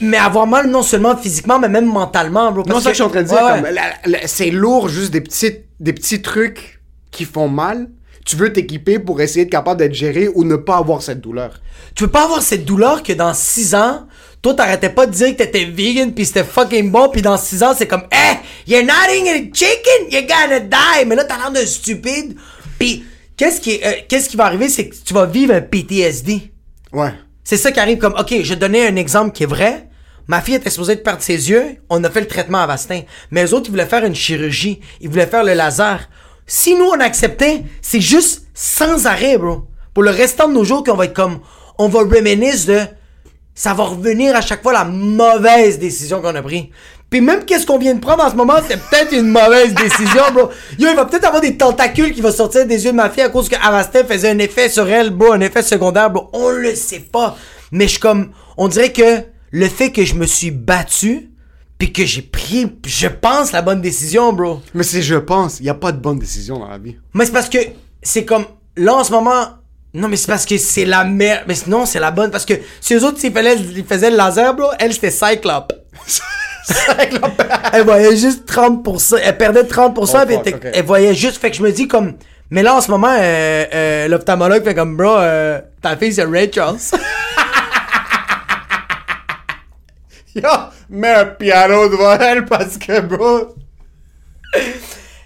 Mais 0.00 0.16
avoir 0.16 0.46
mal 0.46 0.70
non 0.70 0.82
seulement 0.82 1.16
physiquement, 1.16 1.58
mais 1.58 1.68
même 1.68 1.86
mentalement, 1.86 2.50
bro. 2.52 2.62
Non, 2.62 2.72
parce 2.72 2.84
ça 2.84 2.90
que 2.90 2.96
je 2.96 3.02
suis 3.02 3.04
en 3.04 3.10
train 3.10 3.22
de 3.22 3.28
dire. 3.28 3.42
Ouais, 3.42 4.10
ouais. 4.10 4.20
c'est 4.26 4.50
lourd, 4.50 4.88
juste 4.88 5.12
des 5.12 5.20
petits, 5.20 5.58
des 5.78 5.92
petits 5.92 6.22
trucs 6.22 6.80
qui 7.10 7.24
font 7.24 7.48
mal. 7.48 7.88
Tu 8.24 8.36
veux 8.36 8.52
t'équiper 8.52 8.98
pour 8.98 9.20
essayer 9.20 9.44
d'être 9.44 9.52
capable 9.52 9.78
d'être 9.78 9.94
géré 9.94 10.28
ou 10.28 10.44
ne 10.44 10.56
pas 10.56 10.76
avoir 10.76 11.02
cette 11.02 11.20
douleur. 11.20 11.60
Tu 11.94 12.04
veux 12.04 12.10
pas 12.10 12.24
avoir 12.24 12.42
cette 12.42 12.64
douleur 12.64 13.02
que 13.02 13.12
dans 13.12 13.34
6 13.34 13.74
ans, 13.74 14.06
toi 14.40 14.54
t'arrêtais 14.54 14.90
pas 14.90 15.06
de 15.06 15.12
dire 15.12 15.28
que 15.32 15.42
t'étais 15.42 15.64
vegan 15.64 16.12
pis 16.12 16.26
c'était 16.26 16.44
fucking 16.44 16.90
bon 16.90 17.08
pis 17.08 17.22
dans 17.22 17.36
6 17.36 17.62
ans 17.62 17.74
c'est 17.76 17.86
comme 17.86 18.04
Eh, 18.12 18.70
you're 18.70 18.84
not 18.84 19.12
eating 19.12 19.28
a 19.28 19.38
chicken, 19.52 20.10
you're 20.10 20.26
gonna 20.26 20.60
die. 20.60 21.06
Mais 21.06 21.16
là 21.16 21.24
t'as 21.24 21.38
l'air 21.38 21.50
d'un 21.50 21.66
stupide. 21.66 22.36
Pis 22.78 23.04
qu'est-ce 23.40 23.58
qui, 23.62 23.80
euh, 23.82 23.92
qu'est-ce 24.06 24.28
qui 24.28 24.36
va 24.36 24.44
arriver, 24.44 24.68
c'est 24.68 24.90
que 24.90 24.94
tu 25.02 25.14
vas 25.14 25.24
vivre 25.24 25.54
un 25.54 25.62
PTSD. 25.62 26.52
Ouais. 26.92 27.14
C'est 27.42 27.56
ça 27.56 27.72
qui 27.72 27.80
arrive 27.80 27.96
comme, 27.96 28.12
ok, 28.12 28.42
je 28.42 28.52
donner 28.52 28.86
un 28.86 28.96
exemple 28.96 29.32
qui 29.32 29.44
est 29.44 29.46
vrai. 29.46 29.88
Ma 30.28 30.42
fille 30.42 30.56
était 30.56 30.68
supposée 30.68 30.96
de 30.96 31.00
perdre 31.00 31.22
ses 31.22 31.48
yeux. 31.48 31.78
On 31.88 32.04
a 32.04 32.10
fait 32.10 32.20
le 32.20 32.26
traitement 32.26 32.58
à 32.58 32.66
Vastin. 32.66 33.00
Mais 33.30 33.46
eux 33.46 33.54
autres, 33.54 33.68
ils 33.68 33.70
voulaient 33.70 33.86
faire 33.86 34.04
une 34.04 34.14
chirurgie. 34.14 34.80
Ils 35.00 35.08
voulaient 35.08 35.26
faire 35.26 35.42
le 35.42 35.54
laser. 35.54 36.10
Si 36.46 36.74
nous, 36.74 36.84
on 36.84 37.00
acceptait, 37.00 37.62
c'est 37.80 38.02
juste 38.02 38.46
sans 38.52 39.06
arrêt, 39.06 39.38
bro. 39.38 39.64
Pour 39.94 40.02
le 40.02 40.10
restant 40.10 40.46
de 40.46 40.52
nos 40.52 40.64
jours, 40.64 40.84
qu'on 40.84 40.94
va 40.94 41.06
être 41.06 41.14
comme, 41.14 41.40
on 41.78 41.88
va 41.88 42.00
reminisce 42.00 42.66
de, 42.66 42.80
ça 43.54 43.72
va 43.72 43.84
revenir 43.84 44.36
à 44.36 44.42
chaque 44.42 44.62
fois 44.62 44.74
la 44.74 44.84
mauvaise 44.84 45.78
décision 45.78 46.20
qu'on 46.20 46.34
a 46.34 46.42
prise. 46.42 46.66
Puis 47.10 47.20
même 47.20 47.44
qu'est-ce 47.44 47.66
qu'on 47.66 47.78
vient 47.78 47.94
de 47.94 48.00
prendre 48.00 48.24
en 48.24 48.30
ce 48.30 48.36
moment, 48.36 48.54
c'est 48.66 48.78
peut-être 48.78 49.12
une 49.12 49.26
mauvaise 49.26 49.74
décision, 49.74 50.22
bro. 50.32 50.48
Yo, 50.78 50.88
il 50.88 50.94
va 50.96 51.04
peut-être 51.04 51.24
avoir 51.24 51.42
des 51.42 51.56
tentacules 51.56 52.12
qui 52.12 52.20
vont 52.20 52.30
sortir 52.30 52.66
des 52.66 52.84
yeux 52.84 52.92
de 52.92 52.96
ma 52.96 53.10
fille 53.10 53.24
à 53.24 53.28
cause 53.28 53.48
que 53.48 53.56
Arastin 53.56 54.04
faisait 54.04 54.30
un 54.30 54.38
effet 54.38 54.68
sur 54.68 54.88
elle, 54.88 55.10
bro, 55.10 55.32
un 55.32 55.40
effet 55.40 55.62
secondaire, 55.62 56.08
bro. 56.10 56.30
On 56.32 56.50
le 56.50 56.74
sait 56.76 57.00
pas. 57.00 57.36
Mais 57.72 57.84
je 57.86 57.90
suis 57.90 58.00
comme, 58.00 58.30
on 58.56 58.68
dirait 58.68 58.92
que 58.92 59.24
le 59.50 59.68
fait 59.68 59.90
que 59.90 60.04
je 60.04 60.14
me 60.14 60.24
suis 60.24 60.52
battu, 60.52 61.30
puis 61.78 61.92
que 61.92 62.04
j'ai 62.04 62.22
pris, 62.22 62.70
je 62.86 63.08
pense, 63.08 63.50
la 63.50 63.62
bonne 63.62 63.80
décision, 63.80 64.32
bro. 64.32 64.60
Mais 64.74 64.84
c'est 64.84 65.02
je 65.02 65.16
pense, 65.16 65.58
il 65.58 65.66
y 65.66 65.70
a 65.70 65.74
pas 65.74 65.90
de 65.90 65.98
bonne 65.98 66.18
décision 66.18 66.60
dans 66.60 66.68
la 66.68 66.78
vie. 66.78 66.96
Mais 67.14 67.24
c'est 67.24 67.32
parce 67.32 67.48
que 67.48 67.58
c'est 68.02 68.24
comme 68.24 68.44
là 68.76 68.94
en 68.94 69.02
ce 69.02 69.10
moment. 69.10 69.46
Non, 69.92 70.06
mais 70.06 70.16
c'est 70.16 70.28
parce 70.28 70.46
que 70.46 70.56
c'est 70.58 70.84
la 70.84 71.02
merde. 71.02 71.44
Mais 71.48 71.54
non, 71.66 71.86
c'est 71.86 71.98
la 71.98 72.12
bonne. 72.12 72.30
Parce 72.30 72.44
que 72.44 72.54
si 72.80 72.94
eux 72.94 73.04
autres, 73.04 73.18
s'ils 73.18 73.32
faisaient, 73.32 73.56
ils 73.56 73.84
faisaient 73.84 74.10
le 74.10 74.16
laser, 74.16 74.54
bro, 74.54 74.68
elle, 74.78 74.92
c'était 74.92 75.10
Cyclope. 75.10 75.72
Elle 77.72 77.84
voyait 77.84 78.16
juste 78.16 78.50
30%. 78.50 79.18
Elle 79.22 79.36
perdait 79.36 79.62
30%. 79.62 79.94
Oh, 79.96 80.18
elle, 80.28 80.52
fuck, 80.52 80.66
elle 80.72 80.84
voyait 80.84 81.14
juste. 81.14 81.40
Fait 81.40 81.50
que 81.50 81.56
je 81.56 81.62
me 81.62 81.72
dis 81.72 81.88
comme. 81.88 82.14
Mais 82.50 82.62
là, 82.62 82.74
en 82.74 82.80
ce 82.80 82.90
moment, 82.90 83.14
euh, 83.16 83.64
euh, 83.72 84.08
l'ophtalmologue 84.08 84.64
fait 84.64 84.74
comme, 84.74 84.96
bro, 84.96 85.18
euh, 85.18 85.60
ta 85.80 85.96
fille, 85.96 86.12
c'est 86.12 86.24
Ray 86.24 86.50
Charles. 86.52 86.78
Yo, 90.34 90.48
mets 90.88 91.14
un 91.14 91.26
piano 91.26 91.88
devant 91.88 92.18
elle 92.18 92.44
parce 92.44 92.76
que, 92.76 93.00
bro. 93.00 93.54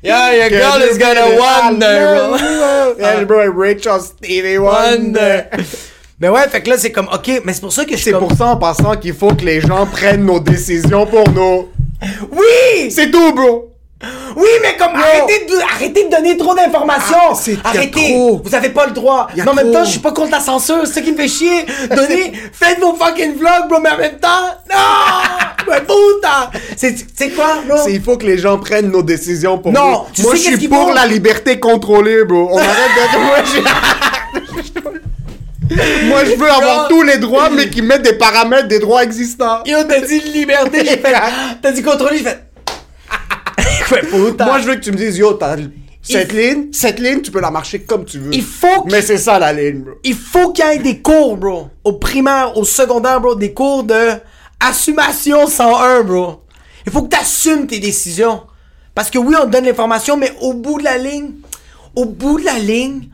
yeah, 0.03 0.35
your 0.35 0.49
girl 0.51 0.83
is 0.83 0.99
gonna 0.99 1.27
wonder, 1.39 2.29
bro. 2.29 2.37
Elle, 2.99 3.25
bro, 3.27 3.41
est 3.41 3.49
Rachel 3.49 4.01
Stevie 4.01 4.59
Wonder. 4.59 5.45
Mais 6.21 6.29
ouais, 6.29 6.49
fait 6.49 6.63
que 6.63 6.71
là, 6.71 6.79
c'est 6.79 6.93
comme, 6.93 7.09
ok, 7.13 7.43
mais 7.45 7.53
c'est 7.53 7.61
pour 7.61 7.73
ça 7.73 7.85
que 7.85 7.91
je 7.93 7.97
suis 7.97 8.05
C'est 8.05 8.13
comme. 8.13 8.29
pour 8.29 8.37
ça, 8.37 8.47
en 8.47 8.57
passant, 8.57 8.97
qu'il 8.97 9.15
faut 9.15 9.35
que 9.35 9.45
les 9.45 9.61
gens 9.61 9.85
prennent 9.87 10.25
nos 10.25 10.41
décisions 10.41 11.07
pour 11.07 11.29
nous. 11.31 11.69
Oui! 12.31 12.91
C'est 12.91 13.11
tout, 13.11 13.33
bro. 13.35 13.71
Oui, 14.37 14.49
mais 14.61 14.77
comme 14.77 14.95
arrêtez 14.97 15.47
de, 15.47 15.55
arrêtez 15.75 16.05
de 16.05 16.11
donner 16.11 16.37
trop 16.37 16.55
d'informations. 16.55 17.17
Ah, 17.31 17.35
c'est- 17.35 17.53
y 17.53 17.57
a 17.65 17.69
arrêtez. 17.69 18.13
trop. 18.13 18.43
Vous 18.45 18.55
avez 18.55 18.69
pas 18.69 18.85
le 18.87 18.93
droit. 18.93 19.29
Y 19.35 19.41
a 19.41 19.45
Mais 19.45 19.51
en 19.51 19.55
même 19.55 19.67
trop. 19.67 19.75
temps, 19.77 19.85
je 19.85 19.91
suis 19.93 20.01
pas 20.01 20.13
contre 20.13 20.31
la 20.33 20.41
censure. 20.41 20.81
C'est 20.87 20.93
ça 20.95 21.01
qui 21.01 21.13
me 21.13 21.17
fait 21.17 21.29
chier. 21.29 21.65
Donnez, 21.91 22.33
faites 22.53 22.81
vos 22.81 22.95
fucking 22.95 23.37
vlogs, 23.39 23.69
bro. 23.69 23.79
Mais 23.81 23.91
en 23.91 23.97
même 23.97 24.19
temps, 24.19 24.29
non. 24.71 24.77
Mais 25.71 25.81
putain. 25.81 26.51
C'est, 26.77 26.95
c'est 27.17 27.31
quoi, 27.31 27.55
bro? 27.67 27.79
C'est- 27.83 27.93
Il 27.93 28.03
faut 28.03 28.19
que 28.19 28.27
les 28.27 28.37
gens 28.37 28.59
prennent 28.59 28.91
nos 28.91 29.03
décisions 29.03 29.57
pour 29.57 29.73
Non, 29.73 29.91
nous. 29.91 29.99
tu 30.13 30.23
Moi, 30.23 30.33
sais 30.33 30.39
je 30.39 30.45
qu'est-ce 30.51 30.59
suis 30.59 30.69
pour 30.69 30.93
la 30.93 31.07
liberté 31.07 31.59
contrôlée, 31.59 32.25
bro. 32.25 32.49
On 32.53 32.59
arrête 32.59 32.91
d'être... 32.97 33.19
Moi, 33.25 33.37
je... 33.47 33.61
Moi, 36.07 36.25
je 36.25 36.35
veux 36.37 36.51
avoir 36.51 36.89
tous 36.89 37.03
les 37.03 37.19
droits, 37.19 37.51
mais 37.51 37.69
qui 37.71 37.83
mettent 37.83 38.03
des 38.03 38.15
paramètres 38.15 38.69
des 38.69 38.79
droits 38.79 39.03
existants. 39.03 39.63
Yo, 39.65 39.79
t'as 39.89 40.01
dit 40.01 40.21
liberté, 40.21 40.79
j'ai 40.85 40.97
fait. 40.99 41.15
T'as 41.63 41.73
dit 41.73 41.83
contrôler, 41.83 42.19
j'ai 42.19 42.25
fait. 42.25 42.45
Putain. 44.11 44.45
Moi, 44.47 44.59
je 44.61 44.65
veux 44.67 44.75
que 44.77 44.81
tu 44.81 44.93
me 44.93 44.97
dises, 44.97 45.17
yo, 45.19 45.33
t'as 45.35 45.57
cette 46.03 46.33
ligne, 46.33 46.67
cette 46.71 47.01
ligne, 47.01 47.23
tu 47.23 47.31
peux 47.31 47.41
la 47.41 47.51
marcher 47.51 47.81
comme 47.81 48.05
tu 48.05 48.19
veux. 48.19 48.35
Il 48.35 48.43
faut 48.43 48.83
que- 48.83 48.91
Mais 48.93 49.01
c'est 49.01 49.17
ça, 49.17 49.39
la 49.39 49.55
ligne, 49.55 49.81
bro. 49.81 49.95
Il 50.05 50.15
faut 50.15 50.53
qu'il 50.53 50.65
y 50.67 50.69
ait 50.69 50.79
des 50.79 50.99
cours, 51.01 51.39
bro. 51.39 51.69
Au 51.83 51.95
primaire, 51.95 52.59
au 52.59 52.65
secondaire, 52.65 53.21
bro. 53.23 53.35
Des 53.35 53.55
cours 53.55 53.85
de 53.85 54.11
assumation 54.61 55.47
101, 55.47 56.03
bro. 56.03 56.43
Il 56.87 56.93
faut 56.93 57.03
que 57.03 57.09
tu 57.15 57.21
assumes 57.21 57.67
tes 57.67 57.79
décisions. 57.79 58.43
Parce 58.95 59.09
que 59.11 59.17
oui, 59.19 59.35
on 59.41 59.47
te 59.47 59.51
donne 59.51 59.65
l'information, 59.65 60.19
mais 60.19 60.31
au 60.43 60.53
bout 60.53 60.79
de 60.79 60.85
la 60.85 60.99
ligne, 60.99 61.31
au 61.97 62.05
bout 62.05 62.39
de 62.39 62.45
la 62.45 62.59
ligne, 62.59 63.09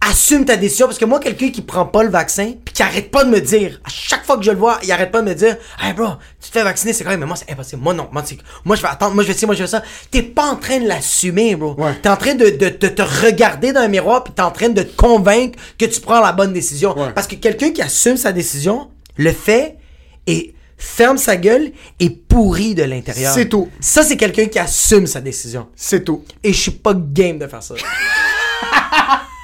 assume 0.00 0.44
ta 0.44 0.56
décision. 0.56 0.86
Parce 0.86 0.98
que 0.98 1.04
moi, 1.04 1.20
quelqu'un 1.20 1.50
qui 1.50 1.62
prend 1.62 1.84
pas 1.86 2.02
le 2.02 2.10
vaccin, 2.10 2.52
puis 2.64 2.72
qui 2.74 2.82
arrête 2.82 3.10
pas 3.10 3.24
de 3.24 3.30
me 3.30 3.40
dire, 3.40 3.80
à 3.84 3.88
chaque 3.88 4.24
fois 4.24 4.36
que 4.36 4.42
je 4.44 4.50
le 4.50 4.56
vois, 4.56 4.78
il 4.82 4.90
arrête 4.92 5.10
pas 5.10 5.20
de 5.22 5.28
me 5.28 5.34
dire, 5.34 5.56
hey 5.82 5.92
bro, 5.92 6.06
tu 6.40 6.48
te 6.50 6.52
fais 6.58 6.62
vacciner, 6.64 6.92
c'est 6.92 7.04
correct, 7.04 7.18
mais 7.18 7.26
moi, 7.26 7.36
c'est 7.36 7.50
impossible. 7.52 7.82
Moi, 7.82 7.94
non. 7.94 8.08
Moi, 8.12 8.22
c'est- 8.24 8.38
moi, 8.64 8.76
je 8.76 8.82
vais 8.82 8.88
attendre, 8.88 9.14
moi, 9.14 9.22
je 9.24 9.28
vais 9.28 9.34
ci, 9.34 9.46
moi, 9.46 9.54
je 9.54 9.62
vais 9.62 9.68
ça. 9.68 9.82
T'es 10.10 10.22
pas 10.22 10.44
en 10.46 10.56
train 10.56 10.78
de 10.80 10.86
l'assumer, 10.88 11.56
bro. 11.56 11.74
Ouais. 11.78 11.94
T'es 12.02 12.08
en 12.08 12.16
train 12.16 12.34
de, 12.34 12.50
de- 12.50 12.68
de 12.78 12.88
te 12.88 13.02
regarder 13.26 13.72
dans 13.72 13.80
un 13.80 13.88
miroir, 13.88 14.24
puis 14.24 14.32
t'es 14.34 14.42
en 14.42 14.50
train 14.50 14.68
de 14.68 14.82
te 14.82 14.96
convaincre 14.96 15.58
que 15.78 15.84
tu 15.86 16.00
prends 16.00 16.20
la 16.20 16.32
bonne 16.32 16.52
décision. 16.52 16.96
Ouais. 16.98 17.12
Parce 17.14 17.26
que 17.26 17.34
quelqu'un 17.34 17.70
qui 17.70 17.82
assume 17.82 18.16
sa 18.16 18.32
décision, 18.32 18.88
le 19.16 19.32
fait 19.32 19.76
et 20.26 20.54
ferme 20.76 21.18
sa 21.18 21.36
gueule 21.36 21.72
et 21.98 22.08
pourri 22.10 22.74
de 22.76 22.84
l'intérieur. 22.84 23.34
C'est 23.34 23.48
tout. 23.48 23.68
Ça, 23.80 24.04
c'est 24.04 24.16
quelqu'un 24.16 24.46
qui 24.46 24.60
assume 24.60 25.08
sa 25.08 25.20
décision. 25.20 25.66
C'est 25.74 26.04
tout. 26.04 26.22
Et 26.44 26.52
je 26.52 26.60
suis 26.60 26.70
pas 26.70 26.94
game 26.94 27.38
de 27.38 27.46
faire 27.48 27.62
ça. 27.62 27.74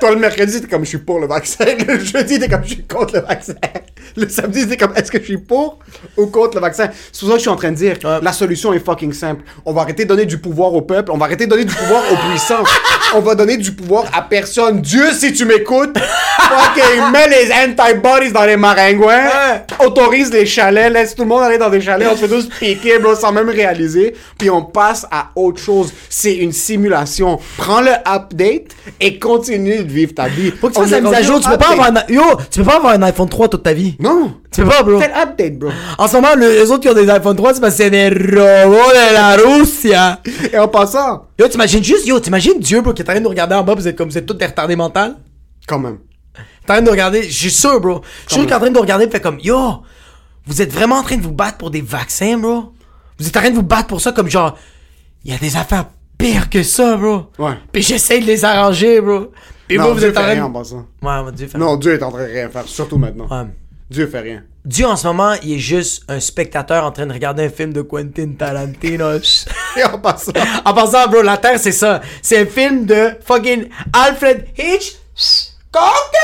Toi, 0.00 0.10
le 0.10 0.16
mercredi, 0.16 0.60
t'es 0.60 0.66
comme, 0.68 0.84
je 0.84 0.88
suis 0.90 0.98
pour 0.98 1.18
le 1.20 1.26
vaccin. 1.26 1.64
Le 1.86 1.98
jeudi, 1.98 2.38
t'es 2.38 2.48
comme, 2.48 2.62
je 2.64 2.74
suis 2.74 2.82
contre 2.84 3.14
le 3.14 3.20
vaccin. 3.20 3.54
Le 4.16 4.28
samedi, 4.28 4.66
t'es 4.68 4.76
comme, 4.76 4.92
est-ce 4.96 5.10
que 5.10 5.18
je 5.18 5.24
suis 5.24 5.38
pour 5.38 5.78
ou 6.16 6.26
contre 6.26 6.56
le 6.56 6.60
vaccin? 6.60 6.88
C'est 7.12 7.20
pour 7.20 7.28
ça 7.28 7.34
que 7.34 7.38
je 7.38 7.42
suis 7.42 7.50
en 7.50 7.56
train 7.56 7.70
de 7.70 7.76
dire, 7.76 7.96
Ouais. 8.04 8.18
la 8.22 8.32
solution 8.32 8.72
est 8.72 8.84
fucking 8.84 9.12
simple. 9.12 9.42
On 9.64 9.72
va 9.72 9.82
arrêter 9.82 10.04
de 10.04 10.08
donner 10.08 10.26
du 10.26 10.38
pouvoir 10.38 10.74
au 10.74 10.82
peuple. 10.82 11.10
On 11.12 11.16
va 11.16 11.26
arrêter 11.26 11.46
de 11.46 11.50
donner 11.50 11.64
du 11.64 11.74
pouvoir 11.74 12.02
aux 12.12 12.16
puissants. 12.28 12.64
On 13.14 13.20
va 13.20 13.34
donner 13.34 13.56
du 13.56 13.72
pouvoir 13.72 14.04
à 14.12 14.22
personne. 14.22 14.80
Dieu, 14.82 15.10
si 15.12 15.32
tu 15.32 15.44
m'écoutes, 15.44 15.96
fucking 15.98 17.10
mets 17.12 17.28
les 17.28 17.50
antibodies 17.52 18.32
dans 18.32 18.44
les 18.44 18.56
maringouins. 18.56 19.62
Autorise 19.84 20.30
les 20.32 20.46
chalets. 20.46 20.92
Laisse 20.92 21.14
tout 21.14 21.22
le 21.22 21.28
monde 21.28 21.42
aller 21.42 21.58
dans 21.58 21.70
des 21.70 21.80
chalets. 21.80 22.08
On 22.12 22.16
se 22.16 22.26
fait 22.26 22.28
tous 22.28 22.48
piquer, 22.58 22.98
bro, 22.98 23.14
sans 23.14 23.32
même 23.32 23.48
réaliser. 23.48 24.14
Puis 24.38 24.50
on 24.50 24.62
passe 24.62 25.06
à 25.10 25.30
autre 25.36 25.60
chose. 25.60 25.92
C'est 26.10 26.34
une 26.36 26.52
simulation. 26.52 27.38
Prends 27.56 27.80
le 27.80 27.92
update 28.06 28.72
et 29.00 29.18
continue 29.18 29.78
de 29.78 29.93
vivre 29.94 30.12
ta 30.14 30.28
vie. 30.28 30.50
Faut 30.50 30.68
que 30.68 30.74
tu 30.74 30.80
fasses 30.80 30.90
la 30.90 31.00
mise 31.00 31.12
à 31.14 31.22
jour. 31.22 31.40
Tu 31.40 31.48
peux 31.48 31.56
pas 31.58 31.70
avoir 31.72 31.88
un, 31.88 32.12
yo, 32.12 32.22
tu 32.50 32.58
peux 32.60 32.64
pas 32.66 32.76
avoir 32.76 32.92
un 32.94 33.02
iPhone 33.02 33.28
3 33.28 33.48
toute 33.48 33.62
ta 33.62 33.72
vie. 33.72 33.96
Non. 34.00 34.34
Tu 34.52 34.62
peux 34.62 34.68
pas, 34.68 34.82
bro. 34.82 35.00
Fais 35.00 35.08
l'update, 35.08 35.58
bro. 35.58 35.70
En 35.98 36.06
ce 36.08 36.14
moment, 36.16 36.34
le- 36.36 36.48
les 36.50 36.70
autres 36.70 36.80
qui 36.80 36.88
ont 36.88 36.94
des 36.94 37.08
iPhone 37.08 37.36
3, 37.36 37.54
c'est 37.54 37.60
parce 37.60 37.76
que 37.76 37.82
c'est 37.84 37.90
des 37.90 38.08
robots 38.08 38.90
de 38.92 39.14
la 39.14 39.36
Russia. 39.36 40.20
Et 40.52 40.58
en 40.58 40.68
passant, 40.68 41.26
Yo, 41.38 41.48
t'imagines 41.48 41.82
juste, 41.82 42.06
yo, 42.06 42.20
t'imagines 42.20 42.58
Dieu, 42.60 42.80
bro, 42.82 42.92
qui 42.92 43.02
est 43.02 43.04
en 43.04 43.12
train 43.12 43.20
de 43.20 43.24
nous 43.24 43.30
regarder 43.30 43.54
en 43.54 43.62
bas, 43.64 43.74
vous 43.74 43.88
êtes 43.88 43.96
comme, 43.96 44.08
vous 44.10 44.18
êtes 44.18 44.26
tous 44.26 44.34
des 44.34 44.46
retardés 44.46 44.76
mentales. 44.76 45.16
quand 45.66 45.78
même. 45.78 45.98
T'es 46.66 46.72
en 46.72 46.76
train 46.76 46.82
de 46.82 46.90
regarder, 46.90 47.22
je 47.22 47.32
suis 47.32 47.50
sûr, 47.50 47.80
bro. 47.80 48.00
Je 48.26 48.32
suis 48.32 48.40
sûr 48.40 48.42
qu'il 48.42 48.52
est 48.52 48.56
en 48.56 48.60
train 48.60 48.70
de 48.70 48.78
regarder 48.78 49.08
fait 49.08 49.20
comme, 49.20 49.38
yo, 49.40 49.58
vous 50.46 50.60
êtes 50.62 50.72
vraiment 50.72 50.96
en 50.96 51.02
train 51.02 51.16
de 51.16 51.22
vous 51.22 51.32
battre 51.32 51.58
pour 51.58 51.70
des 51.70 51.80
vaccins, 51.80 52.36
bro? 52.38 52.72
Vous 53.18 53.26
êtes 53.26 53.36
en 53.36 53.40
train 53.40 53.50
de 53.50 53.54
vous 53.54 53.62
battre 53.62 53.86
pour 53.88 54.00
ça 54.00 54.12
comme 54.12 54.28
genre, 54.28 54.56
il 55.24 55.32
y 55.32 55.34
a 55.34 55.38
des 55.38 55.56
affaires 55.56 55.86
pires 56.18 56.48
que 56.50 56.62
ça, 56.62 56.96
bro. 56.96 57.24
Ouais. 57.38 57.52
Puis 57.72 57.82
j'essaie 57.82 58.20
de 58.20 58.24
les 58.26 58.44
arranger, 58.44 59.00
bro. 59.00 59.30
Puis 59.68 59.78
non, 59.78 59.84
vous, 59.88 59.92
vous 59.94 59.98
Dieu 60.00 60.08
êtes 60.08 60.16
en 60.18 60.22
train 60.22 60.30
rien 60.32 60.44
en 60.44 60.50
passant. 60.52 60.86
Ouais, 61.02 61.32
Dieu, 61.32 61.46
fait- 61.48 61.58
Non, 61.58 61.76
Dieu 61.76 61.94
est 61.94 62.02
en 62.02 62.10
train 62.10 62.26
de 62.26 62.32
rien 62.32 62.48
faire, 62.48 62.66
surtout 62.66 62.98
maintenant. 62.98 63.26
Ouais. 63.30 63.48
Dieu 63.90 64.06
fait 64.06 64.20
rien. 64.20 64.42
Dieu, 64.64 64.86
en 64.86 64.96
ce 64.96 65.06
moment, 65.06 65.34
il 65.42 65.52
est 65.54 65.58
juste 65.58 66.04
un 66.08 66.20
spectateur 66.20 66.84
en 66.84 66.90
train 66.90 67.06
de 67.06 67.12
regarder 67.12 67.44
un 67.44 67.50
film 67.50 67.72
de 67.72 67.82
Quentin 67.82 68.32
Tarantino. 68.38 69.18
Et 69.76 69.84
en 69.84 69.98
passant, 69.98 70.32
en 70.64 70.72
passant, 70.74 71.06
bro, 71.08 71.20
La 71.22 71.36
Terre, 71.36 71.58
c'est 71.58 71.72
ça. 71.72 72.00
C'est 72.22 72.38
un 72.38 72.46
film 72.46 72.86
de 72.86 73.10
fucking 73.24 73.68
Alfred 73.92 74.46
Hitchcock 74.56 76.14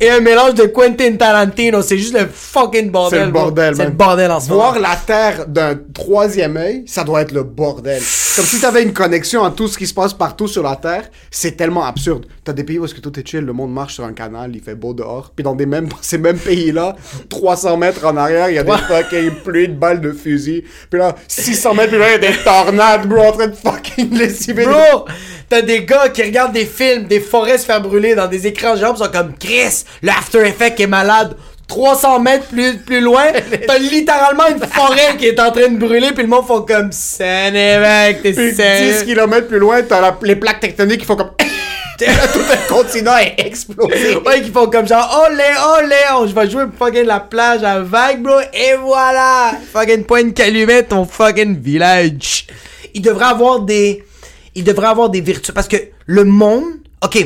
et 0.00 0.10
un 0.10 0.20
mélange 0.20 0.54
de 0.54 0.64
Quentin 0.64 1.16
Tarantino. 1.16 1.82
C'est 1.82 1.98
juste 1.98 2.18
le 2.18 2.26
fucking 2.32 2.90
bordel. 2.90 3.20
c'est 3.20 3.26
le 3.26 3.32
bordel, 3.32 3.76
C'est 3.76 3.84
le 3.84 3.90
bordel 3.90 4.30
en 4.30 4.40
ce 4.40 4.48
moment. 4.48 4.70
Voir 4.70 4.78
la 4.78 4.96
Terre 4.96 5.46
d'un 5.46 5.78
troisième 5.92 6.56
œil, 6.56 6.84
ça 6.86 7.04
doit 7.04 7.22
être 7.22 7.32
le 7.32 7.42
bordel. 7.42 8.02
Comme 8.36 8.44
si 8.44 8.60
t'avais 8.60 8.82
une 8.82 8.92
connexion 8.92 9.44
à 9.44 9.50
tout 9.50 9.68
ce 9.68 9.76
qui 9.76 9.86
se 9.86 9.94
passe 9.94 10.14
partout 10.14 10.46
sur 10.46 10.62
la 10.62 10.76
Terre, 10.76 11.10
c'est 11.30 11.56
tellement 11.56 11.84
absurde. 11.84 12.26
T'as 12.44 12.52
des 12.52 12.64
pays 12.64 12.78
où 12.78 12.84
est-ce 12.84 12.94
que 12.94 13.00
tout 13.00 13.18
est 13.18 13.26
chill, 13.26 13.40
le 13.40 13.52
monde 13.52 13.72
marche 13.72 13.94
sur 13.94 14.04
un 14.04 14.12
canal, 14.12 14.52
il 14.54 14.62
fait 14.62 14.74
beau 14.74 14.94
dehors, 14.94 15.32
puis 15.34 15.42
dans 15.42 15.54
des 15.54 15.66
mêmes, 15.66 15.88
ces 16.00 16.18
mêmes 16.18 16.38
pays-là, 16.38 16.96
300 17.28 17.76
mètres 17.76 18.04
en 18.06 18.16
arrière, 18.16 18.48
il 18.48 18.54
y 18.54 18.58
a 18.58 18.62
des 18.62 18.70
fucking 18.70 19.30
pluies 19.44 19.68
de 19.68 19.74
balles 19.74 20.00
de 20.00 20.12
fusil, 20.12 20.64
puis 20.90 21.00
là, 21.00 21.14
600 21.26 21.74
mètres 21.74 21.90
plus 21.90 21.98
loin, 21.98 22.06
il 22.08 22.22
y 22.22 22.26
a 22.26 22.30
des 22.30 22.38
tornades, 22.44 23.06
bro, 23.08 23.20
en 23.20 23.32
train 23.32 23.48
de 23.48 23.56
fucking 23.56 24.16
lessiver. 24.16 24.64
Bro, 24.64 25.06
t'as 25.48 25.62
des 25.62 25.84
gars 25.84 26.08
qui 26.08 26.22
regardent 26.22 26.52
des 26.52 26.66
films, 26.66 27.04
des 27.04 27.20
forêts 27.20 27.58
se 27.58 27.64
faire 27.64 27.82
brûler 27.82 28.14
dans 28.14 28.28
des 28.28 28.46
écrans 28.46 28.76
géants, 28.76 28.96
sont 28.96 29.10
comme 29.12 29.34
Chris, 29.38 29.84
le 30.02 30.10
After 30.10 30.40
Effect 30.46 30.80
est 30.80 30.86
malade. 30.86 31.36
300 31.66 32.20
mètres 32.20 32.46
plus, 32.46 32.78
plus 32.78 33.00
loin, 33.02 33.26
t'as 33.66 33.78
littéralement 33.78 34.46
une 34.48 34.58
forêt 34.66 35.16
qui 35.18 35.26
est 35.26 35.38
en 35.38 35.50
train 35.50 35.68
de 35.68 35.76
brûler, 35.76 36.12
puis 36.12 36.22
le 36.22 36.28
monde 36.30 36.46
font 36.46 36.62
comme 36.62 36.90
Sénévec, 36.92 38.22
t'es 38.22 38.32
Puis 38.32 38.54
sérieux? 38.54 38.94
10 39.00 39.04
km 39.04 39.48
plus 39.48 39.58
loin, 39.58 39.82
t'as 39.82 40.00
la- 40.00 40.18
les 40.22 40.36
plaques 40.36 40.60
tectoniques 40.60 41.00
qui 41.00 41.06
font 41.06 41.16
comme. 41.16 41.32
Tout 41.98 42.40
un 42.52 42.72
continent 42.72 43.16
est 43.18 43.34
explosé. 43.44 44.16
Ouais, 44.24 44.40
qui 44.40 44.50
font 44.52 44.68
comme 44.68 44.86
genre, 44.86 45.26
olé, 45.28 45.42
olé, 45.82 45.96
on, 46.16 46.28
je 46.28 46.32
vais 46.34 46.48
jouer 46.48 46.62
fucking 46.78 47.02
la 47.04 47.18
plage 47.18 47.64
à 47.64 47.80
vague, 47.80 48.22
bro, 48.22 48.38
et 48.54 48.74
voilà! 48.80 49.50
Fucking 49.72 50.04
point 50.04 50.22
de 50.22 50.30
calumet, 50.30 50.84
ton 50.84 51.04
fucking 51.04 51.60
village. 51.60 52.46
Il 52.94 53.02
devrait 53.02 53.26
avoir 53.26 53.60
des, 53.60 54.04
il 54.54 54.62
devrait 54.62 54.86
avoir 54.86 55.10
des 55.10 55.20
vertus, 55.20 55.52
parce 55.52 55.66
que 55.66 55.76
le 56.06 56.24
monde, 56.24 56.62
ok, 57.04 57.18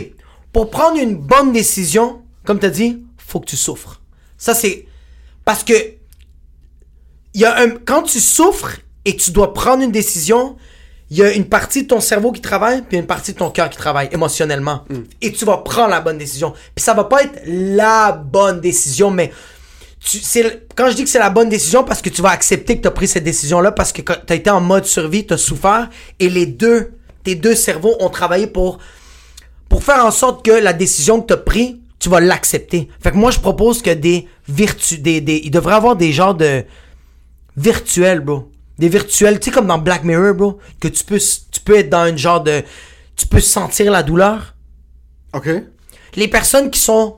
pour 0.55 0.71
prendre 0.71 0.99
une 0.99 1.17
bonne 1.17 1.53
décision, 1.53 2.22
comme 2.45 2.59
t'as 2.59 2.71
dit, 2.71 3.05
faut 3.17 3.41
que 3.41 3.47
tu 3.47 3.57
souffres. 3.57 4.01
Ça, 4.37 4.55
c'est, 4.55 4.87
parce 5.45 5.65
que, 5.65 5.75
il 7.35 7.41
y 7.41 7.45
a 7.45 7.59
un, 7.59 7.71
quand 7.71 8.03
tu 8.03 8.21
souffres 8.21 8.77
et 9.05 9.17
tu 9.17 9.31
dois 9.31 9.55
prendre 9.55 9.83
une 9.83 9.93
décision, 9.93 10.57
il 11.11 11.19
y 11.19 11.23
a 11.23 11.33
une 11.33 11.45
partie 11.47 11.83
de 11.83 11.89
ton 11.89 12.01
cerveau 12.01 12.33
qui 12.33 12.41
travaille, 12.41 12.83
puis 12.83 12.97
une 12.97 13.07
partie 13.07 13.33
de 13.33 13.39
ton 13.39 13.51
cœur 13.51 13.69
qui 13.69 13.77
travaille 13.77 14.09
émotionnellement. 14.13 14.85
Et 15.21 15.33
tu 15.33 15.45
vas 15.45 15.59
prendre 15.59 15.91
la 15.91 16.01
bonne 16.01 16.19
décision. 16.19 16.55
Puis 16.75 16.83
ça 16.83 16.95
va 16.95 17.05
pas 17.05 17.23
être 17.23 17.43
la 17.47 18.13
bonne 18.13 18.61
décision, 18.61 19.11
mais 19.11 19.31
tu, 20.01 20.19
quand 20.75 20.91
je 20.91 20.97
dis 20.97 21.05
que 21.05 21.11
c'est 21.11 21.19
la 21.19 21.31
bonne 21.31 21.49
décision, 21.49 21.85
parce 21.85 22.03
que 22.03 22.09
tu 22.09 22.23
vas 22.23 22.31
accepter 22.31 22.77
que 22.77 22.83
tu 22.83 22.89
as 22.89 22.93
pris 22.93 23.07
cette 23.07 23.25
décision-là, 23.25 23.73
parce 23.73 23.93
que 23.93 24.03
tu 24.03 24.33
as 24.33 24.35
été 24.35 24.51
en 24.51 24.61
mode 24.61 24.85
survie, 24.85 25.27
tu 25.27 25.35
as 25.35 25.39
souffert, 25.39 25.89
et 26.19 26.29
les 26.29 26.47
deux, 26.47 26.93
tes 27.25 27.35
deux 27.35 27.55
cerveaux 27.55 27.95
ont 28.01 28.09
travaillé 28.09 28.47
pour, 28.47 28.79
pour 29.69 29.85
faire 29.85 30.05
en 30.05 30.11
sorte 30.11 30.45
que 30.45 30.51
la 30.51 30.73
décision 30.73 31.21
que 31.21 31.27
tu 31.27 31.33
as 31.35 31.37
prise, 31.37 31.77
tu 32.03 32.09
vas 32.09 32.19
l'accepter. 32.19 32.89
Fait 33.01 33.13
que 33.13 33.17
moi, 33.17 33.31
je 33.31 33.39
propose 33.39 33.81
que 33.81 33.91
des 33.91 34.27
virtus, 34.49 35.01
des, 35.01 35.21
des, 35.21 35.41
il 35.45 35.53
devrait 35.53 35.75
y 35.75 35.77
avoir 35.77 35.95
des 35.95 36.13
genres 36.13 36.35
de 36.35 36.65
virtuels, 37.57 38.21
bro. 38.21 38.51
Des 38.77 38.89
virtuels, 38.89 39.39
tu 39.39 39.47
sais, 39.47 39.51
comme 39.53 39.69
dans 39.69 39.79
Black 39.79 40.03
Mirror, 40.03 40.35
bro, 40.35 40.59
que 40.81 40.89
tu 40.89 41.05
peux, 41.05 41.19
tu 41.21 41.61
peux 41.61 41.77
être 41.77 41.91
dans 41.91 42.07
une 42.07 42.19
genre 42.19 42.43
de, 42.43 42.65
tu 43.15 43.27
peux 43.29 43.39
sentir 43.39 43.93
la 43.93 44.03
douleur 44.03 44.57
Ok. 45.33 45.49
les 46.17 46.27
personnes 46.29 46.71
qui 46.73 46.81
sont 46.81 47.17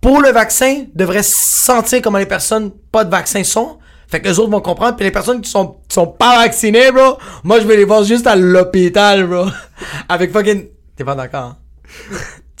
pour 0.00 0.20
le 0.20 0.30
vaccin 0.30 0.84
devraient 0.94 1.24
sentir 1.24 2.00
comment 2.00 2.18
les 2.18 2.26
personnes 2.26 2.70
pas 2.92 3.04
de 3.04 3.10
vaccin 3.10 3.42
sont. 3.42 3.78
Fait 4.06 4.20
que 4.20 4.28
les 4.28 4.38
autres 4.38 4.50
vont 4.50 4.60
comprendre. 4.60 4.96
Puis 4.96 5.04
les 5.04 5.10
personnes 5.10 5.40
qui 5.40 5.50
sont, 5.50 5.78
qui 5.88 5.94
sont 5.94 6.06
pas 6.06 6.38
vaccinées, 6.38 6.92
bro, 6.92 7.18
moi 7.42 7.58
je 7.60 7.66
vais 7.66 7.76
les 7.76 7.84
voir 7.84 8.04
juste 8.04 8.28
à 8.28 8.36
l'hôpital, 8.36 9.26
bro. 9.26 9.46
Avec 10.08 10.32
fucking. 10.32 10.68
T'es 10.96 11.04
pas 11.04 11.16
d'accord, 11.16 11.42
hein? 11.44 11.56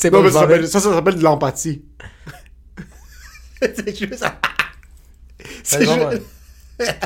C'est 0.00 0.10
Non, 0.10 0.22
mais 0.22 0.30
ça, 0.30 0.40
s'appelle- 0.40 0.66
ça, 0.66 0.80
ça 0.80 0.92
s'appelle 0.94 1.16
de 1.16 1.22
l'empathie. 1.22 1.82
C'est 3.62 3.94
juste. 3.98 4.24
C'est 5.62 5.82
juste- 5.82 6.22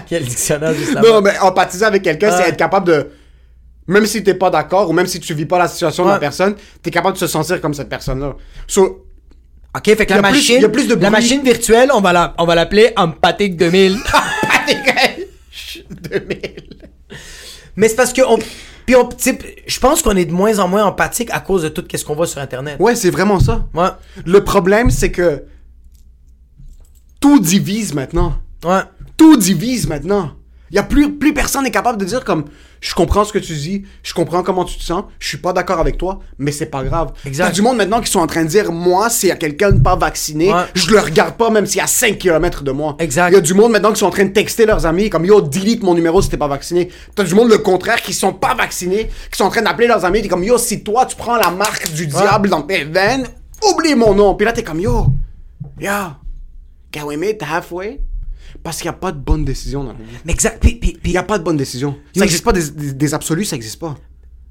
Quel 0.07 0.25
dictionnaire 0.25 0.73
juste. 0.79 0.95
Non, 0.95 1.21
mais 1.21 1.37
empathiser 1.41 1.85
avec 1.85 2.03
quelqu'un, 2.03 2.31
c'est 2.37 2.49
être 2.51 2.57
capable 2.57 2.87
de. 2.87 3.11
Même 3.89 4.07
si 4.07 4.23
t'es 4.23 4.35
pas 4.35 4.49
d'accord, 4.49 4.89
ou 4.89 4.93
même 4.93 5.07
si 5.09 5.19
tu 5.19 5.35
vis 5.35 5.45
pas 5.47 5.59
la 5.59 5.67
situation 5.67 6.05
de 6.05 6.11
la 6.11 6.19
personne, 6.21 6.55
t'es 6.83 6.91
capable 6.93 7.15
de 7.15 7.19
se 7.19 7.27
sentir 7.27 7.61
comme 7.61 7.75
cette 7.75 7.89
personne-là. 7.89 8.37
So, 8.69 9.05
Ok, 9.77 9.87
fait 9.87 10.07
que 10.07 10.15
la 10.15 10.23
plus- 10.23 10.31
machine, 10.31 10.57
il 10.59 10.63
y 10.63 10.65
a 10.65 10.69
plus 10.69 10.87
de 10.87 10.95
la 10.95 11.11
machine 11.11 11.43
virtuelle, 11.43 11.91
on 11.93 12.01
va 12.01 12.13
la, 12.13 12.35
on 12.39 12.47
va 12.47 12.55
l'appeler 12.55 12.93
Empathic 12.97 13.57
2000. 13.57 13.99
2000. 15.91 16.41
Mais 17.77 17.89
c'est 17.89 17.97
parce 17.97 18.13
que 18.13 18.23
on, 18.23 18.39
puis 18.87 18.97
on, 18.97 19.09
je 19.67 19.81
pense 19.81 20.03
qu'on 20.03 20.17
est 20.17 20.27
de 20.27 20.33
moins 20.33 20.59
en 20.59 20.69
moins 20.69 20.85
empathique 20.85 21.31
à 21.33 21.41
cause 21.41 21.63
de 21.63 21.69
tout 21.69 21.85
ce 21.95 22.05
qu'on 22.05 22.15
voit 22.15 22.27
sur 22.27 22.41
Internet. 22.41 22.77
Ouais, 22.81 22.95
c'est 22.95 23.11
vraiment 23.11 23.41
ça. 23.41 23.67
Ouais. 23.75 23.89
Le 24.25 24.45
problème, 24.45 24.91
c'est 24.91 25.11
que 25.11 25.45
tout 27.21 27.41
divise 27.41 27.95
maintenant. 27.95 28.39
Ouais. 28.65 28.83
Tout 29.17 29.37
divise 29.37 29.89
maintenant. 29.89 30.33
Il 30.75 30.79
y 30.79 30.81
a 30.81 30.83
plus, 30.83 31.13
plus 31.17 31.33
personne 31.33 31.63
n'est 31.63 31.71
capable 31.71 31.99
de 32.01 32.05
dire 32.05 32.25
comme 32.25 32.47
je 32.81 32.95
comprends 32.97 33.25
ce 33.25 33.33
que 33.33 33.39
tu 33.39 33.53
dis, 33.53 33.85
je 34.03 34.13
comprends 34.13 34.43
comment 34.43 34.65
tu 34.65 34.77
te 34.77 34.83
sens, 34.83 35.05
je 35.21 35.29
suis 35.29 35.39
pas 35.39 35.53
d'accord 35.53 35.79
avec 35.79 35.97
toi, 35.97 36.19
mais 36.37 36.51
c'est 36.51 36.67
pas 36.67 36.83
grave. 36.83 37.13
Exact. 37.25 37.45
T'as 37.47 37.53
du 37.53 37.63
monde 37.63 37.77
maintenant 37.77 38.01
qui 38.01 38.11
sont 38.11 38.19
en 38.19 38.27
train 38.27 38.43
de 38.43 38.49
dire 38.49 38.73
moi, 38.73 39.09
s'il 39.09 39.29
y 39.29 39.33
a 39.33 39.37
quelqu'un 39.37 39.71
de 39.71 39.81
pas 39.81 39.95
vacciné, 39.95 40.53
Ouais. 40.53 40.65
je 40.75 40.91
le 40.91 40.99
regarde 40.99 41.37
pas 41.37 41.49
même 41.51 41.65
s'il 41.65 41.77
y 41.79 41.81
a 41.81 41.87
5 41.87 42.19
km 42.19 42.65
de 42.65 42.73
moi. 42.73 42.97
Exact. 42.99 43.31
Il 43.31 43.35
y 43.35 43.37
a 43.37 43.41
du 43.41 43.55
monde 43.55 43.71
maintenant 43.71 43.93
qui 43.93 44.01
sont 44.01 44.07
en 44.07 44.11
train 44.11 44.25
de 44.25 44.33
texter 44.33 44.67
leurs 44.67 44.85
amis 44.85 45.11
comme 45.11 45.25
yo, 45.25 45.41
delete 45.41 45.85
mon 45.85 45.95
numéro 45.95 46.21
si 46.21 46.29
t'es 46.29 46.37
pas 46.37 46.49
vacciné. 46.49 46.89
T'as 47.15 47.23
du 47.23 47.37
monde 47.37 47.51
le 47.51 47.59
contraire 47.59 48.03
qui 48.03 48.13
sont 48.13 48.33
pas 48.33 48.57
vaccinés, 48.57 49.09
qui 49.31 49.39
sont 49.39 49.45
en 49.45 49.51
train 49.51 49.63
d'appeler 49.63 49.87
leurs 49.87 50.05
amis, 50.05 50.27
comme 50.27 50.43
yo, 50.43 50.59
si 50.59 50.83
toi 50.83 51.07
tu 51.07 51.15
prends 51.15 51.37
la 51.37 51.53
marque 51.53 51.93
du 51.93 52.09
diable 52.09 52.49
dans 52.51 52.63
tes 52.63 52.83
veines, 52.83 53.29
oublie 53.71 53.95
mon 53.95 54.13
nom. 54.13 54.35
Puis 54.35 54.45
là 54.45 54.53
t'es 54.53 54.65
comme 54.65 54.81
yo, 54.81 55.07
yo, 55.79 55.91
can 56.91 57.05
we 57.07 57.17
meet 57.17 57.41
halfway? 57.43 58.01
Parce 58.63 58.79
qu'il 58.79 58.87
n'y 58.91 58.95
a 58.95 58.99
pas 58.99 59.13
de 59.13 59.19
bonne 59.19 59.45
décision 59.45 59.85
dans 59.85 59.93
la 59.93 59.99
vie. 59.99 60.05
Mais 60.25 60.33
exact. 60.33 60.61
Puis, 60.61 60.75
puis, 60.77 60.99
Il 61.05 61.11
n'y 61.11 61.17
a 61.19 61.23
pas 61.23 61.39
de 61.39 61.45
bonne 61.45 61.57
décision. 61.57 61.97
Ça 62.15 62.21
n'existe 62.21 62.45
pas 62.45 62.53
des, 62.53 62.71
des- 62.71 62.93
des 62.93 63.15
absolus, 63.15 63.45
ça 63.47 63.57
n'existe 63.57 63.79
pas. 63.81 63.97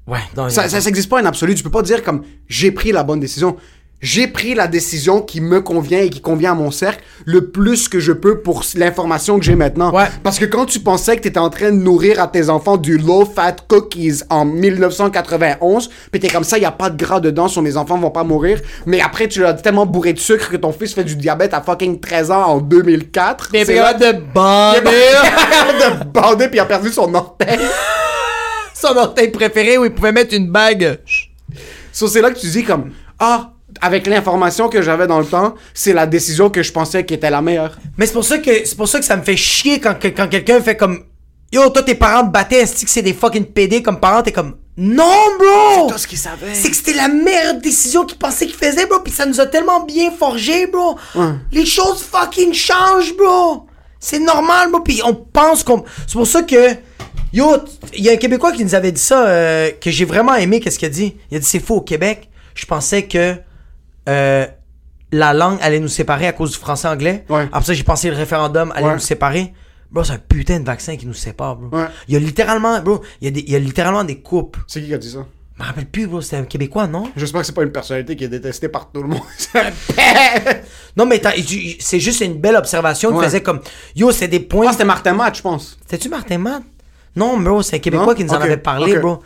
Ouais, 0.06 0.18
non, 0.36 0.48
Ça 0.50 0.68
n'existe 0.80 1.08
pas 1.08 1.20
un 1.20 1.24
absolu. 1.24 1.54
Tu 1.54 1.62
peux 1.62 1.70
pas 1.70 1.82
dire 1.82 2.02
comme 2.02 2.22
j'ai 2.46 2.70
pris 2.70 2.92
la 2.92 3.02
bonne 3.02 3.20
décision. 3.20 3.56
J'ai 4.04 4.26
pris 4.26 4.54
la 4.54 4.66
décision 4.66 5.22
qui 5.22 5.40
me 5.40 5.62
convient 5.62 6.00
et 6.00 6.10
qui 6.10 6.20
convient 6.20 6.52
à 6.52 6.54
mon 6.54 6.70
cercle 6.70 7.02
le 7.24 7.46
plus 7.46 7.88
que 7.88 8.00
je 8.00 8.12
peux 8.12 8.40
pour 8.42 8.62
l'information 8.74 9.38
que 9.38 9.44
j'ai 9.46 9.56
maintenant. 9.56 9.94
Ouais. 9.94 10.04
Parce 10.22 10.38
que 10.38 10.44
quand 10.44 10.66
tu 10.66 10.78
pensais 10.80 11.16
que 11.16 11.22
tu 11.22 11.28
étais 11.28 11.38
en 11.38 11.48
train 11.48 11.70
de 11.70 11.76
nourrir 11.78 12.20
à 12.20 12.28
tes 12.28 12.50
enfants 12.50 12.76
du 12.76 12.98
low-fat 12.98 13.56
cookies 13.66 14.20
en 14.28 14.44
1991, 14.44 15.88
puis 16.12 16.20
t'es 16.20 16.28
comme 16.28 16.44
ça, 16.44 16.58
il 16.58 16.60
n'y 16.60 16.66
a 16.66 16.70
pas 16.70 16.90
de 16.90 17.02
gras 17.02 17.18
dedans, 17.20 17.48
sur 17.48 17.62
mes 17.62 17.78
enfants 17.78 17.96
vont 17.96 18.10
pas 18.10 18.24
mourir. 18.24 18.60
Mais 18.84 19.00
après, 19.00 19.26
tu 19.26 19.40
l'as 19.40 19.54
tellement 19.54 19.86
bourré 19.86 20.12
de 20.12 20.18
sucre 20.18 20.50
que 20.50 20.56
ton 20.58 20.72
fils 20.72 20.92
fait 20.92 21.04
du 21.04 21.16
diabète 21.16 21.54
à 21.54 21.62
fucking 21.62 21.98
13 21.98 22.30
ans 22.30 22.44
en 22.44 22.58
2004. 22.60 23.48
Mais 23.54 23.64
C'est 23.64 23.76
là- 23.76 23.94
de 23.94 24.04
Il 24.04 24.10
est 24.10 24.20
bander 24.34 24.90
de 25.80 26.04
bander 26.12 26.48
puis 26.48 26.56
il 26.58 26.60
a 26.60 26.66
perdu 26.66 26.90
son 26.90 27.14
orteil. 27.14 27.58
son 28.74 28.94
orteil 28.98 29.30
préféré 29.30 29.78
où 29.78 29.86
il 29.86 29.92
pouvait 29.94 30.12
mettre 30.12 30.34
une 30.34 30.50
bague. 30.50 30.98
So, 31.90 32.06
c'est 32.06 32.20
là 32.20 32.30
que 32.30 32.38
tu 32.38 32.48
dis 32.48 32.64
comme 32.64 32.90
ah 33.18 33.53
avec 33.80 34.06
l'information 34.06 34.68
que 34.68 34.82
j'avais 34.82 35.06
dans 35.06 35.18
le 35.18 35.26
temps, 35.26 35.54
c'est 35.72 35.92
la 35.92 36.06
décision 36.06 36.50
que 36.50 36.62
je 36.62 36.72
pensais 36.72 37.04
qui 37.04 37.14
était 37.14 37.30
la 37.30 37.42
meilleure. 37.42 37.78
Mais 37.98 38.06
c'est 38.06 38.12
pour 38.12 38.24
ça 38.24 38.38
que 38.38 38.64
c'est 38.64 38.76
pour 38.76 38.88
ça 38.88 38.98
que 38.98 39.04
ça 39.04 39.16
me 39.16 39.22
fait 39.22 39.36
chier 39.36 39.80
quand, 39.80 39.96
quand 40.02 40.28
quelqu'un 40.28 40.60
fait 40.60 40.76
comme 40.76 41.04
Yo, 41.54 41.70
toi 41.70 41.84
tes 41.84 41.94
parents 41.94 42.26
te 42.26 42.32
battaient, 42.32 42.62
est-ce 42.62 42.84
que 42.84 42.90
c'est 42.90 43.02
des 43.02 43.12
fucking 43.12 43.44
PD 43.44 43.80
comme 43.80 44.00
parents, 44.00 44.22
t'es 44.22 44.32
comme 44.32 44.56
Non 44.76 45.04
bro! 45.38 45.88
Tout 45.88 45.98
ce 45.98 46.06
qu'ils 46.08 46.18
savaient. 46.18 46.52
C'est 46.52 46.68
que 46.68 46.74
c'était 46.74 46.94
la 46.94 47.06
meilleure 47.06 47.60
décision 47.60 48.04
qu'ils 48.04 48.18
pensaient 48.18 48.46
qu'ils 48.46 48.56
faisaient, 48.56 48.86
bro, 48.86 48.98
pis 48.98 49.12
ça 49.12 49.24
nous 49.24 49.40
a 49.40 49.46
tellement 49.46 49.84
bien 49.84 50.10
forgé, 50.10 50.66
bro. 50.66 50.98
Les 51.52 51.64
choses 51.64 52.02
fucking 52.02 52.52
changent, 52.52 53.16
bro. 53.16 53.66
C'est 54.00 54.18
normal, 54.18 54.70
bro, 54.70 54.80
pis 54.80 55.00
on 55.04 55.14
pense 55.14 55.62
qu'on... 55.62 55.84
C'est 56.08 56.14
pour 56.14 56.26
ça 56.26 56.42
que... 56.42 56.74
Yo, 57.32 57.56
il 57.92 58.04
y 58.04 58.10
a 58.10 58.12
un 58.12 58.16
Québécois 58.16 58.50
qui 58.50 58.64
nous 58.64 58.74
avait 58.74 58.92
dit 58.92 59.00
ça, 59.00 59.26
euh, 59.26 59.70
que 59.80 59.92
j'ai 59.92 60.04
vraiment 60.04 60.34
aimé, 60.34 60.58
qu'est-ce 60.58 60.78
qu'il 60.78 60.86
a 60.86 60.90
dit? 60.90 61.16
Il 61.30 61.36
a 61.36 61.40
dit, 61.40 61.46
c'est 61.46 61.58
faux, 61.60 61.76
au 61.76 61.80
Québec, 61.80 62.28
je 62.54 62.66
pensais 62.66 63.04
que 63.04 63.36
euh, 64.08 64.46
la 65.12 65.32
langue 65.32 65.58
allait 65.62 65.80
nous 65.80 65.88
séparer 65.88 66.26
à 66.26 66.32
cause 66.32 66.52
du 66.52 66.58
français-anglais. 66.58 67.24
Ouais. 67.28 67.42
Après 67.52 67.64
ça, 67.64 67.72
j'ai 67.74 67.84
pensé 67.84 68.10
le 68.10 68.16
référendum 68.16 68.72
allait 68.74 68.86
Ouais. 68.86 68.92
nous 68.94 68.98
séparer. 68.98 69.52
Bro, 69.90 70.02
c'est 70.04 70.12
un 70.14 70.18
putain 70.18 70.58
de 70.58 70.64
vaccin 70.64 70.96
qui 70.96 71.06
nous 71.06 71.14
sépare, 71.14 71.54
bro. 71.56 71.76
Ouais. 71.78 71.86
Il 72.08 72.14
y 72.14 72.16
a 72.16 72.20
littéralement, 72.20 72.80
bro, 72.80 73.00
il 73.20 73.26
y 73.26 73.28
a, 73.28 73.30
des, 73.30 73.40
il 73.40 73.50
y 73.50 73.54
a 73.56 73.60
littéralement 73.60 74.02
des 74.02 74.18
couples. 74.20 74.60
C'est 74.66 74.80
qui 74.80 74.88
qui 74.88 74.94
a 74.94 74.98
dit 74.98 75.10
ça? 75.10 75.24
Je 75.56 75.62
me 75.62 75.68
rappelle 75.68 75.86
plus, 75.86 76.08
bro, 76.08 76.20
c'était 76.20 76.38
un 76.38 76.44
Québécois, 76.44 76.88
non? 76.88 77.04
J'espère 77.14 77.42
que 77.42 77.46
c'est 77.46 77.52
pas 77.54 77.62
une 77.62 77.70
personnalité 77.70 78.16
qui 78.16 78.24
est 78.24 78.28
détestée 78.28 78.68
par 78.68 78.90
tout 78.90 79.02
le 79.02 79.08
monde. 79.08 79.20
Non, 80.96 81.06
mais 81.06 81.20
c'est 81.80 82.00
juste 82.00 82.20
une 82.20 82.40
belle 82.40 82.56
observation 82.56 83.16
qui 83.16 83.24
faisait 83.24 83.40
comme 83.42 83.60
Yo, 83.96 84.10
c'est 84.12 84.28
des 84.28 84.40
points. 84.40 84.66
Ah, 84.68 84.72
c'était 84.72 84.84
Martin 84.84 85.12
Matt, 85.14 85.36
je 85.36 85.42
pense. 85.42 85.76
C'était-tu 85.82 86.08
Martin 86.08 86.38
Matt? 86.38 86.62
Non, 87.16 87.38
bro, 87.38 87.62
c'est 87.62 87.76
un 87.76 87.78
Québécois 87.78 88.06
Non? 88.08 88.14
qui 88.14 88.24
nous 88.24 88.30
en 88.32 88.40
avait 88.40 88.56
parlé, 88.56 88.96
bro. 88.98 89.22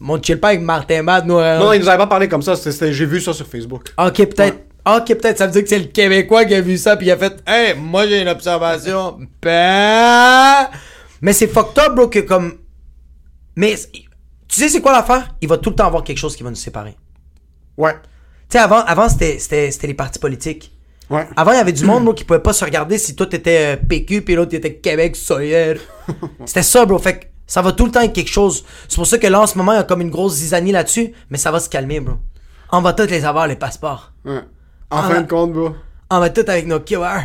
Mon 0.00 0.22
chill 0.22 0.38
pas 0.38 0.48
avec 0.48 0.60
Martin 0.60 1.02
Matt, 1.02 1.26
nous. 1.26 1.38
euh, 1.38 1.58
Non, 1.58 1.72
il 1.72 1.80
nous 1.80 1.88
avait 1.88 1.98
pas 1.98 2.06
parlé 2.06 2.28
comme 2.28 2.42
ça. 2.42 2.54
J'ai 2.54 3.06
vu 3.06 3.20
ça 3.20 3.32
sur 3.32 3.46
Facebook. 3.46 3.88
Ok, 3.98 4.16
peut-être. 4.26 4.58
Ok, 4.86 5.06
peut-être. 5.08 5.38
Ça 5.38 5.46
veut 5.46 5.52
dire 5.52 5.62
que 5.62 5.68
c'est 5.68 5.78
le 5.78 5.86
Québécois 5.86 6.44
qui 6.44 6.54
a 6.54 6.60
vu 6.60 6.76
ça 6.78 6.96
puis 6.96 7.06
il 7.06 7.10
a 7.10 7.16
fait 7.16 7.42
Hey, 7.46 7.74
moi 7.76 8.06
j'ai 8.06 8.20
une 8.20 8.28
observation. 8.28 9.18
Ben... 9.42 10.68
Mais 11.22 11.32
c'est 11.32 11.46
fucked 11.48 11.78
up, 11.82 11.94
bro, 11.94 12.08
que 12.08 12.18
comme. 12.20 12.54
Mais 13.56 13.74
tu 14.46 14.60
sais, 14.60 14.68
c'est 14.68 14.80
quoi 14.80 14.92
l'affaire? 14.92 15.34
Il 15.40 15.48
va 15.48 15.56
tout 15.58 15.70
le 15.70 15.76
temps 15.76 15.86
avoir 15.86 16.04
quelque 16.04 16.18
chose 16.18 16.36
qui 16.36 16.42
va 16.42 16.50
nous 16.50 16.56
séparer. 16.56 16.96
Ouais. 17.78 17.94
Tu 17.94 17.98
sais, 18.50 18.58
avant, 18.58 18.80
avant 18.84 19.08
c'était 19.08 19.38
c'était- 19.38 19.70
c'était 19.70 19.86
les 19.86 19.94
partis 19.94 20.18
politiques. 20.18 20.70
Ouais. 21.10 21.26
Avant, 21.36 21.52
il 21.52 21.56
y 21.56 21.60
avait 21.60 21.72
du 21.72 21.84
monde, 21.84 22.04
bro, 22.04 22.14
qui 22.14 22.24
pouvait 22.24 22.40
pas 22.40 22.52
se 22.52 22.64
regarder 22.64 22.96
si 22.98 23.14
toi 23.14 23.26
t'étais 23.26 23.74
euh, 23.74 23.76
PQ 23.88 24.22
puis 24.22 24.34
l'autre 24.34 24.54
était 24.54 24.74
Québec 24.74 25.16
solidaire. 25.16 25.76
C'était 26.46 26.62
ça, 26.62 26.86
bro. 26.86 26.98
Fait 26.98 27.18
que 27.18 27.24
ça 27.46 27.60
va 27.60 27.72
tout 27.72 27.84
le 27.84 27.90
temps 27.92 28.00
être 28.00 28.12
quelque 28.14 28.30
chose. 28.30 28.64
C'est 28.88 28.96
pour 28.96 29.06
ça 29.06 29.18
que 29.18 29.26
là, 29.26 29.40
en 29.42 29.46
ce 29.46 29.58
moment, 29.58 29.72
il 29.72 29.76
y 29.76 29.78
a 29.78 29.84
comme 29.84 30.00
une 30.00 30.10
grosse 30.10 30.34
zizanie 30.34 30.72
là-dessus, 30.72 31.12
mais 31.30 31.36
ça 31.38 31.50
va 31.50 31.60
se 31.60 31.68
calmer, 31.68 32.00
bro. 32.00 32.14
On 32.72 32.80
va 32.80 32.92
tous 32.94 33.06
les 33.06 33.24
avoir, 33.24 33.46
les 33.46 33.56
passeports. 33.56 34.12
ouais. 34.24 34.40
En 34.90 34.98
Ah, 34.98 35.08
fin 35.10 35.20
de 35.22 35.28
compte, 35.28 35.52
bro. 35.52 35.70
On 36.10 36.20
va 36.20 36.30
tous 36.30 36.48
avec 36.48 36.66
nos 36.66 36.80
QR. 36.80 37.20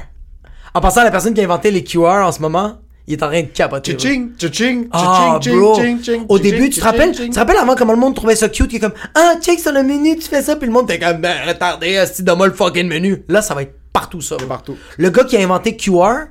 En 0.74 0.82
passant, 0.82 1.04
la 1.04 1.12
personne 1.12 1.34
qui 1.34 1.42
a 1.42 1.44
inventé 1.46 1.72
les 1.72 1.84
QR 1.84 2.24
en 2.26 2.32
ce 2.32 2.42
moment, 2.42 2.80
il 3.10 3.14
est 3.14 3.24
en 3.24 3.28
train 3.28 3.42
de 3.42 3.48
capoter. 3.48 3.94
bro. 3.94 4.02
Tching, 4.02 4.36
tching, 4.38 4.88
Ah, 4.92 5.40
tching, 5.42 6.02
tching, 6.02 6.26
Au 6.30 6.38
début, 6.40 6.70
tu 6.70 6.80
te 6.80 6.86
rappelles, 6.86 7.12
tu 7.14 7.30
te 7.30 7.40
rappelles 7.40 7.58
avant 7.58 7.76
comment 7.76 7.94
le 7.94 8.00
monde 8.00 8.16
trouvait 8.16 8.36
ça 8.36 8.48
cute, 8.50 8.68
qui 8.70 8.76
est 8.76 8.80
comme, 8.80 8.94
ah, 9.16 9.34
check 9.42 9.60
sur 9.60 9.72
le 9.74 9.82
menu, 9.84 10.16
tu 10.18 10.30
fais 10.30 10.44
ça, 10.44 10.56
puis 10.56 10.68
le 10.68 10.72
monde 10.74 10.90
était 10.90 11.04
comme, 11.04 11.18
ben, 11.18 11.36
retardé, 11.48 11.98
asti, 11.98 12.22
donne-moi 12.24 12.48
le 12.48 12.54
fucking 12.54 12.88
menu. 12.88 13.24
Là, 13.28 13.42
ça 13.42 13.56
va 13.56 13.64
être 13.64 13.74
partout, 13.92 14.22
ça. 14.22 14.38
partout. 14.48 14.78
Le 14.98 15.10
gars 15.10 15.24
qui 15.24 15.36
a 15.36 15.42
inventé 15.42 15.76
QR, 15.76 16.28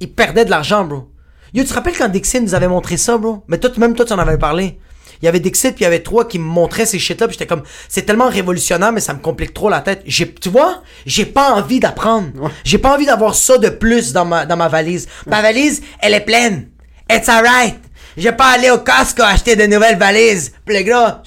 il 0.00 0.12
perdait 0.12 0.44
de 0.44 0.50
l'argent, 0.50 0.84
bro. 0.84 1.08
Yo, 1.52 1.62
tu 1.64 1.68
te 1.70 1.74
rappelles 1.74 1.96
quand 1.98 2.08
Dixie 2.08 2.40
nous 2.40 2.54
avait 2.54 2.68
montré 2.68 2.96
ça, 2.96 3.18
bro? 3.18 3.42
Mais 3.48 3.58
toi, 3.58 3.70
même 3.78 3.94
toi, 3.94 4.04
tu 4.04 4.12
en 4.12 4.18
avais 4.18 4.38
parlé. 4.38 4.78
Il 5.22 5.26
y 5.26 5.28
avait 5.28 5.40
Dixit, 5.40 5.72
puis 5.72 5.80
il 5.80 5.84
y 5.84 5.86
avait 5.86 6.02
trois 6.02 6.26
qui 6.26 6.38
me 6.38 6.44
montraient 6.44 6.86
ces 6.86 6.98
shit-là, 6.98 7.26
puis 7.26 7.34
j'étais 7.34 7.46
comme, 7.46 7.62
c'est 7.88 8.02
tellement 8.02 8.28
révolutionnaire, 8.28 8.92
mais 8.92 9.00
ça 9.00 9.14
me 9.14 9.18
complique 9.18 9.54
trop 9.54 9.68
la 9.68 9.80
tête. 9.80 10.02
J'ai, 10.06 10.32
tu 10.32 10.48
vois, 10.48 10.82
j'ai 11.06 11.26
pas 11.26 11.52
envie 11.52 11.80
d'apprendre. 11.80 12.50
J'ai 12.64 12.78
pas 12.78 12.94
envie 12.94 13.06
d'avoir 13.06 13.34
ça 13.34 13.58
de 13.58 13.68
plus 13.68 14.12
dans 14.12 14.24
ma, 14.24 14.46
dans 14.46 14.56
ma 14.56 14.68
valise. 14.68 15.08
Ma 15.26 15.42
valise, 15.42 15.82
elle 16.00 16.14
est 16.14 16.24
pleine. 16.24 16.68
It's 17.10 17.28
alright. 17.28 17.76
J'ai 18.16 18.32
pas 18.32 18.48
aller 18.48 18.70
au 18.70 18.78
Costco 18.78 19.22
acheter 19.22 19.56
de 19.56 19.66
nouvelles 19.66 19.98
valises. 19.98 20.52
Puis 20.64 20.76
le 20.76 20.82
gars, 20.82 21.22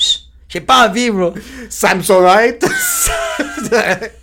j'ai 0.50 0.62
pas 0.62 0.88
envie, 0.88 1.10
bro. 1.10 1.34
Samsonite. 1.70 2.66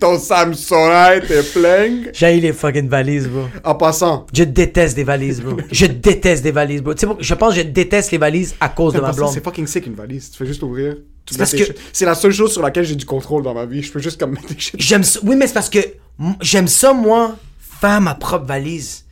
Ton 0.00 0.18
Samsonite 0.18 1.30
est 1.30 1.52
plein. 1.52 2.02
J'ai 2.12 2.40
les 2.40 2.52
fucking 2.52 2.88
valises, 2.88 3.28
bro. 3.28 3.44
En 3.64 3.74
passant. 3.74 4.26
Je 4.32 4.44
déteste 4.44 4.96
des 4.96 5.04
valises, 5.04 5.40
bro. 5.40 5.56
Je 5.70 5.86
déteste 5.86 6.42
des 6.42 6.50
valises, 6.50 6.82
bro. 6.82 6.94
Tu 6.94 7.06
sais, 7.06 7.12
je 7.18 7.34
pense 7.34 7.54
que 7.54 7.60
je 7.60 7.66
déteste 7.66 8.10
les 8.12 8.18
valises 8.18 8.54
à 8.60 8.68
cause 8.68 8.94
de 8.94 9.00
ma 9.00 9.12
blonde. 9.12 9.30
C'est 9.32 9.42
fucking 9.42 9.66
sick 9.66 9.86
une 9.86 9.94
valise. 9.94 10.30
Tu 10.30 10.38
fais 10.38 10.46
juste 10.46 10.62
ouvrir. 10.62 10.96
Tes 11.26 11.36
que-. 11.36 11.72
C'est 11.92 12.04
la 12.04 12.14
seule 12.14 12.32
chose 12.32 12.52
sur 12.52 12.62
laquelle 12.62 12.84
j'ai 12.84 12.96
du 12.96 13.06
contrôle 13.06 13.42
dans 13.42 13.54
ma 13.54 13.64
vie. 13.64 13.82
Je 13.82 13.90
peux 13.90 14.00
juste 14.00 14.20
comme 14.20 14.32
mettre 14.32 14.48
des 14.48 14.58
shit. 14.58 14.74
J'aime 14.78 15.04
ça. 15.04 15.20
Oui, 15.22 15.36
mais 15.36 15.46
c'est 15.46 15.54
parce 15.54 15.70
que 15.70 15.78
j'aime 16.40 16.68
ça, 16.68 16.92
moi, 16.92 17.36
faire 17.80 18.00
ma 18.00 18.14
propre 18.14 18.46
valise. 18.46 19.04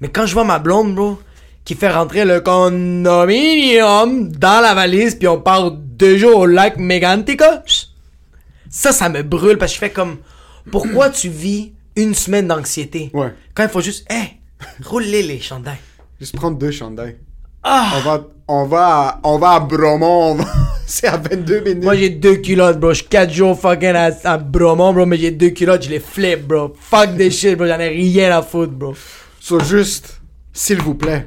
Mais 0.00 0.08
quand 0.08 0.26
je 0.26 0.32
vois 0.32 0.44
ma 0.44 0.58
blonde, 0.58 0.94
bro, 0.94 1.18
qui 1.64 1.74
fait 1.74 1.90
rentrer 1.90 2.24
le 2.24 2.40
condominium 2.40 4.28
dans 4.30 4.62
la 4.62 4.74
valise, 4.74 5.16
puis 5.16 5.28
on 5.28 5.40
part 5.40 5.72
deux 5.72 6.16
jours 6.16 6.38
au 6.40 6.46
lac 6.46 6.78
Megantica, 6.78 7.62
ça, 8.70 8.92
ça 8.92 9.08
me 9.08 9.22
brûle 9.22 9.58
parce 9.58 9.72
que 9.72 9.76
je 9.76 9.80
fais 9.80 9.90
comme, 9.90 10.18
pourquoi 10.70 11.10
tu 11.10 11.28
vis 11.28 11.72
une 11.96 12.14
semaine 12.14 12.46
d'anxiété? 12.48 13.10
Ouais. 13.14 13.34
Quand 13.54 13.62
il 13.64 13.68
faut 13.68 13.80
juste, 13.80 14.06
hé, 14.12 14.38
rouler 14.84 15.22
les 15.22 15.40
chandails. 15.40 15.78
Juste 16.20 16.34
prendre 16.36 16.58
deux 16.58 16.70
chandails. 16.70 17.16
Ah! 17.62 17.92
On 17.96 18.00
va, 18.00 18.26
on 18.48 18.64
va, 18.66 18.86
à, 18.86 19.20
on 19.24 19.38
va 19.38 19.50
à 19.52 19.60
Bromont. 19.60 20.32
on 20.32 20.34
va- 20.36 20.46
c'est 20.86 21.06
à 21.06 21.16
22 21.16 21.60
minutes. 21.60 21.84
Moi, 21.84 21.96
j'ai 21.96 22.10
deux 22.10 22.36
culottes, 22.36 22.78
bro. 22.80 22.90
Je 22.90 22.98
suis 23.00 23.06
quatre 23.08 23.32
jours 23.32 23.58
fucking 23.58 23.88
à, 23.94 24.10
à 24.24 24.38
Bromont, 24.38 24.92
bro, 24.92 25.06
mais 25.06 25.16
j'ai 25.16 25.30
deux 25.30 25.50
culottes, 25.50 25.82
je 25.84 25.90
les 25.90 26.00
flip, 26.00 26.46
bro. 26.46 26.72
Fuck 26.80 27.14
des 27.16 27.30
shit, 27.30 27.56
bro. 27.56 27.66
J'en 27.66 27.78
ai 27.80 27.88
rien 27.88 28.36
à 28.36 28.42
foutre, 28.42 28.72
bro. 28.72 28.94
So, 29.40 29.60
juste, 29.60 30.20
s'il 30.52 30.80
vous 30.80 30.94
plaît, 30.94 31.26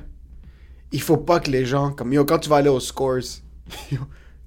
il 0.92 1.02
faut 1.02 1.18
pas 1.18 1.40
que 1.40 1.50
les 1.52 1.66
gens, 1.66 1.92
comme 1.92 2.12
yo, 2.14 2.26
quand 2.26 2.40
tu 2.40 2.50
vas 2.50 2.58
aller 2.58 2.70
aux 2.70 2.80
scores, 2.80 3.18
yo, 3.92 4.00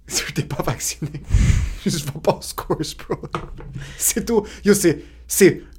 si 0.06 0.22
t'es 0.34 0.42
pas 0.42 0.62
vacciné, 0.62 1.10
juste 1.86 2.06
va 2.06 2.20
pas 2.22 2.38
scores, 2.40 2.76
bro. 3.08 3.18
C'est 3.96 4.24
tout. 4.24 4.44
Yo, 4.64 4.74
c'est, 4.74 5.02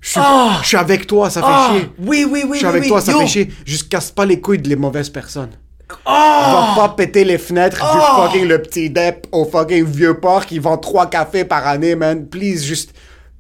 je 0.02 0.20
Ah! 0.20 0.60
je 0.64 0.68
suis 0.68 0.78
avec 0.78 1.06
toi, 1.08 1.30
ça 1.30 1.42
fait 1.42 1.48
Ah! 1.50 1.72
chier. 1.72 1.90
Oui, 2.00 2.26
oui, 2.30 2.44
oui, 2.44 2.50
Je 2.54 2.58
suis 2.58 2.66
oui, 2.66 2.70
avec 2.70 2.84
oui. 2.84 2.90
toi, 2.90 3.02
ça 3.02 3.12
Yo! 3.12 3.20
fait 3.22 3.28
chier. 3.28 3.50
Juste 3.66 3.90
casse 3.90 4.12
pas 4.12 4.26
les 4.26 4.40
couilles 4.42 4.60
de 4.60 4.70
les 4.70 4.76
mauvaises 4.76 5.10
personnes. 5.10 5.52
Ah! 6.06 6.74
Va 6.76 6.82
pas 6.88 6.90
péter 6.96 7.24
les 7.24 7.38
fenêtres 7.38 7.78
du 7.78 8.00
fucking 8.22 8.48
le 8.48 8.62
petit 8.62 8.90
dep 8.90 9.28
au 9.32 9.46
fucking 9.46 9.86
vieux 9.86 10.20
port 10.20 10.46
qui 10.46 10.58
vend 10.60 10.78
trois 10.80 11.08
cafés 11.08 11.46
par 11.46 11.66
année, 11.68 11.96
man. 11.96 12.28
Please, 12.28 12.64
juste 12.64 12.92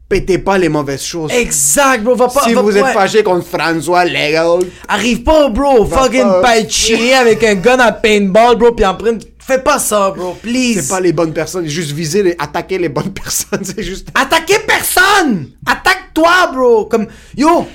pétez 0.07 0.37
pas 0.37 0.59
les 0.59 0.69
mauvaises 0.69 1.03
choses. 1.03 1.31
Exact, 1.33 2.03
bro. 2.03 2.13
Va 2.15 2.27
pas. 2.27 2.43
si 2.43 2.53
va- 2.53 2.61
vous 2.61 2.77
êtes 2.77 2.85
fâché 2.93 3.23
contre 3.23 3.47
François 3.47 4.05
Legal, 4.05 4.59
Arrive 4.87 5.23
pas, 5.23 5.49
bro. 5.49 5.85
Fucking 5.87 6.21
pas- 6.21 6.41
pas 6.41 6.57
être 6.59 6.71
chier 6.71 7.15
avec 7.15 7.43
un 7.43 7.55
gun 7.55 7.79
à 7.79 7.91
paintball, 7.91 8.55
bro. 8.57 8.71
Puis 8.73 8.85
en 8.85 8.93
prime. 8.95 9.17
Fais 9.47 9.59
pas 9.61 9.77
ça, 9.79 10.11
bro. 10.11 10.33
Please. 10.41 10.81
c'est 10.81 10.87
pas 10.89 10.99
les 10.99 11.13
bonnes 11.13 11.33
personnes. 11.33 11.67
Juste 11.67 11.91
viser, 11.91 12.23
les, 12.23 12.35
attaquer 12.39 12.77
les 12.79 12.89
bonnes 12.89 13.13
personnes. 13.23 13.63
C'est 13.63 13.83
juste. 13.83 14.07
Attaquez 14.15 14.59
personne! 14.65 15.49
Attaque-toi, 15.65 16.51
bro! 16.51 16.85
Comme, 16.85 17.07
yo! 17.37 17.67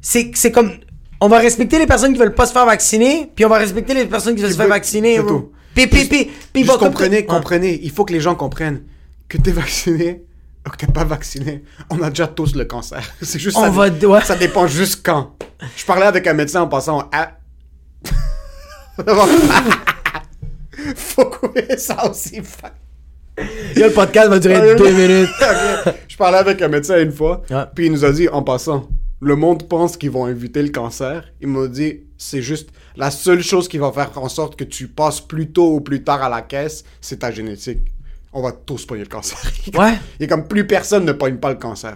C'est 0.00 0.30
c'est 0.34 0.50
comme. 0.52 0.72
On 1.20 1.28
va 1.28 1.38
respecter 1.38 1.78
les 1.78 1.86
personnes 1.86 2.12
qui 2.12 2.18
veulent 2.18 2.34
pas 2.34 2.46
se 2.46 2.52
faire 2.52 2.64
vacciner, 2.64 3.30
puis 3.34 3.44
on 3.44 3.48
va 3.48 3.58
respecter 3.58 3.92
les 3.92 4.06
personnes 4.06 4.36
qui 4.36 4.42
veulent 4.42 4.52
se 4.52 4.56
faire 4.56 4.68
vacciner, 4.68 5.18
bro. 5.20 5.28
tout. 5.28 5.52
Puis, 5.74 5.86
puis, 5.86 6.04
puis, 6.06 6.30
puis, 6.52 6.64
bon, 6.64 6.78
comprenez, 6.78 7.26
comprenez. 7.26 7.78
Il 7.82 7.90
faut 7.90 8.04
que 8.04 8.12
les 8.12 8.20
gens 8.20 8.34
comprennent 8.34 8.82
que 9.28 9.36
t'es 9.36 9.50
vacciné 9.52 10.22
ou 10.66 10.70
que 10.70 10.76
t'es 10.76 10.86
pas 10.86 11.04
vacciné. 11.04 11.62
On 11.90 12.00
a 12.02 12.08
déjà 12.08 12.26
tous 12.26 12.54
le 12.54 12.64
cancer. 12.64 13.02
C'est 13.22 13.38
juste 13.38 13.56
On 13.58 13.62
ça. 13.62 13.68
va- 13.70 13.88
ouais. 13.90 14.22
Ça 14.24 14.34
dépend 14.36 14.66
juste 14.66 15.00
quand. 15.04 15.36
Je 15.76 15.84
parlais 15.84 16.06
avec 16.06 16.26
un 16.26 16.34
médecin 16.34 16.62
en 16.62 16.68
passant 16.68 17.08
à. 17.12 17.32
Faut 20.94 21.26
couper 21.26 21.76
ça 21.78 22.08
aussi. 22.10 22.36
Yo, 23.76 23.84
le 23.86 23.90
podcast 23.92 24.28
va 24.28 24.38
durer 24.38 24.74
deux 24.76 24.90
minutes. 24.92 25.30
Je 26.08 26.16
parlais 26.16 26.38
avec 26.38 26.60
un 26.62 26.68
médecin 26.68 27.00
une 27.00 27.12
fois, 27.12 27.42
Ouais. 27.50 27.64
puis 27.74 27.86
il 27.86 27.92
nous 27.92 28.04
a 28.04 28.10
dit 28.12 28.28
en 28.28 28.42
passant, 28.42 28.88
le 29.20 29.36
monde 29.36 29.68
pense 29.68 29.96
qu'ils 29.96 30.10
vont 30.10 30.26
éviter 30.26 30.62
le 30.62 30.70
cancer. 30.70 31.24
Il 31.40 31.48
m'a 31.48 31.66
dit, 31.68 32.00
c'est 32.16 32.42
juste 32.42 32.70
la 32.96 33.10
seule 33.12 33.42
chose 33.42 33.68
qui 33.68 33.78
va 33.78 33.92
faire 33.92 34.10
en 34.16 34.28
sorte 34.28 34.56
que 34.56 34.64
tu 34.64 34.88
passes 34.88 35.20
plus 35.20 35.50
tôt 35.52 35.74
ou 35.74 35.80
plus 35.80 36.02
tard 36.02 36.22
à 36.22 36.28
la 36.28 36.42
caisse, 36.42 36.84
c'est 37.00 37.20
ta 37.20 37.30
génétique. 37.30 37.78
On 38.32 38.42
va 38.42 38.52
tous 38.52 38.84
pogner 38.84 39.02
le 39.04 39.08
cancer. 39.08 39.38
Ouais. 39.78 39.94
Est 40.20 40.26
comme 40.26 40.46
plus 40.48 40.66
personne 40.66 41.04
ne 41.04 41.12
pogne 41.12 41.36
pas 41.36 41.50
le 41.50 41.56
cancer. 41.56 41.94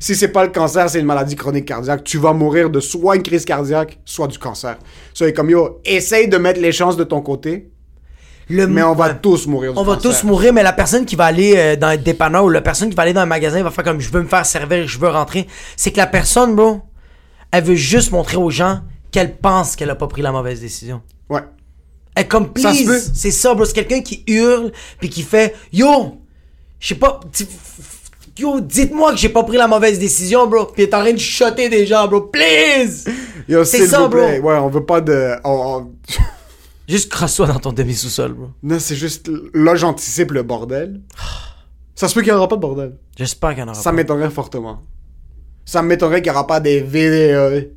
Si 0.00 0.14
c'est 0.16 0.28
pas 0.28 0.44
le 0.44 0.50
cancer, 0.50 0.88
c'est 0.88 1.00
une 1.00 1.06
maladie 1.06 1.36
chronique 1.36 1.66
cardiaque. 1.66 2.02
Tu 2.04 2.16
vas 2.18 2.32
mourir 2.32 2.70
de 2.70 2.80
soit 2.80 3.16
une 3.16 3.22
crise 3.22 3.44
cardiaque, 3.44 3.98
soit 4.04 4.26
du 4.26 4.38
cancer. 4.38 4.76
Ça 5.14 5.28
est 5.28 5.32
comme 5.32 5.50
yo, 5.50 5.80
essaye 5.84 6.28
de 6.28 6.36
mettre 6.38 6.60
les 6.60 6.72
chances 6.72 6.96
de 6.96 7.04
ton 7.04 7.20
côté, 7.20 7.70
Le 8.50 8.66
mais 8.66 8.82
on 8.82 8.94
va 8.94 9.12
tous 9.14 9.46
mourir 9.46 9.72
du 9.74 9.78
On 9.78 9.82
va 9.82 9.96
tous 9.96 10.24
mourir, 10.24 10.52
mais 10.54 10.62
la 10.62 10.72
personne 10.72 11.04
qui 11.04 11.16
va 11.16 11.26
aller 11.26 11.54
euh, 11.56 11.76
dans 11.76 11.88
un 11.88 11.96
dépanneur 11.98 12.44
ou 12.44 12.48
la 12.48 12.62
personne 12.62 12.88
qui 12.88 12.94
va 12.96 13.02
aller 13.02 13.12
dans 13.12 13.20
un 13.20 13.26
magasin 13.26 13.62
va 13.62 13.70
faire 13.70 13.84
comme 13.84 14.00
je 14.00 14.10
veux 14.10 14.22
me 14.22 14.28
faire 14.28 14.46
servir, 14.46 14.86
je 14.88 14.98
veux 14.98 15.08
rentrer. 15.08 15.46
C'est 15.76 15.90
que 15.92 15.98
la 15.98 16.06
personne, 16.06 16.56
bro, 16.56 16.80
elle 17.50 17.64
veut 17.64 17.74
juste 17.74 18.10
montrer 18.10 18.36
aux 18.38 18.50
gens 18.50 18.80
qu'elle 19.10 19.36
pense 19.36 19.76
qu'elle 19.76 19.90
a 19.90 19.94
pas 19.94 20.06
pris 20.06 20.22
la 20.22 20.32
mauvaise 20.32 20.60
décision. 20.60 21.02
Ouais. 21.28 21.40
Elle 22.14 22.24
est 22.24 22.26
comme 22.28 22.52
please, 22.52 23.10
c'est 23.14 23.30
ça, 23.30 23.54
bro. 23.54 23.64
C'est 23.66 23.74
quelqu'un 23.74 24.00
qui 24.00 24.24
hurle 24.26 24.72
puis 24.98 25.10
qui 25.10 25.22
fait 25.22 25.54
yo, 25.72 26.18
je 26.80 26.88
sais 26.88 26.94
pas, 26.94 27.20
yo, 28.38 28.60
dites-moi 28.60 29.12
que 29.12 29.18
j'ai 29.18 29.28
pas 29.28 29.42
pris 29.42 29.56
la 29.58 29.68
mauvaise 29.68 29.98
décision, 29.98 30.46
bro. 30.46 30.64
Puis 30.66 30.84
est 30.84 30.94
en 30.94 31.00
train 31.00 31.12
de 31.12 31.18
chuchoter 31.18 31.68
des 31.68 31.86
gens, 31.86 32.08
bro. 32.08 32.22
Please, 32.22 33.04
Yo, 33.48 33.64
C'est 33.64 33.86
ça, 33.86 34.00
vous 34.00 34.08
bro. 34.08 34.20
Ouais, 34.20 34.54
on 34.56 34.68
veut 34.68 34.84
pas 34.84 35.00
de. 35.02 35.34
on- 35.44 35.50
on- 35.82 35.92
juste 36.88 37.10
crosse-toi 37.10 37.46
dans 37.46 37.58
ton 37.58 37.72
demi 37.72 37.94
sous-sol, 37.94 38.32
bro. 38.32 38.48
Non, 38.62 38.78
c'est 38.78 38.96
juste. 38.96 39.30
Là, 39.54 39.76
j'anticipe 39.76 40.32
le 40.32 40.42
bordel. 40.42 41.00
Ça 41.94 42.08
se 42.08 42.14
peut 42.14 42.20
qu'il 42.20 42.30
y 42.30 42.32
aura 42.32 42.48
pas 42.48 42.56
de 42.56 42.60
bordel. 42.60 42.96
J'espère 43.16 43.50
qu'il 43.50 43.60
y 43.60 43.62
en 43.62 43.68
aura. 43.68 43.74
Ça 43.74 43.90
pas. 43.90 43.96
m'étonnerait 43.96 44.30
fortement. 44.30 44.82
Ça 45.64 45.82
m'étonnerait 45.82 46.22
qu'il 46.22 46.32
y 46.32 46.34
aura 46.34 46.46
pas 46.46 46.60
des 46.60 46.80
vidéos 46.80 47.68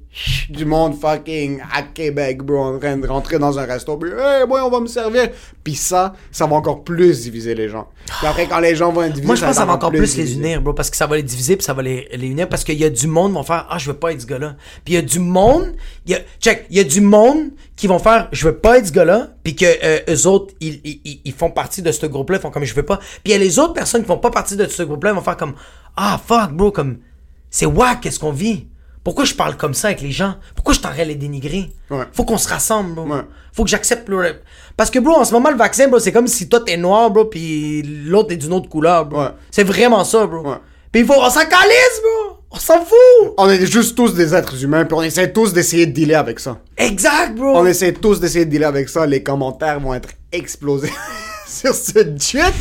du 0.49 0.65
monde 0.65 0.99
fucking 0.99 1.61
à 1.73 1.83
Québec, 1.83 2.43
bro, 2.43 2.57
en 2.57 2.79
train 2.79 2.97
de 2.97 3.07
rentrer 3.07 3.39
dans 3.39 3.57
un 3.57 3.65
resto, 3.65 3.95
puis 3.97 4.11
hey, 4.11 4.45
moi, 4.45 4.65
on 4.65 4.69
va 4.69 4.81
me 4.81 4.87
servir. 4.87 5.29
Puis 5.63 5.75
ça, 5.75 6.13
ça 6.31 6.45
va 6.45 6.55
encore 6.55 6.83
plus 6.83 7.23
diviser 7.23 7.55
les 7.55 7.69
gens. 7.69 7.87
Puis 8.05 8.27
après, 8.27 8.45
quand 8.45 8.59
les 8.59 8.75
gens 8.75 8.91
vont 8.91 9.03
être 9.03 9.13
divisés, 9.13 9.27
Moi, 9.27 9.35
je 9.35 9.41
pense 9.41 9.51
que 9.51 9.55
ça 9.55 9.65
va 9.65 9.73
encore 9.73 9.89
encore 9.89 9.97
plus 9.97 10.17
les 10.17 10.33
unir, 10.33 10.61
bro, 10.61 10.73
parce 10.73 10.89
que 10.89 10.97
ça 10.97 11.07
va 11.07 11.15
les 11.15 11.23
diviser 11.23 11.55
puis 11.55 11.63
ça 11.63 11.73
va 11.73 11.81
les, 11.81 12.09
les 12.13 12.27
unir 12.27 12.49
parce 12.49 12.63
qu'il 12.65 12.77
y 12.77 12.83
a 12.83 12.89
du 12.89 13.07
monde 13.07 13.31
qui 13.31 13.35
vont 13.35 13.43
faire 13.43 13.65
Ah, 13.69 13.77
je 13.77 13.89
veux 13.89 13.97
pas 13.97 14.11
être 14.11 14.21
ce 14.21 14.27
gars-là. 14.27 14.55
Puis 14.83 14.93
il 14.93 14.95
y 14.95 14.97
a 14.97 15.01
du 15.01 15.19
monde, 15.19 15.73
il 16.05 16.11
y 16.11 16.15
a, 16.15 16.19
check, 16.41 16.65
il 16.69 16.77
y 16.77 16.79
a 16.81 16.83
du 16.83 16.99
monde 16.99 17.51
qui 17.81 17.87
vont 17.87 17.97
faire 17.99 18.27
Je 18.31 18.45
veux 18.47 18.55
pas 18.57 18.77
être 18.77 18.85
ce 18.87 18.91
gars-là, 18.91 19.29
puis 19.43 19.55
que 19.55 19.65
euh, 19.65 19.99
eux 20.07 20.27
autres, 20.27 20.53
ils, 20.61 20.79
ils, 20.83 21.21
ils- 21.25 21.33
font 21.33 21.49
partie 21.49 21.81
de 21.81 21.91
ce 21.91 22.05
groupe-là, 22.05 22.37
ils 22.37 22.41
font 22.41 22.51
comme 22.51 22.63
Je 22.63 22.75
veux 22.75 22.83
pas. 22.85 22.97
Puis 22.97 23.07
il 23.25 23.31
y 23.31 23.33
a 23.33 23.39
les 23.39 23.57
autres 23.57 23.73
personnes 23.73 24.01
qui 24.01 24.07
font 24.07 24.19
pas 24.19 24.29
partie 24.29 24.55
de 24.55 24.67
ce 24.67 24.83
groupe-là, 24.83 25.09
ils 25.11 25.15
vont 25.15 25.21
faire 25.21 25.35
comme 25.35 25.55
Ah, 25.97 26.19
fuck, 26.23 26.51
bro, 26.51 26.71
comme 26.71 26.99
c'est 27.49 27.65
wack, 27.65 28.01
qu'est-ce 28.01 28.19
qu'on 28.19 28.31
vit? 28.31 28.67
Pourquoi 29.03 29.25
je 29.25 29.33
parle 29.33 29.57
comme 29.57 29.73
ça 29.73 29.87
avec 29.87 30.01
les 30.01 30.11
gens? 30.11 30.35
Pourquoi 30.53 30.75
je 30.75 30.79
t'aurais 30.79 31.05
les 31.05 31.15
dénigrer? 31.15 31.71
Ouais. 31.89 32.03
Faut 32.13 32.23
qu'on 32.23 32.37
se 32.37 32.47
rassemble, 32.47 32.93
bro. 32.93 33.05
Ouais. 33.07 33.21
Faut 33.51 33.63
que 33.63 33.69
j'accepte 33.71 34.07
le... 34.09 34.35
Parce 34.77 34.91
que, 34.91 34.99
bro, 34.99 35.13
en 35.15 35.25
ce 35.25 35.33
moment, 35.33 35.49
le 35.49 35.57
vaccin, 35.57 35.87
bro, 35.87 35.97
c'est 35.97 36.11
comme 36.11 36.27
si 36.27 36.47
toi 36.47 36.59
t'es 36.59 36.77
noir, 36.77 37.09
bro, 37.09 37.25
puis 37.25 37.81
l'autre 38.05 38.31
est 38.31 38.37
d'une 38.37 38.53
autre 38.53 38.69
couleur, 38.69 39.07
bro. 39.07 39.21
Ouais. 39.23 39.29
C'est 39.49 39.63
vraiment 39.63 40.03
ça, 40.03 40.27
bro. 40.27 40.43
Puis 40.91 41.01
il 41.01 41.07
faut... 41.07 41.15
On 41.19 41.29
s'en 41.31 41.39
calisse, 41.47 42.01
bro! 42.03 42.37
On 42.53 42.59
s'en 42.59 42.83
fout! 42.83 43.33
On 43.37 43.49
est 43.49 43.65
juste 43.65 43.95
tous 43.95 44.13
des 44.13 44.35
êtres 44.35 44.61
humains, 44.61 44.83
puis 44.83 44.93
on 44.93 45.01
essaie 45.01 45.31
tous 45.31 45.53
d'essayer 45.53 45.85
de 45.85 45.91
dealer 45.91 46.15
avec 46.15 46.39
ça. 46.39 46.59
Exact, 46.77 47.33
bro! 47.35 47.55
On 47.55 47.65
essaie 47.65 47.93
tous 47.93 48.19
d'essayer 48.19 48.43
de 48.43 48.49
dealer 48.49 48.67
avec 48.67 48.89
ça. 48.89 49.05
Les 49.05 49.23
commentaires 49.23 49.79
vont 49.79 49.93
être 49.93 50.09
explosés 50.33 50.91
sur 51.47 51.73
ce 51.73 51.99
jet. 52.17 52.53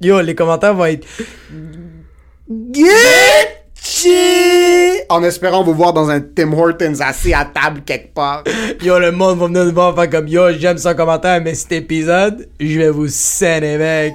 Yo, 0.00 0.20
les 0.20 0.34
commentaires 0.34 0.74
vont 0.74 0.86
être... 0.86 1.06
Gucci! 2.50 4.08
En 5.08 5.22
espérant 5.22 5.62
vous 5.62 5.74
voir 5.74 5.92
dans 5.92 6.10
un 6.10 6.20
Tim 6.20 6.52
Hortons 6.52 7.00
assis 7.00 7.32
à 7.32 7.44
table 7.44 7.82
quelque 7.86 8.12
part. 8.12 8.42
Yo, 8.82 8.98
le 8.98 9.12
monde 9.12 9.38
va 9.38 9.46
venir 9.46 9.64
nous 9.64 9.72
voir 9.72 9.94
faire 9.94 10.10
comme 10.10 10.26
Yo, 10.26 10.50
j'aime 10.58 10.78
son 10.78 10.94
commentaire, 10.94 11.40
mais 11.40 11.54
cet 11.54 11.70
épisode, 11.70 12.48
je 12.58 12.78
vais 12.78 12.90
vous 12.90 13.06
scèner, 13.06 13.78
mec. 13.78 14.14